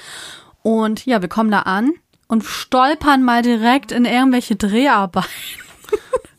Und 0.61 1.05
ja, 1.05 1.21
wir 1.21 1.29
kommen 1.29 1.51
da 1.51 1.59
an 1.61 1.91
und 2.27 2.43
stolpern 2.43 3.23
mal 3.23 3.41
direkt 3.41 3.91
in 3.91 4.05
irgendwelche 4.05 4.55
Dreharbeiten. 4.55 5.29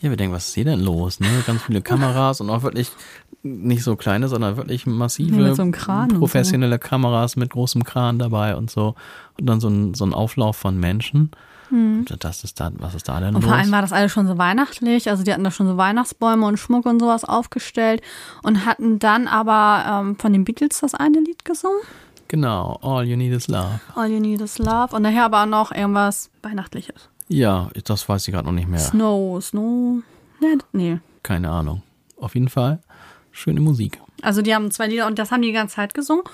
Ja, 0.00 0.10
wir 0.10 0.16
denken, 0.18 0.34
was 0.34 0.48
ist 0.48 0.54
hier 0.54 0.66
denn 0.66 0.80
los? 0.80 1.18
Ne? 1.20 1.26
Ganz 1.46 1.62
viele 1.62 1.80
Kameras 1.80 2.40
und 2.42 2.50
auch 2.50 2.62
wirklich 2.62 2.90
nicht 3.42 3.82
so 3.82 3.96
kleine, 3.96 4.28
sondern 4.28 4.56
wirklich 4.56 4.86
massive, 4.86 5.54
so 5.54 5.62
und 5.62 5.76
so. 5.76 6.18
professionelle 6.18 6.78
Kameras 6.78 7.36
mit 7.36 7.50
großem 7.50 7.84
Kran 7.84 8.18
dabei 8.18 8.56
und 8.56 8.70
so. 8.70 8.94
Und 9.38 9.46
dann 9.46 9.60
so 9.60 9.68
ein, 9.68 9.94
so 9.94 10.04
ein 10.04 10.12
Auflauf 10.12 10.56
von 10.56 10.78
Menschen. 10.78 11.30
Und 11.70 12.06
Das 12.20 12.44
ist 12.44 12.60
da, 12.60 12.70
was 12.76 12.94
ist 12.94 13.08
da 13.08 13.18
denn. 13.20 13.34
Und 13.34 13.42
los? 13.42 13.50
vor 13.50 13.54
allem 13.54 13.72
war 13.72 13.80
das 13.82 13.92
alles 13.92 14.12
schon 14.12 14.26
so 14.26 14.38
weihnachtlich. 14.38 15.08
Also 15.08 15.24
die 15.24 15.32
hatten 15.32 15.44
da 15.44 15.50
schon 15.50 15.66
so 15.66 15.76
Weihnachtsbäume 15.76 16.46
und 16.46 16.58
Schmuck 16.58 16.86
und 16.86 17.00
sowas 17.00 17.24
aufgestellt 17.24 18.02
und 18.42 18.64
hatten 18.66 18.98
dann 18.98 19.26
aber 19.26 20.02
ähm, 20.02 20.16
von 20.16 20.32
den 20.32 20.44
Beatles 20.44 20.80
das 20.80 20.94
eine 20.94 21.18
Lied 21.20 21.44
gesungen. 21.44 21.78
Genau, 22.28 22.78
All 22.82 23.04
You 23.06 23.16
Need 23.16 23.32
Is 23.32 23.48
Love. 23.48 23.80
All 23.94 24.08
You 24.10 24.20
Need 24.20 24.40
Is 24.40 24.58
Love. 24.58 24.94
Und 24.94 25.02
nachher 25.02 25.24
aber 25.24 25.42
auch 25.42 25.46
noch 25.46 25.72
irgendwas 25.72 26.30
Weihnachtliches. 26.42 27.08
Ja, 27.28 27.68
das 27.84 28.08
weiß 28.08 28.26
ich 28.26 28.34
gerade 28.34 28.46
noch 28.46 28.52
nicht 28.52 28.68
mehr. 28.68 28.80
Snow, 28.80 29.42
Snow. 29.42 30.02
Nee, 30.40 30.58
nee. 30.72 30.98
Keine 31.22 31.50
Ahnung. 31.50 31.82
Auf 32.18 32.34
jeden 32.34 32.48
Fall 32.48 32.80
schöne 33.32 33.60
Musik. 33.60 34.00
Also 34.22 34.42
die 34.42 34.54
haben 34.54 34.70
zwei 34.70 34.86
Lieder 34.86 35.06
und 35.06 35.18
das 35.18 35.30
haben 35.30 35.42
die 35.42 35.48
die 35.48 35.54
ganze 35.54 35.76
Zeit 35.76 35.94
gesungen. 35.94 36.24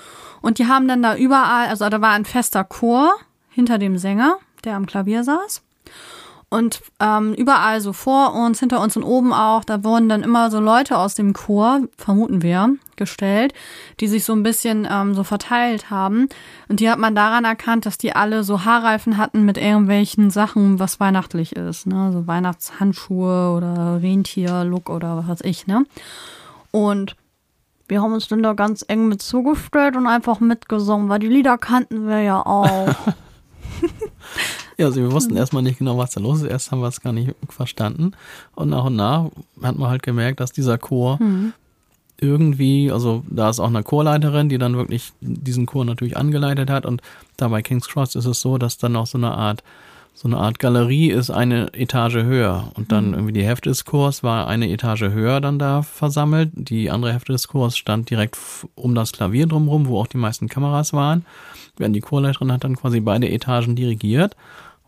Und 0.41 0.59
die 0.59 0.67
haben 0.67 0.87
dann 0.87 1.01
da 1.01 1.15
überall, 1.15 1.67
also 1.67 1.89
da 1.89 1.99
war 2.01 2.11
ein 2.11 2.25
fester 2.25 2.63
Chor 2.63 3.13
hinter 3.49 3.77
dem 3.77 3.97
Sänger, 3.97 4.37
der 4.63 4.75
am 4.75 4.85
Klavier 4.85 5.23
saß. 5.23 5.61
Und 6.51 6.81
ähm, 6.99 7.33
überall 7.33 7.79
so 7.79 7.93
vor 7.93 8.33
uns, 8.33 8.59
hinter 8.59 8.81
uns 8.81 8.97
und 8.97 9.03
oben 9.03 9.31
auch, 9.31 9.63
da 9.63 9.85
wurden 9.85 10.09
dann 10.09 10.21
immer 10.21 10.51
so 10.51 10.59
Leute 10.59 10.97
aus 10.97 11.15
dem 11.15 11.31
Chor, 11.31 11.87
vermuten 11.95 12.41
wir, 12.41 12.75
gestellt, 12.97 13.53
die 14.01 14.09
sich 14.09 14.25
so 14.25 14.33
ein 14.33 14.43
bisschen 14.43 14.85
ähm, 14.91 15.13
so 15.13 15.23
verteilt 15.23 15.89
haben. 15.89 16.27
Und 16.67 16.81
die 16.81 16.89
hat 16.89 16.99
man 16.99 17.15
daran 17.15 17.45
erkannt, 17.45 17.85
dass 17.85 17.97
die 17.97 18.13
alle 18.13 18.43
so 18.43 18.65
Haarreifen 18.65 19.15
hatten 19.15 19.45
mit 19.45 19.57
irgendwelchen 19.57 20.29
Sachen, 20.29 20.77
was 20.77 20.99
weihnachtlich 20.99 21.55
ist. 21.55 21.87
Ne? 21.87 22.11
So 22.11 22.27
Weihnachtshandschuhe 22.27 23.53
oder 23.55 24.01
Rentierlook 24.01 24.89
oder 24.89 25.15
was 25.19 25.27
weiß 25.29 25.41
ich. 25.45 25.67
Ne? 25.67 25.85
Und 26.71 27.15
wir 27.87 28.01
haben 28.01 28.11
uns 28.11 28.27
dann 28.27 28.43
da 28.43 28.51
ganz 28.51 28.83
eng 28.89 29.07
mit 29.07 29.21
zugestellt 29.21 29.95
und 29.95 30.05
einfach 30.05 30.41
mitgesungen, 30.41 31.07
weil 31.07 31.19
die 31.19 31.27
Lieder 31.27 31.57
kannten 31.57 32.09
wir 32.09 32.19
ja 32.19 32.45
auch. 32.45 32.93
Ja, 34.77 34.87
also 34.87 35.01
wir 35.01 35.11
wussten 35.11 35.35
erstmal 35.35 35.63
nicht 35.63 35.79
genau, 35.79 35.97
was 35.97 36.11
da 36.11 36.21
los 36.21 36.41
ist. 36.41 36.49
Erst 36.49 36.71
haben 36.71 36.81
wir 36.81 36.87
es 36.87 37.01
gar 37.01 37.13
nicht 37.13 37.35
verstanden. 37.49 38.13
Und 38.55 38.69
nach 38.69 38.85
und 38.85 38.95
nach 38.95 39.29
hat 39.61 39.77
man 39.77 39.89
halt 39.89 40.03
gemerkt, 40.03 40.39
dass 40.39 40.51
dieser 40.51 40.77
Chor 40.77 41.19
irgendwie, 42.21 42.91
also 42.91 43.23
da 43.29 43.49
ist 43.49 43.59
auch 43.59 43.67
eine 43.67 43.83
Chorleiterin, 43.83 44.47
die 44.47 44.59
dann 44.59 44.77
wirklich 44.77 45.11
diesen 45.21 45.65
Chor 45.65 45.85
natürlich 45.85 46.15
angeleitet 46.17 46.69
hat. 46.69 46.85
Und 46.85 47.01
da 47.35 47.47
bei 47.47 47.61
King's 47.61 47.87
Cross 47.87 48.15
ist 48.15 48.25
es 48.25 48.41
so, 48.41 48.57
dass 48.57 48.77
dann 48.77 48.95
auch 48.95 49.07
so 49.07 49.17
eine 49.17 49.31
Art, 49.31 49.63
so 50.13 50.27
eine 50.27 50.37
Art 50.37 50.59
Galerie 50.59 51.09
ist 51.09 51.31
eine 51.31 51.73
Etage 51.73 52.15
höher. 52.17 52.71
Und 52.75 52.91
dann 52.91 53.13
irgendwie 53.13 53.33
die 53.33 53.43
Hälfte 53.45 53.69
des 53.69 53.85
Chors 53.85 54.21
war 54.23 54.47
eine 54.47 54.69
Etage 54.69 55.01
höher 55.03 55.41
dann 55.41 55.57
da 55.57 55.81
versammelt. 55.81 56.51
Die 56.53 56.91
andere 56.91 57.11
Hälfte 57.13 57.31
des 57.31 57.47
Chors 57.47 57.75
stand 57.77 58.09
direkt 58.09 58.37
um 58.75 58.93
das 58.93 59.13
Klavier 59.13 59.47
drumherum, 59.47 59.87
wo 59.87 59.99
auch 59.99 60.07
die 60.07 60.17
meisten 60.17 60.47
Kameras 60.47 60.93
waren. 60.93 61.25
Während 61.77 61.95
die 61.95 62.01
Chorleiterin 62.01 62.51
hat 62.51 62.63
dann 62.63 62.75
quasi 62.75 62.99
beide 62.99 63.29
Etagen 63.29 63.75
dirigiert. 63.75 64.35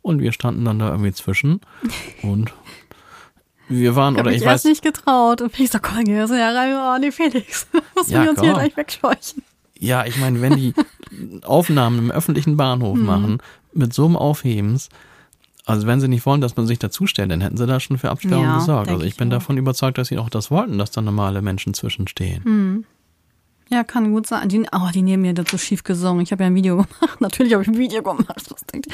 Und 0.04 0.22
wir 0.22 0.34
standen 0.34 0.66
dann 0.66 0.80
da 0.80 0.90
irgendwie 0.92 1.14
zwischen. 1.14 1.62
Und 2.22 2.54
wir 3.70 3.96
waren, 3.96 4.16
Ich 4.16 4.20
oder 4.20 4.30
mich 4.32 4.42
ich 4.42 4.46
erst 4.46 4.66
weiß, 4.66 4.70
nicht 4.70 4.84
getraut. 4.84 5.42
Und 5.42 5.52
Felix 5.52 5.72
sagt, 5.72 5.86
komm, 5.86 6.04
geh 6.04 6.26
so 6.28 6.36
ja 6.36 6.52
rein. 6.52 6.76
Oh, 6.76 7.00
nee, 7.00 7.12
Felix. 7.12 7.66
Musst 7.96 8.12
Ja, 8.12 8.22
wir 8.24 8.30
uns 8.30 8.40
hier 8.42 8.50
komm. 8.52 8.60
gleich 8.60 8.78
wegscheuchen. 8.78 9.42
Ja, 9.80 10.06
ich 10.06 10.18
meine, 10.18 10.42
wenn 10.42 10.56
die 10.58 10.74
Aufnahmen 11.44 11.98
im 11.98 12.12
öffentlichen 12.12 12.56
Bahnhof 12.58 12.98
Mhm. 12.98 13.06
machen, 13.06 13.38
mit 13.74 13.94
so 13.94 14.06
einem 14.06 14.16
Aufhebens, 14.18 14.90
also 15.66 15.88
wenn 15.88 16.00
sie 16.02 16.08
nicht 16.08 16.26
wollen, 16.26 16.42
dass 16.42 16.56
man 16.58 16.68
sich 16.68 16.80
dazustellt, 16.80 17.32
dann 17.32 17.42
hätten 17.42 17.58
sie 17.58 17.66
da 17.66 17.80
schon 17.80 17.98
für 17.98 18.10
Absperrungen 18.12 18.50
Ja, 18.50 18.58
gesorgt. 18.58 18.90
Also 18.90 19.04
ich 19.04 19.12
ich 19.12 19.18
bin 19.18 19.30
auch. 19.30 19.34
davon 19.38 19.58
überzeugt, 19.58 19.98
dass 19.98 20.10
sie 20.10 20.18
auch 20.18 20.30
das 20.30 20.52
wollten, 20.52 20.78
dass 20.78 20.92
da 20.92 21.02
normale 21.02 21.42
Menschen 21.42 21.74
zwischenstehen. 21.74 22.42
Mhm. 22.44 22.86
Ja, 23.70 23.84
kann 23.84 24.12
gut 24.12 24.28
sein. 24.28 24.50
Die, 24.50 24.64
oh, 24.72 24.90
die 24.94 25.02
neben 25.02 25.22
mir 25.22 25.34
dazu 25.34 25.58
schief 25.58 25.84
gesungen. 25.84 26.22
Ich 26.22 26.32
habe 26.32 26.44
ja 26.44 26.48
ein 26.48 26.56
Video 26.56 26.76
gemacht. 27.00 27.20
Natürlich 27.22 27.54
habe 27.54 27.64
ich 27.64 27.70
ein 27.70 27.78
Video 27.78 28.04
gemacht. 28.04 28.46
Was 28.50 28.66
denkt 28.66 28.88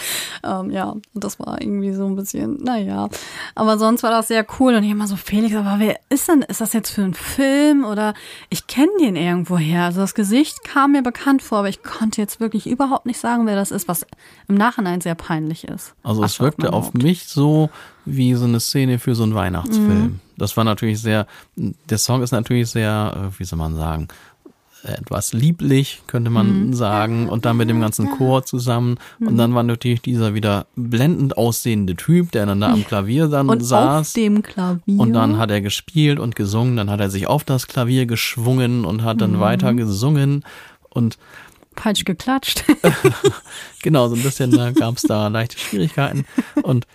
ähm, 0.43 0.71
Ja, 0.71 0.95
das 1.13 1.39
war 1.39 1.61
irgendwie 1.61 1.93
so 1.93 2.05
ein 2.05 2.15
bisschen, 2.15 2.63
naja. 2.63 3.09
Aber 3.55 3.77
sonst 3.77 4.03
war 4.03 4.11
das 4.11 4.27
sehr 4.27 4.45
cool. 4.59 4.75
Und 4.75 4.83
ich 4.83 4.91
immer 4.91 5.07
so, 5.07 5.15
Felix, 5.15 5.55
aber 5.55 5.79
wer 5.79 5.99
ist 6.09 6.27
denn, 6.27 6.41
ist 6.43 6.61
das 6.61 6.73
jetzt 6.73 6.91
für 6.91 7.01
ein 7.01 7.13
Film? 7.13 7.83
Oder 7.83 8.13
ich 8.49 8.67
kenne 8.67 8.91
den 8.99 9.15
irgendwoher. 9.15 9.85
Also 9.85 10.01
das 10.01 10.13
Gesicht 10.13 10.63
kam 10.63 10.93
mir 10.93 11.01
bekannt 11.01 11.41
vor, 11.41 11.59
aber 11.59 11.69
ich 11.69 11.83
konnte 11.83 12.21
jetzt 12.21 12.39
wirklich 12.39 12.67
überhaupt 12.67 13.05
nicht 13.05 13.19
sagen, 13.19 13.45
wer 13.45 13.55
das 13.55 13.71
ist, 13.71 13.87
was 13.87 14.05
im 14.47 14.55
Nachhinein 14.55 15.01
sehr 15.01 15.15
peinlich 15.15 15.65
ist. 15.65 15.93
Also 16.03 16.23
es 16.23 16.39
wirkte 16.39 16.73
auf 16.73 16.87
Haupt. 16.87 17.03
mich 17.03 17.27
so 17.27 17.69
wie 18.05 18.33
so 18.33 18.45
eine 18.45 18.59
Szene 18.59 18.99
für 18.99 19.15
so 19.15 19.23
einen 19.23 19.35
Weihnachtsfilm. 19.35 20.01
Mhm. 20.01 20.19
Das 20.37 20.55
war 20.55 20.63
natürlich 20.63 21.01
sehr, 21.01 21.27
der 21.55 21.97
Song 21.97 22.23
ist 22.23 22.31
natürlich 22.31 22.69
sehr, 22.69 23.13
äh, 23.15 23.39
wie 23.39 23.43
soll 23.43 23.59
man 23.59 23.75
sagen, 23.75 24.07
etwas 24.83 25.33
lieblich, 25.33 26.01
könnte 26.07 26.29
man 26.29 26.67
Mhm. 26.67 26.73
sagen, 26.73 27.27
und 27.29 27.45
dann 27.45 27.57
mit 27.57 27.69
dem 27.69 27.81
ganzen 27.81 28.09
Chor 28.11 28.43
zusammen. 28.45 28.97
Und 29.19 29.37
dann 29.37 29.53
war 29.53 29.63
natürlich 29.63 30.01
dieser 30.01 30.33
wieder 30.33 30.67
blendend 30.75 31.37
aussehende 31.37 31.95
Typ, 31.95 32.31
der 32.31 32.45
dann 32.45 32.61
da 32.61 32.71
am 32.71 32.85
Klavier 32.85 33.27
dann 33.27 33.49
Und 33.49 33.61
auf 33.61 33.67
saß. 33.67 34.13
dem 34.13 34.41
Klavier. 34.41 34.99
Und 34.99 35.13
dann 35.13 35.37
hat 35.37 35.51
er 35.51 35.61
gespielt 35.61 36.19
und 36.19 36.35
gesungen, 36.35 36.77
dann 36.77 36.89
hat 36.89 36.99
er 36.99 37.09
sich 37.09 37.27
auf 37.27 37.43
das 37.43 37.67
Klavier 37.67 38.05
geschwungen 38.05 38.85
und 38.85 39.03
hat 39.03 39.17
Mhm. 39.17 39.19
dann 39.19 39.39
weiter 39.39 39.73
gesungen. 39.73 40.43
Und 40.89 41.17
falsch 41.75 42.03
geklatscht. 42.03 42.63
genau, 43.81 44.07
so 44.09 44.15
ein 44.15 44.23
bisschen 44.23 44.51
da 44.51 44.71
gab 44.71 44.97
es 44.97 45.03
da 45.03 45.27
leichte 45.27 45.57
Schwierigkeiten. 45.57 46.25
Und 46.63 46.87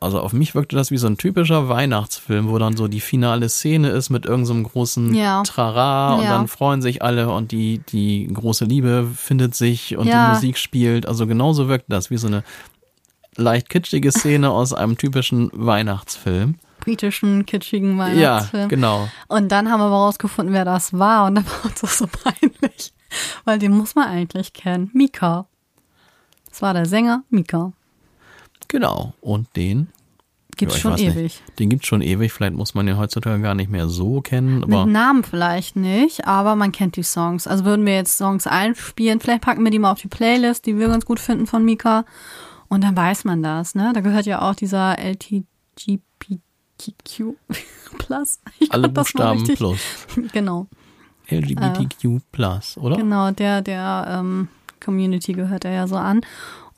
also 0.00 0.20
auf 0.20 0.32
mich 0.32 0.54
wirkte 0.54 0.76
das 0.76 0.90
wie 0.90 0.96
so 0.96 1.06
ein 1.06 1.16
typischer 1.18 1.68
Weihnachtsfilm, 1.68 2.48
wo 2.48 2.58
dann 2.58 2.76
so 2.76 2.88
die 2.88 3.00
finale 3.00 3.48
Szene 3.48 3.88
ist 3.90 4.10
mit 4.10 4.24
irgendeinem 4.26 4.64
so 4.64 4.68
großen 4.70 5.14
Ja. 5.14 5.42
Trara 5.42 6.14
und 6.16 6.24
Ja. 6.24 6.30
dann 6.36 6.48
freuen 6.48 6.82
sich 6.82 7.02
alle 7.02 7.30
und 7.30 7.52
die, 7.52 7.78
die 7.88 8.28
große 8.32 8.64
Liebe 8.64 9.08
findet 9.16 9.54
sich 9.54 9.96
und 9.96 10.06
Ja. 10.06 10.26
die 10.28 10.34
Musik 10.34 10.58
spielt. 10.58 11.06
Also 11.06 11.26
genauso 11.26 11.68
wirkt 11.68 11.86
das 11.88 12.10
wie 12.10 12.16
so 12.16 12.26
eine 12.26 12.42
leicht 13.36 13.68
kitschige 13.68 14.12
Szene 14.12 14.50
aus 14.50 14.72
einem 14.72 14.96
typischen 14.96 15.50
Weihnachtsfilm. 15.52 16.56
Britischen, 16.80 17.46
kitschigen 17.46 17.98
Ja, 17.98 18.04
Weihnachtsfilm. 18.04 18.68
genau. 18.68 19.08
Und 19.28 19.50
dann 19.50 19.70
haben 19.70 19.80
wir 19.80 19.86
aber 19.86 19.96
rausgefunden, 19.96 20.54
wer 20.54 20.64
das 20.64 20.92
war. 20.96 21.26
Und 21.26 21.34
da 21.36 21.42
war 21.44 21.64
uns 21.70 21.80
das 21.80 21.98
so 21.98 22.06
peinlich. 22.06 22.92
Weil 23.44 23.58
den 23.58 23.72
muss 23.76 23.94
man 23.94 24.08
eigentlich 24.08 24.52
kennen. 24.52 24.90
Mika. 24.92 25.46
Das 26.48 26.62
war 26.62 26.74
der 26.74 26.86
Sänger 26.86 27.22
Mika. 27.30 27.72
Genau. 28.68 29.14
Und 29.20 29.48
den 29.56 29.88
Gibt's 30.56 30.74
Ja, 30.74 30.76
ich 30.76 30.82
schon 30.82 30.92
weiß 30.92 31.00
nicht. 31.00 31.16
ewig. 31.16 31.42
Den 31.58 31.68
gibt's 31.68 31.86
schon 31.86 32.00
ewig. 32.00 32.32
Vielleicht 32.32 32.54
muss 32.54 32.74
man 32.74 32.86
den 32.86 32.96
heutzutage 32.96 33.42
gar 33.42 33.54
nicht 33.54 33.70
mehr 33.70 33.88
so 33.88 34.22
kennen, 34.22 34.62
aber 34.62 34.84
Mit 34.86 34.94
Namen 34.94 35.22
vielleicht 35.22 35.76
nicht, 35.76 36.26
aber 36.26 36.56
man 36.56 36.72
kennt 36.72 36.96
die 36.96 37.02
Songs. 37.02 37.46
Also 37.46 37.66
würden 37.66 37.84
wir 37.84 37.94
jetzt 37.94 38.16
Songs 38.16 38.46
einspielen, 38.46 39.20
vielleicht 39.20 39.42
packen 39.42 39.62
wir 39.64 39.70
die 39.70 39.78
mal 39.78 39.92
auf 39.92 40.00
die 40.00 40.08
Playlist, 40.08 40.64
die 40.64 40.78
wir 40.78 40.88
ganz 40.88 41.04
gut 41.04 41.20
finden 41.20 41.46
von 41.46 41.62
Mika. 41.64 42.04
Und 42.68 42.84
dann 42.84 42.96
weiß 42.96 43.24
man 43.24 43.42
das, 43.42 43.74
ne? 43.74 43.92
Da 43.94 44.00
gehört 44.00 44.24
ja 44.24 44.40
auch 44.42 44.54
dieser 44.54 44.98
LTGBTQ 44.98 46.00
Plus. 47.98 48.40
Ich 48.58 48.72
alle 48.72 48.88
Buchstaben 48.88 49.44
plus. 49.44 49.78
Genau. 50.32 50.66
LGBTQ 51.28 52.20
plus, 52.32 52.78
oder? 52.78 52.96
Genau, 52.96 53.30
der, 53.32 53.60
der 53.60 54.06
ähm, 54.20 54.48
Community 54.84 55.32
gehört 55.32 55.64
er 55.64 55.72
ja 55.72 55.86
so 55.88 55.96
an. 55.96 56.20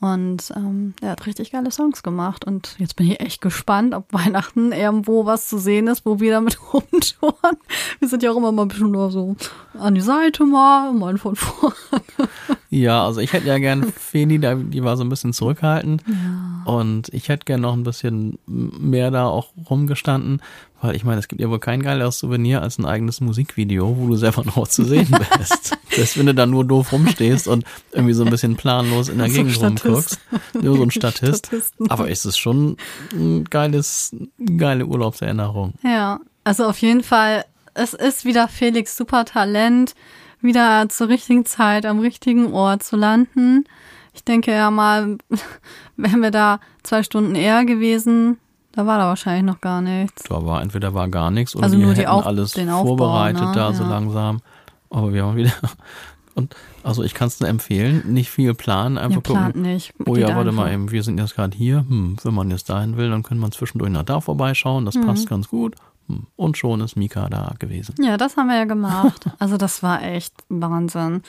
Und 0.00 0.52
ähm, 0.54 0.94
er 1.00 1.10
hat 1.10 1.26
richtig 1.26 1.50
geile 1.50 1.72
Songs 1.72 2.04
gemacht. 2.04 2.44
Und 2.44 2.76
jetzt 2.78 2.94
bin 2.94 3.10
ich 3.10 3.18
echt 3.20 3.40
gespannt, 3.40 3.94
ob 3.94 4.12
Weihnachten 4.12 4.70
irgendwo 4.72 5.26
was 5.26 5.48
zu 5.48 5.58
sehen 5.58 5.88
ist, 5.88 6.06
wo 6.06 6.20
wir 6.20 6.30
damit 6.32 6.58
rumtouren. 6.72 7.56
Wir 7.98 8.08
sind 8.08 8.22
ja 8.22 8.30
auch 8.30 8.36
immer 8.36 8.52
mal 8.52 8.62
ein 8.62 8.68
bisschen 8.68 8.92
nur 8.92 9.10
so 9.10 9.34
an 9.78 9.94
die 9.96 10.00
Seite 10.00 10.44
mal, 10.44 10.92
mal 10.92 11.18
von 11.18 11.34
vorne. 11.36 11.74
Ja, 12.70 13.06
also 13.06 13.20
ich 13.20 13.32
hätte 13.32 13.46
ja 13.46 13.56
gern 13.56 13.82
Feli, 13.84 14.38
da- 14.38 14.54
die 14.54 14.84
war 14.84 14.98
so 14.98 15.02
ein 15.02 15.08
bisschen 15.08 15.32
zurückhaltend. 15.32 16.02
Und 16.66 17.08
ich 17.14 17.30
hätte 17.30 17.46
gern 17.46 17.62
noch 17.62 17.72
ein 17.72 17.82
bisschen 17.82 18.38
mehr 18.46 19.10
da 19.10 19.24
auch 19.26 19.54
rumgestanden, 19.70 20.42
weil 20.80 20.94
ich 20.94 21.04
meine, 21.04 21.18
es 21.18 21.28
gibt 21.28 21.40
ja 21.40 21.48
wohl 21.50 21.58
kein 21.58 21.82
geileres 21.82 22.18
Souvenir 22.20 22.62
als 22.62 22.78
ein 22.78 22.84
eigenes 22.84 23.20
Musikvideo, 23.20 23.96
wo 23.98 24.06
du 24.06 24.16
selber 24.16 24.44
noch 24.56 24.68
zu 24.68 24.84
sehen 24.84 25.08
bist. 25.38 25.76
Selbst 25.90 26.18
wenn 26.18 26.26
du 26.26 26.34
da 26.34 26.46
nur 26.46 26.64
doof 26.64 26.92
rumstehst 26.92 27.48
und 27.48 27.64
irgendwie 27.92 28.14
so 28.14 28.24
ein 28.24 28.30
bisschen 28.30 28.56
planlos 28.56 29.08
in 29.08 29.18
der 29.18 29.28
So 29.28 29.34
Gegend 29.34 29.52
Statist. 29.54 29.84
rumguckst. 29.84 30.20
Nur 30.54 30.76
so 30.76 30.82
ein 30.82 30.90
Statist. 30.90 31.46
Statisten. 31.46 31.90
Aber 31.90 32.10
es 32.10 32.24
ist 32.24 32.38
schon 32.38 32.76
ein 33.12 33.44
geiles, 33.44 34.14
geile 34.56 34.86
Urlaubserinnerung. 34.86 35.74
Ja, 35.82 36.20
also 36.44 36.66
auf 36.66 36.78
jeden 36.78 37.02
Fall, 37.02 37.44
es 37.74 37.94
ist 37.94 38.24
wieder 38.24 38.46
Felix 38.48 38.96
super 38.96 39.24
Talent, 39.24 39.94
wieder 40.40 40.88
zur 40.88 41.08
richtigen 41.08 41.44
Zeit 41.44 41.86
am 41.86 41.98
richtigen 41.98 42.52
Ort 42.52 42.84
zu 42.84 42.96
landen. 42.96 43.64
Ich 44.14 44.22
denke 44.24 44.52
ja 44.52 44.70
mal, 44.70 45.18
wären 45.96 46.20
wir 46.22 46.30
da 46.30 46.60
zwei 46.84 47.02
Stunden 47.02 47.34
eher 47.34 47.64
gewesen, 47.64 48.38
da 48.78 48.86
war 48.86 48.98
da 48.98 49.06
wahrscheinlich 49.08 49.42
noch 49.44 49.60
gar 49.60 49.80
nichts. 49.80 50.22
Da 50.28 50.44
war 50.46 50.62
entweder 50.62 50.94
war 50.94 51.08
gar 51.08 51.32
nichts 51.32 51.56
oder 51.56 51.64
Also 51.64 51.76
wir 51.78 51.84
nur 51.84 51.94
die 51.94 52.02
hätten 52.02 52.10
alles 52.10 52.56
Aufbau, 52.56 52.84
vorbereitet 52.84 53.42
ne? 53.42 53.52
da 53.54 53.72
so 53.72 53.82
Ja. 53.82 53.88
langsam. 53.90 54.40
Aber 54.90 55.12
wir 55.12 55.24
haben 55.24 55.36
wieder 55.36 55.50
und 56.36 56.54
also 56.84 57.02
ich 57.02 57.12
kann 57.12 57.26
es 57.26 57.40
nur 57.40 57.48
empfehlen, 57.48 58.04
nicht 58.12 58.30
viel 58.30 58.54
planen, 58.54 58.96
einfach 58.96 59.22
plant 59.22 59.54
gucken. 59.54 59.62
nicht. 59.62 59.92
Oh 60.06 60.14
ja, 60.14 60.34
warte 60.36 60.52
mal 60.52 60.72
eben, 60.72 60.90
wir 60.92 61.02
sind 61.02 61.18
jetzt 61.18 61.34
gerade 61.34 61.56
hier. 61.56 61.78
Hm, 61.88 62.16
wenn 62.22 62.34
man 62.34 62.50
jetzt 62.52 62.70
dahin 62.70 62.96
will, 62.96 63.10
dann 63.10 63.24
können 63.24 63.40
wir 63.40 63.50
zwischendurch 63.50 63.90
nach 63.90 64.04
da 64.04 64.20
vorbeischauen. 64.20 64.84
Das 64.84 64.94
Mhm. 64.94 65.06
passt 65.06 65.28
ganz 65.28 65.48
gut. 65.48 65.74
Hm, 66.06 66.26
und 66.36 66.56
schon 66.56 66.80
ist 66.80 66.96
Mika 66.96 67.28
da 67.28 67.54
gewesen. 67.58 67.96
Ja, 68.00 68.16
das 68.16 68.36
haben 68.36 68.46
wir 68.46 68.56
ja 68.56 68.64
gemacht. 68.64 69.26
Also 69.40 69.56
das 69.56 69.82
war 69.82 70.02
echt 70.04 70.32
Wahnsinn. 70.48 71.22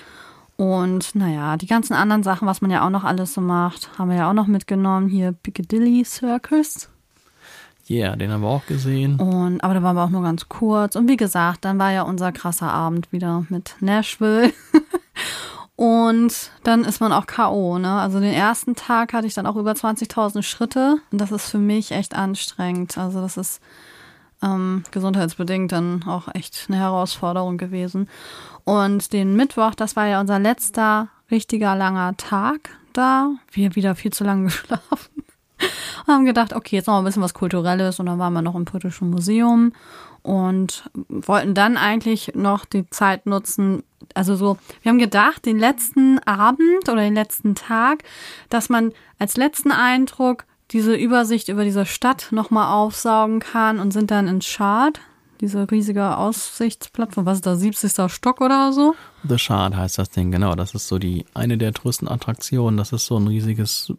Und 0.56 1.16
naja, 1.16 1.58
die 1.58 1.68
ganzen 1.68 1.94
anderen 1.94 2.22
Sachen, 2.24 2.46
was 2.48 2.62
man 2.62 2.70
ja 2.70 2.86
auch 2.86 2.90
noch 2.90 3.04
alles 3.06 3.34
so 3.34 3.42
macht, 3.42 3.90
haben 3.98 4.10
wir 4.10 4.18
ja 4.18 4.30
auch 4.30 4.34
noch 4.34 4.48
mitgenommen. 4.48 5.08
Hier 5.10 5.32
Piccadilly 5.32 6.04
Circus. 6.06 6.90
Yeah, 7.90 8.16
den 8.16 8.32
haben 8.32 8.42
wir 8.42 8.50
auch 8.50 8.66
gesehen. 8.68 9.16
Und, 9.20 9.64
aber 9.64 9.74
da 9.74 9.84
waren 9.84 9.96
wir 9.96 10.04
auch 10.04 10.10
nur 10.10 10.22
ganz 10.22 10.48
kurz. 10.48 10.96
Und 10.96 11.08
wie 11.08 11.18
gesagt, 11.18 11.66
dann 11.66 11.80
war 11.80 11.92
ja 11.92 12.04
unser 12.04 12.32
krasser 12.32 12.72
Abend 12.72 13.12
wieder 13.12 13.46
mit 13.50 13.76
Nashville. 13.80 14.54
Und 15.76 16.52
dann 16.64 16.84
ist 16.84 17.00
man 17.00 17.14
auch 17.14 17.26
K.O., 17.26 17.80
ne? 17.80 18.02
Also 18.02 18.20
den 18.20 18.34
ersten 18.34 18.76
Tag 18.76 19.14
hatte 19.14 19.28
ich 19.28 19.34
dann 19.34 19.46
auch 19.46 19.56
über 19.56 19.72
20.000 19.72 20.44
Schritte. 20.44 20.98
Und 21.10 21.22
das 21.22 21.32
ist 21.32 21.50
für 21.50 21.58
mich 21.58 21.92
echt 21.92 22.16
anstrengend. 22.16 22.98
Also 22.98 23.22
das 23.22 23.38
ist 23.38 23.62
ähm, 24.44 24.84
gesundheitsbedingt 24.92 25.72
dann 25.72 26.04
auch 26.04 26.28
echt 26.36 26.66
eine 26.68 26.78
Herausforderung 26.78 27.58
gewesen. 27.58 28.10
Und 28.66 29.14
den 29.14 29.36
Mittwoch, 29.36 29.74
das 29.74 29.96
war 29.96 30.06
ja 30.06 30.20
unser 30.20 30.38
letzter 30.38 31.08
richtiger 31.32 31.76
langer 31.76 32.18
Tag 32.18 32.72
da. 32.94 33.32
Wir 33.52 33.76
wieder 33.76 33.96
viel 33.96 34.12
zu 34.12 34.26
lange 34.26 34.44
geschlafen. 34.48 35.24
Und 36.08 36.14
haben 36.14 36.26
gedacht, 36.26 36.54
okay, 36.54 36.78
jetzt 36.78 36.88
noch 36.88 36.98
ein 36.98 37.04
bisschen 37.04 37.22
was 37.22 37.34
Kulturelles. 37.34 38.00
Und 38.00 38.08
dann 38.08 38.20
waren 38.20 38.34
wir 38.34 38.42
noch 38.42 38.56
im 38.56 38.66
Britischen 38.66 39.10
Museum 39.10 39.74
und 40.22 40.90
wollten 41.08 41.54
dann 41.54 41.78
eigentlich 41.78 42.34
noch 42.36 42.66
die 42.66 42.90
Zeit 42.90 43.26
nutzen. 43.26 43.84
Also 44.14 44.36
so, 44.36 44.58
wir 44.82 44.90
haben 44.90 45.00
gedacht, 45.00 45.46
den 45.46 45.60
letzten 45.60 46.20
Abend 46.20 46.90
oder 46.90 47.02
den 47.02 47.16
letzten 47.16 47.56
Tag, 47.56 48.04
dass 48.50 48.70
man 48.70 48.92
als 49.18 49.38
letzten 49.38 49.72
Eindruck 49.72 50.46
diese 50.72 50.96
Übersicht 50.96 51.50
über 51.50 51.64
diese 51.64 51.86
Stadt 51.86 52.28
nochmal 52.32 52.72
aufsaugen 52.74 53.40
kann 53.40 53.80
und 53.80 53.92
sind 53.92 54.12
dann 54.12 54.28
in 54.28 54.42
Schad, 54.42 55.00
diese 55.42 55.72
riesige 55.72 56.18
Aussichtsplattform, 56.18 57.26
was 57.26 57.38
ist 57.38 57.46
da, 57.46 57.56
70. 57.56 58.12
Stock 58.12 58.42
oder 58.42 58.74
so? 58.74 58.94
The 59.28 59.40
Shard 59.40 59.76
heißt 59.76 59.98
das 59.98 60.10
Ding, 60.10 60.32
genau. 60.32 60.54
Das 60.56 60.76
ist 60.76 60.88
so 60.88 61.00
die 61.00 61.26
eine 61.34 61.58
der 61.58 61.72
größten 61.72 62.08
Attraktionen. 62.10 62.78
Das 62.78 62.92
ist 62.92 63.06
so 63.06 63.18
ein 63.18 63.28
riesiges 63.28 63.94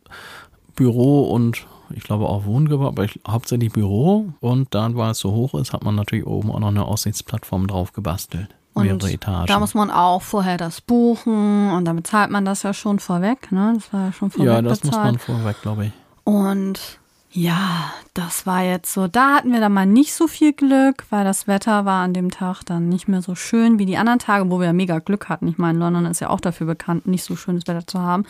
Büro 0.81 1.25
und 1.25 1.67
ich 1.91 2.05
glaube 2.05 2.27
auch 2.27 2.47
Wohngebäude, 2.47 2.89
aber 2.89 3.05
ich, 3.05 3.21
hauptsächlich 3.29 3.71
Büro. 3.71 4.33
Und 4.41 4.75
dann, 4.75 4.97
weil 4.97 5.11
es 5.11 5.19
so 5.19 5.33
hoch 5.33 5.53
ist, 5.53 5.75
hat 5.75 5.85
man 5.85 5.95
natürlich 5.95 6.27
oben 6.27 6.51
auch 6.51 6.59
noch 6.59 6.69
eine 6.69 6.87
Aussichtsplattform 6.87 7.67
drauf 7.67 7.93
gebastelt. 7.93 8.49
Und 8.73 8.85
mehrere 8.85 9.13
Etagen. 9.13 9.47
da 9.47 9.59
muss 9.59 9.75
man 9.75 9.91
auch 9.91 10.23
vorher 10.23 10.57
das 10.57 10.81
buchen 10.81 11.71
und 11.73 11.85
dann 11.85 11.97
bezahlt 11.97 12.31
man 12.31 12.47
das 12.47 12.63
ja 12.63 12.73
schon 12.73 12.99
vorweg, 12.99 13.53
ne? 13.53 13.73
Das 13.75 13.93
war 13.93 14.07
ja 14.07 14.13
schon 14.13 14.31
vorweg 14.31 14.47
ja, 14.47 14.63
das 14.63 14.81
bezahlt. 14.81 15.13
muss 15.13 15.29
man 15.29 15.37
vorweg, 15.37 15.57
glaube 15.61 15.87
ich. 15.87 15.93
Und 16.25 17.00
ja, 17.33 17.93
das 18.13 18.45
war 18.45 18.65
jetzt 18.65 18.93
so. 18.93 19.07
Da 19.07 19.37
hatten 19.37 19.53
wir 19.53 19.61
dann 19.61 19.73
mal 19.73 19.87
nicht 19.87 20.15
so 20.15 20.27
viel 20.27 20.53
Glück, 20.53 21.05
weil 21.11 21.25
das 21.25 21.47
Wetter 21.47 21.85
war 21.85 22.03
an 22.03 22.13
dem 22.13 22.31
Tag 22.33 22.63
dann 22.65 22.89
nicht 22.89 23.07
mehr 23.07 23.23
so 23.23 23.37
schön 23.37 23.79
wie 23.79 23.87
die 23.87 23.97
anderen 23.97 24.19
Tage, 24.19 24.51
wo 24.51 24.59
wir 24.59 24.73
mega 24.73 24.99
Glück 24.99 25.29
hatten. 25.29 25.47
Ich 25.47 25.57
meine, 25.57 25.79
London 25.79 26.07
ist 26.07 26.21
ja 26.21 26.29
auch 26.29 26.41
dafür 26.41 26.67
bekannt, 26.67 27.07
nicht 27.07 27.23
so 27.23 27.37
schönes 27.37 27.69
Wetter 27.69 27.87
zu 27.87 28.01
haben. 28.01 28.25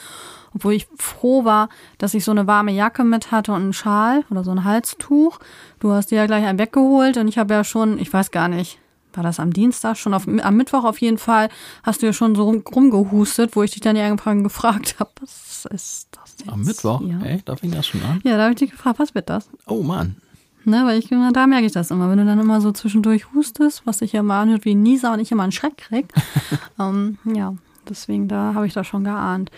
Obwohl 0.55 0.75
ich 0.75 0.87
froh 0.99 1.47
war, 1.47 1.71
dass 1.97 2.13
ich 2.13 2.25
so 2.25 2.31
eine 2.31 2.47
warme 2.47 2.73
Jacke 2.73 3.03
mit 3.05 3.31
hatte 3.31 3.53
und 3.53 3.63
einen 3.63 3.73
Schal 3.73 4.25
oder 4.31 4.45
so 4.45 4.51
ein 4.51 4.65
Halstuch. 4.65 5.39
Du 5.79 5.93
hast 5.93 6.11
dir 6.11 6.17
ja 6.17 6.27
gleich 6.27 6.45
einen 6.45 6.59
weggeholt 6.59 7.17
und 7.17 7.27
ich 7.27 7.39
habe 7.39 7.55
ja 7.55 7.65
schon, 7.65 7.99
ich 7.99 8.13
weiß 8.13 8.31
gar 8.33 8.49
nicht, 8.49 8.79
war 9.15 9.25
das 9.25 9.41
am 9.41 9.53
Dienstag 9.53 9.97
schon, 9.97 10.13
auf, 10.13 10.29
am 10.29 10.57
Mittwoch 10.57 10.85
auf 10.85 11.01
jeden 11.01 11.19
Fall, 11.19 11.49
hast 11.83 12.03
du 12.03 12.07
ja 12.07 12.13
schon 12.13 12.35
so 12.35 12.45
rum, 12.45 12.63
rumgehustet, 12.71 13.57
wo 13.57 13.63
ich 13.63 13.71
dich 13.71 13.81
dann 13.81 13.97
irgendwann 13.97 14.45
gefragt 14.45 14.97
habe, 15.01 15.11
was 15.21 15.67
ist 15.71 16.10
jetzt? 16.41 16.53
Am 16.53 16.63
Mittwoch? 16.63 17.01
Ja. 17.03 17.21
Echt? 17.23 17.49
Da 17.49 17.57
fing 17.57 17.71
das 17.71 17.87
schon 17.87 18.03
an? 18.03 18.21
Ja, 18.25 18.37
da 18.37 18.43
habe 18.45 18.53
ich 18.53 18.59
dich 18.59 18.71
gefragt, 18.71 18.99
was 18.99 19.15
wird 19.15 19.31
das? 19.31 19.49
Oh 19.67 19.83
Mann. 19.83 20.17
Ne, 20.65 20.85
weil 20.85 20.99
ich 20.99 21.09
da 21.09 21.47
merke 21.47 21.67
ich 21.67 21.73
das 21.73 21.91
immer, 21.91 22.11
wenn 22.11 22.19
du 22.19 22.27
dann 22.27 22.39
immer 22.39 22.61
so 22.61 22.71
zwischendurch 22.71 23.33
hustest, 23.33 23.87
was 23.87 23.99
sich 23.99 24.13
ja 24.13 24.23
mal 24.23 24.43
anhört 24.43 24.67
wie 24.67 24.75
Nieser 24.75 25.13
und 25.13 25.21
ich 25.21 25.33
immer 25.33 25.43
einen 25.43 25.53
Schreck 25.53 25.79
krieg. 25.79 26.13
ähm, 26.79 27.19
ja, 27.25 27.55
deswegen 27.89 28.29
da 28.29 28.53
habe 28.55 28.67
ich 28.67 28.75
das 28.75 28.87
schon 28.87 29.05
geahnt. 29.05 29.51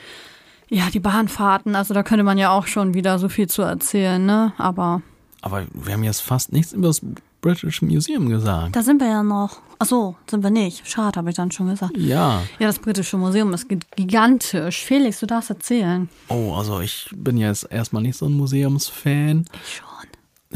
Ja, 0.69 0.89
die 0.91 1.01
Bahnfahrten, 1.01 1.75
also 1.75 1.93
da 1.93 2.03
könnte 2.03 2.23
man 2.23 2.39
ja 2.39 2.51
auch 2.51 2.67
schon 2.67 2.95
wieder 2.95 3.19
so 3.19 3.29
viel 3.29 3.49
zu 3.49 3.63
erzählen, 3.63 4.25
ne? 4.25 4.53
Aber 4.59 5.03
Aber 5.43 5.67
wir 5.73 5.93
haben 5.93 6.05
jetzt 6.05 6.23
fast 6.23 6.53
nichts 6.53 6.73
über 6.73 6.87
das 6.89 7.03
British 7.43 7.83
Museum 7.83 8.29
gesagt. 8.31 8.75
da 8.75 8.83
sind 8.83 9.01
wir 9.01 9.09
ja 9.09 9.23
noch. 9.23 9.59
Ach 9.79 9.85
so, 9.87 10.17
sind 10.31 10.43
wir 10.43 10.51
nicht. 10.51 10.89
Schade, 10.89 11.17
habe 11.19 11.29
ich 11.31 11.37
dann 11.37 11.51
schon 11.51 11.69
gesagt. 11.69 11.97
Ja. 11.97 12.41
Ja, 12.59 12.67
das 12.69 12.79
britische 12.79 13.19
Museum 13.19 13.53
ist 13.53 13.69
gi- 13.69 13.81
gigantisch. 13.97 14.83
Felix, 14.85 15.21
du 15.21 15.27
darfst 15.27 15.51
erzählen. 15.51 16.09
Oh, 16.29 16.55
also 16.55 16.81
ich 16.81 17.11
bin 17.15 17.37
jetzt 17.37 17.67
erstmal 17.71 18.03
nicht 18.03 18.17
so 18.17 18.27
ein 18.27 18.33
Museumsfan. 18.33 19.45
Ich 19.67 19.77
schon. 19.77 19.87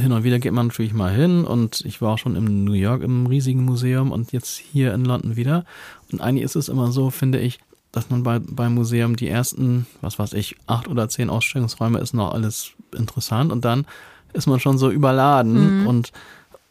Hin 0.03 0.12
und 0.12 0.24
wieder 0.24 0.39
geht 0.39 0.53
man 0.53 0.66
natürlich 0.66 0.93
mal 0.93 1.11
hin 1.12 1.45
und 1.45 1.80
ich 1.87 2.03
war 2.03 2.12
auch 2.14 2.18
schon 2.18 2.37
in 2.37 2.64
New 2.64 2.74
York 2.74 3.03
im 3.03 3.26
riesigen 3.26 3.64
Museum 3.64 4.12
und 4.12 4.30
jetzt 4.30 4.57
hier 4.59 4.93
in 4.93 5.07
London 5.07 5.37
wieder. 5.37 5.64
Und 6.12 6.20
eigentlich 6.20 6.45
ist 6.45 6.55
es 6.55 6.68
immer 6.68 6.93
so, 6.93 7.09
finde 7.11 7.41
ich, 7.41 7.59
dass 7.93 8.11
man 8.11 8.22
bei, 8.22 8.39
beim 8.39 8.74
Museum 8.74 9.16
die 9.16 9.26
ersten, 9.28 9.87
was 10.03 10.18
weiß 10.18 10.34
ich, 10.34 10.55
acht 10.66 10.87
oder 10.87 11.09
zehn 11.09 11.30
Ausstellungsräume 11.30 11.99
ist 11.99 12.12
noch 12.12 12.34
alles 12.34 12.72
interessant 12.95 13.51
und 13.51 13.64
dann 13.64 13.87
ist 14.34 14.47
man 14.47 14.61
schon 14.61 14.76
so 14.76 14.91
überladen 14.91 15.87
und 15.87 16.12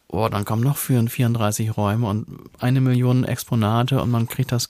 oh, 0.08 0.28
dann 0.30 0.46
kommen 0.46 0.64
noch 0.64 0.78
für 0.78 1.06
34 1.08 1.78
Räume 1.78 2.08
und 2.08 2.28
eine 2.60 2.82
Million 2.82 3.24
Exponate 3.24 4.02
und 4.02 4.12
man 4.12 4.28
kriegt 4.28 4.52
das 4.52 4.70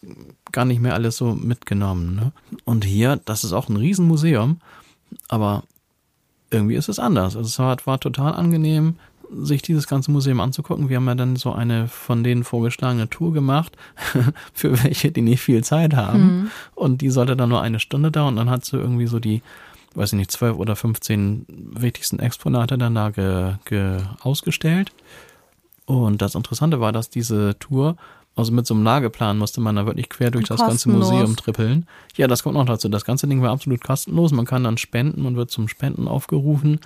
gar 0.51 0.65
nicht 0.65 0.81
mehr 0.81 0.93
alles 0.93 1.17
so 1.17 1.35
mitgenommen. 1.35 2.15
Ne? 2.15 2.31
Und 2.63 2.85
hier, 2.85 3.19
das 3.25 3.43
ist 3.43 3.53
auch 3.53 3.69
ein 3.69 3.77
Riesenmuseum, 3.77 4.59
aber 5.27 5.63
irgendwie 6.51 6.75
ist 6.75 6.89
es 6.89 6.99
anders. 6.99 7.35
Also 7.35 7.47
es 7.47 7.59
war, 7.59 7.77
war 7.85 7.99
total 7.99 8.33
angenehm, 8.33 8.95
sich 9.31 9.61
dieses 9.61 9.87
ganze 9.87 10.11
Museum 10.11 10.39
anzugucken. 10.39 10.89
Wir 10.89 10.97
haben 10.97 11.07
ja 11.07 11.15
dann 11.15 11.35
so 11.35 11.51
eine 11.51 11.87
von 11.87 12.23
denen 12.23 12.43
vorgeschlagene 12.43 13.09
Tour 13.09 13.33
gemacht, 13.33 13.75
für 14.53 14.83
welche, 14.83 15.11
die 15.11 15.21
nicht 15.21 15.41
viel 15.41 15.63
Zeit 15.63 15.95
haben. 15.95 16.51
Und 16.75 17.01
die 17.01 17.09
sollte 17.09 17.35
dann 17.35 17.49
nur 17.49 17.61
eine 17.61 17.79
Stunde 17.79 18.11
dauern. 18.11 18.29
Und 18.29 18.35
dann 18.37 18.49
hat 18.49 18.65
sie 18.65 18.77
irgendwie 18.77 19.07
so 19.07 19.19
die, 19.19 19.41
weiß 19.95 20.13
ich 20.13 20.17
nicht, 20.17 20.31
12 20.31 20.57
oder 20.57 20.75
15 20.75 21.45
wichtigsten 21.47 22.19
Exponate 22.19 22.77
dann 22.77 22.95
da 22.95 23.09
ge, 23.09 23.53
ge, 23.65 24.01
ausgestellt. 24.21 24.91
Und 25.85 26.21
das 26.21 26.35
Interessante 26.35 26.79
war, 26.79 26.91
dass 26.91 27.09
diese 27.09 27.57
Tour, 27.59 27.95
also 28.35 28.51
mit 28.51 28.65
so 28.65 28.73
einem 28.73 28.83
Lageplan 28.83 29.37
musste 29.37 29.61
man 29.61 29.75
da 29.75 29.85
wirklich 29.85 30.09
quer 30.09 30.31
durch 30.31 30.47
das 30.47 30.59
ganze. 30.59 30.89
Museum 30.89 31.35
trippeln. 31.35 31.87
Ja, 32.17 32.27
das 32.27 32.43
kommt 32.43 32.55
noch 32.55 32.65
dazu. 32.65 32.89
Das 32.89 33.05
ganze 33.05 33.27
Ding 33.27 33.41
war 33.41 33.51
absolut 33.51 33.83
kostenlos. 33.83 34.31
Man 34.31 34.45
kann 34.45 34.63
dann 34.63 34.77
spenden 34.77 35.25
und 35.25 35.35
wird 35.35 35.51
zum 35.51 35.67
Spenden 35.67 36.07
aufgerufen. 36.07 36.79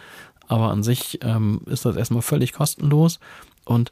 Aber 0.47 0.71
an 0.71 0.83
sich 0.83 1.19
ähm, 1.23 1.61
ist 1.65 1.85
das 1.85 1.95
erstmal 1.95 2.21
völlig 2.21 2.53
kostenlos. 2.53 3.19
Und 3.65 3.91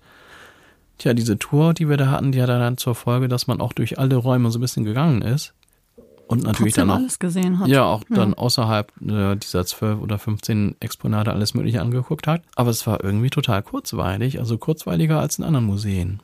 tja, 0.98 1.14
diese 1.14 1.40
Tour, 1.40 1.74
die 1.74 1.88
wir 1.90 1.98
da 1.98 2.08
hatten, 2.08 2.32
die 2.32 2.42
hat 2.42 2.50
dann 2.50 2.78
zur 2.78 2.96
Folge, 2.96 3.28
dass 3.28 3.48
man 3.48 3.62
auch 3.62 3.74
durch 3.74 3.98
alle 3.98 4.16
Räume 4.16 4.52
so 4.52 4.60
ein 4.60 4.62
bisschen 4.62 4.84
gegangen 4.84 5.22
ist. 5.22 5.54
Und 6.28 6.44
natürlich 6.44 6.74
dann 6.74 6.90
auch 6.90 7.68
ja, 7.68 7.86
auch 7.86 8.04
dann 8.10 8.34
außerhalb 8.34 8.92
äh, 9.02 9.36
dieser 9.38 9.66
12 9.66 10.02
oder 10.02 10.20
15 10.20 10.76
Exponate 10.82 11.32
alles 11.32 11.54
Mögliche 11.54 11.82
angeguckt 11.82 12.28
hat. 12.28 12.42
Aber 12.56 12.70
es 12.70 12.86
war 12.86 13.04
irgendwie 13.04 13.30
total 13.30 13.64
kurzweilig, 13.64 14.40
also 14.40 14.58
kurzweiliger 14.58 15.20
als 15.20 15.40
in 15.40 15.46
anderen 15.46 15.66
Museen. 15.66 16.22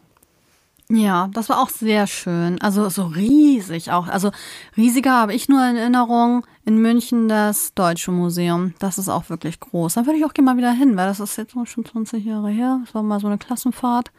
Ja, 0.90 1.30
das 1.34 1.48
war 1.50 1.62
auch 1.62 1.70
sehr 1.70 2.08
schön. 2.08 2.62
Also 2.62 2.90
so 2.90 3.06
riesig 3.06 3.92
auch. 3.92 4.08
Also 4.08 4.32
riesiger 4.76 5.14
habe 5.14 5.34
ich 5.34 5.48
nur 5.48 5.66
in 5.68 5.78
Erinnerung 5.78 6.46
in 6.66 6.78
München 6.78 7.30
das 7.30 7.74
Deutsche 7.74 8.12
Museum. 8.12 8.74
Das 8.80 8.98
ist 8.98 9.10
auch 9.10 9.30
wirklich 9.30 9.60
groß. 9.60 9.94
Da 9.94 10.06
würde 10.06 10.20
ich 10.20 10.26
auch 10.26 10.34
gerne 10.34 10.52
mal 10.52 10.58
wieder 10.58 10.72
hin, 10.72 10.98
weil 10.98 11.08
das 11.08 11.20
ist 11.20 11.38
jetzt 11.38 11.54
schon 11.66 11.86
20 11.86 12.26
Jahre 12.26 12.50
her. 12.50 12.82
Das 12.84 12.94
war 12.94 13.04
mal 13.04 13.20
so 13.20 13.28
eine 13.28 13.38
Klassenfahrt, 13.38 14.12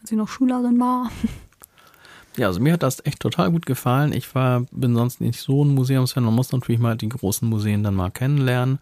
als 0.00 0.12
ich 0.12 0.16
noch 0.16 0.28
Schülerin 0.28 0.78
war. 0.78 1.10
Ja, 2.40 2.46
also 2.46 2.58
mir 2.58 2.72
hat 2.72 2.82
das 2.82 3.04
echt 3.04 3.20
total 3.20 3.50
gut 3.50 3.66
gefallen. 3.66 4.14
Ich 4.14 4.34
war, 4.34 4.62
bin 4.72 4.94
sonst 4.94 5.20
nicht 5.20 5.38
so 5.38 5.62
ein 5.62 5.74
Museumsfan. 5.74 6.24
Man 6.24 6.32
muss 6.34 6.52
natürlich 6.52 6.80
mal 6.80 6.96
die 6.96 7.10
großen 7.10 7.46
Museen 7.46 7.82
dann 7.82 7.94
mal 7.94 8.10
kennenlernen. 8.10 8.78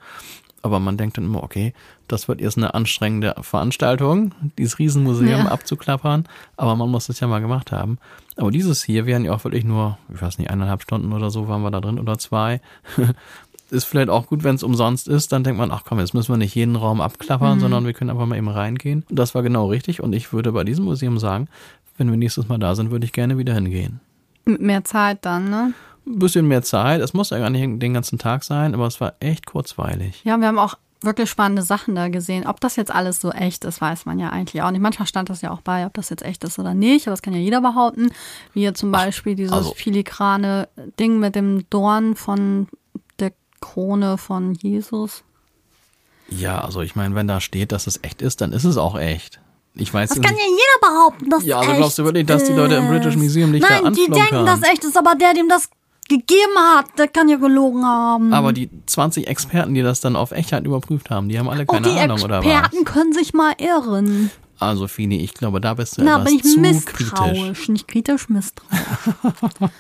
Aber 0.63 0.79
man 0.79 0.97
denkt 0.97 1.19
dann 1.19 1.25
immer, 1.25 1.43
okay, 1.43 1.73
das 2.07 2.29
wird 2.29 2.41
erst 2.41 2.57
eine 2.57 2.75
anstrengende 2.75 3.35
Veranstaltung, 3.41 4.33
dieses 4.59 4.79
Riesenmuseum 4.79 5.47
Ja. 5.47 5.49
abzuklappern. 5.49 6.29
Aber 6.57 6.77
man 6.77 6.89
muss 6.89 7.09
es 7.09 7.19
ja 7.19 7.27
mal 7.27 7.41
gemacht 7.41 7.73
haben. 7.73 7.99
Aber 8.37 8.53
dieses 8.53 8.85
hier 8.85 9.07
wären 9.07 9.25
ja 9.25 9.33
auch 9.35 9.43
wirklich 9.43 9.65
nur, 9.65 9.99
ich 10.15 10.23
weiß 10.23 10.39
nicht, 10.39 10.51
eineinhalb 10.51 10.83
Stunden 10.83 11.13
oder 11.13 11.31
so 11.31 11.49
waren 11.49 11.63
wir 11.63 11.73
da 11.73 11.81
drin 11.81 11.99
oder 11.99 12.17
zwei. 12.17 12.61
ist 13.71 13.85
vielleicht 13.85 14.09
auch 14.09 14.27
gut, 14.27 14.45
wenn 14.45 14.55
es 14.55 14.63
umsonst 14.63 15.09
ist. 15.09 15.33
Dann 15.33 15.45
denkt 15.45 15.59
man, 15.59 15.71
ach 15.71 15.83
komm, 15.85 15.99
jetzt 15.99 16.15
müssen 16.15 16.33
wir 16.33 16.39
nicht 16.39 16.55
jeden 16.55 16.77
Raum 16.77 17.01
abklappern, 17.01 17.61
sondern 17.61 17.85
wir 17.85 17.93
können 17.93 18.11
einfach 18.11 18.27
mal 18.27 18.39
eben 18.39 18.49
reingehen. 18.49 19.05
Und 19.11 19.19
das 19.19 19.35
war 19.35 19.43
genau 19.43 19.67
richtig. 19.69 20.03
Und 20.03 20.15
ich 20.15 20.33
würde 20.33 20.53
bei 20.53 20.65
diesem 20.65 20.85
Museum 20.85 21.19
sagen, 21.19 21.49
wenn 21.99 22.11
wir 22.11 22.17
nächstes 22.17 22.49
Mal 22.49 22.59
da 22.59 22.75
sind, 22.75 22.91
würde 22.91 23.05
ich 23.05 23.13
gerne 23.13 23.37
wieder 23.37 23.55
hingehen. 23.55 24.01
Mit 24.45 24.61
mehr 24.61 24.85
Zeit 24.85 25.25
dann, 25.27 25.51
ne? 25.51 25.75
Ein 26.07 26.19
bisschen 26.19 26.49
mehr 26.49 26.63
Zeit. 26.63 27.03
Es 27.03 27.13
muss 27.13 27.31
ja 27.31 27.39
gar 27.39 27.51
nicht 27.51 27.83
den 27.83 27.93
ganzen 27.93 28.19
Tag 28.19 28.45
sein, 28.45 28.73
aber 28.75 28.87
es 28.87 29.01
war 29.01 29.15
echt 29.21 29.45
kurzweilig. 29.45 30.23
Ja, 30.25 30.39
wir 30.39 30.47
haben 30.47 30.59
auch 30.59 30.77
wirklich 31.03 31.29
spannende 31.29 31.63
Sachen 31.63 31.95
da 31.95 32.09
gesehen. 32.09 32.47
Ob 32.47 32.61
das 32.61 32.77
jetzt 32.77 32.93
alles 32.93 33.21
so 33.21 33.31
echt 33.31 33.65
ist, 33.65 33.81
weiß 33.81 34.07
man 34.07 34.19
ja 34.19 34.31
eigentlich 34.31 34.63
auch 34.63 34.71
nicht. 34.71 34.81
Manchmal 34.81 35.07
stand 35.07 35.29
das 35.29 35.43
ja 35.43 35.51
auch 35.51 35.61
bei, 35.61 35.85
ob 35.87 35.95
das 35.95 36.09
jetzt 36.09 36.25
echt 36.25 36.45
ist 36.45 36.59
oder 36.59 36.73
nicht. 36.75 37.07
Aber 37.07 37.13
das 37.13 37.23
kann 37.23 37.35
ja 37.35 37.41
jeder 37.41 37.61
behaupten. 37.61 38.11
Wie 38.55 38.63
jetzt 38.63 38.81
zum 38.81 38.91
Beispiel 38.91 39.35
dieses 39.35 39.53
also- 39.53 39.75
filigrane 39.75 40.69
Ding 40.99 41.19
mit 41.19 41.35
dem 41.35 41.69
Dorn 41.69 42.17
von 42.17 42.69
der 43.19 43.33
Krone 43.61 44.19
von 44.19 44.55
Jesus. 44.55 45.25
Ja, 46.31 46.63
also 46.63 46.81
ich 46.83 46.97
meine, 46.97 47.15
wenn 47.15 47.27
da 47.29 47.41
steht, 47.41 47.73
dass 47.73 47.87
es 47.87 48.03
echt 48.03 48.23
ist, 48.23 48.41
dann 48.41 48.53
ist 48.53 48.65
es 48.65 48.77
auch 48.77 48.99
echt. 48.99 49.41
Ich 49.75 49.93
weiß 49.95 50.09
Das 50.11 50.19
nicht. 50.19 50.27
kann 50.27 50.37
ja 50.37 50.45
jeder 50.45 50.89
behaupten, 50.93 51.31
dass 51.31 51.45
Ja, 51.45 51.57
es 51.57 51.61
also 51.61 51.71
echt 51.73 51.79
glaubst 51.81 51.99
du 51.99 52.05
wirklich, 52.05 52.27
dass 52.27 52.45
die 52.45 52.53
Leute 52.53 52.75
im 52.77 52.89
British 52.89 53.17
Museum 53.17 53.51
nicht 53.53 53.63
da 53.65 53.69
Nein, 53.81 53.95
die 53.95 54.03
anflunkern? 54.07 54.29
denken, 54.31 54.47
dass 54.47 54.63
echt 54.63 54.85
ist, 54.85 54.97
aber 54.97 55.15
der, 55.15 55.35
dem 55.35 55.49
das 55.49 55.69
gegeben 56.09 56.57
hat, 56.75 56.87
der 56.99 57.07
kann 57.09 57.29
ja 57.29 57.37
gelogen 57.37 57.85
haben. 57.85 58.33
aber 58.33 58.53
die 58.53 58.71
20 58.87 59.29
Experten, 59.29 59.75
die 59.75 59.83
das 59.83 60.01
dann 60.01 60.17
auf 60.17 60.33
Echtheit 60.33 60.65
überprüft 60.65 61.11
haben, 61.11 61.29
die 61.29 61.39
haben 61.39 61.49
alle 61.49 61.65
oh, 61.69 61.73
keine 61.73 61.89
die 61.93 61.99
Ahnung, 61.99 62.23
oder 62.23 62.43
was? 62.43 62.47
Experten 62.51 62.85
können 62.85 63.13
sich 63.13 63.35
mal 63.35 63.53
irren. 63.59 64.31
Also 64.59 64.89
Fini, 64.89 65.19
ich 65.23 65.35
glaube, 65.35 65.61
da 65.61 65.75
bist 65.75 65.99
du 65.99 66.03
Na, 66.03 66.15
etwas 66.17 66.25
bin 66.25 66.35
ich 66.37 66.43
zu 66.43 66.59
misstrauisch. 66.59 67.39
kritisch. 67.39 67.69
Nicht 67.69 67.87
kritisch, 67.89 68.29
misstrauisch. 68.29 68.81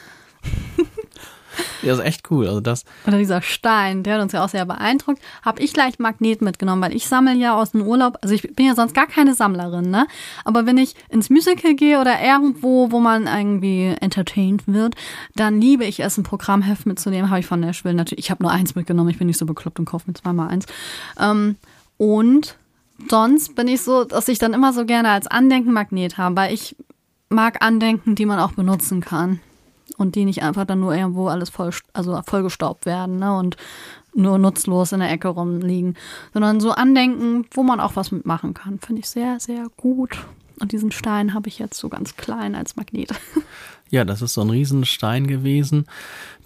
Ja, 1.82 1.92
ist 1.94 2.00
echt 2.00 2.30
cool. 2.30 2.46
Also 2.48 2.60
das, 2.60 2.84
Oder 3.06 3.18
dieser 3.18 3.42
Stein, 3.42 4.02
der 4.02 4.14
hat 4.14 4.22
uns 4.22 4.32
ja 4.32 4.44
auch 4.44 4.48
sehr 4.48 4.64
beeindruckt. 4.66 5.22
Habe 5.42 5.62
ich 5.62 5.72
gleich 5.72 5.98
Magnet 5.98 6.42
mitgenommen, 6.42 6.82
weil 6.82 6.94
ich 6.94 7.06
sammle 7.06 7.34
ja 7.34 7.54
aus 7.54 7.72
dem 7.72 7.82
Urlaub. 7.82 8.18
Also 8.22 8.34
ich 8.34 8.42
bin 8.42 8.66
ja 8.66 8.74
sonst 8.74 8.94
gar 8.94 9.06
keine 9.06 9.34
Sammlerin, 9.34 9.90
ne? 9.90 10.06
Aber 10.44 10.66
wenn 10.66 10.78
ich 10.78 10.94
ins 11.08 11.30
Musical 11.30 11.74
gehe 11.74 12.00
oder 12.00 12.20
irgendwo, 12.20 12.90
wo 12.90 13.00
man 13.00 13.26
irgendwie 13.26 13.94
entertained 14.00 14.66
wird, 14.66 14.94
dann 15.34 15.60
liebe 15.60 15.84
ich 15.84 16.00
es, 16.00 16.18
ein 16.18 16.24
Programmheft 16.24 16.86
mitzunehmen. 16.86 17.30
Habe 17.30 17.40
ich 17.40 17.46
von 17.46 17.60
Nashville 17.60 17.94
natürlich. 17.94 18.24
Ich 18.24 18.30
habe 18.30 18.42
nur 18.42 18.52
eins 18.52 18.74
mitgenommen. 18.74 19.10
Ich 19.10 19.18
bin 19.18 19.26
nicht 19.26 19.38
so 19.38 19.46
bekloppt 19.46 19.78
und 19.78 19.84
kaufe 19.84 20.04
mir 20.08 20.14
zweimal 20.14 20.48
eins. 20.48 20.66
Ähm, 21.18 21.56
und 21.96 22.56
sonst 23.08 23.54
bin 23.54 23.68
ich 23.68 23.82
so, 23.82 24.04
dass 24.04 24.28
ich 24.28 24.38
dann 24.38 24.52
immer 24.52 24.72
so 24.72 24.84
gerne 24.84 25.10
als 25.10 25.26
Andenken 25.26 25.72
Magnet 25.72 26.18
habe, 26.18 26.36
weil 26.36 26.54
ich 26.54 26.76
mag 27.28 27.62
Andenken, 27.62 28.14
die 28.14 28.26
man 28.26 28.38
auch 28.38 28.52
benutzen 28.52 29.00
kann 29.00 29.40
und 29.98 30.14
die 30.14 30.24
nicht 30.24 30.42
einfach 30.42 30.64
dann 30.64 30.80
nur 30.80 30.94
irgendwo 30.94 31.28
alles 31.28 31.50
voll, 31.50 31.70
also 31.92 32.18
vollgestaubt 32.24 32.86
werden 32.86 33.18
ne, 33.18 33.36
und 33.36 33.56
nur 34.14 34.38
nutzlos 34.38 34.92
in 34.92 35.00
der 35.00 35.10
Ecke 35.10 35.28
rumliegen, 35.28 35.96
sondern 36.32 36.60
so 36.60 36.70
Andenken, 36.70 37.46
wo 37.52 37.62
man 37.62 37.80
auch 37.80 37.96
was 37.96 38.10
mitmachen 38.10 38.54
kann. 38.54 38.78
Finde 38.78 39.00
ich 39.00 39.08
sehr, 39.08 39.38
sehr 39.38 39.66
gut. 39.76 40.18
Und 40.60 40.72
diesen 40.72 40.90
Stein 40.90 41.34
habe 41.34 41.48
ich 41.48 41.58
jetzt 41.58 41.78
so 41.78 41.88
ganz 41.88 42.16
klein 42.16 42.54
als 42.54 42.74
Magnet. 42.74 43.10
ja, 43.90 44.04
das 44.04 44.22
ist 44.22 44.34
so 44.34 44.40
ein 44.40 44.50
Riesenstein 44.50 45.26
gewesen. 45.26 45.86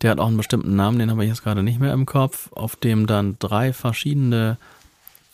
Der 0.02 0.10
hat 0.10 0.20
auch 0.20 0.26
einen 0.26 0.36
bestimmten 0.36 0.76
Namen, 0.76 0.98
den 0.98 1.10
habe 1.10 1.22
ich 1.24 1.30
jetzt 1.30 1.42
gerade 1.42 1.62
nicht 1.62 1.80
mehr 1.80 1.94
im 1.94 2.04
Kopf, 2.04 2.52
auf 2.52 2.76
dem 2.76 3.06
dann 3.06 3.36
drei 3.38 3.72
verschiedene 3.72 4.58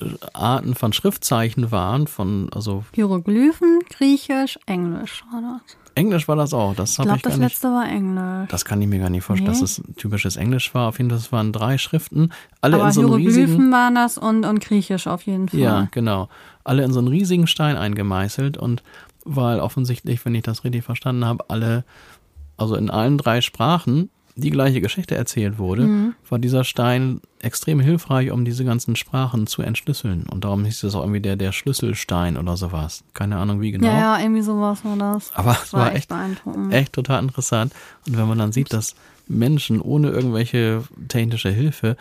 äh, 0.01 0.07
Arten 0.32 0.74
von 0.74 0.93
Schriftzeichen 0.93 1.73
waren, 1.73 2.07
von, 2.07 2.51
also 2.53 2.85
Hieroglyphen, 2.95 3.81
Griechisch, 3.90 4.61
Englisch 4.66 5.24
das. 5.32 5.77
Englisch 5.98 6.28
war 6.28 6.36
das 6.36 6.54
auch. 6.54 6.74
Das 6.74 6.90
Ich 6.90 6.96
glaube, 7.04 7.20
das 7.22 7.36
nicht. 7.36 7.50
letzte 7.50 7.68
war 7.68 7.86
Englisch. 7.88 8.48
Das 8.50 8.64
kann 8.64 8.80
ich 8.80 8.88
mir 8.88 8.98
gar 8.98 9.10
nicht 9.10 9.24
vorstellen, 9.24 9.52
Nee. 9.52 9.60
dass 9.60 9.78
es 9.78 9.82
typisches 9.96 10.36
Englisch 10.36 10.72
war. 10.74 10.88
Auf 10.88 10.98
jeden 10.98 11.10
Fall, 11.10 11.18
es 11.18 11.30
waren 11.32 11.52
drei 11.52 11.76
Schriften, 11.78 12.30
alle 12.60 12.76
Aber 12.76 12.86
in 12.86 12.92
so 12.92 13.00
einem 13.00 13.08
Hieroglyphen 13.18 13.42
riesigen. 13.44 13.72
waren 13.72 13.94
das 13.94 14.16
und, 14.18 14.44
und 14.44 14.60
Griechisch 14.60 15.06
auf 15.06 15.22
jeden 15.22 15.48
Fall. 15.48 15.60
Ja, 15.60 15.88
genau. 15.90 16.28
Alle 16.64 16.84
in 16.84 16.92
so 16.92 16.98
einen 17.00 17.08
riesigen 17.08 17.46
Stein 17.46 17.76
eingemeißelt 17.76 18.56
und 18.56 18.82
weil 19.24 19.60
offensichtlich, 19.60 20.24
wenn 20.24 20.34
ich 20.34 20.42
das 20.42 20.64
richtig 20.64 20.84
verstanden 20.84 21.24
habe, 21.24 21.44
alle, 21.48 21.84
also 22.56 22.76
in 22.76 22.88
allen 22.90 23.18
drei 23.18 23.40
Sprachen 23.40 24.08
die 24.39 24.51
gleiche 24.51 24.81
Geschichte 24.81 25.15
erzählt 25.16 25.59
wurde, 25.59 25.82
Mhm. 25.82 26.15
war 26.28 26.39
dieser 26.39 26.62
Stein 26.65 27.20
extrem 27.40 27.81
hilfreich, 27.81 28.31
um 28.31 28.44
diese 28.44 28.65
ganzen 28.65 28.94
Sprachen 28.97 29.47
zu 29.47 29.62
entschlüsseln. 29.62 30.24
Und 30.31 30.44
darum 30.44 30.65
hieß 30.65 30.82
es 30.85 30.94
auch 30.94 31.02
irgendwie 31.02 31.20
der, 31.20 31.36
der 31.36 31.52
Schlüsselstein 31.52 32.36
oder 32.36 32.56
sowas. 32.56 33.02
Keine 33.15 33.36
Ahnung 33.36 33.60
wie 33.60 33.73
genau. 33.73 33.86
Ja, 33.86 34.16
ja, 34.16 34.20
irgendwie 34.20 34.43
sowas 34.43 34.85
war 34.85 34.97
das. 34.97 35.32
Aber 35.35 35.56
es 35.62 35.73
war 35.73 35.94
echt, 35.94 36.09
beeindruckend. 36.09 36.73
echt 36.73 36.93
total 36.93 37.23
interessant. 37.23 37.73
Und 38.06 38.16
wenn 38.16 38.28
man 38.28 38.39
dann 38.39 38.52
sieht, 38.52 38.73
dass 38.73 38.94
Menschen 39.27 39.81
ohne 39.81 40.09
irgendwelche 40.10 40.85
technische 41.09 41.51
Hilfe 41.51 41.97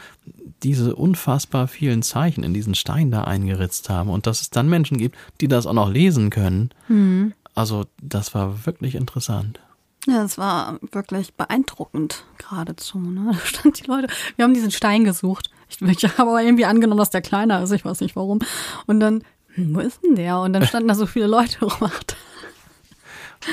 diese 0.64 0.96
unfassbar 0.96 1.68
vielen 1.68 2.02
Zeichen 2.02 2.44
in 2.44 2.54
diesen 2.54 2.74
Stein 2.76 3.12
da 3.12 3.24
eingeritzt 3.26 3.90
haben 3.90 4.10
und 4.10 4.26
dass 4.28 4.42
es 4.42 4.50
dann 4.50 4.70
Menschen 4.70 4.98
gibt, 4.98 5.18
die 5.42 5.48
das 5.48 5.66
auch 5.68 5.74
noch 5.74 5.90
lesen 5.92 6.30
können. 6.30 6.70
Mhm. 6.88 7.34
Also 7.54 7.86
das 8.02 8.34
war 8.34 8.66
wirklich 8.66 8.96
interessant. 8.96 9.60
Ja, 10.06 10.24
es 10.24 10.38
war 10.38 10.80
wirklich 10.92 11.34
beeindruckend 11.34 12.24
geradezu. 12.38 13.00
Ne? 13.00 13.32
Da 13.34 13.46
stand 13.46 13.80
die 13.80 13.88
Leute, 13.88 14.08
wir 14.36 14.44
haben 14.44 14.54
diesen 14.54 14.72
Stein 14.72 15.04
gesucht. 15.04 15.50
Ich, 15.70 15.82
ich 15.82 16.04
habe 16.04 16.30
aber 16.30 16.42
irgendwie 16.42 16.66
angenommen, 16.66 17.00
dass 17.00 17.10
der 17.10 17.22
kleiner 17.22 17.62
ist, 17.62 17.72
ich 17.72 17.84
weiß 17.84 18.02
nicht 18.02 18.16
warum. 18.16 18.40
Und 18.86 19.00
dann, 19.00 19.24
hm, 19.56 19.76
wo 19.76 19.80
ist 19.80 20.02
denn 20.04 20.16
der? 20.16 20.40
Und 20.40 20.54
dann 20.54 20.66
standen 20.66 20.88
da 20.88 20.96
so 20.96 21.06
viele 21.06 21.28
Leute 21.28 21.66
rum. 21.66 21.92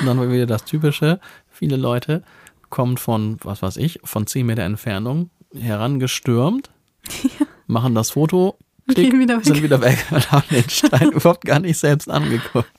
Und 0.01 0.07
dann 0.07 0.19
war 0.19 0.31
wieder 0.31 0.47
das 0.47 0.65
Typische, 0.65 1.21
viele 1.51 1.77
Leute 1.77 2.23
kommen 2.71 2.97
von, 2.97 3.39
was 3.43 3.63
weiß 3.63 3.77
ich, 3.77 4.01
von 4.05 4.27
10 4.27 4.47
Meter 4.47 4.63
Entfernung 4.63 5.31
herangestürmt, 5.55 6.71
machen 7.67 7.95
das 7.95 8.11
Foto, 8.11 8.59
klick, 8.89 9.13
wieder 9.13 9.41
sind 9.43 9.63
wieder 9.63 9.81
weg 9.81 10.05
und 10.11 10.33
haben 10.33 10.45
den 10.51 10.69
Stein 10.69 11.11
überhaupt 11.13 11.45
gar 11.45 11.61
nicht 11.61 11.79
selbst 11.79 12.11
angeguckt. 12.11 12.71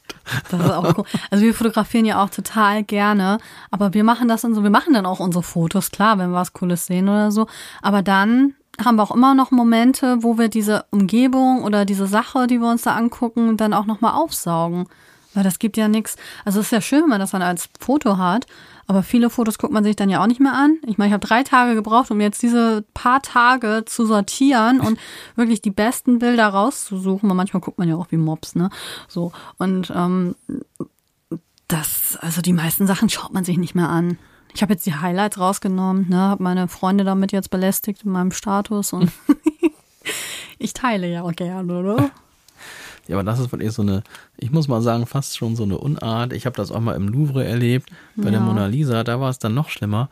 Das 0.50 0.60
ist 0.60 0.72
auch 0.72 0.98
cool. 0.98 1.06
Also 1.30 1.44
wir 1.44 1.54
fotografieren 1.54 2.06
ja 2.06 2.24
auch 2.24 2.30
total 2.30 2.84
gerne, 2.84 3.38
aber 3.72 3.94
wir 3.94 4.04
machen 4.04 4.28
das 4.28 4.42
dann 4.42 4.56
so, 4.56 4.64
wir 4.64 4.70
machen 4.70 4.94
dann 4.94 5.06
auch 5.06 5.20
unsere 5.20 5.44
Fotos, 5.44 5.92
klar, 5.92 6.18
wenn 6.18 6.32
wir 6.32 6.38
was 6.38 6.54
Cooles 6.54 6.86
sehen 6.86 7.10
oder 7.10 7.32
so. 7.32 7.48
Aber 7.82 8.02
dann 8.02 8.56
haben 8.84 8.98
wir 8.98 9.04
auch 9.04 9.16
immer 9.16 9.34
noch 9.36 9.52
Momente, 9.52 10.18
wo 10.22 10.38
wir 10.38 10.50
diese 10.50 10.86
Umgebung 10.92 11.64
oder 11.64 11.86
diese 11.86 12.08
Sache, 12.08 12.48
die 12.48 12.60
wir 12.60 12.70
uns 12.70 12.82
da 12.82 12.96
angucken, 12.96 13.58
dann 13.58 13.74
auch 13.74 13.86
nochmal 13.86 14.14
aufsaugen. 14.14 14.88
Weil 15.34 15.44
das 15.44 15.60
gibt 15.60 15.78
ja 15.78 15.88
nichts. 15.88 16.16
Also 16.46 16.60
es 16.60 16.68
ist 16.68 16.72
ja 16.72 16.82
schön, 16.82 17.04
wenn 17.04 17.10
man 17.10 17.20
das 17.20 17.32
dann 17.32 17.42
als 17.42 17.70
Foto 17.80 18.18
hat, 18.18 18.48
aber 18.88 19.04
viele 19.04 19.30
Fotos 19.30 19.58
guckt 19.58 19.74
man 19.74 19.84
sich 19.84 19.96
dann 19.96 20.10
ja 20.10 20.22
auch 20.22 20.28
nicht 20.28 20.40
mehr 20.40 20.54
an. 20.54 20.78
Ich 20.86 20.98
meine, 20.98 21.10
ich 21.10 21.14
habe 21.14 21.26
drei 21.26 21.44
Tage 21.44 21.76
gebraucht, 21.76 22.12
um 22.12 22.22
jetzt 22.22 22.42
diese 22.42 22.84
paar 22.94 23.22
Tage 23.22 23.84
zu 23.86 24.06
sortieren 24.06 24.80
und 24.80 25.00
wirklich 25.36 25.62
die 25.62 25.72
besten 25.72 26.20
Bilder 26.20 26.48
rauszusuchen. 26.48 27.28
Weil 27.30 27.36
manchmal 27.36 27.62
guckt 27.62 27.80
man 27.80 27.90
ja 27.90 27.96
auch 27.96 28.08
wie 28.12 28.18
Mobs, 28.18 28.56
ne? 28.56 28.70
So. 29.08 29.32
Und 29.58 29.92
ähm, 29.96 30.36
das, 31.68 32.18
also 32.22 32.42
die 32.42 32.54
meisten 32.54 32.88
Sachen 32.88 33.10
schaut 33.10 33.34
man 33.34 33.44
sich 33.44 33.58
nicht 33.58 33.76
mehr 33.76 33.90
an. 33.90 34.18
Ich 34.54 34.62
habe 34.62 34.74
jetzt 34.74 34.86
die 34.86 34.96
Highlights 34.96 35.38
rausgenommen, 35.38 36.08
ne, 36.08 36.18
habe 36.18 36.42
meine 36.42 36.70
Freunde 36.70 37.04
damit 37.04 37.34
jetzt 37.34 37.50
belästigt 37.50 38.04
in 38.04 38.12
meinem 38.12 38.32
Status 38.32 38.94
und 38.94 39.12
ich 40.58 40.74
teile 40.74 41.08
ja 41.08 41.24
auch 41.24 41.34
gerne, 41.34 41.80
oder? 41.80 42.12
Ja, 43.08 43.16
aber 43.16 43.24
das 43.24 43.40
ist 43.40 43.52
wirklich 43.52 43.72
so 43.72 43.82
eine, 43.82 44.04
ich 44.38 44.52
muss 44.52 44.68
mal 44.68 44.82
sagen, 44.82 45.06
fast 45.06 45.38
schon 45.38 45.56
so 45.56 45.64
eine 45.64 45.78
Unart. 45.78 46.34
Ich 46.34 46.46
habe 46.46 46.56
das 46.56 46.72
auch 46.72 46.80
mal 46.80 46.96
im 46.96 47.08
Louvre 47.08 47.46
erlebt, 47.46 47.90
bei 48.16 48.32
der 48.32 48.40
Ja. 48.40 48.46
Mona 48.46 48.66
Lisa, 48.68 49.04
da 49.04 49.20
war 49.20 49.30
es 49.30 49.40
dann 49.40 49.54
noch 49.54 49.70
schlimmer. 49.70 50.10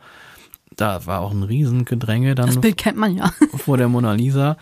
Da 0.76 1.06
war 1.06 1.20
auch 1.20 1.30
ein 1.32 1.42
Riesengedränge 1.44 2.34
Das 2.34 2.50
dann 2.52 2.60
Bild 2.60 2.76
kennt 2.76 2.96
man 2.98 3.16
ja. 3.16 3.32
vor 3.56 3.76
der 3.76 3.88
Mona 3.88 4.12
Lisa. 4.12 4.56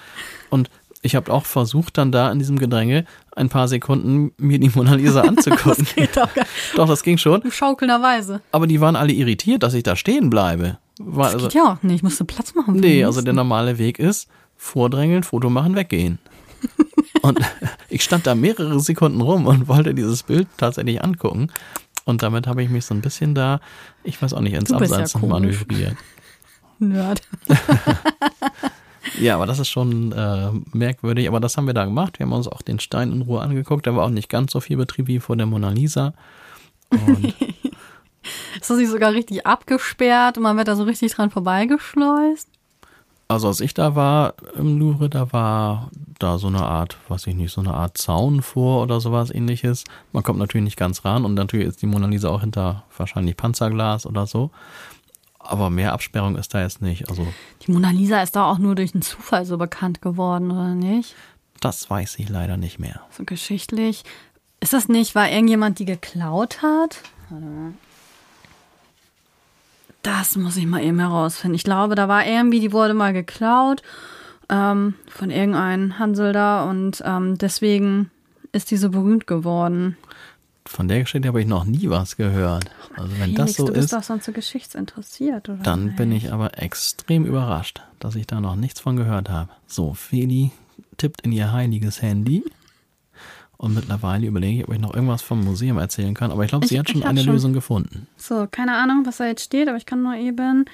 Und 0.50 0.70
ich 1.04 1.14
habe 1.16 1.32
auch 1.32 1.44
versucht, 1.46 1.98
dann 1.98 2.12
da 2.12 2.30
in 2.30 2.38
diesem 2.38 2.58
Gedränge 2.58 3.04
ein 3.34 3.48
paar 3.48 3.66
Sekunden 3.66 4.32
mir 4.38 4.58
die 4.58 4.70
Mona 4.74 4.94
Lisa 4.94 5.22
anzugucken. 5.28 5.86
Geht 5.96 6.18
auch 6.18 6.32
gar 6.34 6.46
Doch, 6.76 6.86
das 6.88 7.02
ging 7.02 7.18
schon. 7.18 7.42
schaukelnderweise. 7.50 8.40
Aber 8.52 8.66
die 8.66 8.80
waren 8.80 8.94
alle 8.96 9.12
irritiert, 9.12 9.62
dass 9.62 9.74
ich 9.74 9.82
da 9.82 9.96
stehen 9.96 10.30
bleibe. 10.30 10.78
War 10.98 11.24
Das 11.24 11.34
also, 11.34 11.46
geht 11.46 11.54
ja 11.54 11.72
auch 11.72 11.82
nicht. 11.82 11.96
Ich 11.96 12.02
musste 12.02 12.24
Platz 12.24 12.54
machen. 12.54 12.74
nee, 12.76 13.04
also 13.04 13.20
der 13.22 13.32
normale 13.32 13.78
Weg 13.78 13.98
ist, 13.98 14.28
vordrängeln, 14.56 15.22
Foto 15.22 15.50
machen, 15.50 15.74
weggehen. 15.74 16.18
Und 17.22 17.40
ich 17.88 18.02
stand 18.04 18.26
da 18.26 18.34
mehrere 18.34 18.78
Sekunden 18.80 19.20
rum 19.20 19.46
und 19.46 19.68
wollte 19.68 19.94
dieses 19.94 20.22
Bild 20.22 20.48
tatsächlich 20.56 21.02
angucken. 21.02 21.50
Und 22.04 22.22
damit 22.22 22.46
habe 22.46 22.62
ich 22.62 22.68
mich 22.68 22.84
so 22.84 22.94
ein 22.94 23.00
bisschen 23.00 23.34
da, 23.34 23.60
ich 24.02 24.20
weiß 24.20 24.34
auch 24.34 24.40
nicht, 24.40 24.54
ins 24.54 24.70
ja 24.70 24.76
Abseits 24.76 25.14
komisch. 25.14 25.30
manövriert. 25.30 25.96
Nerd. 26.78 27.22
Ja, 29.20 29.34
aber 29.34 29.46
das 29.46 29.58
ist 29.58 29.68
schon 29.68 30.12
äh, 30.12 30.50
merkwürdig. 30.72 31.28
Aber 31.28 31.40
das 31.40 31.56
haben 31.56 31.66
wir 31.66 31.74
da 31.74 31.84
gemacht. 31.84 32.18
Wir 32.18 32.24
haben 32.26 32.32
uns 32.32 32.48
auch 32.48 32.62
den 32.62 32.78
Stein 32.80 33.12
in 33.12 33.22
Ruhe 33.22 33.40
angeguckt. 33.40 33.84
Der 33.84 33.96
war 33.96 34.06
auch 34.06 34.10
nicht 34.10 34.28
ganz 34.28 34.52
so 34.52 34.60
viel 34.60 34.76
Betrieb 34.76 35.06
wie 35.08 35.20
vor 35.20 35.36
der 35.36 35.46
Mona 35.46 35.70
Lisa. 35.70 36.14
Und 36.90 37.34
Ist 38.60 38.70
das 38.70 38.78
nicht 38.78 38.90
sogar 38.90 39.12
richtig 39.12 39.46
abgesperrt 39.46 40.36
und 40.36 40.44
man 40.44 40.56
wird 40.56 40.68
da 40.68 40.76
so 40.76 40.84
richtig 40.84 41.12
dran 41.12 41.30
vorbeigeschleust? 41.30 42.48
Also 43.32 43.48
als 43.48 43.60
ich 43.60 43.74
da 43.74 43.94
war 43.96 44.34
im 44.56 44.78
Louvre, 44.78 45.08
da 45.10 45.32
war 45.32 45.90
da 46.18 46.38
so 46.38 46.46
eine 46.46 46.62
Art, 46.62 46.98
weiß 47.08 47.26
ich 47.26 47.34
nicht, 47.34 47.52
so 47.52 47.60
eine 47.60 47.74
Art 47.74 47.98
Zaun 47.98 48.42
vor 48.42 48.82
oder 48.82 49.00
sowas 49.00 49.30
ähnliches. 49.30 49.84
Man 50.12 50.22
kommt 50.22 50.38
natürlich 50.38 50.64
nicht 50.64 50.76
ganz 50.78 51.04
ran 51.04 51.24
und 51.24 51.34
natürlich 51.34 51.66
ist 51.66 51.82
die 51.82 51.86
Mona 51.86 52.06
Lisa 52.06 52.28
auch 52.28 52.40
hinter 52.42 52.84
wahrscheinlich 52.96 53.36
Panzerglas 53.36 54.06
oder 54.06 54.26
so. 54.26 54.50
Aber 55.38 55.70
mehr 55.70 55.92
Absperrung 55.92 56.36
ist 56.36 56.54
da 56.54 56.62
jetzt 56.62 56.80
nicht. 56.82 57.10
Also 57.10 57.26
Die 57.66 57.72
Mona 57.72 57.90
Lisa 57.90 58.22
ist 58.22 58.36
da 58.36 58.44
auch 58.48 58.58
nur 58.58 58.76
durch 58.76 58.94
einen 58.94 59.02
Zufall 59.02 59.44
so 59.44 59.58
bekannt 59.58 60.00
geworden, 60.00 60.50
oder 60.50 60.74
nicht? 60.74 61.14
das 61.60 61.88
weiß 61.88 62.18
ich 62.18 62.28
leider 62.28 62.56
nicht 62.56 62.78
mehr. 62.80 63.02
So 63.10 63.24
geschichtlich. 63.24 64.02
Ist 64.60 64.72
das 64.72 64.88
nicht, 64.88 65.14
weil 65.14 65.32
irgendjemand 65.32 65.78
die 65.78 65.84
geklaut 65.84 66.60
hat? 66.62 66.98
Warte 67.30 67.44
mal. 67.46 67.72
Das 70.02 70.36
muss 70.36 70.56
ich 70.56 70.66
mal 70.66 70.82
eben 70.82 70.98
herausfinden. 70.98 71.54
Ich 71.54 71.64
glaube, 71.64 71.94
da 71.94 72.08
war 72.08 72.26
irgendwie, 72.26 72.60
die 72.60 72.72
wurde 72.72 72.94
mal 72.94 73.12
geklaut 73.12 73.82
ähm, 74.48 74.94
von 75.08 75.30
irgendeinem 75.30 75.98
Hansel 75.98 76.32
da 76.32 76.68
und 76.68 77.02
ähm, 77.04 77.38
deswegen 77.38 78.10
ist 78.52 78.70
die 78.70 78.76
so 78.76 78.90
berühmt 78.90 79.26
geworden. 79.26 79.96
Von 80.66 80.88
der 80.88 81.00
Geschichte 81.00 81.26
habe 81.26 81.40
ich 81.40 81.46
noch 81.46 81.64
nie 81.64 81.88
was 81.88 82.16
gehört. 82.16 82.70
Also 82.96 83.10
wenn 83.18 83.34
Felix, 83.34 83.36
das 83.36 83.54
so 83.54 83.66
du 83.66 83.72
bist 83.72 83.84
ist, 83.86 83.92
doch 83.92 84.02
sonst 84.02 84.24
so 84.26 84.32
geschichtsinteressiert, 84.32 85.48
oder? 85.48 85.62
dann 85.62 85.96
bin 85.96 86.12
ich 86.12 86.32
aber 86.32 86.58
extrem 86.62 87.24
überrascht, 87.24 87.82
dass 87.98 88.14
ich 88.14 88.26
da 88.26 88.40
noch 88.40 88.54
nichts 88.54 88.80
von 88.80 88.96
gehört 88.96 89.28
habe. 89.28 89.50
So, 89.66 89.94
Feli 89.94 90.52
tippt 90.98 91.22
in 91.22 91.32
ihr 91.32 91.52
heiliges 91.52 92.00
Handy 92.02 92.44
Und 93.62 93.74
mittlerweile 93.74 94.26
überlege 94.26 94.62
ich, 94.62 94.68
ob 94.68 94.74
ich 94.74 94.80
noch 94.80 94.92
irgendwas 94.92 95.22
vom 95.22 95.44
Museum 95.44 95.78
erzählen 95.78 96.14
kann. 96.14 96.32
Aber 96.32 96.42
ich 96.42 96.48
glaube, 96.48 96.66
sie 96.66 96.74
Ich- 96.74 96.80
hat 96.80 96.90
schon 96.90 97.04
eine 97.04 97.22
schon. 97.22 97.32
Lösung 97.32 97.52
gefunden. 97.52 98.08
So, 98.16 98.48
keine 98.50 98.74
Ahnung, 98.74 99.06
was 99.06 99.18
da 99.18 99.26
jetzt 99.26 99.44
steht, 99.44 99.68
aber 99.68 99.76
ich 99.76 99.86
kann 99.86 100.02
nur 100.02 100.16
eben. 100.16 100.64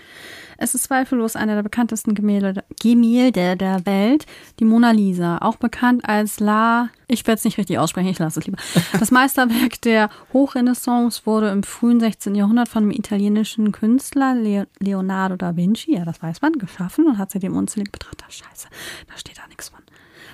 Es 0.57 0.75
ist 0.75 0.85
zweifellos 0.85 1.37
einer 1.37 1.55
der 1.55 1.63
bekanntesten 1.63 2.15
Gemälde, 2.15 2.65
Gemälde 2.81 3.57
der 3.59 3.85
Welt, 3.85 4.25
die 4.59 4.65
Mona 4.65 4.91
Lisa, 4.93 5.37
auch 5.39 5.57
bekannt 5.57 6.09
als 6.09 6.41
La. 6.41 6.89
Ich 7.09 7.27
werde 7.27 7.39
es 7.39 7.45
nicht 7.45 7.59
richtig 7.59 7.79
aussprechen, 7.79 8.09
ich 8.09 8.19
lasse 8.19 8.41
es 8.41 8.47
lieber. 8.47 8.59
Das 8.99 9.11
Meisterwerk 9.11 9.83
der 9.83 10.09
Hochrenaissance 10.33 11.27
wurde 11.27 11.51
im 11.51 11.63
frühen 11.65 12.01
16. 12.01 12.35
Jahrhundert 12.35 12.71
von 12.71 12.85
dem 12.85 12.91
italienischen 12.91 13.71
Künstler 13.71 14.35
Le 14.35 14.67
Leonardo 14.81 15.37
da 15.37 15.55
Vinci, 15.57 15.95
ja, 15.95 16.07
das 16.07 16.23
weiß 16.23 16.41
man, 16.41 16.55
geschaffen 16.55 17.07
und 17.07 17.19
hat 17.19 17.31
seitdem 17.33 17.55
unzählige 17.55 17.91
Betrachter. 17.93 18.25
Scheiße, 18.31 18.69
da 19.09 19.17
steht 19.19 19.37
da 19.37 19.47
nichts 19.49 19.69
von. 19.69 19.81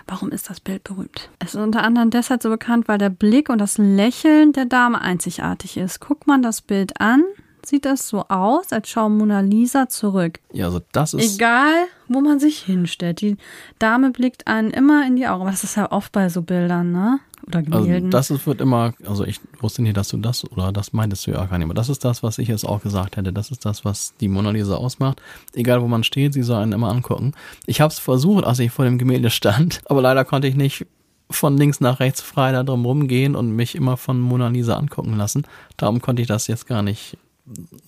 Warum 0.06 0.30
ist 0.30 0.50
das 0.50 0.60
Bild 0.60 0.84
berühmt? 0.84 1.30
Es 1.38 1.54
ist 1.54 1.60
unter 1.60 1.82
anderem 1.82 2.10
deshalb 2.10 2.42
so 2.42 2.50
bekannt, 2.50 2.88
weil 2.88 2.98
der 2.98 3.10
Blick 3.10 3.48
und 3.48 3.58
das 3.58 3.78
Lächeln 3.78 4.52
der 4.52 4.66
Dame 4.66 5.00
einzigartig 5.00 5.76
ist. 5.76 6.00
Guckt 6.00 6.26
man 6.26 6.42
das 6.42 6.60
Bild 6.60 7.00
an, 7.00 7.24
sieht 7.64 7.86
es 7.86 8.08
so 8.08 8.26
aus, 8.28 8.72
als 8.72 8.88
schaue 8.90 9.10
Mona 9.10 9.40
Lisa 9.40 9.88
zurück. 9.88 10.40
Ja, 10.52 10.66
also 10.66 10.80
das 10.92 11.14
ist. 11.14 11.36
Egal, 11.36 11.86
wo 12.08 12.20
man 12.20 12.38
sich 12.38 12.60
hinstellt. 12.60 13.22
Die 13.22 13.36
Dame 13.78 14.10
blickt 14.10 14.46
einen 14.46 14.70
immer 14.70 15.06
in 15.06 15.16
die 15.16 15.26
Augen. 15.26 15.42
Aber 15.42 15.50
das 15.50 15.64
ist 15.64 15.76
ja 15.76 15.90
oft 15.90 16.12
bei 16.12 16.28
so 16.28 16.42
Bildern, 16.42 16.92
ne? 16.92 17.20
Oder 17.46 17.58
Also 17.58 17.84
Gemälden. 17.84 18.10
das 18.10 18.30
ist, 18.30 18.46
wird 18.46 18.60
immer, 18.60 18.94
also 19.06 19.24
ich 19.24 19.40
wusste 19.60 19.82
nicht, 19.82 19.96
dass 19.96 20.08
du 20.08 20.16
das 20.16 20.50
oder 20.50 20.72
das 20.72 20.92
meintest 20.92 21.26
du 21.26 21.32
ja 21.32 21.44
gar 21.44 21.58
nicht, 21.58 21.66
aber 21.66 21.74
das 21.74 21.88
ist 21.88 22.04
das, 22.04 22.22
was 22.22 22.38
ich 22.38 22.48
jetzt 22.48 22.64
auch 22.64 22.82
gesagt 22.82 23.16
hätte. 23.16 23.32
Das 23.32 23.50
ist 23.50 23.64
das, 23.64 23.84
was 23.84 24.14
die 24.20 24.28
Mona 24.28 24.50
Lisa 24.50 24.76
ausmacht. 24.76 25.20
Egal 25.54 25.82
wo 25.82 25.88
man 25.88 26.04
steht, 26.04 26.32
sie 26.32 26.42
soll 26.42 26.62
einen 26.62 26.72
immer 26.72 26.90
angucken. 26.90 27.32
Ich 27.66 27.80
habe 27.80 27.92
es 27.92 27.98
versucht, 27.98 28.44
als 28.44 28.58
ich 28.58 28.70
vor 28.70 28.84
dem 28.84 28.98
Gemälde 28.98 29.30
stand, 29.30 29.80
aber 29.86 30.02
leider 30.02 30.24
konnte 30.24 30.48
ich 30.48 30.54
nicht 30.54 30.86
von 31.30 31.56
links 31.56 31.80
nach 31.80 32.00
rechts 32.00 32.20
frei 32.20 32.52
da 32.52 32.62
drum 32.62 32.84
rumgehen 32.84 33.34
und 33.34 33.50
mich 33.50 33.74
immer 33.74 33.96
von 33.96 34.20
Mona 34.20 34.48
Lisa 34.48 34.76
angucken 34.76 35.16
lassen. 35.16 35.46
Darum 35.76 36.00
konnte 36.00 36.22
ich 36.22 36.28
das 36.28 36.46
jetzt 36.46 36.66
gar 36.66 36.82
nicht 36.82 37.16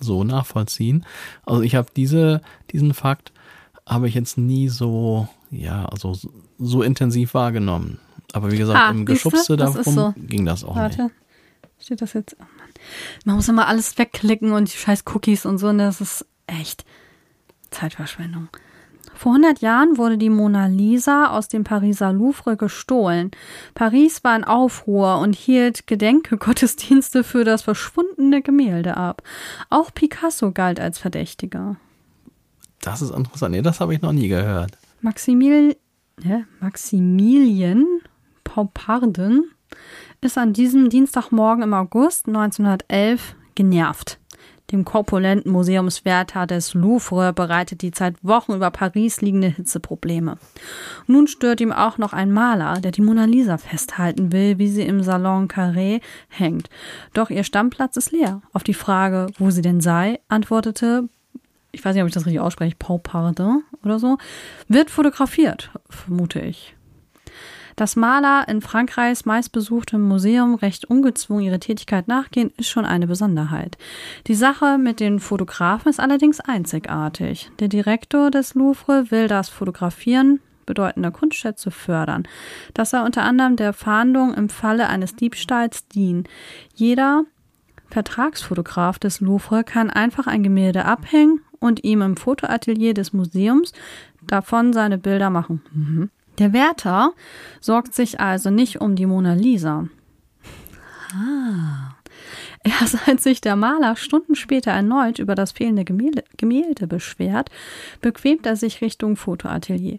so 0.00 0.24
nachvollziehen. 0.24 1.04
Also 1.44 1.62
ich 1.62 1.74
habe 1.74 1.88
diese, 1.94 2.40
diesen 2.72 2.94
Fakt 2.94 3.32
habe 3.86 4.08
ich 4.08 4.14
jetzt 4.14 4.36
nie 4.36 4.68
so, 4.68 5.28
ja, 5.50 5.84
also 5.86 6.14
so, 6.14 6.30
so 6.58 6.82
intensiv 6.82 7.34
wahrgenommen. 7.34 7.98
Aber 8.32 8.50
wie 8.52 8.58
gesagt, 8.58 8.78
Ah, 8.78 8.90
im 8.90 9.06
Geschubste 9.06 9.56
darum 9.56 9.82
so. 9.82 10.14
ging 10.16 10.44
das 10.44 10.64
auch 10.64 10.74
nicht. 10.74 10.98
Warte. 10.98 11.10
Steht 11.78 12.00
das 12.02 12.12
jetzt? 12.14 12.36
Oh 12.40 12.42
Mann. 12.42 12.68
Man 13.24 13.36
muss 13.36 13.48
immer 13.48 13.66
alles 13.68 13.98
wegklicken 13.98 14.52
und 14.52 14.72
die 14.72 14.76
scheiß 14.78 15.04
Cookies 15.14 15.46
und 15.46 15.58
so. 15.58 15.68
Und 15.68 15.78
das 15.78 16.00
ist 16.00 16.26
echt 16.46 16.84
Zeitverschwendung. 17.70 18.48
Vor 19.14 19.32
100 19.32 19.60
Jahren 19.60 19.96
wurde 19.96 20.18
die 20.18 20.28
Mona 20.28 20.66
Lisa 20.66 21.28
aus 21.30 21.48
dem 21.48 21.64
Pariser 21.64 22.12
Louvre 22.12 22.56
gestohlen. 22.58 23.30
Paris 23.74 24.22
war 24.24 24.36
in 24.36 24.44
Aufruhr 24.44 25.18
und 25.18 25.34
hielt 25.34 25.86
Gedenkgottesdienste 25.86 27.24
für 27.24 27.44
das 27.44 27.62
verschwundene 27.62 28.42
Gemälde 28.42 28.96
ab. 28.98 29.22
Auch 29.70 29.92
Picasso 29.94 30.52
galt 30.52 30.80
als 30.80 30.98
Verdächtiger. 30.98 31.76
Das 32.82 33.00
ist 33.00 33.10
interessant. 33.10 33.52
Nee, 33.54 33.62
das 33.62 33.80
habe 33.80 33.94
ich 33.94 34.02
noch 34.02 34.12
nie 34.12 34.28
gehört. 34.28 34.72
Maximil 35.00 35.76
ja, 36.22 36.42
Maximilien 36.60 37.86
Pauparden 38.46 39.50
ist 40.20 40.38
an 40.38 40.52
diesem 40.52 40.88
Dienstagmorgen 40.88 41.64
im 41.64 41.74
August 41.74 42.28
1911 42.28 43.34
genervt. 43.56 44.18
Dem 44.72 44.84
korpulenten 44.84 45.52
Museumswärter 45.52 46.46
des 46.46 46.74
Louvre 46.74 47.32
bereitet 47.32 47.82
die 47.82 47.92
seit 47.94 48.14
Wochen 48.24 48.54
über 48.54 48.70
Paris 48.70 49.20
liegende 49.20 49.48
Hitze 49.48 49.78
Probleme. 49.78 50.38
Nun 51.06 51.26
stört 51.26 51.60
ihm 51.60 51.72
auch 51.72 51.98
noch 51.98 52.12
ein 52.12 52.32
Maler, 52.32 52.80
der 52.80 52.92
die 52.92 53.02
Mona 53.02 53.26
Lisa 53.26 53.58
festhalten 53.58 54.32
will, 54.32 54.58
wie 54.58 54.68
sie 54.68 54.82
im 54.82 55.02
Salon 55.02 55.48
Carré 55.48 56.00
hängt. 56.28 56.68
Doch 57.12 57.30
ihr 57.30 57.44
Stammplatz 57.44 57.96
ist 57.96 58.12
leer. 58.12 58.42
Auf 58.52 58.64
die 58.64 58.74
Frage, 58.74 59.26
wo 59.38 59.50
sie 59.50 59.62
denn 59.62 59.80
sei, 59.80 60.20
antwortete 60.28 61.08
ich 61.72 61.84
weiß 61.84 61.94
nicht, 61.94 62.02
ob 62.02 62.08
ich 62.08 62.14
das 62.14 62.24
richtig 62.24 62.40
ausspreche, 62.40 62.74
Pauparde 62.78 63.60
oder 63.84 63.98
so, 63.98 64.16
wird 64.66 64.88
fotografiert, 64.88 65.70
vermute 65.90 66.40
ich. 66.40 66.75
Dass 67.76 67.94
Maler 67.94 68.48
in 68.48 68.62
Frankreichs 68.62 69.26
meistbesuchtem 69.26 70.00
Museum 70.00 70.54
recht 70.54 70.86
ungezwungen 70.86 71.44
ihre 71.44 71.60
Tätigkeit 71.60 72.08
nachgehen, 72.08 72.50
ist 72.56 72.68
schon 72.68 72.86
eine 72.86 73.06
Besonderheit. 73.06 73.76
Die 74.26 74.34
Sache 74.34 74.78
mit 74.78 74.98
den 74.98 75.20
Fotografen 75.20 75.90
ist 75.90 76.00
allerdings 76.00 76.40
einzigartig. 76.40 77.50
Der 77.60 77.68
Direktor 77.68 78.30
des 78.30 78.54
Louvre 78.54 79.10
will 79.10 79.28
das 79.28 79.50
Fotografieren 79.50 80.40
bedeutender 80.64 81.12
Kunstschätze 81.12 81.70
fördern. 81.70 82.26
Das 82.74 82.90
soll 82.90 83.02
unter 83.02 83.22
anderem 83.22 83.56
der 83.56 83.72
Fahndung 83.72 84.34
im 84.34 84.48
Falle 84.48 84.88
eines 84.88 85.14
Diebstahls 85.14 85.86
dienen. 85.88 86.24
Jeder 86.74 87.24
Vertragsfotograf 87.88 88.98
des 88.98 89.20
Louvre 89.20 89.64
kann 89.64 89.90
einfach 89.90 90.26
ein 90.26 90.42
Gemälde 90.42 90.84
abhängen 90.84 91.40
und 91.60 91.84
ihm 91.84 92.02
im 92.02 92.16
Fotoatelier 92.16 92.94
des 92.94 93.12
Museums 93.12 93.72
davon 94.22 94.72
seine 94.72 94.98
Bilder 94.98 95.30
machen. 95.30 95.62
Mhm. 95.72 96.10
Der 96.38 96.52
Wärter 96.52 97.12
sorgt 97.60 97.94
sich 97.94 98.20
also 98.20 98.50
nicht 98.50 98.80
um 98.80 98.94
die 98.96 99.06
Mona 99.06 99.34
Lisa. 99.34 99.88
Ah. 101.12 101.94
Erst 102.62 103.08
als 103.08 103.22
sich 103.22 103.40
der 103.40 103.54
Maler 103.54 103.96
Stunden 103.96 104.34
später 104.34 104.72
erneut 104.72 105.18
über 105.18 105.34
das 105.34 105.52
fehlende 105.52 105.84
Gemälde, 105.84 106.24
Gemälde 106.36 106.86
beschwert, 106.86 107.50
bequemt 108.00 108.44
er 108.44 108.56
sich 108.56 108.80
Richtung 108.80 109.16
Fotoatelier. 109.16 109.98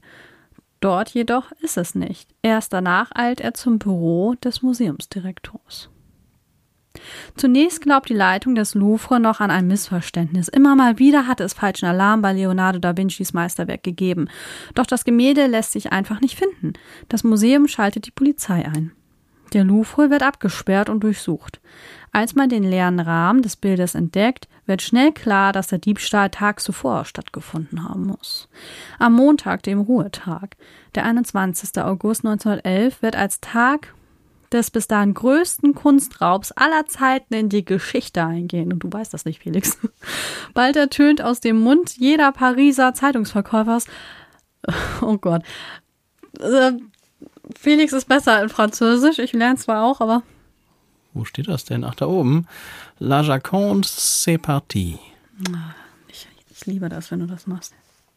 Dort 0.79 1.09
jedoch 1.09 1.51
ist 1.61 1.77
es 1.77 1.95
nicht. 1.95 2.29
Erst 2.41 2.73
danach 2.73 3.09
eilt 3.15 3.41
er 3.41 3.53
zum 3.53 3.79
Büro 3.79 4.35
des 4.43 4.61
Museumsdirektors. 4.61 5.89
Zunächst 7.35 7.81
glaubt 7.81 8.09
die 8.09 8.13
Leitung 8.13 8.55
des 8.55 8.75
Louvre 8.75 9.19
noch 9.19 9.39
an 9.39 9.51
ein 9.51 9.67
Missverständnis. 9.67 10.47
Immer 10.47 10.75
mal 10.75 10.99
wieder 10.99 11.27
hatte 11.27 11.43
es 11.43 11.53
falschen 11.53 11.85
Alarm 11.85 12.21
bei 12.21 12.33
Leonardo 12.33 12.79
da 12.79 12.97
Vincis 12.97 13.33
Meisterwerk 13.33 13.83
gegeben. 13.83 14.27
Doch 14.75 14.85
das 14.85 15.03
Gemälde 15.03 15.47
lässt 15.47 15.71
sich 15.71 15.91
einfach 15.91 16.21
nicht 16.21 16.37
finden. 16.37 16.73
Das 17.09 17.23
Museum 17.23 17.67
schaltet 17.67 18.05
die 18.05 18.11
Polizei 18.11 18.65
ein. 18.65 18.91
Der 19.53 19.63
Louvre 19.63 20.09
wird 20.09 20.23
abgesperrt 20.23 20.89
und 20.89 21.03
durchsucht. 21.03 21.61
Als 22.11 22.35
man 22.35 22.49
den 22.49 22.63
leeren 22.63 22.99
Rahmen 22.99 23.41
des 23.41 23.55
Bildes 23.55 23.95
entdeckt, 23.95 24.47
wird 24.65 24.81
schnell 24.81 25.13
klar, 25.13 25.53
dass 25.53 25.67
der 25.67 25.79
Diebstahl 25.79 26.29
Tag 26.29 26.59
zuvor 26.59 27.05
stattgefunden 27.05 27.87
haben 27.87 28.07
muss. 28.07 28.49
Am 28.99 29.13
Montag, 29.13 29.63
dem 29.63 29.79
Ruhetag, 29.79 30.57
der 30.95 31.05
21. 31.05 31.81
August 31.81 32.25
1911, 32.25 33.01
wird 33.01 33.15
als 33.15 33.39
Tag 33.39 33.93
des 34.51 34.71
bis 34.71 34.87
dahin 34.87 35.13
größten 35.13 35.75
Kunstraubs 35.75 36.51
aller 36.53 36.85
Zeiten 36.85 37.33
in 37.33 37.49
die 37.49 37.65
Geschichte 37.65 38.23
eingehen. 38.23 38.71
Und 38.73 38.79
du 38.79 38.91
weißt 38.91 39.13
das 39.13 39.25
nicht, 39.25 39.43
Felix. 39.43 39.77
Bald 40.53 40.75
ertönt 40.75 41.21
aus 41.21 41.39
dem 41.39 41.59
Mund 41.59 41.97
jeder 41.97 42.31
Pariser 42.31 42.93
Zeitungsverkäufers, 42.93 43.85
oh 45.01 45.17
Gott, 45.17 45.43
Äh, 46.39 46.73
Felix 47.57 47.93
ist 47.93 48.07
besser 48.07 48.41
in 48.43 48.49
Französisch. 48.49 49.19
Ich 49.19 49.33
lerne 49.33 49.55
zwar 49.57 49.83
auch, 49.83 50.01
aber 50.01 50.23
Wo 51.13 51.25
steht 51.25 51.47
das 51.47 51.65
denn? 51.65 51.83
Ach, 51.83 51.95
da 51.95 52.05
oben. 52.07 52.45
La 52.99 53.21
Jaconde, 53.21 53.87
c'est 53.87 54.37
parti. 54.37 54.99
ich, 56.09 56.27
ich 56.51 56.65
liebe 56.65 56.89
das, 56.89 57.09
wenn 57.09 57.19
du 57.21 57.25
das 57.25 57.47
machst. 57.47 57.73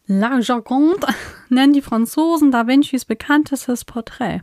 La 0.07 0.39
Joconde 0.39 1.07
nennen 1.49 1.73
die 1.73 1.81
Franzosen 1.81 2.51
Da 2.51 2.67
Vincis 2.67 3.05
bekanntestes 3.05 3.85
Porträt. 3.85 4.41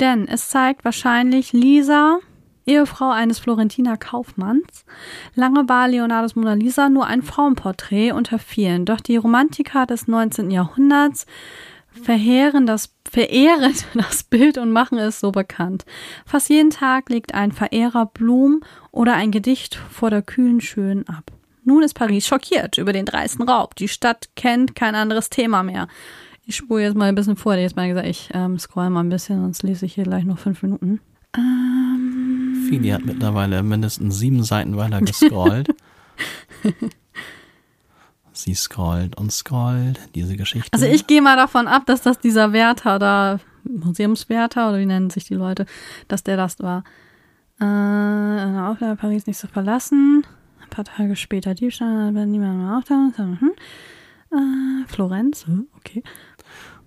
Denn 0.00 0.26
es 0.26 0.48
zeigt 0.48 0.84
wahrscheinlich 0.84 1.52
Lisa, 1.52 2.20
Ehefrau 2.66 3.10
eines 3.10 3.38
Florentiner 3.38 3.98
Kaufmanns. 3.98 4.86
Lange 5.34 5.68
war 5.68 5.88
Leonardos 5.88 6.36
Mona 6.36 6.54
Lisa 6.54 6.88
nur 6.88 7.06
ein 7.06 7.22
Frauenporträt 7.22 8.12
unter 8.12 8.38
vielen, 8.38 8.86
doch 8.86 9.00
die 9.00 9.16
Romantiker 9.16 9.86
des 9.86 10.08
19. 10.08 10.50
Jahrhunderts 10.50 11.26
verheeren 11.90 12.66
das, 12.66 12.94
verehren 13.10 13.74
das 13.94 14.22
Bild 14.22 14.56
und 14.56 14.72
machen 14.72 14.98
es 14.98 15.20
so 15.20 15.32
bekannt. 15.32 15.84
Fast 16.24 16.48
jeden 16.48 16.70
Tag 16.70 17.10
legt 17.10 17.34
ein 17.34 17.52
Verehrer 17.52 18.06
Blumen 18.06 18.60
oder 18.92 19.14
ein 19.14 19.30
Gedicht 19.30 19.74
vor 19.74 20.10
der 20.10 20.22
kühlen 20.22 20.60
Schönen 20.60 21.06
ab. 21.08 21.32
Nun 21.64 21.82
ist 21.82 21.94
Paris 21.94 22.26
schockiert 22.26 22.78
über 22.78 22.92
den 22.92 23.04
dreisten 23.04 23.42
Raub. 23.42 23.74
Die 23.76 23.88
Stadt 23.88 24.30
kennt 24.34 24.74
kein 24.74 24.94
anderes 24.94 25.28
Thema 25.28 25.62
mehr. 25.62 25.88
Ich 26.46 26.56
spule 26.56 26.82
jetzt 26.82 26.96
mal 26.96 27.08
ein 27.08 27.14
bisschen 27.14 27.36
vor. 27.36 27.54
Jetzt 27.54 27.76
mal 27.76 27.88
gesagt, 27.88 28.06
ich 28.06 28.30
ähm, 28.32 28.58
scroll 28.58 28.90
mal 28.90 29.00
ein 29.00 29.08
bisschen, 29.08 29.40
sonst 29.40 29.62
lese 29.62 29.86
ich 29.86 29.94
hier 29.94 30.04
gleich 30.04 30.24
noch 30.24 30.38
fünf 30.38 30.62
Minuten. 30.62 31.00
Ähm, 31.36 32.66
Fili 32.68 32.88
hat 32.88 33.04
mittlerweile 33.04 33.62
mindestens 33.62 34.18
sieben 34.18 34.42
Seiten 34.42 34.76
weiter 34.76 35.00
gescrollt. 35.00 35.68
Sie 38.32 38.54
scrollt 38.54 39.16
und 39.16 39.30
scrollt, 39.32 40.00
diese 40.14 40.36
Geschichte. 40.36 40.70
also 40.72 40.86
ich 40.86 41.06
gehe 41.06 41.20
mal 41.20 41.36
davon 41.36 41.68
ab, 41.68 41.84
dass 41.86 42.00
das 42.00 42.18
dieser 42.18 42.52
Wärter 42.52 42.98
da, 42.98 43.38
Museumswärter 43.64 44.70
oder 44.70 44.78
wie 44.78 44.86
nennen 44.86 45.10
sich 45.10 45.24
die 45.24 45.34
Leute, 45.34 45.66
dass 46.08 46.22
der 46.22 46.38
das 46.38 46.58
war. 46.60 46.84
Äh, 47.60 47.64
Aufgabe 47.64 48.96
Paris 48.96 49.26
nicht 49.26 49.38
zu 49.38 49.46
verlassen. 49.46 50.24
Ein 50.62 50.70
paar 50.70 50.84
Tage 50.84 51.16
später 51.16 51.54
Diebstahl, 51.54 52.14
wenn 52.14 52.30
niemand 52.30 52.58
mehr 52.58 52.78
auftaucht. 52.78 53.18
Mhm. 53.18 53.52
Äh, 54.32 54.86
Florenz, 54.86 55.44
okay. 55.76 56.02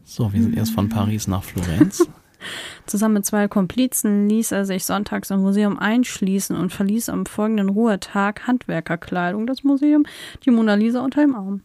So, 0.06 0.34
wir 0.34 0.42
sind 0.42 0.56
erst 0.56 0.74
von 0.74 0.90
Paris 0.90 1.28
nach 1.28 1.44
Florenz. 1.44 2.08
Zusammen 2.86 3.16
mit 3.16 3.26
zwei 3.26 3.48
Komplizen 3.48 4.28
ließ 4.28 4.52
er 4.52 4.66
sich 4.66 4.84
sonntags 4.84 5.32
im 5.32 5.42
Museum 5.42 5.80
einschließen 5.80 6.56
und 6.56 6.74
verließ 6.74 7.08
am 7.10 7.26
folgenden 7.26 7.70
Ruhetag 7.70 8.46
Handwerkerkleidung 8.46 9.48
das 9.48 9.64
Museum, 9.64 10.06
die 10.46 10.52
Mona 10.52 10.74
Lisa 10.74 11.02
unter 11.02 11.22
dem 11.22 11.36
Arm. 11.36 11.62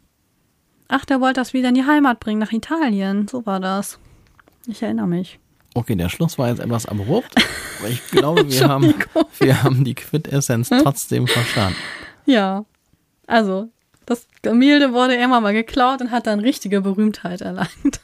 Ach, 0.86 1.04
der 1.04 1.20
wollte 1.20 1.40
das 1.40 1.52
wieder 1.52 1.68
in 1.68 1.74
die 1.74 1.84
Heimat 1.84 2.20
bringen, 2.20 2.38
nach 2.38 2.52
Italien. 2.52 3.26
So 3.28 3.44
war 3.44 3.60
das. 3.60 3.98
Ich 4.66 4.82
erinnere 4.82 5.08
mich. 5.08 5.40
Okay, 5.74 5.96
der 5.96 6.08
Schluss 6.08 6.38
war 6.38 6.48
jetzt 6.48 6.60
etwas 6.60 6.86
abrupt, 6.86 7.34
aber 7.78 7.88
ich 7.88 8.06
glaube, 8.06 8.50
wir 8.50 8.68
haben, 8.68 8.94
wir 9.38 9.62
haben 9.62 9.84
die 9.84 9.94
Quintessenz 9.94 10.70
trotzdem 10.70 11.26
verstanden. 11.26 11.76
Ja. 12.24 12.64
Also, 13.26 13.68
das 14.08 14.26
Gemälde 14.42 14.92
wurde 14.92 15.14
irgendwann 15.14 15.42
mal 15.42 15.52
geklaut 15.52 16.00
und 16.00 16.10
hat 16.10 16.26
dann 16.26 16.40
richtige 16.40 16.80
Berühmtheit 16.80 17.42
erlangt. 17.42 18.00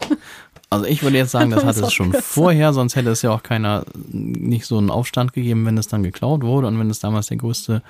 Also 0.69 0.87
ich 0.87 1.03
würde 1.03 1.17
jetzt 1.17 1.31
sagen, 1.31 1.51
das 1.51 1.65
hat 1.65 1.77
So 1.77 1.87
es 1.87 1.93
schon 1.93 2.13
vorher, 2.13 2.73
sonst 2.73 2.97
hätte 2.97 3.11
es 3.11 3.23
ja 3.23 3.31
auch 3.31 3.43
keiner 3.43 3.85
nicht 4.11 4.67
so 4.67 4.77
einen 4.77 4.91
Aufstand 4.91 5.33
gegeben, 5.33 5.65
wenn 5.67 5.79
es 5.79 5.89
dann 5.89 6.03
geklaut 6.03 6.43
wurde 6.43 6.67
und 6.67 6.79
wenn 6.79 6.91
es 6.91 6.99
damals 6.99 7.29
der 7.29 7.37
größte 7.37 7.83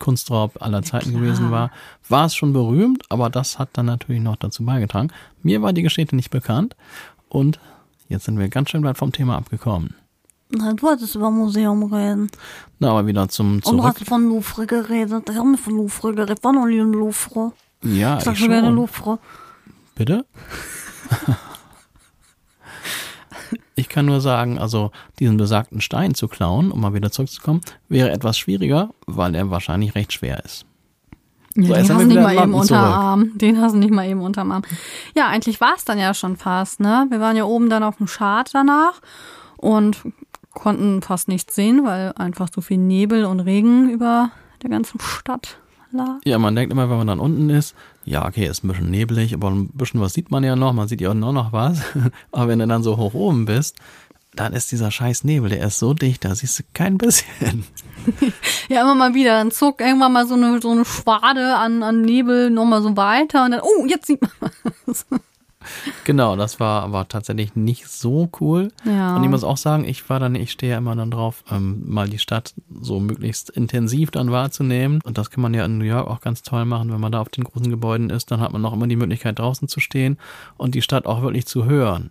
Kunstraub 0.00 0.60
aller 0.60 0.82
Zeiten 0.82 1.10
klar. 1.10 1.22
gewesen 1.22 1.50
war, 1.50 1.70
war 2.08 2.26
es 2.26 2.34
schon 2.34 2.52
berühmt, 2.52 3.04
aber 3.10 3.30
das 3.30 3.58
hat 3.58 3.68
dann 3.74 3.86
natürlich 3.86 4.20
noch 4.20 4.36
dazu 4.36 4.64
beigetragen. 4.64 5.10
Mir 5.42 5.62
war 5.62 5.72
die 5.72 5.82
Geschichte 5.82 6.16
nicht 6.16 6.30
bekannt 6.30 6.74
und 7.28 7.60
jetzt 8.08 8.24
sind 8.24 8.38
wir 8.38 8.48
ganz 8.48 8.70
schön 8.70 8.82
weit 8.82 8.98
vom 8.98 9.12
Thema 9.12 9.36
abgekommen. 9.36 9.94
Na, 10.54 10.72
du 10.74 10.88
hattest 10.88 11.14
über 11.14 11.30
Museum 11.30 11.82
reden. 11.84 12.30
Na, 12.78 12.90
aber 12.90 13.06
wieder 13.06 13.28
zum 13.28 13.54
Und 13.54 13.64
du 13.64 13.70
zurück. 13.70 13.84
hast 13.84 14.04
von 14.08 14.28
Louvre 14.28 14.66
geredet. 14.66 15.28
Ich 15.30 15.36
habe 15.36 15.50
nicht 15.50 15.62
von 15.64 15.76
Louvre 15.76 16.12
geredet. 16.14 16.44
War 16.44 16.52
noch 16.52 16.66
nie 16.66 16.80
ein 16.80 16.92
Louvre. 16.92 17.52
Ja, 17.82 18.18
Ich 18.18 18.24
sag 18.24 18.34
ich 18.34 18.40
schon 18.40 18.48
gerne. 18.50 18.70
Louvre. 18.70 19.18
Bitte? 19.94 20.24
Ich 23.74 23.88
kann 23.88 24.06
nur 24.06 24.20
sagen, 24.20 24.58
also 24.58 24.90
diesen 25.18 25.36
besagten 25.38 25.80
Stein 25.80 26.14
zu 26.14 26.28
klauen, 26.28 26.70
um 26.70 26.80
mal 26.80 26.94
wieder 26.94 27.10
zurückzukommen, 27.10 27.60
wäre 27.88 28.10
etwas 28.10 28.38
schwieriger, 28.38 28.90
weil 29.06 29.34
er 29.34 29.50
wahrscheinlich 29.50 29.94
recht 29.94 30.12
schwer 30.12 30.44
ist. 30.44 30.66
Ja, 31.56 31.66
So, 31.66 31.72
den 31.74 31.80
hast 31.82 32.00
du 32.00 32.06
nicht 32.06 32.20
mal 32.20 32.34
eben 32.34 32.54
unterm 32.54 32.66
zurück. 32.66 32.80
Arm. 32.80 33.30
Den 33.38 33.60
hast 33.60 33.72
du 33.74 33.78
nicht 33.78 33.90
mal 33.92 34.06
eben 34.06 34.20
unterm 34.20 34.52
Arm. 34.52 34.62
Ja, 35.14 35.28
eigentlich 35.28 35.60
war 35.60 35.74
es 35.76 35.84
dann 35.84 35.98
ja 35.98 36.14
schon 36.14 36.36
fast, 36.36 36.80
ne? 36.80 37.06
Wir 37.10 37.20
waren 37.20 37.36
ja 37.36 37.44
oben 37.44 37.68
dann 37.70 37.82
auf 37.82 37.96
dem 37.96 38.06
Chart 38.06 38.48
danach 38.54 39.00
und 39.56 39.98
konnten 40.54 41.02
fast 41.02 41.28
nichts 41.28 41.54
sehen, 41.54 41.84
weil 41.84 42.12
einfach 42.12 42.48
so 42.54 42.60
viel 42.60 42.78
Nebel 42.78 43.24
und 43.24 43.40
Regen 43.40 43.90
über 43.90 44.30
der 44.62 44.70
ganzen 44.70 45.00
Stadt 45.00 45.58
lag. 45.92 46.18
Ja, 46.24 46.38
man 46.38 46.54
denkt 46.54 46.72
immer, 46.72 46.88
wenn 46.90 46.98
man 46.98 47.06
dann 47.06 47.20
unten 47.20 47.50
ist, 47.50 47.74
ja, 48.04 48.26
okay, 48.26 48.46
ist 48.46 48.64
ein 48.64 48.68
bisschen 48.68 48.90
neblig, 48.90 49.34
aber 49.34 49.50
ein 49.50 49.68
bisschen 49.68 50.00
was 50.00 50.14
sieht 50.14 50.30
man 50.30 50.44
ja 50.44 50.56
noch, 50.56 50.72
man 50.72 50.88
sieht 50.88 51.00
ja 51.00 51.10
auch 51.10 51.14
noch 51.14 51.52
was. 51.52 51.82
aber 52.32 52.48
wenn 52.48 52.58
du 52.58 52.66
dann 52.66 52.82
so 52.82 52.96
hoch 52.96 53.14
oben 53.14 53.44
bist, 53.44 53.76
dann 54.34 54.54
ist 54.54 54.72
dieser 54.72 54.90
scheiß 54.90 55.24
Nebel, 55.24 55.50
der 55.50 55.66
ist 55.66 55.78
so 55.78 55.92
dicht, 55.92 56.24
da 56.24 56.34
siehst 56.34 56.58
du 56.58 56.62
kein 56.74 56.98
bisschen. 56.98 57.64
Ja, 58.68 58.82
immer 58.82 58.96
mal 58.96 59.14
wieder. 59.14 59.36
Dann 59.36 59.52
zog 59.52 59.80
irgendwann 59.80 60.12
mal 60.12 60.26
so 60.26 60.34
eine, 60.34 60.60
so 60.60 60.70
eine 60.70 60.84
Schwade 60.84 61.56
an, 61.56 61.84
an 61.84 62.02
Nebel 62.02 62.50
nochmal 62.50 62.82
so 62.82 62.96
weiter 62.96 63.44
und 63.44 63.52
dann, 63.52 63.60
oh, 63.60 63.86
jetzt 63.86 64.06
sieht 64.06 64.20
man 64.20 64.30
was. 64.86 65.06
Genau, 66.04 66.36
das 66.36 66.58
war 66.60 66.82
aber 66.82 67.06
tatsächlich 67.08 67.54
nicht 67.54 67.88
so 67.88 68.28
cool. 68.40 68.72
Ja. 68.84 69.16
Und 69.16 69.24
ich 69.24 69.30
muss 69.30 69.44
auch 69.44 69.56
sagen, 69.56 69.84
ich 69.84 70.08
war 70.10 70.18
dann, 70.20 70.34
ich 70.34 70.50
stehe 70.50 70.72
ja 70.72 70.78
immer 70.78 70.96
dann 70.96 71.10
drauf, 71.10 71.44
ähm, 71.50 71.82
mal 71.86 72.08
die 72.08 72.18
Stadt 72.18 72.54
so 72.80 73.00
möglichst 73.00 73.50
intensiv 73.50 74.10
dann 74.10 74.30
wahrzunehmen. 74.30 75.00
Und 75.04 75.18
das 75.18 75.30
kann 75.30 75.42
man 75.42 75.54
ja 75.54 75.64
in 75.64 75.78
New 75.78 75.84
York 75.84 76.08
auch 76.08 76.20
ganz 76.20 76.42
toll 76.42 76.64
machen, 76.64 76.92
wenn 76.92 77.00
man 77.00 77.12
da 77.12 77.20
auf 77.20 77.28
den 77.28 77.44
großen 77.44 77.70
Gebäuden 77.70 78.10
ist, 78.10 78.30
dann 78.30 78.40
hat 78.40 78.52
man 78.52 78.62
noch 78.62 78.72
immer 78.72 78.86
die 78.86 78.96
Möglichkeit 78.96 79.38
draußen 79.38 79.68
zu 79.68 79.80
stehen 79.80 80.18
und 80.56 80.74
die 80.74 80.82
Stadt 80.82 81.06
auch 81.06 81.22
wirklich 81.22 81.46
zu 81.46 81.64
hören. 81.64 82.10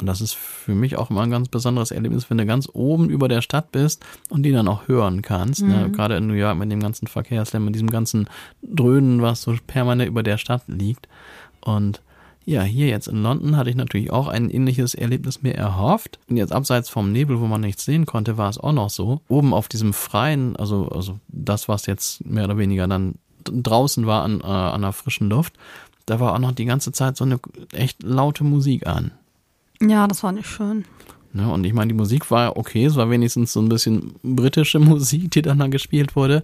Und 0.00 0.06
das 0.06 0.20
ist 0.20 0.34
für 0.34 0.74
mich 0.74 0.96
auch 0.96 1.10
immer 1.10 1.22
ein 1.22 1.30
ganz 1.30 1.48
besonderes 1.48 1.90
Erlebnis, 1.90 2.30
wenn 2.30 2.38
du 2.38 2.46
ganz 2.46 2.68
oben 2.72 3.10
über 3.10 3.26
der 3.26 3.42
Stadt 3.42 3.72
bist 3.72 4.04
und 4.28 4.44
die 4.44 4.52
dann 4.52 4.68
auch 4.68 4.86
hören 4.86 5.22
kannst. 5.22 5.62
Ne? 5.62 5.90
Gerade 5.90 6.16
in 6.16 6.28
New 6.28 6.34
York 6.34 6.56
mit 6.56 6.70
dem 6.70 6.80
ganzen 6.80 7.08
Verkehrslärm, 7.08 7.64
mit 7.64 7.74
diesem 7.74 7.90
ganzen 7.90 8.28
Dröhnen, 8.62 9.22
was 9.22 9.42
so 9.42 9.56
permanent 9.66 10.08
über 10.08 10.22
der 10.22 10.38
Stadt 10.38 10.62
liegt. 10.68 11.08
Und 11.60 12.00
ja, 12.48 12.62
hier 12.62 12.88
jetzt 12.88 13.08
in 13.08 13.22
London 13.22 13.58
hatte 13.58 13.68
ich 13.68 13.76
natürlich 13.76 14.10
auch 14.10 14.26
ein 14.26 14.48
ähnliches 14.48 14.94
Erlebnis 14.94 15.42
mir 15.42 15.54
erhofft. 15.54 16.18
Und 16.30 16.38
jetzt 16.38 16.50
abseits 16.50 16.88
vom 16.88 17.12
Nebel, 17.12 17.40
wo 17.40 17.46
man 17.46 17.60
nichts 17.60 17.84
sehen 17.84 18.06
konnte, 18.06 18.38
war 18.38 18.48
es 18.48 18.56
auch 18.56 18.72
noch 18.72 18.88
so. 18.88 19.20
Oben 19.28 19.52
auf 19.52 19.68
diesem 19.68 19.92
freien, 19.92 20.56
also, 20.56 20.88
also 20.88 21.18
das, 21.28 21.68
was 21.68 21.84
jetzt 21.84 22.24
mehr 22.24 22.44
oder 22.44 22.56
weniger 22.56 22.88
dann 22.88 23.16
draußen 23.44 24.06
war 24.06 24.22
an, 24.22 24.40
äh, 24.40 24.46
an 24.46 24.80
der 24.80 24.92
frischen 24.92 25.28
Luft, 25.28 25.58
da 26.06 26.20
war 26.20 26.32
auch 26.32 26.38
noch 26.38 26.52
die 26.52 26.64
ganze 26.64 26.90
Zeit 26.90 27.18
so 27.18 27.24
eine 27.24 27.38
echt 27.74 28.02
laute 28.02 28.44
Musik 28.44 28.86
an. 28.86 29.10
Ja, 29.82 30.08
das 30.08 30.22
war 30.22 30.32
nicht 30.32 30.48
schön. 30.48 30.86
Ne? 31.34 31.52
Und 31.52 31.66
ich 31.66 31.74
meine, 31.74 31.88
die 31.88 31.98
Musik 31.98 32.30
war 32.30 32.56
okay, 32.56 32.86
es 32.86 32.96
war 32.96 33.10
wenigstens 33.10 33.52
so 33.52 33.60
ein 33.60 33.68
bisschen 33.68 34.14
britische 34.22 34.78
Musik, 34.78 35.32
die 35.32 35.42
dann 35.42 35.58
da 35.58 35.66
gespielt 35.66 36.16
wurde. 36.16 36.42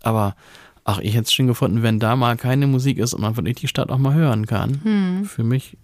Aber 0.00 0.36
ach, 0.84 0.98
ich 1.00 1.14
hätte 1.14 1.24
es 1.24 1.32
schon 1.32 1.46
gefunden, 1.46 1.82
wenn 1.82 1.98
da 1.98 2.16
mal 2.16 2.36
keine 2.36 2.66
Musik 2.66 2.98
ist 2.98 3.14
und 3.14 3.22
man 3.22 3.36
wirklich 3.36 3.56
die 3.56 3.68
Stadt 3.68 3.90
auch 3.90 3.98
mal 3.98 4.14
hören 4.14 4.46
kann. 4.46 5.24
Für 5.26 5.44
mich 5.44 5.76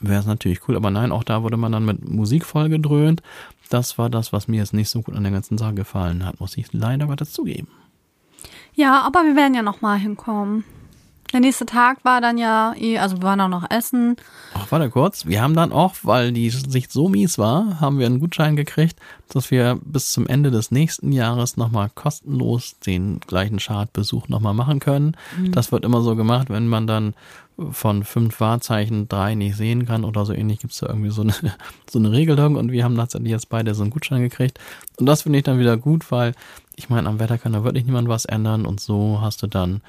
wäre 0.00 0.20
es 0.20 0.26
natürlich 0.26 0.66
cool, 0.68 0.76
aber 0.76 0.90
nein, 0.90 1.12
auch 1.12 1.24
da 1.24 1.42
wurde 1.42 1.56
man 1.56 1.72
dann 1.72 1.84
mit 1.84 2.08
Musik 2.08 2.44
vollgedröhnt. 2.44 3.22
Das 3.70 3.98
war 3.98 4.10
das, 4.10 4.32
was 4.32 4.48
mir 4.48 4.58
jetzt 4.58 4.74
nicht 4.74 4.88
so 4.90 5.02
gut 5.02 5.14
an 5.14 5.22
der 5.22 5.32
ganzen 5.32 5.58
Sache 5.58 5.74
gefallen 5.74 6.24
hat, 6.24 6.40
muss 6.40 6.56
ich 6.56 6.72
leider 6.72 7.04
aber 7.04 7.16
dazugeben. 7.16 7.68
Ja, 8.74 9.02
aber 9.02 9.24
wir 9.24 9.36
werden 9.36 9.54
ja 9.54 9.62
noch 9.62 9.80
mal 9.80 9.98
hinkommen. 9.98 10.64
Der 11.34 11.40
nächste 11.40 11.66
Tag 11.66 12.04
war 12.04 12.20
dann 12.20 12.38
ja 12.38 12.74
eh, 12.78 12.96
also 12.98 13.16
wir 13.16 13.24
waren 13.24 13.40
auch 13.40 13.48
noch 13.48 13.68
essen. 13.68 14.14
Ach, 14.54 14.70
warte 14.70 14.88
kurz. 14.88 15.26
Wir 15.26 15.42
haben 15.42 15.54
dann 15.54 15.72
auch, 15.72 15.96
weil 16.04 16.30
die 16.30 16.48
Sicht 16.48 16.92
so 16.92 17.08
mies 17.08 17.38
war, 17.38 17.80
haben 17.80 17.98
wir 17.98 18.06
einen 18.06 18.20
Gutschein 18.20 18.54
gekriegt, 18.54 19.00
dass 19.30 19.50
wir 19.50 19.76
bis 19.82 20.12
zum 20.12 20.28
Ende 20.28 20.52
des 20.52 20.70
nächsten 20.70 21.10
Jahres 21.10 21.56
nochmal 21.56 21.90
kostenlos 21.92 22.78
den 22.86 23.18
gleichen 23.18 23.58
Chartbesuch 23.58 24.28
nochmal 24.28 24.54
machen 24.54 24.78
können. 24.78 25.16
Das 25.50 25.72
wird 25.72 25.84
immer 25.84 26.02
so 26.02 26.14
gemacht, 26.14 26.50
wenn 26.50 26.68
man 26.68 26.86
dann 26.86 27.14
von 27.70 28.04
fünf 28.04 28.40
Wahrzeichen 28.40 29.08
drei 29.08 29.34
nicht 29.34 29.56
sehen 29.56 29.86
kann 29.86 30.04
oder 30.04 30.24
so 30.24 30.32
ähnlich, 30.32 30.60
gibt's 30.60 30.78
da 30.78 30.88
irgendwie 30.88 31.10
so 31.10 31.22
eine, 31.22 31.34
so 31.90 31.98
eine 31.98 32.12
Regelung 32.12 32.56
und 32.56 32.72
wir 32.72 32.84
haben 32.84 32.96
tatsächlich 32.96 33.30
jetzt 33.30 33.48
beide 33.48 33.74
so 33.74 33.82
einen 33.82 33.90
Gutschein 33.90 34.22
gekriegt. 34.22 34.58
Und 34.98 35.06
das 35.06 35.22
finde 35.22 35.38
ich 35.38 35.44
dann 35.44 35.58
wieder 35.58 35.76
gut, 35.76 36.10
weil 36.10 36.32
ich 36.76 36.88
meine, 36.88 37.08
am 37.08 37.20
Wetter 37.20 37.38
kann 37.38 37.52
da 37.52 37.64
wirklich 37.64 37.84
niemand 37.84 38.08
was 38.08 38.24
ändern 38.24 38.66
und 38.66 38.80
so 38.80 39.20
hast 39.20 39.42
du 39.42 39.46
dann 39.46 39.80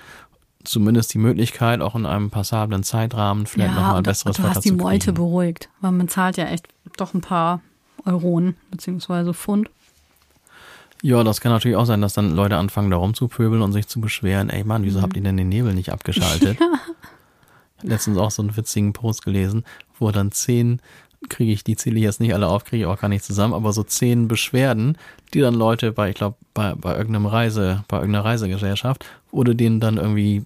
zumindest 0.66 1.14
die 1.14 1.18
Möglichkeit, 1.18 1.82
auch 1.82 1.96
in 1.96 2.06
einem 2.06 2.30
passablen 2.30 2.84
Zeitrahmen 2.84 3.46
vielleicht 3.48 3.74
ja, 3.74 3.80
nochmal 3.80 3.98
und 3.98 4.04
besseres 4.04 4.38
du 4.38 4.44
Wetter 4.44 4.56
hast 4.56 4.66
die 4.66 4.70
zu 4.70 4.76
Meute 4.76 5.06
kriegen. 5.06 5.16
beruhigt, 5.16 5.70
weil 5.82 5.92
man 5.92 6.08
zahlt 6.08 6.38
ja 6.38 6.46
echt 6.46 6.68
doch 6.98 7.14
ein 7.14 7.22
paar 7.22 7.62
Euronen 8.06 8.56
beziehungsweise 8.72 9.34
Pfund. 9.34 9.70
Ja, 11.02 11.24
das 11.24 11.40
kann 11.42 11.52
natürlich 11.52 11.78
auch 11.78 11.86
sein, 11.86 12.02
dass 12.02 12.14
dann 12.14 12.36
Leute 12.36 12.58
anfangen, 12.58 12.90
da 12.90 12.98
rumzupöbeln 12.98 13.62
und 13.62 13.74
sich 13.74 13.88
zu 13.88 14.02
beschweren. 14.02 14.50
Ey 14.50 14.64
Mann, 14.64 14.82
Mhm. 14.82 14.86
wieso 14.86 15.02
habt 15.02 15.16
ihr 15.16 15.22
denn 15.24 15.38
den 15.38 15.50
Nebel 15.50 15.74
nicht 15.74 15.92
abgeschaltet? 15.92 16.58
Letztens 17.82 18.18
auch 18.18 18.32
so 18.32 18.42
einen 18.42 18.56
witzigen 18.56 18.94
Post 18.94 19.24
gelesen, 19.24 19.64
wo 20.00 20.10
dann 20.12 20.32
zehn, 20.32 20.82
kriege 21.30 21.52
ich, 21.52 21.64
die 21.64 21.76
zähle 21.76 21.98
ich 21.98 22.04
jetzt 22.04 22.20
nicht 22.22 22.34
alle 22.34 22.48
auf, 22.48 22.64
kriege 22.64 22.84
ich 22.84 22.88
auch 22.88 23.00
gar 23.00 23.10
nicht 23.10 23.24
zusammen, 23.24 23.54
aber 23.54 23.74
so 23.74 23.84
zehn 23.84 24.28
Beschwerden, 24.28 24.98
die 25.34 25.42
dann 25.42 25.54
Leute 25.54 25.92
bei, 25.92 26.10
ich 26.10 26.16
glaube, 26.16 26.38
bei, 26.54 26.74
bei 26.74 26.96
irgendeinem 26.96 27.26
Reise, 27.28 27.84
bei 27.88 27.98
irgendeiner 27.98 28.26
Reisegesellschaft, 28.26 29.06
wurde 29.36 29.56
denen 29.56 29.80
dann 29.80 29.98
irgendwie 29.98 30.46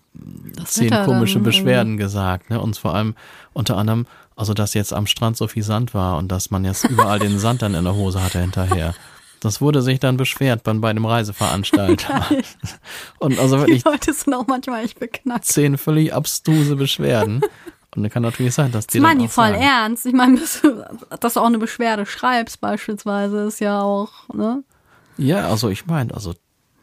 Das 0.56 0.72
zehn 0.74 0.90
komische 1.06 1.36
dann 1.36 1.44
Beschwerden 1.44 1.98
gesagt, 1.98 2.50
ne? 2.50 2.60
Und 2.60 2.78
vor 2.78 2.94
allem 2.96 3.16
unter 3.54 3.78
anderem, 3.78 4.08
also 4.36 4.54
dass 4.54 4.74
jetzt 4.74 4.94
am 4.94 5.06
Strand 5.08 5.38
so 5.38 5.48
viel 5.48 5.64
Sand 5.64 5.94
war 5.94 6.18
und 6.18 6.30
dass 6.32 6.50
man 6.52 6.66
jetzt 6.66 6.84
überall 6.86 7.20
den 7.20 7.38
Sand 7.40 7.62
dann 7.62 7.76
in 7.76 7.84
der 7.84 7.96
Hose 7.96 8.24
hatte 8.24 8.40
hinterher. 8.42 8.94
Das 9.42 9.62
wurde 9.62 9.82
sich 9.82 10.00
dann 10.00 10.18
beschwert 10.18 10.64
bei, 10.64 10.74
bei 10.74 10.90
einem 10.90 11.06
Reiseveranstalter. 11.06 12.26
und 13.20 13.40
also 13.40 13.56
Die 13.58 13.62
wirklich 13.62 13.84
Leute 13.86 14.12
sind 14.14 14.34
auch 14.34 14.48
manchmal 14.48 14.84
echt 14.84 15.00
beknackt. 15.00 15.46
zehn 15.46 15.78
völlig 15.78 16.14
abstruse 16.14 16.76
Beschwerden. 16.76 17.42
Und 17.96 18.04
dann 18.04 18.10
kann 18.12 18.24
natürlich 18.24 18.54
sein, 18.54 18.72
dass 18.72 18.86
die 18.88 19.00
Das 19.00 19.08
dann 19.08 19.18
meinen 19.18 19.28
die 19.28 19.32
voll 19.34 19.50
sagen, 19.52 19.62
ernst. 19.62 20.06
Ich 20.06 20.14
meine, 20.14 20.40
dass, 20.40 20.62
du- 20.62 20.84
dass 21.20 21.34
du 21.36 21.40
auch 21.40 21.46
eine 21.46 21.58
Beschwerde 21.58 22.06
schreibst 22.06 22.60
beispielsweise 22.62 23.44
ist 23.46 23.60
ja 23.62 23.82
auch, 23.82 24.28
ne? 24.34 24.64
Ja, 25.18 25.48
also 25.50 25.70
ich 25.70 25.86
meine, 25.86 26.14
also 26.14 26.34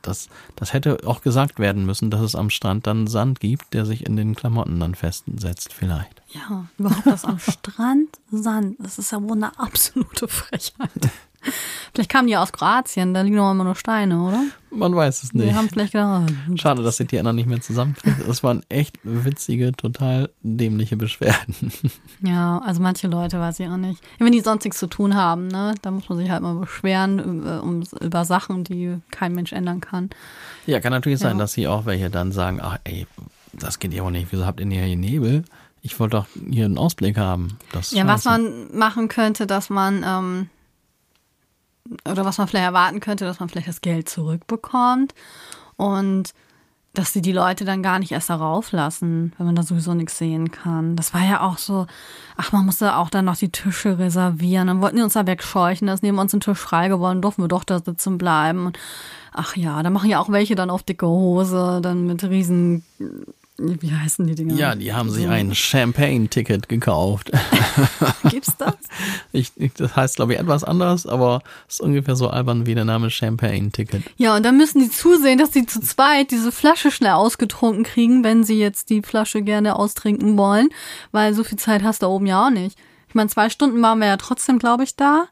das, 0.07 0.28
das 0.55 0.73
hätte 0.73 0.99
auch 1.07 1.23
gesagt 1.23 1.59
werden 1.59 1.87
müssen, 1.87 2.11
dass 2.11 2.20
es 2.20 2.35
am 2.35 2.51
Strand 2.51 2.87
dann 2.87 3.07
Sand 3.07 3.41
gibt, 3.41 3.74
der 3.74 3.87
sich 3.87 4.07
in 4.07 4.16
den 4.16 4.35
Klamotten 4.35 4.81
dann 4.81 4.95
festsetzt 4.95 5.73
vielleicht. 5.73 6.23
Ja, 6.33 6.66
überhaupt 6.78 7.07
das 7.07 7.24
am 7.24 7.39
Strand, 7.39 8.19
Sand, 8.31 8.77
das 8.78 8.99
ist 8.99 9.12
ja 9.12 9.23
wohl 9.23 9.37
eine 9.37 9.59
absolute 9.59 10.28
Frechheit. 10.28 11.11
Vielleicht 11.94 12.10
kamen 12.10 12.28
die 12.28 12.36
aus 12.36 12.52
Kroatien, 12.52 13.14
da 13.14 13.23
liegen 13.23 13.36
doch 13.36 13.51
immer 13.51 13.64
nur 13.64 13.74
Steine, 13.74 14.20
oder? 14.20 14.43
Man 14.70 14.94
weiß 14.94 15.23
es 15.23 15.31
Die 15.31 15.39
nicht. 15.39 15.55
haben 15.55 15.68
vielleicht 15.70 15.93
gedacht, 15.93 16.31
oh, 16.51 16.56
Schade, 16.56 16.82
dass 16.82 16.98
sich 16.98 17.06
die 17.09 17.18
anderen 17.18 17.36
nicht 17.36 17.48
mehr 17.48 17.60
zusammenkriegen. 17.60 18.23
Das 18.27 18.43
waren 18.43 18.62
echt 18.68 18.98
witzige, 19.02 19.73
total 19.73 20.31
dämliche 20.43 20.97
Beschwerden. 20.97 21.73
ja, 22.23 22.59
also 22.59 22.82
manche 22.82 23.09
Leute 23.09 23.39
weiß 23.40 23.60
ich 23.60 23.68
auch 23.68 23.77
nicht. 23.78 24.02
Wenn 24.18 24.32
die 24.32 24.40
sonst 24.40 24.64
nichts 24.64 24.78
zu 24.78 24.86
tun 24.89 25.14
haben, 25.14 25.48
ne, 25.48 25.74
da 25.82 25.90
muss 25.90 26.09
man 26.09 26.18
sich 26.18 26.31
halt 26.31 26.43
mal 26.43 26.55
beschweren 26.56 27.18
über, 27.18 27.62
um, 27.62 27.82
über 28.01 28.24
Sachen, 28.27 28.64
die 28.64 28.98
kein 29.10 29.35
Mensch 29.35 29.52
ändern 29.52 29.81
kann. 29.81 30.10
Ja, 30.66 30.81
kann 30.81 30.93
natürlich 30.93 31.20
sein, 31.20 31.36
Ja. 31.36 31.43
dass 31.44 31.52
sie 31.55 31.66
auch 31.68 31.86
welche 31.86 32.10
dann 32.10 32.32
sagen, 32.32 32.60
ach 32.60 32.78
ey, 32.85 33.06
das 33.55 33.78
geht 33.78 33.94
ja 33.94 34.02
auch 34.02 34.10
nicht. 34.10 34.28
Wieso 34.31 34.44
habt 34.44 34.60
ihr 34.60 34.66
hier 34.68 34.97
Nebel? 34.97 35.44
Ich 35.81 35.98
wollte 36.01 36.16
doch 36.16 36.27
hier 36.51 36.64
einen 36.66 36.77
Ausblick 36.78 37.16
haben. 37.16 37.56
Das 37.73 37.93
Ja, 37.93 38.06
was 38.06 38.24
man 38.24 38.77
machen 38.77 39.09
könnte, 39.09 39.47
dass 39.47 39.70
man 39.70 40.05
ähm, 40.06 40.51
oder 42.08 42.24
was 42.24 42.38
man 42.38 42.48
vielleicht 42.48 42.66
erwarten 42.66 43.00
könnte, 43.00 43.24
dass 43.24 43.40
man 43.40 43.48
vielleicht 43.48 43.68
das 43.68 43.80
Geld 43.80 44.08
zurückbekommt 44.08 45.14
und 45.76 46.32
dass 46.96 47.12
sie 47.12 47.20
die 47.20 47.32
Leute 47.32 47.66
dann 47.66 47.82
gar 47.82 47.98
nicht 47.98 48.12
erst 48.12 48.30
darauf 48.30 48.72
lassen, 48.72 49.34
wenn 49.36 49.46
man 49.46 49.54
da 49.54 49.62
sowieso 49.62 49.92
nichts 49.92 50.16
sehen 50.16 50.50
kann. 50.50 50.96
Das 50.96 51.12
war 51.12 51.22
ja 51.22 51.42
auch 51.42 51.58
so, 51.58 51.86
ach, 52.36 52.52
man 52.52 52.64
musste 52.64 52.96
auch 52.96 53.10
dann 53.10 53.26
noch 53.26 53.36
die 53.36 53.50
Tische 53.50 53.98
reservieren. 53.98 54.66
Dann 54.66 54.80
wollten 54.80 54.96
die 54.96 55.02
uns 55.02 55.12
da 55.12 55.26
wegscheuchen, 55.26 55.86
da 55.86 55.92
ist 55.92 56.02
neben 56.02 56.18
uns 56.18 56.32
ein 56.32 56.40
Tisch 56.40 56.58
frei 56.58 56.88
geworden, 56.88 57.20
durften 57.20 57.42
wir 57.42 57.48
doch 57.48 57.64
da 57.64 57.80
sitzen 57.80 58.16
bleiben. 58.16 58.66
Und 58.66 58.78
ach 59.32 59.56
ja, 59.56 59.82
da 59.82 59.90
machen 59.90 60.08
ja 60.08 60.18
auch 60.20 60.30
welche 60.30 60.54
dann 60.54 60.70
auf 60.70 60.82
dicke 60.82 61.06
Hose, 61.06 61.80
dann 61.82 62.06
mit 62.06 62.24
riesen, 62.24 62.82
wie 63.59 63.91
heißen 63.93 64.27
die 64.27 64.35
Dinger? 64.35 64.55
Ja, 64.55 64.74
die 64.74 64.93
haben 64.93 65.11
sich 65.11 65.27
ein 65.28 65.55
Champagne-Ticket 65.55 66.69
gekauft. 66.69 67.31
Gibt's 68.31 68.57
das? 68.59 68.74
Ich, 69.33 69.53
das 69.77 69.97
heißt, 69.97 70.16
glaube 70.16 70.35
ich, 70.35 70.39
etwas 70.39 70.62
anders, 70.65 71.07
aber 71.07 71.41
ist 71.69 71.81
ungefähr 71.81 72.16
so 72.16 72.28
albern 72.28 72.66
wie 72.66 72.74
der 72.74 72.85
Name 72.85 73.11
Champagne-Ticket. 73.11 74.03
Ja, 74.19 74.37
und 74.37 74.45
dann 74.45 74.57
müssen 74.59 74.81
die 74.81 74.91
zusehen, 74.91 75.39
dass 75.39 75.53
sie 75.53 75.65
zu 75.65 75.81
zweit 75.81 76.31
diese 76.31 76.53
Flasche 76.53 76.91
schnell 76.91 77.12
ausgetrunken 77.12 77.85
kriegen, 77.85 78.23
wenn 78.24 78.45
sie 78.45 78.59
jetzt 78.59 78.91
die 78.91 79.01
Flasche 79.03 79.41
gerne 79.43 79.77
austrinken 79.77 80.37
wollen, 80.37 80.69
weil 81.12 81.33
so 81.33 81.43
viel 81.43 81.59
Zeit 81.59 81.83
hast 81.83 82.03
du 82.03 82.07
da 82.07 82.11
oben 82.11 82.27
ja 82.27 82.47
auch 82.47 82.51
nicht. 82.51 82.78
Ich 83.09 83.15
meine, 83.15 83.31
zwei 83.31 83.49
Stunden 83.49 83.81
waren 83.83 83.99
wir 84.01 84.07
ja 84.09 84.16
trotzdem, 84.19 84.59
glaube 84.59 84.85
ich, 84.85 84.97
da. 84.97 85.27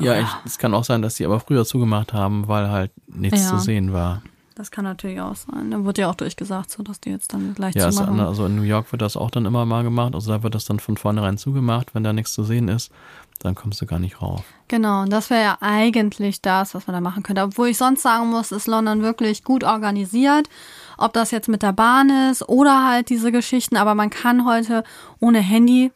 Ja, 0.00 0.20
ich, 0.20 0.28
es 0.46 0.58
kann 0.58 0.74
auch 0.74 0.84
sein, 0.84 1.02
dass 1.02 1.16
die 1.16 1.24
aber 1.24 1.40
früher 1.40 1.64
zugemacht 1.64 2.12
haben, 2.12 2.46
weil 2.46 2.70
halt 2.70 2.92
nichts 3.08 3.42
Ja. 3.42 3.48
zu 3.50 3.58
sehen 3.58 3.92
war. 3.92 4.22
Das 4.58 4.72
kann 4.72 4.84
natürlich 4.84 5.20
auch 5.20 5.36
sein. 5.36 5.70
Da 5.70 5.84
wurde 5.84 6.00
ja 6.02 6.10
auch 6.10 6.16
durchgesagt, 6.16 6.68
so 6.72 6.82
dass 6.82 7.00
die 7.00 7.10
jetzt 7.10 7.32
dann 7.32 7.54
gleich 7.54 7.76
Ja, 7.76 7.86
ist, 7.88 7.94
zumachen. 7.96 8.18
also 8.18 8.44
in 8.46 8.56
New 8.56 8.62
York 8.62 8.90
wird 8.90 9.00
das 9.02 9.16
auch 9.16 9.30
dann 9.30 9.46
immer 9.46 9.64
mal 9.64 9.84
gemacht. 9.84 10.16
Also 10.16 10.32
da 10.32 10.42
wird 10.42 10.56
das 10.56 10.64
dann 10.64 10.80
von 10.80 10.96
vornherein 10.96 11.38
zugemacht. 11.38 11.94
Wenn 11.94 12.02
da 12.02 12.12
nichts 12.12 12.32
zu 12.32 12.42
sehen 12.42 12.66
ist, 12.66 12.90
dann 13.38 13.54
kommst 13.54 13.80
du 13.80 13.86
gar 13.86 14.00
nicht 14.00 14.20
rauf. 14.20 14.42
Genau, 14.66 15.02
und 15.02 15.10
das 15.12 15.30
wäre 15.30 15.42
ja 15.44 15.58
eigentlich 15.60 16.42
das, 16.42 16.74
was 16.74 16.88
man 16.88 16.94
da 16.94 17.00
machen 17.00 17.22
könnte. 17.22 17.42
Obwohl 17.42 17.68
ich 17.68 17.78
sonst 17.78 18.02
sagen 18.02 18.30
muss, 18.30 18.50
ist 18.50 18.66
London 18.66 19.00
wirklich 19.02 19.44
gut 19.44 19.62
organisiert. 19.62 20.48
Ob 20.96 21.12
das 21.12 21.30
jetzt 21.30 21.48
mit 21.48 21.62
der 21.62 21.72
Bahn 21.72 22.10
ist 22.32 22.48
oder 22.48 22.84
halt 22.84 23.10
diese 23.10 23.30
Geschichten, 23.30 23.76
aber 23.76 23.94
man 23.94 24.10
kann 24.10 24.44
heute 24.44 24.82
ohne 25.20 25.38
Handy, 25.38 25.92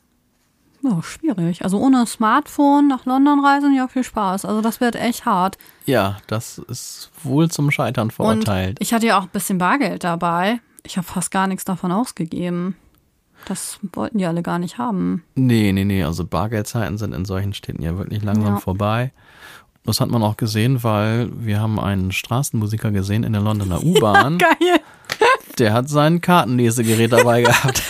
ja, 0.82 1.02
schwierig. 1.02 1.64
Also 1.64 1.78
ohne 1.78 2.06
Smartphone 2.06 2.88
nach 2.88 3.04
London 3.06 3.44
reisen, 3.44 3.74
ja, 3.74 3.88
viel 3.88 4.04
Spaß. 4.04 4.44
Also 4.44 4.60
das 4.60 4.80
wird 4.80 4.96
echt 4.96 5.24
hart. 5.24 5.56
Ja, 5.86 6.18
das 6.26 6.58
ist 6.58 7.10
wohl 7.22 7.50
zum 7.50 7.70
Scheitern 7.70 8.10
verurteilt. 8.10 8.78
Und 8.80 8.82
ich 8.86 8.92
hatte 8.92 9.06
ja 9.06 9.18
auch 9.18 9.24
ein 9.24 9.28
bisschen 9.32 9.58
Bargeld 9.58 10.04
dabei. 10.04 10.60
Ich 10.84 10.96
habe 10.96 11.06
fast 11.06 11.30
gar 11.30 11.46
nichts 11.46 11.64
davon 11.64 11.92
ausgegeben. 11.92 12.76
Das 13.46 13.78
wollten 13.92 14.18
die 14.18 14.26
alle 14.26 14.42
gar 14.42 14.58
nicht 14.58 14.78
haben. 14.78 15.24
Nee, 15.34 15.72
nee, 15.72 15.84
nee. 15.84 16.04
Also 16.04 16.24
Bargeldzeiten 16.24 16.98
sind 16.98 17.12
in 17.12 17.24
solchen 17.24 17.54
Städten 17.54 17.82
ja 17.82 17.96
wirklich 17.96 18.22
langsam 18.22 18.54
Ja. 18.54 18.60
vorbei. 18.60 19.12
Das 19.84 20.00
hat 20.00 20.10
man 20.10 20.22
auch 20.22 20.36
gesehen, 20.36 20.84
weil 20.84 21.28
wir 21.34 21.60
haben 21.60 21.80
einen 21.80 22.12
Straßenmusiker 22.12 22.92
gesehen 22.92 23.24
in 23.24 23.32
der 23.32 23.42
Londoner 23.42 23.82
U-Bahn. 23.82 24.38
Geil. 24.38 24.78
Der 25.58 25.72
hat 25.72 25.88
sein 25.88 26.20
Kartenlesegerät 26.20 27.12
dabei 27.12 27.42
gehabt. 27.42 27.82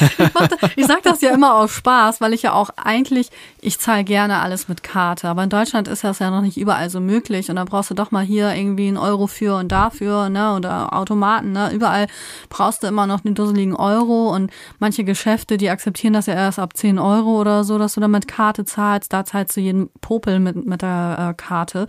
Ich 0.76 0.86
sag 0.86 1.02
das 1.02 1.20
ja 1.20 1.30
immer 1.30 1.56
aus 1.56 1.72
Spaß, 1.72 2.20
weil 2.20 2.32
ich 2.32 2.43
ja 2.43 2.52
auch 2.52 2.70
eigentlich, 2.76 3.30
ich 3.60 3.78
zahle 3.78 4.05
gerne 4.05 4.40
alles 4.40 4.68
mit 4.68 4.82
Karte. 4.82 5.28
Aber 5.28 5.44
in 5.44 5.51
Deutschland 5.51 5.89
ist 5.89 6.05
das 6.05 6.18
ja 6.18 6.30
noch 6.30 6.43
nicht 6.43 6.56
überall 6.56 6.90
so 6.90 7.01
möglich. 7.01 7.51
Und 7.51 7.56
da 7.56 7.64
brauchst 7.64 7.90
du 7.90 7.94
doch 7.94 8.10
mal 8.10 8.24
hier 8.24 8.55
irgendwie 8.55 8.89
einen 8.89 8.97
Euro 8.97 9.26
für 9.26 9.56
und 9.56 9.70
dafür, 9.70 10.28
ne? 10.28 10.55
Oder 10.55 10.93
Automaten, 10.93 11.52
ne? 11.52 11.72
Überall 11.72 12.06
brauchst 12.48 12.82
du 12.82 12.86
immer 12.86 13.06
noch 13.06 13.20
den 13.20 13.34
dusseligen 13.34 13.74
Euro. 13.74 14.34
Und 14.34 14.51
manche 14.78 15.05
Geschäfte, 15.05 15.56
die 15.56 15.70
akzeptieren 15.70 16.12
das 16.12 16.26
ja 16.26 16.34
erst 16.34 16.59
ab 16.59 16.76
10 16.76 16.98
Euro 16.98 17.40
oder 17.40 17.64
so, 17.64 17.78
dass 17.78 17.94
du 17.94 18.01
dann 18.01 18.10
mit 18.10 18.28
Karte 18.28 18.64
zahlst. 18.64 19.12
Da 19.12 19.24
zahlst 19.24 19.56
du 19.56 19.60
jeden 19.60 19.90
Popel 20.01 20.40
mit, 20.40 20.66
mit 20.66 20.82
der 20.82 21.30
äh, 21.30 21.34
Karte. 21.34 21.86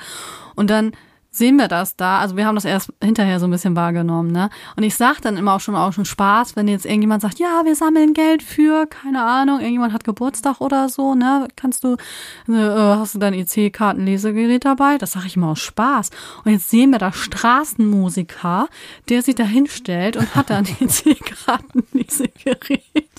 Und 0.55 0.69
dann 0.69 0.91
sehen 1.34 1.57
wir 1.57 1.68
das 1.68 1.95
da. 1.95 2.19
Also 2.19 2.38
wir 2.38 2.45
haben 2.45 2.55
das 2.55 2.64
erst 2.64 2.93
hinterher 3.03 3.39
so 3.39 3.47
ein 3.47 3.51
bisschen 3.51 3.76
wahrgenommen, 3.76 4.31
ne? 4.31 4.51
Und 4.76 4.84
ich 4.84 4.95
sag 4.95 5.19
dann 5.22 5.35
immer 5.35 5.55
auch 5.55 5.60
schon 5.60 5.76
auch 5.76 5.91
schon 5.91 6.05
Spaß, 6.05 6.55
wenn 6.55 6.68
jetzt 6.68 6.85
irgendjemand 6.85 7.23
sagt, 7.23 7.39
ja, 7.39 7.64
wir 7.65 7.76
sammeln 7.76 8.14
Geld 8.14 8.43
für, 8.43 8.85
keine 8.85 9.23
Ahnung, 9.23 9.60
irgendjemand 9.60 9.93
hat 9.93 10.03
Geburtstag 10.03 10.61
oder 10.61 10.89
so, 10.89 11.15
ne? 11.15 11.47
Kannst 11.55 11.84
du, 11.84 11.95
äh, 12.47 12.53
hast 12.53 13.15
du 13.15 13.19
dein 13.19 13.34
EC-Kartenlesegerät 13.34 14.64
dabei? 14.64 14.99
Das 14.99 15.14
sage 15.14 15.26
ich 15.26 15.35
immer 15.35 15.49
aus 15.49 15.60
Spaß. 15.60 16.11
Und 16.45 16.51
jetzt 16.51 16.69
sehen 16.69 16.91
wir 16.91 16.99
da 16.99 17.11
Straßenmusiker, 17.11 18.68
der 19.10 19.23
sich 19.23 19.34
da 19.34 19.43
hinstellt 19.43 20.18
und 20.18 20.35
hat 20.35 20.51
dann 20.51 20.65
EC-Kartenlesegerät. 20.80 23.10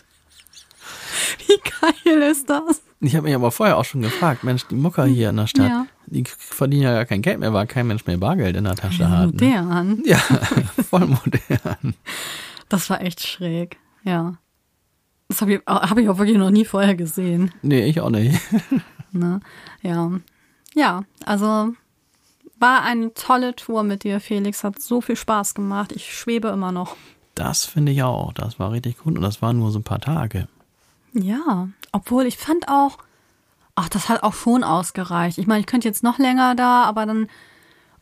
Wie 1.47 1.61
geil 2.07 2.23
ist 2.23 2.49
das? 2.49 2.81
Ich 3.07 3.15
habe 3.17 3.27
mich 3.27 3.35
aber 3.35 3.51
vorher 3.51 3.77
auch 3.77 3.85
schon 3.85 4.03
gefragt, 4.03 4.45
Mensch, 4.45 4.67
die 4.69 4.75
Mucker 4.77 5.05
hier 5.05 5.31
in 5.31 5.37
der 5.37 5.47
Stadt, 5.47 5.69
Ja. 5.69 5.87
die 6.07 6.25
verdienen 6.27 6.83
ja 6.85 6.93
gar 6.93 7.05
kein 7.05 7.23
Geld 7.23 7.39
mehr, 7.41 7.53
weil 7.53 7.67
kein 7.67 7.87
Mensch 7.87 8.07
mehr 8.07 8.17
Bargeld 8.19 8.57
in 8.57 8.65
der 8.65 8.75
Tasche 8.77 9.09
hat. 9.11 9.35
Ne? 9.35 9.61
Modern. 9.61 10.03
Ja, 10.07 10.19
voll 10.19 11.07
modern. 11.07 11.95
Das 12.69 12.89
war 12.91 13.01
echt 13.03 13.27
schräg, 13.27 13.79
ja. 14.05 14.35
Das 15.29 15.41
habe 15.41 15.55
ich, 15.55 15.61
hab 15.67 15.99
ich 15.99 16.09
auch 16.09 16.19
wirklich 16.19 16.39
noch 16.39 16.51
nie 16.51 16.65
vorher 16.65 16.95
gesehen. 16.95 17.51
Nee, 17.63 17.85
ich 17.87 18.01
auch 18.01 18.11
nicht. 18.11 18.41
Ne? 19.13 19.39
Ja. 19.83 20.11
Ja, 20.75 21.05
also 21.25 21.73
war 22.59 22.83
eine 22.83 23.15
tolle 23.15 23.55
Tour 23.55 23.85
mit 23.85 24.03
dir, 24.03 24.19
Felix. 24.19 24.65
Hat 24.65 24.83
so 24.83 25.01
viel 25.01 25.15
Spaß 25.15 25.55
gemacht. 25.55 25.93
Ich 25.93 26.13
schwebe 26.19 26.49
immer 26.49 26.73
noch. 26.73 26.97
Das 27.37 27.65
finde 27.65 27.93
ich 27.93 28.03
auch. 28.03 28.33
Das 28.33 28.59
war 28.59 28.73
richtig 28.73 28.99
gut 28.99 29.15
und 29.17 29.23
das 29.23 29.41
waren 29.41 29.59
nur 29.61 29.71
so 29.71 29.79
ein 29.79 29.85
paar 29.85 30.01
Tage. 30.01 30.49
Ja, 31.15 31.69
obwohl 31.93 32.27
ich 32.27 32.37
fand 32.37 32.69
auch, 32.69 32.99
ach, 33.77 33.89
das 33.89 34.09
hat 34.09 34.23
auch 34.23 34.35
schon 34.35 34.65
ausgereicht. 34.65 35.39
Ich 35.39 35.47
meine, 35.47 35.61
ich 35.61 35.67
könnte 35.67 35.89
jetzt 35.89 36.03
noch 36.03 36.19
länger 36.19 36.55
da, 36.55 36.83
aber 36.83 37.07
dann 37.07 37.29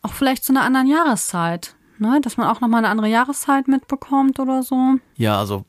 auch 0.01 0.13
vielleicht 0.13 0.43
zu 0.43 0.51
einer 0.51 0.63
anderen 0.63 0.87
Jahreszeit. 0.87 1.75
Ne? 1.99 2.19
Dass 2.21 2.37
man 2.37 2.47
auch 2.47 2.59
nochmal 2.59 2.79
eine 2.79 2.89
andere 2.89 3.07
Jahreszeit 3.07 3.67
mitbekommt 3.67 4.39
oder 4.39 4.63
so. 4.63 4.95
Ja, 5.15 5.39
also 5.39 5.65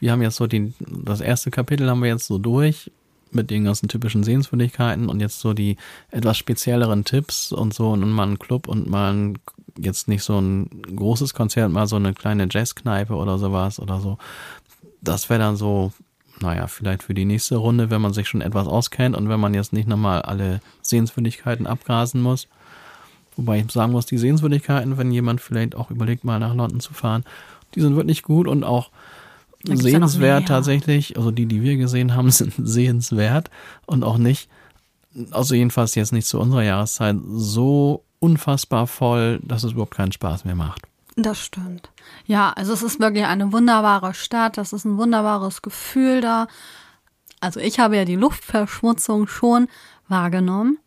wir 0.00 0.12
haben 0.12 0.22
jetzt 0.22 0.36
so 0.36 0.46
den, 0.46 0.74
das 0.80 1.20
erste 1.20 1.50
Kapitel 1.50 1.88
haben 1.88 2.02
wir 2.02 2.08
jetzt 2.08 2.26
so 2.26 2.38
durch 2.38 2.90
mit 3.30 3.50
den 3.50 3.64
ganzen 3.64 3.88
typischen 3.88 4.24
Sehenswürdigkeiten 4.24 5.08
und 5.08 5.20
jetzt 5.20 5.40
so 5.40 5.52
die 5.52 5.76
etwas 6.10 6.38
spezielleren 6.38 7.04
Tipps 7.04 7.52
und 7.52 7.74
so 7.74 7.90
und 7.90 8.10
mal 8.10 8.22
einen 8.24 8.38
Club 8.38 8.68
und 8.68 8.88
mal 8.88 9.12
ein, 9.12 9.38
jetzt 9.78 10.08
nicht 10.08 10.22
so 10.22 10.40
ein 10.40 10.82
großes 10.82 11.34
Konzert, 11.34 11.70
mal 11.70 11.86
so 11.86 11.96
eine 11.96 12.14
kleine 12.14 12.48
Jazzkneipe 12.50 13.14
oder 13.14 13.38
sowas 13.38 13.78
oder 13.80 14.00
so. 14.00 14.18
Das 15.02 15.28
wäre 15.28 15.40
dann 15.40 15.56
so, 15.56 15.92
naja, 16.40 16.66
vielleicht 16.66 17.02
für 17.02 17.14
die 17.14 17.24
nächste 17.24 17.56
Runde, 17.56 17.90
wenn 17.90 18.00
man 18.00 18.12
sich 18.12 18.28
schon 18.28 18.40
etwas 18.40 18.66
auskennt 18.66 19.16
und 19.16 19.28
wenn 19.28 19.40
man 19.40 19.54
jetzt 19.54 19.72
nicht 19.72 19.88
nochmal 19.88 20.22
alle 20.22 20.60
Sehenswürdigkeiten 20.82 21.66
abgrasen 21.66 22.20
muss. 22.20 22.48
Wobei 23.36 23.60
ich 23.60 23.70
sagen 23.70 23.92
muss, 23.92 24.06
die 24.06 24.18
Sehenswürdigkeiten, 24.18 24.98
wenn 24.98 25.12
jemand 25.12 25.40
vielleicht 25.40 25.74
auch 25.74 25.90
überlegt, 25.90 26.24
mal 26.24 26.40
nach 26.40 26.54
London 26.54 26.80
zu 26.80 26.92
fahren, 26.92 27.24
die 27.74 27.80
sind 27.80 27.96
wirklich 27.96 28.22
gut 28.22 28.48
und 28.48 28.64
auch 28.64 28.90
sehenswert 29.64 30.48
tatsächlich. 30.48 31.16
Also 31.16 31.30
die, 31.30 31.46
die 31.46 31.62
wir 31.62 31.76
gesehen 31.76 32.14
haben, 32.14 32.30
sind 32.32 32.54
sehenswert 32.56 33.50
und 33.86 34.04
auch 34.04 34.18
nicht, 34.18 34.48
also 35.30 35.54
jedenfalls 35.54 35.94
jetzt 35.94 36.12
nicht 36.12 36.26
zu 36.26 36.40
unserer 36.40 36.62
Jahreszeit, 36.62 37.16
so 37.28 38.04
unfassbar 38.20 38.86
voll, 38.86 39.40
dass 39.42 39.64
es 39.64 39.72
überhaupt 39.72 39.94
keinen 39.94 40.12
Spaß 40.12 40.44
mehr 40.44 40.56
macht. 40.56 40.82
Das 41.20 41.40
stimmt. 41.40 41.90
Ja, 42.26 42.52
also 42.52 42.72
es 42.72 42.82
ist 42.84 43.00
wirklich 43.00 43.24
eine 43.24 43.52
wunderbare 43.52 44.14
Stadt. 44.14 44.56
Das 44.56 44.72
ist 44.72 44.84
ein 44.84 44.98
wunderbares 44.98 45.62
Gefühl 45.62 46.20
da. 46.20 46.46
Also 47.40 47.58
ich 47.58 47.80
habe 47.80 47.96
ja 47.96 48.04
die 48.04 48.14
Luftverschmutzung 48.14 49.26
schon 49.26 49.66
wahrgenommen. 50.06 50.78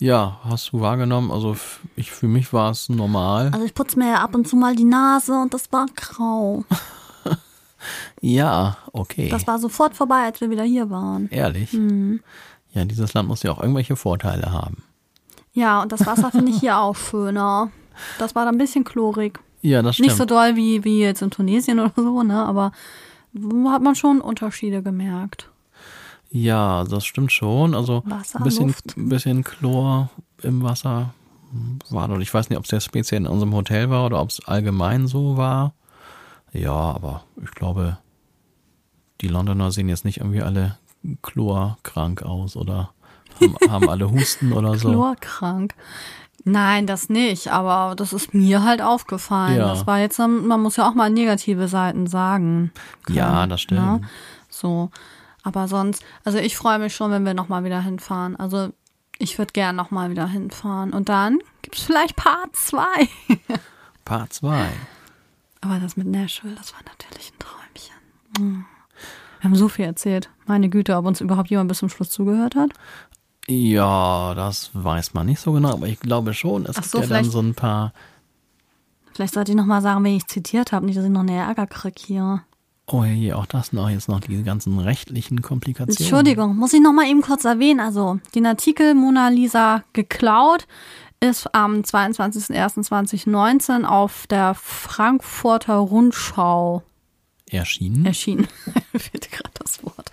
Ja, 0.00 0.40
hast 0.42 0.72
du 0.72 0.80
wahrgenommen? 0.80 1.30
Also 1.30 1.56
ich, 1.94 2.10
für 2.10 2.26
mich 2.26 2.52
war 2.52 2.72
es 2.72 2.88
normal. 2.88 3.50
Also 3.52 3.64
ich 3.64 3.74
putze 3.74 3.96
mir 3.96 4.08
ja 4.08 4.22
ab 4.22 4.34
und 4.34 4.48
zu 4.48 4.56
mal 4.56 4.74
die 4.74 4.84
Nase 4.84 5.34
und 5.34 5.54
das 5.54 5.72
war 5.72 5.86
grau. 5.94 6.64
Ja, 8.20 8.76
okay. 8.92 9.28
Das 9.28 9.46
war 9.46 9.60
sofort 9.60 9.94
vorbei, 9.94 10.24
als 10.24 10.40
wir 10.40 10.50
wieder 10.50 10.64
hier 10.64 10.90
waren. 10.90 11.28
Ehrlich. 11.30 11.72
Mhm. 11.72 12.20
Ja, 12.72 12.84
dieses 12.84 13.14
Land 13.14 13.28
muss 13.28 13.44
ja 13.44 13.52
auch 13.52 13.60
irgendwelche 13.60 13.94
Vorteile 13.94 14.50
haben. 14.50 14.82
Ja, 15.52 15.80
und 15.80 15.92
das 15.92 16.04
Wasser 16.04 16.32
finde 16.32 16.50
ich 16.50 16.58
hier 16.58 16.78
auch 16.78 16.96
schöner. 16.96 17.70
Das 18.18 18.34
war 18.34 18.44
da 18.44 18.50
ein 18.50 18.58
bisschen 18.58 18.84
chlorig. 18.84 19.40
Ja, 19.62 19.82
das 19.82 19.96
stimmt. 19.96 20.08
Nicht 20.08 20.18
so 20.18 20.24
doll 20.24 20.56
wie, 20.56 20.84
wie 20.84 21.00
jetzt 21.00 21.22
in 21.22 21.30
Tunesien 21.30 21.80
oder 21.80 21.92
so, 21.96 22.22
ne? 22.22 22.44
Aber 22.44 22.72
hat 23.66 23.82
man 23.82 23.94
schon 23.94 24.20
Unterschiede 24.20 24.82
gemerkt. 24.82 25.48
Ja, 26.30 26.84
das 26.84 27.06
stimmt 27.06 27.32
schon. 27.32 27.74
Also 27.74 28.02
Wasser, 28.04 28.38
ein 28.38 28.44
bisschen, 28.44 28.74
bisschen 28.96 29.44
Chlor 29.44 30.10
im 30.42 30.62
Wasser 30.62 31.14
war 31.90 32.08
dort. 32.08 32.20
Ich 32.20 32.32
weiß 32.32 32.50
nicht, 32.50 32.58
ob 32.58 32.64
es 32.64 32.70
jetzt 32.70 32.84
speziell 32.84 33.22
in 33.22 33.26
unserem 33.26 33.54
Hotel 33.54 33.90
war 33.90 34.06
oder 34.06 34.20
ob 34.20 34.30
es 34.30 34.44
allgemein 34.46 35.06
so 35.06 35.36
war. 35.36 35.74
Ja, 36.52 36.72
aber 36.72 37.24
ich 37.42 37.50
glaube, 37.52 37.98
die 39.20 39.28
Londoner 39.28 39.70
sehen 39.72 39.88
jetzt 39.88 40.04
nicht 40.04 40.18
irgendwie 40.18 40.42
alle 40.42 40.78
chlorkrank 41.22 42.22
aus 42.22 42.56
oder 42.56 42.90
haben, 43.40 43.56
haben 43.70 43.88
alle 43.88 44.10
Husten 44.10 44.52
oder 44.52 44.76
so. 44.76 44.88
Chlorkrank. 44.92 45.74
Nein, 46.44 46.86
das 46.86 47.08
nicht, 47.08 47.48
aber 47.48 47.94
das 47.96 48.12
ist 48.12 48.32
mir 48.32 48.62
halt 48.62 48.80
aufgefallen. 48.80 49.58
Ja. 49.58 49.68
Das 49.68 49.86
war 49.86 49.98
jetzt, 49.98 50.18
man 50.18 50.60
muss 50.62 50.76
ja 50.76 50.88
auch 50.88 50.94
mal 50.94 51.10
negative 51.10 51.68
Seiten 51.68 52.06
sagen. 52.06 52.72
können, 53.04 53.18
Ja, 53.18 53.46
das 53.46 53.60
stimmt. 53.60 53.80
Ne? 53.80 54.00
So. 54.48 54.90
Aber 55.42 55.68
sonst, 55.68 56.04
also 56.24 56.38
ich 56.38 56.56
freue 56.56 56.78
mich 56.78 56.94
schon, 56.94 57.10
wenn 57.10 57.24
wir 57.24 57.34
nochmal 57.34 57.64
wieder 57.64 57.80
hinfahren. 57.80 58.36
Also 58.36 58.70
Ich 59.18 59.36
würde 59.38 59.52
gern 59.52 59.76
nochmal 59.76 60.10
wieder 60.10 60.28
hinfahren. 60.28 60.92
Und 60.92 61.08
dann 61.08 61.38
gibt's 61.62 61.82
vielleicht 61.82 62.16
Part 62.16 62.54
2. 62.54 62.80
Part 64.04 64.32
2. 64.32 64.68
Aber 65.60 65.78
das 65.80 65.96
mit 65.96 66.06
Nashville, 66.06 66.54
das 66.54 66.72
war 66.72 66.80
natürlich 66.86 67.32
ein 67.32 67.38
Träumchen. 67.40 67.96
Hm. 68.38 68.64
Wir 69.40 69.50
haben 69.50 69.56
so 69.56 69.68
viel 69.68 69.84
erzählt. 69.84 70.30
Meine 70.46 70.68
Güte, 70.68 70.96
ob 70.96 71.06
uns 71.06 71.20
überhaupt 71.20 71.50
jemand 71.50 71.68
bis 71.68 71.78
zum 71.78 71.88
Schluss 71.88 72.10
zugehört 72.10 72.54
hat. 72.56 72.70
Ja, 73.48 74.34
das 74.34 74.70
weiß 74.74 75.14
man 75.14 75.26
nicht 75.26 75.40
so 75.40 75.52
genau, 75.52 75.72
aber 75.72 75.86
ich 75.86 76.00
glaube 76.00 76.34
schon. 76.34 76.66
Es 76.66 76.76
Ach 76.76 76.82
gibt 76.82 76.92
so, 76.92 77.00
ja 77.00 77.06
dann 77.06 77.24
so 77.24 77.40
ein 77.40 77.54
paar. 77.54 77.92
Vielleicht 79.14 79.34
sollte 79.34 79.52
ich 79.52 79.56
nochmal 79.56 79.82
sagen, 79.82 80.04
wen 80.04 80.16
ich 80.16 80.26
zitiert 80.26 80.72
habe. 80.72 80.86
Nicht, 80.86 80.98
dass 80.98 81.04
ich 81.04 81.10
noch 81.10 81.22
eine 81.22 81.34
Ärger 81.34 81.66
krieg 81.66 81.98
hier. 81.98 82.42
Oh 82.90 83.04
je, 83.04 83.34
auch 83.34 83.46
das 83.46 83.72
noch, 83.72 83.88
jetzt 83.90 84.08
noch 84.08 84.20
die 84.20 84.42
ganzen 84.42 84.78
rechtlichen 84.78 85.42
Komplikationen. 85.42 85.98
Entschuldigung, 85.98 86.56
muss 86.56 86.72
ich 86.72 86.80
noch 86.80 86.92
mal 86.92 87.06
eben 87.06 87.20
kurz 87.20 87.44
erwähnen. 87.44 87.80
Also, 87.80 88.18
den 88.34 88.46
Artikel 88.46 88.94
Mona 88.94 89.28
Lisa 89.28 89.84
geklaut 89.92 90.66
ist 91.20 91.54
am 91.54 91.80
22.01.2019 91.80 93.84
auf 93.84 94.26
der 94.28 94.54
Frankfurter 94.54 95.76
Rundschau 95.76 96.82
Erschienen. 97.50 98.06
erschienen. 98.06 98.46
Mir 98.92 99.00
fehlte 99.00 99.28
gerade 99.30 99.50
das 99.54 99.82
Wort. 99.84 100.12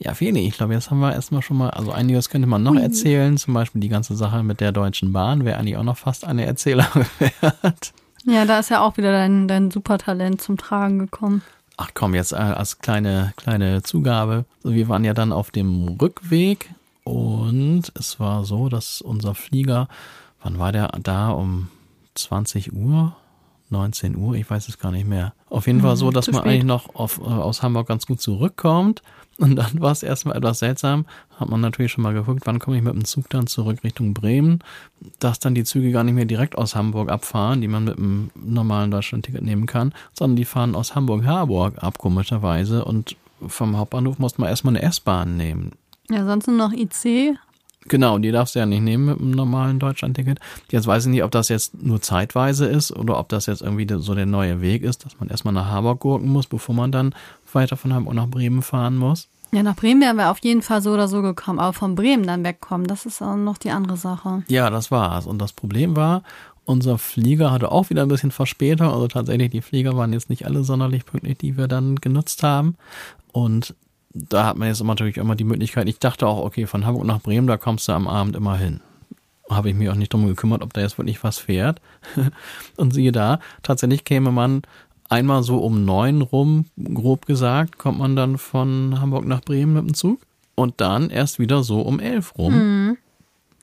Ja, 0.00 0.14
Feli, 0.14 0.46
ich 0.46 0.54
glaube, 0.54 0.74
jetzt 0.74 0.90
haben 0.90 1.00
wir 1.00 1.12
erstmal 1.12 1.42
schon 1.42 1.56
mal, 1.56 1.70
also 1.70 1.90
einiges 1.90 2.30
könnte 2.30 2.46
man 2.46 2.62
noch 2.62 2.76
erzählen, 2.76 3.36
zum 3.36 3.54
Beispiel 3.54 3.80
die 3.80 3.88
ganze 3.88 4.14
Sache 4.14 4.44
mit 4.44 4.60
der 4.60 4.70
Deutschen 4.70 5.12
Bahn, 5.12 5.44
wäre 5.44 5.58
eigentlich 5.58 5.76
auch 5.76 5.82
noch 5.82 5.96
fast 5.96 6.24
eine 6.24 6.44
Erzählung 6.44 6.86
wert. 7.18 7.92
Ja, 8.24 8.44
da 8.44 8.60
ist 8.60 8.70
ja 8.70 8.80
auch 8.80 8.96
wieder 8.96 9.10
dein, 9.10 9.48
dein 9.48 9.70
Supertalent 9.70 10.40
zum 10.40 10.56
Tragen 10.56 11.00
gekommen. 11.00 11.42
Ach 11.76 11.90
komm, 11.94 12.14
jetzt 12.14 12.32
äh, 12.32 12.36
als 12.36 12.78
kleine, 12.78 13.32
kleine 13.36 13.82
Zugabe. 13.82 14.44
So, 14.62 14.72
wir 14.72 14.88
waren 14.88 15.04
ja 15.04 15.14
dann 15.14 15.32
auf 15.32 15.50
dem 15.50 15.96
Rückweg 16.00 16.70
und 17.04 17.84
es 17.94 18.20
war 18.20 18.44
so, 18.44 18.68
dass 18.68 19.00
unser 19.00 19.34
Flieger, 19.34 19.88
wann 20.42 20.58
war 20.58 20.72
der 20.72 20.88
da? 21.02 21.30
Um 21.30 21.68
20 22.14 22.72
Uhr? 22.72 23.16
19 23.70 24.16
Uhr? 24.16 24.34
Ich 24.34 24.48
weiß 24.48 24.68
es 24.68 24.78
gar 24.78 24.92
nicht 24.92 25.06
mehr. 25.06 25.34
Auf 25.48 25.66
jeden 25.66 25.80
Fall 25.80 25.96
so, 25.96 26.10
dass 26.10 26.26
zu 26.26 26.32
man 26.32 26.42
eigentlich 26.42 26.64
noch 26.64 26.94
auf, 26.94 27.18
äh, 27.18 27.24
aus 27.24 27.62
Hamburg 27.62 27.86
ganz 27.86 28.06
gut 28.06 28.20
zurückkommt. 28.20 29.02
Und 29.38 29.54
dann 29.54 29.80
war 29.80 29.92
es 29.92 30.02
erstmal 30.02 30.36
etwas 30.36 30.58
seltsam. 30.58 31.06
Hat 31.36 31.48
man 31.48 31.60
natürlich 31.60 31.92
schon 31.92 32.02
mal 32.02 32.12
geguckt, 32.12 32.42
wann 32.44 32.58
komme 32.58 32.76
ich 32.76 32.82
mit 32.82 32.92
dem 32.92 33.04
Zug 33.04 33.30
dann 33.30 33.46
zurück 33.46 33.84
Richtung 33.84 34.12
Bremen, 34.12 34.58
dass 35.20 35.38
dann 35.38 35.54
die 35.54 35.62
Züge 35.62 35.92
gar 35.92 36.02
nicht 36.02 36.14
mehr 36.14 36.24
direkt 36.24 36.58
aus 36.58 36.74
Hamburg 36.74 37.08
abfahren, 37.08 37.60
die 37.60 37.68
man 37.68 37.84
mit 37.84 37.98
einem 37.98 38.30
normalen 38.34 38.90
Deutschlandticket 38.90 39.42
nehmen 39.42 39.66
kann, 39.66 39.94
sondern 40.12 40.36
die 40.36 40.44
fahren 40.44 40.74
aus 40.74 40.96
Hamburg-Harburg 40.96 41.82
ab, 41.82 41.98
komischerweise. 41.98 42.84
Und 42.84 43.16
vom 43.46 43.76
Hauptbahnhof 43.76 44.18
musste 44.18 44.40
man 44.40 44.50
erstmal 44.50 44.76
eine 44.76 44.84
S-Bahn 44.84 45.36
nehmen. 45.36 45.72
Ja, 46.10 46.24
sonst 46.24 46.48
nur 46.48 46.56
noch 46.56 46.72
IC. 46.72 47.38
Genau, 47.88 48.18
die 48.18 48.32
darfst 48.32 48.54
du 48.54 48.58
ja 48.58 48.66
nicht 48.66 48.82
nehmen 48.82 49.06
mit 49.06 49.20
einem 49.20 49.30
normalen 49.30 49.78
Deutschlandticket. 49.78 50.38
Jetzt 50.70 50.86
weiß 50.86 51.06
ich 51.06 51.10
nicht, 51.10 51.22
ob 51.22 51.30
das 51.30 51.48
jetzt 51.48 51.80
nur 51.82 52.02
zeitweise 52.02 52.66
ist 52.66 52.94
oder 52.94 53.18
ob 53.18 53.28
das 53.28 53.46
jetzt 53.46 53.62
irgendwie 53.62 53.86
so 53.98 54.14
der 54.14 54.26
neue 54.26 54.60
Weg 54.60 54.82
ist, 54.82 55.04
dass 55.04 55.18
man 55.18 55.28
erstmal 55.28 55.54
nach 55.54 55.66
Harburg 55.66 56.00
gurken 56.00 56.28
muss, 56.28 56.46
bevor 56.46 56.74
man 56.74 56.92
dann 56.92 57.14
weiter 57.54 57.76
von 57.76 57.94
Hamburg 57.94 58.14
nach 58.14 58.28
Bremen 58.28 58.62
fahren 58.62 58.96
muss. 58.96 59.28
Ja, 59.52 59.62
nach 59.62 59.76
Bremen 59.76 60.02
wären 60.02 60.16
wir 60.16 60.30
auf 60.30 60.40
jeden 60.40 60.60
Fall 60.60 60.82
so 60.82 60.92
oder 60.92 61.08
so 61.08 61.22
gekommen. 61.22 61.58
Aber 61.58 61.72
von 61.72 61.94
Bremen 61.94 62.26
dann 62.26 62.44
wegkommen, 62.44 62.86
das 62.86 63.06
ist 63.06 63.22
auch 63.22 63.36
noch 63.36 63.56
die 63.56 63.70
andere 63.70 63.96
Sache. 63.96 64.42
Ja, 64.48 64.68
das 64.68 64.90
war's. 64.90 65.26
Und 65.26 65.38
das 65.38 65.52
Problem 65.52 65.96
war, 65.96 66.22
unser 66.64 66.98
Flieger 66.98 67.50
hatte 67.50 67.72
auch 67.72 67.88
wieder 67.88 68.02
ein 68.02 68.08
bisschen 68.08 68.30
Verspätung. 68.30 68.88
Also 68.88 69.08
tatsächlich, 69.08 69.50
die 69.50 69.62
Flieger 69.62 69.96
waren 69.96 70.12
jetzt 70.12 70.28
nicht 70.28 70.44
alle 70.44 70.64
sonderlich 70.64 71.06
pünktlich, 71.06 71.38
die 71.38 71.56
wir 71.56 71.66
dann 71.66 71.96
genutzt 71.96 72.42
haben. 72.42 72.76
Und 73.32 73.74
da 74.12 74.46
hat 74.46 74.56
man 74.56 74.68
jetzt 74.68 74.82
natürlich 74.82 75.16
immer 75.16 75.34
die 75.34 75.44
Möglichkeit, 75.44 75.88
ich 75.88 75.98
dachte 75.98 76.26
auch, 76.26 76.44
okay, 76.44 76.66
von 76.66 76.84
Hamburg 76.84 77.06
nach 77.06 77.20
Bremen, 77.20 77.46
da 77.46 77.56
kommst 77.56 77.88
du 77.88 77.92
am 77.92 78.08
Abend 78.08 78.36
immer 78.36 78.56
hin. 78.56 78.80
Habe 79.50 79.70
ich 79.70 79.74
mich 79.74 79.88
auch 79.88 79.94
nicht 79.94 80.12
drum 80.12 80.26
gekümmert, 80.26 80.62
ob 80.62 80.74
da 80.74 80.82
jetzt 80.82 80.98
wirklich 80.98 81.24
was 81.24 81.38
fährt. 81.38 81.80
Und 82.76 82.92
siehe 82.92 83.12
da, 83.12 83.40
tatsächlich 83.62 84.04
käme 84.04 84.30
man 84.30 84.62
einmal 85.08 85.42
so 85.42 85.58
um 85.58 85.84
neun 85.84 86.22
rum, 86.22 86.66
grob 86.82 87.26
gesagt, 87.26 87.78
kommt 87.78 87.98
man 87.98 88.16
dann 88.16 88.38
von 88.38 89.00
Hamburg 89.00 89.26
nach 89.26 89.40
Bremen 89.40 89.74
mit 89.74 89.86
dem 89.86 89.94
Zug. 89.94 90.20
Und 90.54 90.80
dann 90.80 91.10
erst 91.10 91.38
wieder 91.38 91.62
so 91.62 91.80
um 91.82 92.00
elf 92.00 92.36
rum. 92.36 92.98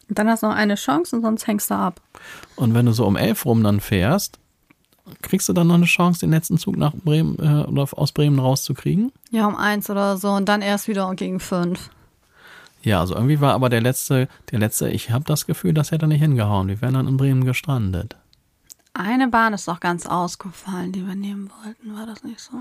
Und 0.08 0.18
dann 0.18 0.30
hast 0.30 0.44
du 0.44 0.48
noch 0.48 0.56
eine 0.56 0.76
Chance 0.76 1.16
und 1.16 1.24
sonst 1.24 1.48
hängst 1.48 1.70
du 1.70 1.76
ab. 1.76 2.00
Und 2.56 2.74
wenn 2.74 2.86
du 2.86 2.94
so 2.94 3.06
um 3.06 3.18
elf 3.18 3.46
rum 3.46 3.64
dann 3.64 3.82
fährst, 3.82 4.40
kriegst 5.22 5.50
du 5.50 5.54
dann 5.54 5.68
noch 5.68 5.76
eine 5.76 5.86
Chance, 5.86 6.22
den 6.22 6.32
letzten 6.32 6.58
Zug 6.58 6.78
nach 6.78 6.94
Bremen 6.94 7.38
äh, 7.40 7.68
oder 7.68 7.88
aus 7.92 8.12
Bremen 8.12 8.40
rauszukriegen? 8.40 9.12
Ja, 9.32 9.46
um 9.48 9.56
eins 9.56 9.90
oder 9.90 10.18
so 10.18 10.32
und 10.32 10.48
dann 10.48 10.62
erst 10.62 10.88
wieder 10.88 11.14
gegen 11.16 11.40
fünf. 11.40 11.90
Ja, 12.82 13.00
also 13.00 13.16
irgendwie 13.16 13.42
war 13.42 13.54
aber 13.54 13.70
der 13.70 13.82
letzte, 13.82 14.28
der 14.52 14.60
letzte, 14.60 14.90
ich 14.90 15.10
habe 15.10 15.26
das 15.26 15.48
Gefühl, 15.48 15.74
das 15.74 15.92
hätte 15.92 16.08
nicht 16.08 16.22
hingehauen. 16.22 16.68
Wir 16.68 16.82
wären 16.82 16.94
dann 16.94 17.08
in 17.08 17.18
Bremen 17.18 17.44
gestrandet. 17.44 18.16
Eine 18.98 19.28
Bahn 19.28 19.54
ist 19.54 19.68
doch 19.68 19.82
ganz 19.82 20.06
ausgefallen, 20.06 20.94
die 20.94 21.06
wir 21.06 21.16
nehmen 21.16 21.52
wollten. 21.64 21.98
War 21.98 22.06
das 22.06 22.24
nicht 22.24 22.40
so? 22.40 22.54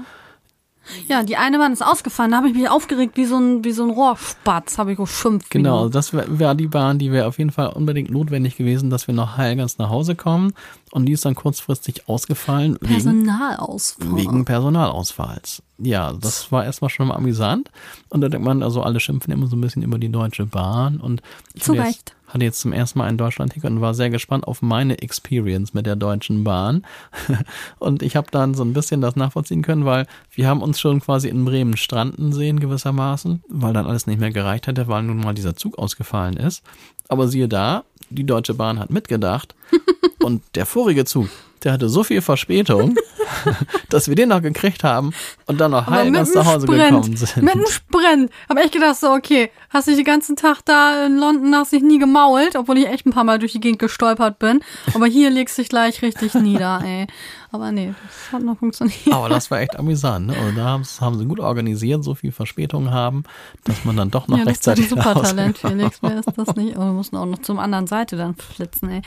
Ja, 1.06 1.22
die 1.22 1.36
eine 1.36 1.58
Bahn 1.58 1.72
ist 1.72 1.80
ausgefallen. 1.80 2.32
Da 2.32 2.38
habe 2.38 2.48
ich 2.48 2.54
mich 2.54 2.68
aufgeregt 2.68 3.16
wie 3.16 3.24
so 3.24 3.38
ein, 3.38 3.64
wie 3.64 3.70
so 3.70 3.84
ein 3.84 3.90
Rohrspatz. 3.90 4.76
Habe 4.76 4.92
ich 4.92 4.98
geschimpft. 4.98 5.48
Genau, 5.50 5.88
das 5.88 6.12
wäre 6.12 6.38
wär 6.38 6.56
die 6.56 6.66
Bahn, 6.66 6.98
die 6.98 7.12
wäre 7.12 7.28
auf 7.28 7.38
jeden 7.38 7.52
Fall 7.52 7.68
unbedingt 7.68 8.10
notwendig 8.10 8.56
gewesen, 8.56 8.90
dass 8.90 9.06
wir 9.06 9.14
noch 9.14 9.36
heil 9.36 9.54
ganz 9.54 9.78
nach 9.78 9.90
Hause 9.90 10.16
kommen. 10.16 10.54
Und 10.94 11.06
die 11.06 11.12
ist 11.12 11.24
dann 11.24 11.34
kurzfristig 11.34 12.08
ausgefallen 12.08 12.78
wegen, 12.80 13.26
Personalausfall. 13.26 14.16
wegen 14.16 14.44
Personalausfalls. 14.44 15.60
Ja, 15.78 16.12
das 16.12 16.52
war 16.52 16.64
erstmal 16.64 16.88
schon 16.88 17.08
mal 17.08 17.16
amüsant. 17.16 17.68
Und 18.10 18.20
da 18.20 18.28
denkt 18.28 18.46
man, 18.46 18.62
also 18.62 18.80
alle 18.80 19.00
schimpfen 19.00 19.32
immer 19.32 19.48
so 19.48 19.56
ein 19.56 19.60
bisschen 19.60 19.82
über 19.82 19.98
die 19.98 20.08
Deutsche 20.08 20.46
Bahn. 20.46 21.00
Und 21.00 21.20
ich 21.52 21.68
hatte. 21.68 21.78
Jetzt, 21.78 22.14
hatte 22.28 22.44
jetzt 22.44 22.60
zum 22.60 22.72
ersten 22.72 23.00
Mal 23.00 23.06
ein 23.06 23.18
Deutschland-Ticket 23.18 23.68
und 23.68 23.80
war 23.80 23.92
sehr 23.92 24.08
gespannt 24.08 24.46
auf 24.46 24.62
meine 24.62 25.02
Experience 25.02 25.74
mit 25.74 25.84
der 25.84 25.96
Deutschen 25.96 26.44
Bahn. 26.44 26.86
Und 27.80 28.02
ich 28.02 28.14
habe 28.14 28.28
dann 28.30 28.54
so 28.54 28.64
ein 28.64 28.72
bisschen 28.72 29.00
das 29.00 29.16
nachvollziehen 29.16 29.62
können, 29.62 29.84
weil 29.84 30.06
wir 30.32 30.48
haben 30.48 30.62
uns 30.62 30.80
schon 30.80 31.00
quasi 31.00 31.28
in 31.28 31.44
Bremen 31.44 31.76
stranden 31.76 32.32
sehen 32.32 32.60
gewissermaßen, 32.60 33.42
weil 33.48 33.72
dann 33.72 33.86
alles 33.86 34.06
nicht 34.06 34.20
mehr 34.20 34.32
gereicht 34.32 34.68
hatte, 34.68 34.86
weil 34.88 35.02
nun 35.02 35.18
mal 35.18 35.34
dieser 35.34 35.56
Zug 35.56 35.78
ausgefallen 35.78 36.36
ist. 36.36 36.62
Aber 37.08 37.28
siehe 37.28 37.48
da, 37.48 37.84
die 38.10 38.26
Deutsche 38.26 38.54
Bahn 38.54 38.78
hat 38.78 38.90
mitgedacht 38.90 39.54
und 40.24 40.42
der 40.54 40.66
vorige 40.66 41.04
Zug, 41.04 41.28
der 41.64 41.72
hatte 41.72 41.88
so 41.88 42.04
viel 42.04 42.20
Verspätung, 42.20 42.94
dass 43.88 44.08
wir 44.08 44.14
den 44.14 44.28
noch 44.28 44.42
gekriegt 44.42 44.84
haben 44.84 45.12
und 45.46 45.60
dann 45.60 45.70
noch 45.70 45.86
heil 45.86 46.10
nach 46.10 46.20
Hause 46.20 46.66
Sprint. 46.66 46.84
gekommen 46.84 47.16
sind. 47.16 47.42
Mit 47.42 47.54
einem 47.54 47.66
Sprint. 47.66 48.30
Hab 48.48 48.58
echt 48.58 48.72
gedacht, 48.72 48.96
so, 48.96 49.10
okay, 49.12 49.50
hast 49.70 49.88
dich 49.88 49.96
den 49.96 50.04
ganzen 50.04 50.36
Tag 50.36 50.60
da 50.66 51.06
in 51.06 51.16
London, 51.16 51.54
hast 51.54 51.72
dich 51.72 51.82
nie 51.82 51.98
gemault, 51.98 52.54
obwohl 52.56 52.78
ich 52.78 52.86
echt 52.86 53.06
ein 53.06 53.12
paar 53.12 53.24
Mal 53.24 53.38
durch 53.38 53.52
die 53.52 53.60
Gegend 53.60 53.78
gestolpert 53.78 54.38
bin. 54.38 54.60
Aber 54.94 55.06
hier 55.06 55.30
legst 55.30 55.56
du 55.56 55.62
dich 55.62 55.70
gleich 55.70 56.02
richtig 56.02 56.34
nieder, 56.34 56.82
ey. 56.84 57.06
Aber 57.50 57.72
nee, 57.72 57.94
das 58.04 58.32
hat 58.32 58.42
noch 58.42 58.58
funktioniert. 58.58 59.12
Aber 59.12 59.28
das 59.28 59.50
war 59.50 59.60
echt 59.60 59.78
amüsant. 59.78 60.26
Ne? 60.26 60.36
Also 60.36 60.56
da 60.56 60.80
haben, 61.00 61.18
sie 61.18 61.24
gut 61.24 61.40
organisiert, 61.40 62.04
so 62.04 62.14
viel 62.14 62.32
Verspätung 62.32 62.90
haben, 62.90 63.22
dass 63.62 63.84
man 63.84 63.96
dann 63.96 64.10
doch 64.10 64.28
noch 64.28 64.36
ja, 64.36 64.44
das 64.44 64.58
ist 64.58 64.68
ein 64.68 64.74
rechtzeitig 64.74 64.88
super 64.90 65.22
Talent, 65.22 65.58
Felix. 65.58 65.98
Wer 66.02 66.18
ist 66.18 66.28
das 66.36 66.56
nicht? 66.56 66.76
Aber 66.76 66.86
wir 66.86 66.92
mussten 66.92 67.16
auch 67.16 67.26
noch 67.26 67.38
zum 67.38 67.58
anderen 67.58 67.86
Seite 67.86 68.16
dann 68.16 68.34
flitzen, 68.34 68.90
ey. 68.90 69.02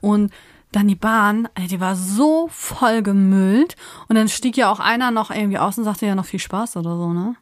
Und 0.00 0.32
dann 0.72 0.88
die 0.88 0.94
Bahn, 0.96 1.48
ey, 1.54 1.66
die 1.68 1.80
war 1.80 1.96
so 1.96 2.48
voll 2.50 3.02
gemüllt. 3.02 3.76
Und 4.08 4.16
dann 4.16 4.28
stieg 4.28 4.56
ja 4.56 4.70
auch 4.70 4.80
einer 4.80 5.10
noch 5.10 5.30
irgendwie 5.30 5.58
aus 5.58 5.78
und 5.78 5.84
sagte 5.84 6.06
ja 6.06 6.14
noch 6.14 6.24
viel 6.26 6.40
Spaß 6.40 6.76
oder 6.76 6.96
so, 6.96 7.12
ne? 7.12 7.36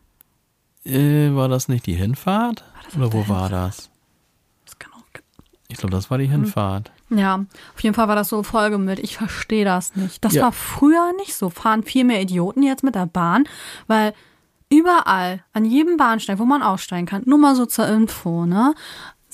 Äh, 0.85 1.35
war 1.35 1.49
das 1.49 1.69
nicht 1.69 1.87
die 1.87 1.95
Hinfahrt? 1.95 2.65
Oder 2.97 3.13
wo 3.13 3.21
der 3.21 3.29
war 3.29 3.49
das? 3.49 3.91
Das 4.67 4.79
kann 4.79 4.93
auch 4.93 5.03
Ich 5.69 5.79
glaube, 5.79 5.93
das 5.95 6.11
war 6.11 6.19
die 6.19 6.27
Hinfahrt. 6.29 6.93
Ja, 7.11 7.45
auf 7.75 7.81
jeden 7.83 7.95
Fall 7.95 8.09
war 8.09 8.17
das 8.17 8.29
so 8.29 8.43
vollgemüllt. 8.43 8.99
Ich 8.99 9.17
verstehe 9.17 9.65
das 9.65 9.97
nicht. 9.97 10.25
Das 10.25 10.35
Ja. 10.35 10.45
war 10.45 10.53
früher 10.53 11.13
nicht 11.17 11.35
so. 11.35 11.49
Fahren 11.51 11.83
viel 11.83 12.05
mehr 12.05 12.21
Idioten 12.21 12.63
jetzt 12.63 12.85
mit 12.85 12.95
der 12.95 13.07
Bahn, 13.07 13.45
weil 13.87 14.13
überall, 14.71 15.43
an 15.53 15.65
jedem 15.65 15.97
Bahnsteig, 15.97 16.39
wo 16.39 16.45
man 16.45 16.63
aussteigen 16.63 17.07
kann, 17.07 17.23
nur 17.27 17.39
mal 17.39 17.55
so 17.55 17.67
zur 17.67 17.87
Info, 17.89 18.45
ne, 18.47 18.75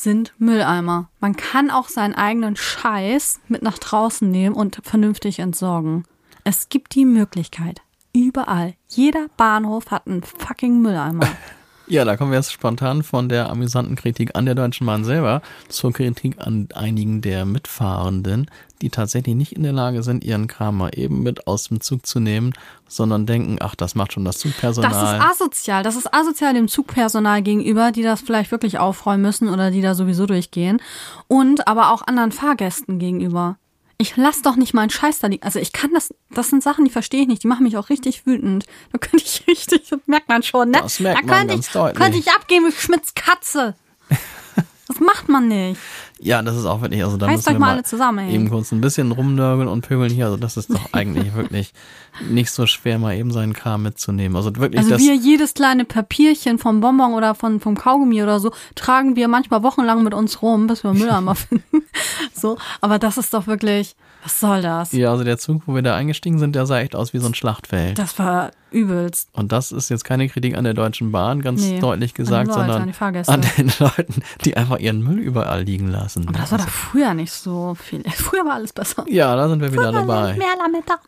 sind 0.03 0.33
Mülleimer. 0.39 1.09
Man 1.21 1.37
kann 1.37 1.71
auch 1.71 1.89
seinen 1.89 2.15
eigenen 2.15 2.57
Scheiß 2.57 3.41
mit 3.49 3.63
nach 3.63 3.79
draußen 3.79 4.31
nehmen 4.31 4.55
und 4.55 4.81
vernünftig 4.83 5.39
entsorgen. 5.39 6.05
Es 6.45 6.69
gibt 6.69 6.95
die 6.95 7.05
Möglichkeit. 7.05 7.83
Überall. 8.15 8.75
Jeder 8.89 9.27
Bahnhof 9.37 9.91
hat 9.91 10.07
einen 10.07 10.23
fucking 10.23 10.81
Mülleimer. 10.81 11.29
Ja, 11.91 12.05
da 12.05 12.17
kommen 12.17 12.31
wir 12.31 12.39
jetzt 12.39 12.53
spontan 12.53 13.03
von 13.03 13.29
der 13.29 13.51
amüsanten 13.51 13.97
Kritik 13.97 14.37
an 14.37 14.47
der 14.47 14.55
Deutschen 14.55 14.87
Bahn 14.87 15.03
selber 15.03 15.43
zur 15.69 15.93
Kritik 15.93 16.37
an 16.39 16.69
einigen 16.73 17.21
der 17.21 17.45
Mitfahrenden, 17.45 18.49
die 18.81 18.91
tatsächlich 18.91 19.35
nicht 19.35 19.55
in 19.55 19.65
der 19.65 19.73
Lage 19.73 20.05
sind, 20.05 20.23
ihren 20.23 20.47
Kram 20.47 20.79
mal 20.79 20.93
eben 20.95 21.25
mit 21.25 21.49
aus 21.49 21.65
dem 21.65 21.81
Zug 21.81 22.07
zu 22.07 22.21
nehmen, 22.21 22.53
sondern 22.87 23.27
denken, 23.27 23.57
ach, 23.59 23.75
das 23.75 23.97
macht 23.97 24.13
schon 24.13 24.25
das 24.25 24.39
Zugpersonal. 24.39 24.89
Das 24.89 25.03
ist 25.03 25.43
asozial. 25.43 25.83
Das 25.83 25.97
ist 25.97 26.15
asozial 26.15 26.55
dem 26.55 26.69
Zugpersonal 26.69 27.43
gegenüber, 27.43 27.91
die 27.91 28.05
das 28.05 28.21
vielleicht 28.21 28.53
wirklich 28.53 28.79
aufräumen 28.79 29.23
müssen 29.23 29.49
oder 29.49 29.73
die 29.73 29.83
da 29.83 29.97
sowieso 29.97 30.27
durchgehen. 30.27 30.81
Und 31.27 31.67
aber 31.67 31.93
auch 31.93 32.07
anderen 32.07 32.31
Fahrgästen 32.31 33.01
gegenüber. 33.01 33.57
Ich 34.01 34.17
lass 34.17 34.41
doch 34.41 34.57
nicht 34.57 34.73
meinen 34.73 34.89
Scheiß 34.89 35.19
da 35.19 35.27
liegen. 35.27 35.43
Also 35.43 35.59
ich 35.59 35.75
kann 35.75 35.93
das, 35.93 36.15
das 36.31 36.49
sind 36.49 36.63
Sachen, 36.63 36.87
die 36.87 36.91
verstehe 36.91 37.21
ich 37.21 37.29
nicht. 37.29 37.43
Die 37.43 37.49
machen 37.49 37.65
mich 37.65 37.77
auch 37.77 37.91
richtig 37.91 38.25
wütend. 38.25 38.65
Da 38.93 38.99
könnte 38.99 39.27
ich 39.27 39.45
richtig, 39.47 39.91
das 39.91 40.01
merkt 40.07 40.27
man 40.27 40.43
schon, 40.43 40.71
ne? 40.71 40.79
Das 40.81 41.01
merkt 41.01 41.23
da 41.23 41.27
man 41.27 41.37
könnte 41.37 41.55
ganz 41.55 41.67
ich, 41.67 41.73
deutlich. 41.75 42.03
Könnte 42.03 42.19
ich 42.19 42.29
abgehen 42.33 42.65
wie 42.67 42.73
Schmitz 42.73 43.15
Katze. 43.15 43.77
Das 44.89 44.99
macht 44.99 45.29
man 45.29 45.47
nicht. 45.47 45.81
Ja, 46.23 46.43
das 46.43 46.55
ist 46.55 46.67
auch 46.67 46.83
wirklich, 46.83 47.03
also 47.03 47.17
da 47.17 47.29
Heißt 47.29 47.47
müssen 47.47 47.55
wir 47.55 47.61
mal 47.61 47.73
alle 47.73 47.83
zusammen, 47.83 48.19
ey. 48.19 48.35
eben 48.35 48.51
kurz 48.51 48.73
ein 48.73 48.83
bisschen 48.83 49.11
rumnörgeln 49.11 49.69
und 49.69 49.81
pöbeln 49.81 50.13
hier. 50.13 50.27
Also 50.27 50.37
das 50.37 50.59
ist 50.59 50.69
doch 50.71 50.89
eigentlich 50.93 51.35
wirklich 51.35 51.73
nicht 52.29 52.51
so 52.51 52.67
schwer, 52.67 52.99
mal 52.99 53.17
eben 53.17 53.31
seinen 53.31 53.55
Kram 53.55 53.83
mitzunehmen. 53.83 54.37
Also 54.37 54.55
wirklich, 54.57 54.81
Also 54.81 54.99
wir 54.99 55.15
jedes 55.15 55.55
kleine 55.55 55.87
Papierchen 55.87 56.59
vom 56.59 56.81
Bonbon 56.83 57.15
oder 57.15 57.35
von, 57.35 57.59
vom 57.59 57.75
Kaugummi 57.75 58.23
oder 58.23 58.39
so 58.39 58.53
tragen 58.75 59.17
wir 59.17 59.29
manchmal 59.29 59.63
wochenlang 59.63 60.03
mit 60.05 60.13
uns 60.13 60.43
rum, 60.43 60.67
bis 60.67 60.85
wir 60.85 60.93
Mülleimer 60.93 61.35
finden. 61.37 61.85
So, 62.35 62.59
aber 62.83 62.99
das 62.99 63.17
ist 63.17 63.33
doch 63.33 63.47
wirklich, 63.47 63.97
was 64.23 64.41
soll 64.41 64.63
das? 64.63 64.93
ja, 64.93 65.11
also 65.11 65.25
der 65.25 65.39
Zug, 65.39 65.63
wo 65.67 65.75
wir 65.75 65.83
da 65.83 65.95
eingestiegen 65.97 66.39
sind, 66.39 66.55
der 66.55 66.67
sah 66.67 66.81
echt 66.81 66.95
aus 66.95 67.13
wie 67.13 67.19
so 67.19 67.27
ein 67.27 67.35
Schlachtfeld. 67.35 67.99
Das 67.99 68.19
war 68.19 68.51
übelst. 68.71 69.29
Und 69.33 69.53
das 69.53 69.73
ist 69.73 69.89
jetzt 69.89 70.05
keine 70.05 70.29
Kritik 70.29 70.57
an 70.57 70.65
der 70.65 70.75
Deutschen 70.75 71.11
Bahn, 71.11 71.43
ganz 71.43 71.63
Nee, 71.63 71.81
deutlich 71.81 72.13
an 72.13 72.17
gesagt, 72.17 72.49
Leute, 72.49 72.61
sondern 72.61 72.83
an 72.83 72.89
die 72.89 72.93
Fahrgäste. 72.93 73.33
an 73.33 73.41
den 73.57 73.73
Leuten, 73.79 74.23
die 74.45 74.57
einfach 74.57 74.79
ihren 74.79 75.03
Müll 75.03 75.19
überall 75.19 75.63
liegen 75.63 75.89
lassen. 75.89 76.29
Aber 76.29 76.39
das 76.39 76.53
war 76.53 76.59
doch 76.59 76.69
früher 76.69 77.15
nicht 77.15 77.33
so 77.33 77.75
viel. 77.75 78.03
Früher 78.11 78.45
war 78.45 78.55
alles 78.55 78.73
besser. 78.73 79.05
ja, 79.09 79.35
da 79.35 79.49
sind 79.49 79.61
wir 79.61 79.73
wieder 79.73 79.91
dabei. 79.93 80.35
Mehr 80.35 80.57
Lametta. 80.59 80.99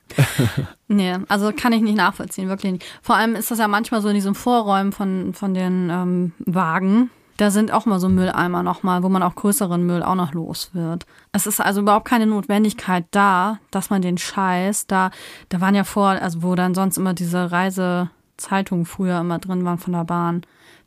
nee, 0.89 1.16
also 1.28 1.52
kann 1.56 1.72
ich 1.72 1.82
nicht 1.82 1.97
nachvollziehen, 1.97 2.48
wirklich 2.48 2.72
nicht. 2.72 2.84
Vor 3.02 3.16
allem 3.16 3.34
ist 3.36 3.51
das 3.51 3.59
ja 3.59 3.68
manchmal 3.68 4.02
so 4.02 4.09
in 4.09 4.14
diesen 4.14 4.34
Vorräumen 4.34 4.93
von, 4.93 5.34
von 5.34 5.55
den 5.55 5.90
ähm, 5.90 6.32
Wagen. 6.39 7.10
Da 7.36 7.50
sind 7.50 7.72
auch 7.72 7.86
mal 7.86 7.98
so 7.98 8.09
Mülleimer 8.09 8.62
nochmal, 8.62 9.02
wo 9.02 9.09
man 9.09 9.22
auch 9.22 9.34
größeren 9.34 9.84
Müll 9.84 10.02
auch 10.02 10.14
noch 10.14 10.32
los 10.32 10.70
wird. 10.74 11.06
Es 11.32 11.46
ist 11.46 11.60
also 11.60 11.80
überhaupt 11.80 12.06
keine 12.06 12.26
Notwendigkeit 12.26 13.04
da, 13.10 13.59
dass 13.70 13.90
man 13.90 14.02
den 14.02 14.18
Scheiß 14.18 14.86
da, 14.86 15.10
da 15.48 15.60
waren 15.60 15.74
ja 15.74 15.84
vor, 15.84 16.09
also 16.09 16.42
wo 16.42 16.54
dann 16.54 16.74
sonst 16.74 16.98
immer 16.98 17.14
diese 17.14 17.50
Reisezeitungen 17.50 18.84
früher 18.84 19.20
immer 19.20 19.38
drin 19.38 19.64
waren 19.64 19.78
von 19.78 19.94
der 19.94 20.04
Bahn. 20.04 20.42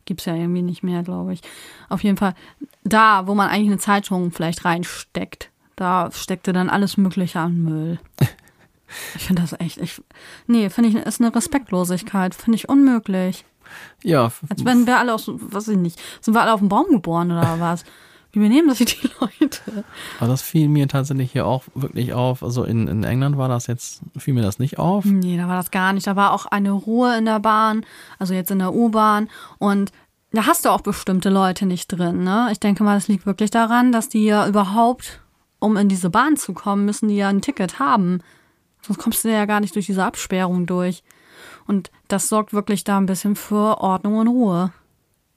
Gibt's 0.05 0.26
ja 0.26 0.35
irgendwie 0.35 0.61
nicht 0.61 0.84
mehr, 0.84 1.01
glaube 1.01 1.34
ich. 1.34 1.41
Auf 1.89 2.03
jeden 2.03 2.17
Fall 2.17 2.35
da, 2.84 3.26
wo 3.26 3.34
man 3.34 3.49
eigentlich 3.49 3.72
eine 3.72 3.80
Zeitung 3.80 4.31
vielleicht 4.31 4.63
reinsteckt, 4.63 5.49
da 5.76 6.09
steckte 6.11 6.53
dann 6.53 6.69
alles 6.69 6.97
Mögliche 6.97 7.39
an 7.39 7.63
Müll. 7.63 7.99
Ich 9.15 9.26
finde 9.26 9.41
das 9.41 9.59
echt, 9.59 9.80
ich, 9.80 9.99
nee, 10.45 10.69
finde 10.69 10.89
ich, 10.89 10.95
ist 10.95 11.19
eine 11.19 11.34
Respektlosigkeit, 11.34 12.35
finde 12.35 12.55
ich 12.57 12.69
unmöglich. 12.69 13.43
Ja, 14.04 14.32
Als 14.50 14.66
wenn 14.66 14.86
wir 14.86 15.00
alle 15.00 15.14
aus, 15.14 15.28
was 15.28 15.68
weiß 15.68 15.68
ich 15.70 15.78
nicht, 15.78 16.00
sind 16.22 16.34
wir 16.34 16.42
alle 16.42 16.54
auf 16.54 16.60
dem 16.60 16.70
Baum 16.70 16.88
geboren 16.90 17.32
oder 17.32 17.56
was? 17.60 17.84
Wie 18.32 18.40
benehmen 18.40 18.76
sich 18.76 19.00
die 19.00 19.10
Leute? 19.22 19.86
aber 20.20 20.28
das 20.28 20.42
fiel 20.42 20.68
mir 20.68 20.90
tatsächlich 20.90 21.32
hier 21.32 21.46
auch 21.46 21.64
wirklich 21.74 22.12
auf. 22.12 22.44
Also 22.44 22.66
in, 22.66 22.90
in 22.90 23.06
England 23.06 23.38
war 23.38 23.48
das 23.48 23.68
jetzt, 23.68 24.02
fiel 24.18 24.34
mir 24.34 24.42
das 24.42 24.60
nicht 24.60 24.78
auf. 24.78 25.06
Nee, 25.06 25.38
da 25.38 25.48
war 25.48 25.56
das 25.56 25.72
gar 25.72 25.94
nicht. 25.94 26.06
Da 26.06 26.18
war 26.18 26.34
auch 26.34 26.46
eine 26.46 26.72
Ruhe 26.72 27.18
in 27.18 27.24
der 27.24 27.40
Bahn, 27.40 27.86
also 28.20 28.34
jetzt 28.34 28.52
in 28.52 28.60
der 28.60 28.74
U-Bahn. 28.74 29.30
Und 29.58 29.94
da 30.32 30.46
hast 30.46 30.66
du 30.66 30.70
auch 30.70 30.82
bestimmte 30.82 31.30
Leute 31.30 31.66
nicht 31.66 31.88
drin. 31.88 32.26
Ne? 32.26 32.50
Ich 32.52 32.60
denke 32.60 32.84
mal, 32.84 32.96
das 32.96 33.08
liegt 33.08 33.26
wirklich 33.26 33.52
daran, 33.52 33.94
dass 33.94 34.10
die 34.10 34.26
ja 34.26 34.46
überhaupt, 34.48 35.22
um 35.60 35.78
in 35.78 35.88
diese 35.88 36.10
Bahn 36.10 36.36
zu 36.36 36.54
kommen, 36.54 36.84
müssen 36.84 37.08
die 37.08 37.16
ja 37.16 37.30
ein 37.30 37.42
Ticket 37.42 37.80
haben. 37.80 38.20
Sonst 38.82 39.00
kommst 39.00 39.24
du 39.24 39.32
ja 39.32 39.46
gar 39.46 39.62
nicht 39.62 39.76
durch 39.76 39.86
diese 39.86 40.04
Absperrung 40.04 40.66
durch. 40.66 41.04
Und 41.68 41.92
das 42.08 42.30
sorgt 42.30 42.54
wirklich 42.54 42.84
da 42.84 42.98
ein 42.98 43.06
bisschen 43.06 43.36
für 43.36 43.82
Ordnung 43.82 44.18
und 44.18 44.28
Ruhe. 44.28 44.72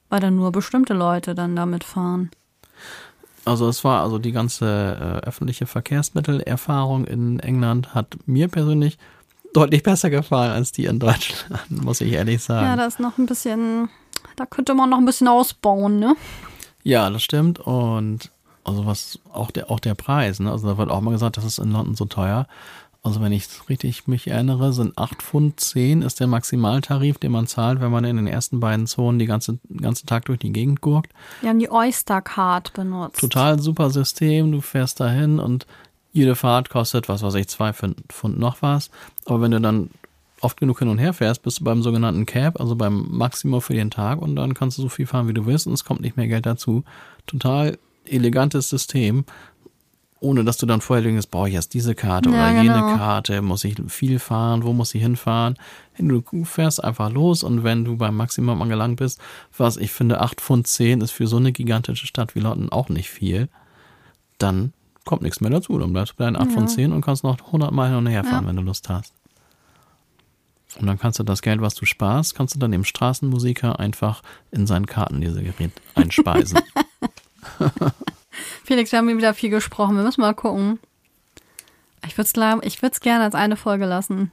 Weil 0.09 0.19
dann 0.19 0.35
nur 0.35 0.51
bestimmte 0.51 0.93
Leute 0.93 1.35
dann 1.35 1.55
damit 1.55 1.83
fahren. 1.83 2.31
Also 3.45 3.67
es 3.67 3.83
war 3.83 4.01
also 4.03 4.19
die 4.19 4.31
ganze 4.31 4.65
äh, 4.65 5.27
öffentliche 5.27 5.65
Verkehrsmittelerfahrung 5.65 7.05
in 7.05 7.39
England 7.39 7.95
hat 7.95 8.17
mir 8.25 8.47
persönlich 8.47 8.97
deutlich 9.53 9.83
besser 9.83 10.09
gefallen 10.09 10.51
als 10.51 10.71
die 10.71 10.85
in 10.85 10.99
Deutschland, 10.99 11.69
muss 11.83 12.01
ich 12.01 12.13
ehrlich 12.13 12.43
sagen. 12.43 12.65
Ja, 12.65 12.75
da 12.75 12.85
ist 12.85 12.99
noch 12.99 13.17
ein 13.17 13.25
bisschen, 13.25 13.89
da 14.35 14.45
könnte 14.45 14.73
man 14.73 14.89
noch 14.89 14.97
ein 14.97 15.05
bisschen 15.05 15.27
ausbauen, 15.27 15.99
ne? 15.99 16.15
Ja, 16.83 17.09
das 17.09 17.23
stimmt. 17.23 17.59
Und 17.59 18.31
also 18.63 18.85
was 18.85 19.19
auch 19.31 19.51
der 19.51 19.71
auch 19.71 19.79
der 19.79 19.95
Preis, 19.95 20.39
ne? 20.39 20.51
Also 20.51 20.67
da 20.67 20.77
wird 20.77 20.89
auch 20.89 21.01
mal 21.01 21.11
gesagt, 21.11 21.37
das 21.37 21.45
ist 21.45 21.59
in 21.59 21.71
London 21.71 21.95
so 21.95 22.05
teuer. 22.05 22.47
Also 23.01 23.21
wenn 23.21 23.31
ich 23.31 23.47
richtig 23.69 24.07
mich 24.07 24.27
erinnere, 24.27 24.73
sind 24.73 24.97
8 24.97 25.21
Pfund 25.21 25.59
10 25.59 26.01
ist 26.01 26.19
der 26.19 26.27
Maximaltarif, 26.27 27.17
den 27.17 27.31
man 27.31 27.47
zahlt, 27.47 27.79
wenn 27.79 27.91
man 27.91 28.03
in 28.03 28.17
den 28.17 28.27
ersten 28.27 28.59
beiden 28.59 28.87
Zonen 28.87 29.19
die 29.19 29.25
ganze, 29.25 29.57
den 29.63 29.79
ganzen 29.79 30.05
Tag 30.05 30.25
durch 30.25 30.39
die 30.39 30.51
Gegend 30.51 30.81
gurkt. 30.81 31.13
Wir 31.39 31.49
haben 31.49 31.59
die 31.59 31.71
Oyster 31.71 32.21
Card 32.21 32.73
benutzt. 32.73 33.21
Total 33.21 33.59
super 33.59 33.89
System, 33.89 34.51
du 34.51 34.59
fährst 34.59 34.99
dahin 34.99 35.39
und 35.39 35.65
jede 36.11 36.35
Fahrt 36.35 36.69
kostet, 36.69 37.07
was 37.07 37.23
weiß 37.23 37.35
ich, 37.35 37.47
zwei 37.47 37.71
Pfund 37.71 38.01
Pfund 38.09 38.37
noch 38.37 38.61
was. 38.61 38.89
Aber 39.25 39.41
wenn 39.41 39.51
du 39.51 39.61
dann 39.61 39.91
oft 40.41 40.59
genug 40.59 40.79
hin 40.79 40.89
und 40.89 40.97
her 40.97 41.13
fährst, 41.13 41.43
bist 41.43 41.59
du 41.59 41.63
beim 41.63 41.81
sogenannten 41.81 42.25
Cap, 42.25 42.59
also 42.59 42.75
beim 42.75 43.07
Maximum 43.09 43.61
für 43.61 43.73
den 43.73 43.91
Tag 43.91 44.21
und 44.21 44.35
dann 44.35 44.53
kannst 44.53 44.77
du 44.77 44.81
so 44.81 44.89
viel 44.89 45.07
fahren, 45.07 45.27
wie 45.27 45.33
du 45.33 45.45
willst 45.45 45.67
und 45.67 45.73
es 45.73 45.85
kommt 45.85 46.01
nicht 46.01 46.17
mehr 46.17 46.27
Geld 46.27 46.45
dazu. 46.45 46.83
Total 47.27 47.77
elegantes 48.05 48.69
System, 48.69 49.25
ohne 50.21 50.43
dass 50.43 50.57
du 50.57 50.65
dann 50.65 50.81
vorher 50.81 51.03
denkst, 51.03 51.27
brauche 51.29 51.47
ich 51.47 51.53
jetzt 51.53 51.73
diese 51.73 51.95
Karte 51.95 52.29
Ja, 52.29 52.35
oder 52.35 52.61
jene 52.61 52.73
genau. 52.75 52.97
Karte, 52.97 53.41
muss 53.41 53.63
ich 53.63 53.75
viel 53.87 54.19
fahren, 54.19 54.63
wo 54.63 54.73
muss 54.73 54.93
ich 54.95 55.01
hinfahren? 55.01 55.55
Du 55.97 56.21
fährst 56.45 56.83
einfach 56.83 57.09
los 57.11 57.43
und 57.43 57.63
wenn 57.63 57.85
du 57.85 57.97
beim 57.97 58.15
Maximum 58.15 58.61
angelangt 58.61 58.97
bist, 58.97 59.19
was 59.57 59.77
ich 59.77 59.91
finde, 59.91 60.21
8 60.21 60.39
Pfund 60.41 60.67
10 60.67 61.01
ist 61.01 61.11
für 61.11 61.27
so 61.27 61.37
eine 61.37 61.51
gigantische 61.51 62.07
Stadt 62.07 62.35
wie 62.35 62.39
London 62.39 62.69
auch 62.71 62.89
nicht 62.89 63.09
viel, 63.09 63.49
dann 64.37 64.73
kommt 65.05 65.21
nichts 65.21 65.41
mehr 65.41 65.51
dazu. 65.51 65.77
Dann 65.77 65.91
bleibst 65.93 66.13
du 66.13 66.17
bei 66.17 66.25
deinen 66.25 66.35
8 66.37 66.51
von 66.51 66.67
10 66.67 66.91
und 66.93 67.01
kannst 67.01 67.23
noch 67.23 67.37
100 67.47 67.71
Mal 67.71 67.87
hin 67.89 67.97
und 67.97 68.07
her 68.07 68.23
fahren, 68.23 68.43
Ja. 68.43 68.49
wenn 68.49 68.55
du 68.57 68.61
Lust 68.61 68.87
hast. 68.89 69.13
Und 70.79 70.85
dann 70.85 70.99
kannst 70.99 71.17
du 71.19 71.23
das 71.23 71.41
Geld, 71.41 71.61
was 71.61 71.73
du 71.75 71.85
sparst, 71.85 72.35
kannst 72.35 72.53
du 72.55 72.59
dann 72.59 72.71
dem 72.71 72.83
Straßenmusiker 72.83 73.79
einfach 73.79 74.21
in 74.51 74.67
sein 74.67 74.85
Kartenlesegerät 74.85 75.71
einspeisen. 75.95 76.59
Felix, 78.63 78.91
wir 78.91 78.99
haben 78.99 79.07
wieder 79.17 79.33
viel 79.33 79.49
gesprochen. 79.49 79.95
Wir 79.95 80.03
müssen 80.03 80.21
mal 80.21 80.33
gucken. 80.33 80.79
Ich 82.05 82.17
würde 82.17 82.29
es 82.61 82.65
ich 82.65 82.81
würd's 82.81 83.01
gerne 83.01 83.25
als 83.25 83.35
eine 83.35 83.55
Folge 83.57 83.85
lassen. 83.85 84.31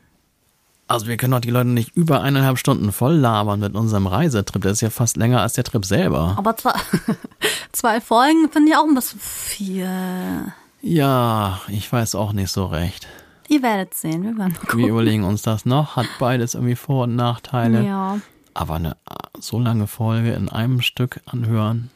also 0.89 1.07
wir 1.09 1.17
können 1.17 1.33
doch 1.33 1.41
die 1.41 1.51
Leute 1.51 1.69
nicht 1.69 1.97
über 1.97 2.21
eineinhalb 2.23 2.59
Stunden 2.59 2.93
voll 2.93 3.15
labern 3.15 3.61
mit 3.61 3.75
unserem 3.75 4.07
Reisetrip. 4.07 4.63
Das 4.63 4.73
ist 4.75 4.81
ja 4.83 4.91
fast 4.91 5.17
länger 5.17 5.43
als 5.43 5.55
der 5.55 5.65
Trip 5.65 5.85
selber. 5.85 6.35
Aber 6.39 6.57
zwei, 6.57 6.73
zwei 7.73 8.01
Folgen 8.01 8.49
finde 8.53 8.71
ich 8.71 8.77
auch 8.77 8.85
ein 8.87 8.95
bisschen 8.95 9.21
viel. 9.21 10.53
Ja, 10.81 11.61
ich 11.69 11.91
weiß 11.93 12.15
auch 12.15 12.33
nicht 12.33 12.53
so 12.53 12.67
recht. 12.67 13.09
Ihr 13.49 13.63
werdet 13.63 13.95
sehen. 13.95 14.23
Wir 14.23 14.37
werden 14.37 14.53
mal 14.53 14.63
Wir 14.63 14.69
gucken. 14.69 14.89
überlegen 14.89 15.25
uns 15.25 15.43
das 15.43 15.65
noch. 15.67 15.97
Hat 15.97 16.07
beides 16.19 16.55
irgendwie 16.55 16.77
Vor- 16.77 17.05
und 17.05 17.17
Nachteile. 17.17 17.85
Ja. 17.85 18.19
Aber 18.55 18.75
eine 18.77 18.97
so 19.41 19.59
lange 19.59 19.87
Folge 19.87 20.33
in 20.33 20.49
einem 20.49 20.81
Stück 20.81 21.21
anhören. 21.27 21.91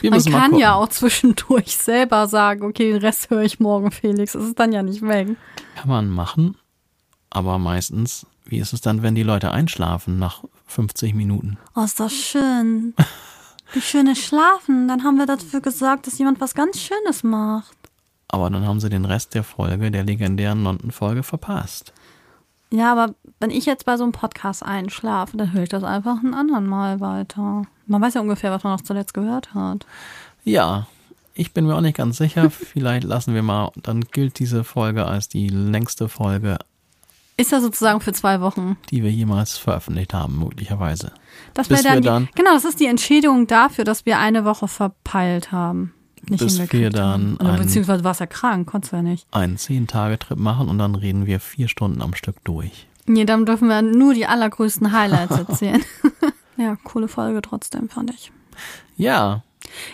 Wir 0.00 0.10
Man 0.10 0.24
kann 0.24 0.56
ja 0.56 0.74
auch 0.74 0.88
zwischendurch 0.88 1.76
selber 1.76 2.26
sagen, 2.26 2.62
okay, 2.62 2.92
den 2.92 3.00
Rest 3.00 3.30
höre 3.30 3.42
ich 3.42 3.60
morgen, 3.60 3.90
Felix. 3.90 4.32
Das 4.32 4.44
ist 4.44 4.58
dann 4.58 4.72
ja 4.72 4.82
nicht 4.82 5.02
weg. 5.02 5.28
Kann 5.76 5.88
man 5.88 6.08
machen, 6.08 6.56
aber 7.30 7.58
meistens, 7.58 8.26
wie 8.44 8.58
ist 8.58 8.72
es 8.72 8.80
dann, 8.80 9.02
wenn 9.02 9.14
die 9.14 9.22
Leute 9.22 9.50
einschlafen 9.50 10.18
nach 10.18 10.44
50 10.66 11.14
Minuten? 11.14 11.58
Oh, 11.74 11.82
ist 11.82 12.00
das 12.00 12.12
schön. 12.12 12.94
Wie 13.72 13.80
schönes 13.80 14.18
Schlafen. 14.18 14.88
Dann 14.88 15.02
haben 15.02 15.16
wir 15.16 15.26
dafür 15.26 15.60
gesorgt, 15.60 16.06
dass 16.06 16.18
jemand 16.18 16.40
was 16.40 16.54
ganz 16.54 16.80
Schönes 16.80 17.24
macht. 17.24 17.76
Aber 18.28 18.50
dann 18.50 18.66
haben 18.66 18.80
sie 18.80 18.88
den 18.88 19.04
Rest 19.04 19.34
der 19.34 19.44
Folge, 19.44 19.90
der 19.90 20.04
legendären 20.04 20.62
London-Folge, 20.64 21.22
verpasst. 21.22 21.92
Ja, 22.76 22.92
aber 22.92 23.14
wenn 23.40 23.50
ich 23.50 23.64
jetzt 23.66 23.84
bei 23.86 23.96
so 23.96 24.02
einem 24.02 24.12
Podcast 24.12 24.62
einschlafe, 24.62 25.36
dann 25.36 25.52
höre 25.52 25.62
ich 25.62 25.68
das 25.68 25.84
einfach 25.84 26.22
ein 26.22 26.34
anderen 26.34 26.66
Mal 26.66 27.00
weiter. 27.00 27.62
Man 27.86 28.02
weiß 28.02 28.14
ja 28.14 28.20
ungefähr, 28.20 28.50
was 28.50 28.64
man 28.64 28.74
noch 28.74 28.82
zuletzt 28.82 29.14
gehört 29.14 29.54
hat. 29.54 29.86
Ja, 30.44 30.86
ich 31.34 31.52
bin 31.52 31.66
mir 31.66 31.74
auch 31.74 31.80
nicht 31.80 31.96
ganz 31.96 32.18
sicher. 32.18 32.50
Vielleicht 32.72 33.04
lassen 33.04 33.34
wir 33.34 33.42
mal, 33.42 33.70
dann 33.82 34.02
gilt 34.02 34.38
diese 34.38 34.64
Folge 34.64 35.06
als 35.06 35.28
die 35.28 35.48
längste 35.48 36.08
Folge, 36.08 36.58
Ist 37.38 37.52
das 37.52 37.62
sozusagen 37.62 38.00
für 38.00 38.12
zwei 38.12 38.40
Wochen? 38.40 38.76
die 38.90 39.02
wir 39.02 39.10
jemals 39.10 39.56
veröffentlicht 39.56 40.12
haben, 40.14 40.38
möglicherweise. 40.38 41.12
Das 41.54 41.68
wäre 41.70 41.82
dann, 41.82 42.02
dann- 42.02 42.28
genau, 42.34 42.52
das 42.54 42.64
ist 42.64 42.80
die 42.80 42.86
Entschädigung 42.86 43.46
dafür, 43.46 43.84
dass 43.84 44.06
wir 44.06 44.18
eine 44.18 44.44
Woche 44.44 44.68
verpeilt 44.68 45.52
haben. 45.52 45.92
Nicht 46.28 46.40
Bis 46.42 46.72
wir 46.72 46.90
dann. 46.90 47.36
Oder 47.36 47.52
ein- 47.52 47.60
beziehungsweise 47.60 48.02
warst 48.04 48.20
ja 48.20 48.26
krank, 48.26 48.66
konntest 48.68 48.92
du 48.92 48.96
ja 48.96 49.02
nicht. 49.02 49.26
Einen 49.32 49.56
10-Tage-Trip 49.56 50.38
machen 50.38 50.68
und 50.68 50.78
dann 50.78 50.94
reden 50.94 51.26
wir 51.26 51.38
vier 51.40 51.68
Stunden 51.68 52.02
am 52.02 52.14
Stück 52.14 52.42
durch. 52.44 52.86
Nee, 53.06 53.24
dann 53.24 53.46
dürfen 53.46 53.68
wir 53.68 53.82
nur 53.82 54.14
die 54.14 54.26
allergrößten 54.26 54.90
Highlights 54.92 55.38
erzählen. 55.38 55.80
ja, 56.56 56.76
coole 56.82 57.06
Folge 57.06 57.40
trotzdem, 57.42 57.88
fand 57.88 58.10
ich. 58.10 58.32
Ja, 58.96 59.42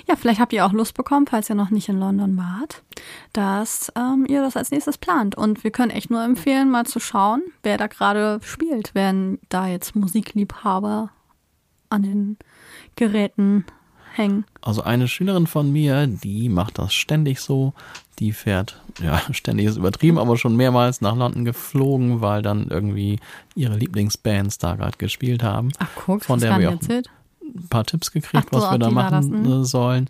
Ja, 0.09 0.17
vielleicht 0.17 0.41
habt 0.41 0.53
ihr 0.55 0.65
auch 0.65 0.73
Lust 0.73 0.95
bekommen, 0.95 1.27
falls 1.27 1.51
ihr 1.51 1.55
noch 1.57 1.71
nicht 1.71 1.89
in 1.91 1.99
London 1.99 2.37
wart, 2.39 2.83
dass 3.35 3.93
ähm, 3.97 4.25
ihr 4.29 4.41
das 4.43 4.57
als 4.57 4.71
nächstes 4.71 4.97
plant. 4.99 5.35
Und 5.35 5.65
wir 5.65 5.71
können 5.71 5.91
echt 5.91 6.11
nur 6.11 6.23
empfehlen, 6.25 6.71
mal 6.71 6.87
zu 6.87 7.01
schauen, 7.01 7.43
wer 7.63 7.77
da 7.77 7.87
gerade 7.89 8.39
spielt, 8.43 8.95
wenn 8.95 9.39
da 9.51 9.67
jetzt 9.67 9.95
Musikliebhaber 9.97 11.11
an 11.91 12.03
den 12.03 12.37
Geräten 12.97 13.65
hängen. 14.15 14.45
Also 14.61 14.83
eine 14.83 15.09
Schülerin 15.09 15.47
von 15.47 15.71
mir, 15.73 16.07
die 16.07 16.49
macht 16.49 16.79
das 16.79 16.95
ständig 16.95 17.41
so. 17.41 17.73
Die 18.19 18.33
fährt, 18.33 18.81
ja, 19.03 19.21
ständig 19.33 19.67
ist 19.67 19.77
übertrieben, 19.77 20.19
aber 20.19 20.37
schon 20.37 20.57
mehrmals 20.57 21.01
nach 21.01 21.17
London 21.17 21.45
geflogen, 21.45 22.21
weil 22.21 22.43
dann 22.43 22.69
irgendwie 22.69 23.19
ihre 23.55 23.77
Lieblingsbands 23.77 24.59
da 24.59 24.75
gerade 24.77 24.99
gespielt 24.99 25.43
haben. 25.43 25.71
Ach, 25.79 25.89
guck, 25.97 26.25
Von 26.25 26.39
das 26.41 26.49
der 26.49 26.59
wir 26.61 26.69
auch- 26.69 26.73
erzählt. 26.75 27.09
ein 27.43 27.69
paar 27.69 27.85
Tipps 27.85 28.13
gekriegt, 28.13 28.47
Ach 28.49 28.53
so, 28.53 28.63
was 28.63 28.71
wir 28.73 28.79
da 28.79 28.87
das, 28.87 28.95
machen 28.95 29.45
hm. 29.45 29.63
äh, 29.63 29.65
sollen. 29.65 30.09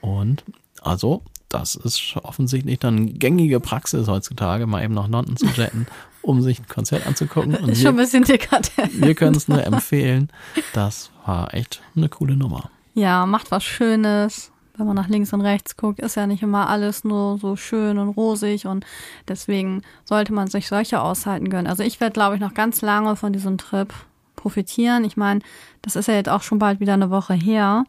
Und 0.00 0.44
also, 0.82 1.22
das 1.48 1.74
ist 1.74 2.16
offensichtlich 2.22 2.78
dann 2.78 3.18
gängige 3.18 3.60
Praxis 3.60 4.08
heutzutage, 4.08 4.66
mal 4.66 4.82
eben 4.82 4.94
nach 4.94 5.08
London 5.08 5.36
zu 5.36 5.46
jetten, 5.46 5.86
um 6.22 6.40
sich 6.42 6.58
ein 6.58 6.66
Konzert 6.66 7.06
anzugucken. 7.06 7.54
Und 7.54 7.68
Ist 7.68 7.82
schon 7.82 7.90
ein 7.90 7.96
bisschen 7.96 8.24
dekadent. 8.24 9.00
wir 9.00 9.14
können 9.14 9.36
es 9.36 9.46
nur 9.48 9.62
empfehlen. 9.64 10.30
Das 10.72 11.10
war 11.26 11.52
echt 11.54 11.82
eine 11.94 12.08
coole 12.08 12.36
Nummer. 12.36 12.70
Ja, 12.94 13.26
macht 13.26 13.50
was 13.50 13.64
Schönes. 13.64 14.50
Wenn 14.76 14.86
man 14.86 14.96
nach 14.96 15.08
links 15.08 15.32
und 15.32 15.42
rechts 15.42 15.76
guckt, 15.76 16.00
ist 16.00 16.14
ja 16.14 16.26
nicht 16.26 16.42
immer 16.42 16.68
alles 16.68 17.04
nur 17.04 17.38
so 17.38 17.56
schön 17.56 17.98
und 17.98 18.08
rosig 18.10 18.66
und 18.66 18.86
deswegen 19.28 19.82
sollte 20.04 20.32
man 20.32 20.48
sich 20.48 20.66
solche 20.66 21.02
Aushalten 21.02 21.50
gönnen. 21.50 21.66
Also 21.66 21.82
ich 21.82 22.00
werde, 22.00 22.14
glaube 22.14 22.36
ich, 22.36 22.40
noch 22.40 22.54
ganz 22.54 22.80
lange 22.80 23.14
von 23.14 23.34
diesem 23.34 23.58
Trip 23.58 23.92
profitieren. 24.34 25.04
Ich 25.04 25.16
meine, 25.18 25.40
das 25.82 25.94
ist 25.94 26.08
ja 26.08 26.14
jetzt 26.14 26.30
auch 26.30 26.42
schon 26.42 26.58
bald 26.58 26.80
wieder 26.80 26.94
eine 26.94 27.10
Woche 27.10 27.34
her 27.34 27.84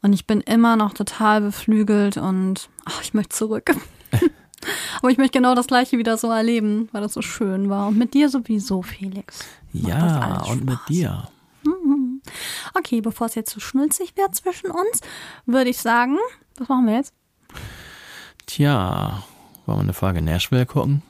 und 0.00 0.12
ich 0.12 0.26
bin 0.26 0.40
immer 0.40 0.76
noch 0.76 0.94
total 0.94 1.40
beflügelt 1.40 2.16
und 2.16 2.68
ach, 2.84 3.02
ich 3.02 3.14
möchte 3.14 3.36
zurück. 3.36 3.74
Aber 5.00 5.10
ich 5.10 5.18
möchte 5.18 5.38
genau 5.38 5.54
das 5.54 5.66
gleiche 5.66 5.98
wieder 5.98 6.16
so 6.18 6.30
erleben, 6.30 6.88
weil 6.92 7.02
das 7.02 7.14
so 7.14 7.22
schön 7.22 7.68
war. 7.68 7.88
Und 7.88 7.98
mit 7.98 8.14
dir 8.14 8.28
sowieso, 8.28 8.82
Felix. 8.82 9.40
Macht 9.72 9.88
Ja, 9.88 10.42
und 10.50 10.64
mit 10.64 10.78
dir. 10.88 11.28
Okay, 12.74 13.00
bevor 13.00 13.26
es 13.26 13.34
jetzt 13.34 13.50
zu 13.50 13.60
schnulzig 13.60 14.16
wird 14.16 14.34
zwischen 14.34 14.70
uns, 14.70 15.00
würde 15.46 15.70
ich 15.70 15.78
sagen, 15.78 16.18
was 16.58 16.68
machen 16.68 16.86
wir 16.86 16.94
jetzt? 16.96 17.12
Tja, 18.46 19.22
wollen 19.66 19.78
wir 19.78 19.82
eine 19.82 19.92
Folge 19.92 20.22
Nashville 20.22 20.66
gucken? 20.66 21.02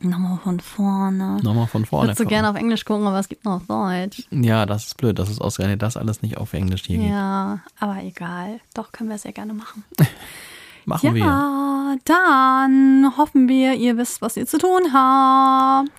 Nochmal 0.00 0.38
von 0.42 0.60
vorne. 0.60 1.38
Nochmal 1.42 1.66
von 1.66 1.84
Ich 1.84 1.88
vorne 1.88 2.08
würde 2.08 2.16
so 2.18 2.24
gucken. 2.24 2.28
gerne 2.36 2.50
auf 2.50 2.56
Englisch 2.56 2.84
gucken, 2.84 3.06
aber 3.06 3.18
es 3.18 3.28
gibt 3.28 3.44
noch 3.46 3.54
auf 3.56 3.66
Deutsch. 3.66 4.24
Ja, 4.30 4.66
das 4.66 4.86
ist 4.86 4.96
blöd, 4.98 5.18
dass 5.18 5.30
es 5.30 5.40
ausgerechnet 5.40 5.80
das 5.80 5.96
alles 5.96 6.20
nicht 6.20 6.36
auf 6.36 6.52
Englisch 6.52 6.82
hier 6.84 6.98
gibt. 6.98 7.08
Ja, 7.10 7.60
aber 7.78 8.02
egal. 8.02 8.60
Doch, 8.74 8.92
können 8.92 9.08
wir 9.08 9.16
sehr 9.18 9.32
gerne 9.32 9.54
machen. 9.54 9.84
Machen 10.84 11.14
wir. 11.14 11.24
Ja, 11.24 11.96
dann 12.04 13.12
hoffen 13.16 13.48
wir, 13.48 13.74
ihr 13.74 13.96
wisst, 13.96 14.20
was 14.22 14.36
ihr 14.36 14.46
zu 14.46 14.58
tun 14.58 14.92
habt. 14.92 15.90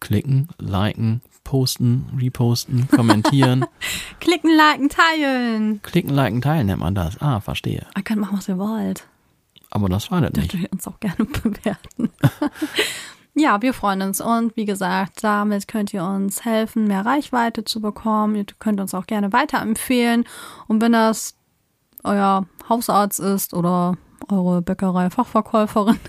Klicken, 0.00 0.48
liken, 0.58 1.22
posten, 1.46 2.06
reposten, 2.20 2.88
kommentieren. 2.88 3.64
Klicken, 4.20 4.50
liken, 4.50 4.88
teilen. 4.88 5.80
Klicken, 5.82 6.12
liken, 6.12 6.42
teilen 6.42 6.66
nennt 6.66 6.80
man 6.80 6.96
das. 6.96 7.20
Ah, 7.22 7.38
verstehe. 7.38 7.86
Ihr 7.96 8.02
könnt 8.02 8.20
machen, 8.20 8.36
was 8.36 8.48
ihr 8.48 8.58
wollt. 8.58 9.06
Aber 9.70 9.88
das 9.88 10.06
schadet 10.06 10.36
Dürft 10.36 10.54
nicht. 10.54 10.64
ihr 10.64 10.72
uns 10.72 10.88
auch 10.88 10.98
gerne 10.98 11.24
bewerten. 11.42 12.10
ja, 13.34 13.62
wir 13.62 13.72
freuen 13.74 14.02
uns. 14.02 14.20
Und 14.20 14.56
wie 14.56 14.64
gesagt, 14.64 15.22
damit 15.22 15.68
könnt 15.68 15.94
ihr 15.94 16.02
uns 16.02 16.44
helfen, 16.44 16.88
mehr 16.88 17.06
Reichweite 17.06 17.62
zu 17.64 17.80
bekommen. 17.80 18.34
Ihr 18.34 18.46
könnt 18.58 18.80
uns 18.80 18.92
auch 18.92 19.06
gerne 19.06 19.32
weiterempfehlen. 19.32 20.24
Und 20.66 20.82
wenn 20.82 20.92
das 20.92 21.36
euer 22.02 22.44
Hausarzt 22.68 23.20
ist 23.20 23.54
oder 23.54 23.96
eure 24.28 24.62
Bäckerei-Fachverkäuferin, 24.62 26.00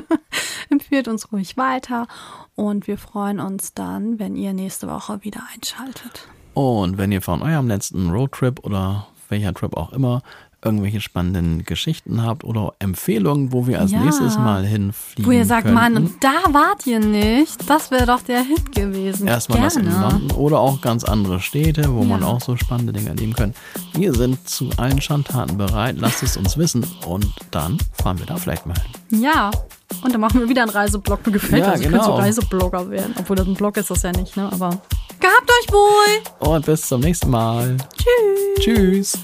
empfiehlt 0.70 1.08
uns 1.08 1.32
ruhig 1.32 1.56
weiter. 1.56 2.06
Und 2.54 2.86
wir 2.86 2.98
freuen 2.98 3.40
uns 3.40 3.74
dann, 3.74 4.18
wenn 4.18 4.36
ihr 4.36 4.52
nächste 4.52 4.88
Woche 4.88 5.22
wieder 5.24 5.42
einschaltet. 5.54 6.28
Und 6.54 6.96
wenn 6.98 7.12
ihr 7.12 7.22
von 7.22 7.42
eurem 7.42 7.68
letzten 7.68 8.10
Roadtrip 8.10 8.64
oder 8.64 9.08
welcher 9.28 9.52
Trip 9.52 9.76
auch 9.76 9.92
immer 9.92 10.22
irgendwelche 10.66 11.00
spannenden 11.00 11.64
Geschichten 11.64 12.22
habt 12.22 12.44
oder 12.44 12.74
Empfehlungen, 12.78 13.52
wo 13.52 13.66
wir 13.66 13.80
als 13.80 13.92
Ja. 13.92 14.00
nächstes 14.00 14.36
Mal 14.36 14.66
hinfliegen 14.66 15.24
Wo 15.26 15.30
ihr 15.34 15.46
sagt, 15.46 15.62
könnten. 15.62 15.74
Mann, 15.74 16.14
da 16.20 16.52
wart 16.52 16.86
ihr 16.86 17.00
nicht. 17.00 17.68
Das 17.70 17.90
wäre 17.90 18.04
doch 18.06 18.20
der 18.22 18.42
Hit 18.42 18.72
gewesen. 18.72 19.26
Erstmal 19.26 19.60
das 19.62 19.76
in 19.76 19.84
Gerne. 19.88 20.00
London 20.10 20.36
oder 20.36 20.58
auch 20.60 20.80
ganz 20.82 21.04
andere 21.04 21.40
Städte, 21.40 21.94
wo 21.94 22.04
man 22.04 22.20
Ja. 22.20 22.26
auch 22.26 22.40
so 22.42 22.56
spannende 22.56 22.92
Dinge 22.92 23.08
erleben 23.10 23.32
kann. 23.32 23.54
Wir 23.94 24.12
sind 24.12 24.46
zu 24.48 24.68
allen 24.76 25.00
Schandtaten 25.00 25.56
bereit. 25.56 25.96
Lasst 25.98 26.22
es 26.22 26.36
uns 26.36 26.58
wissen 26.58 26.84
und 27.06 27.26
dann 27.52 27.78
fahren 27.92 28.18
wir 28.18 28.26
da 28.26 28.36
vielleicht 28.36 28.66
mal 28.66 28.74
hin. 29.10 29.22
Ja. 29.22 29.50
Und 30.02 30.12
dann 30.12 30.20
machen 30.20 30.40
wir 30.40 30.48
wieder 30.48 30.62
einen 30.62 30.70
Reiseblog. 30.72 31.24
Mir 31.26 31.32
gefällt 31.32 31.62
Ja, 31.64 31.70
das. 31.72 31.80
Ich 31.80 31.86
könnte 31.88 32.04
so 32.04 32.10
genau. 32.10 32.20
Reiseblogger 32.22 32.90
werden. 32.90 33.14
Obwohl 33.18 33.36
das 33.36 33.46
ein 33.46 33.54
Blog 33.54 33.76
ist 33.76 33.88
das 33.90 34.02
ja 34.02 34.10
nicht, 34.12 34.36
ne? 34.36 34.50
Aber 34.52 34.70
gehabt 35.20 35.50
euch 35.62 35.72
wohl. 35.72 36.48
Und 36.52 36.66
bis 36.66 36.82
zum 36.88 37.00
nächsten 37.02 37.30
Mal. 37.30 37.76
Tschüss. 37.96 38.64
Tschüss. 38.64 39.18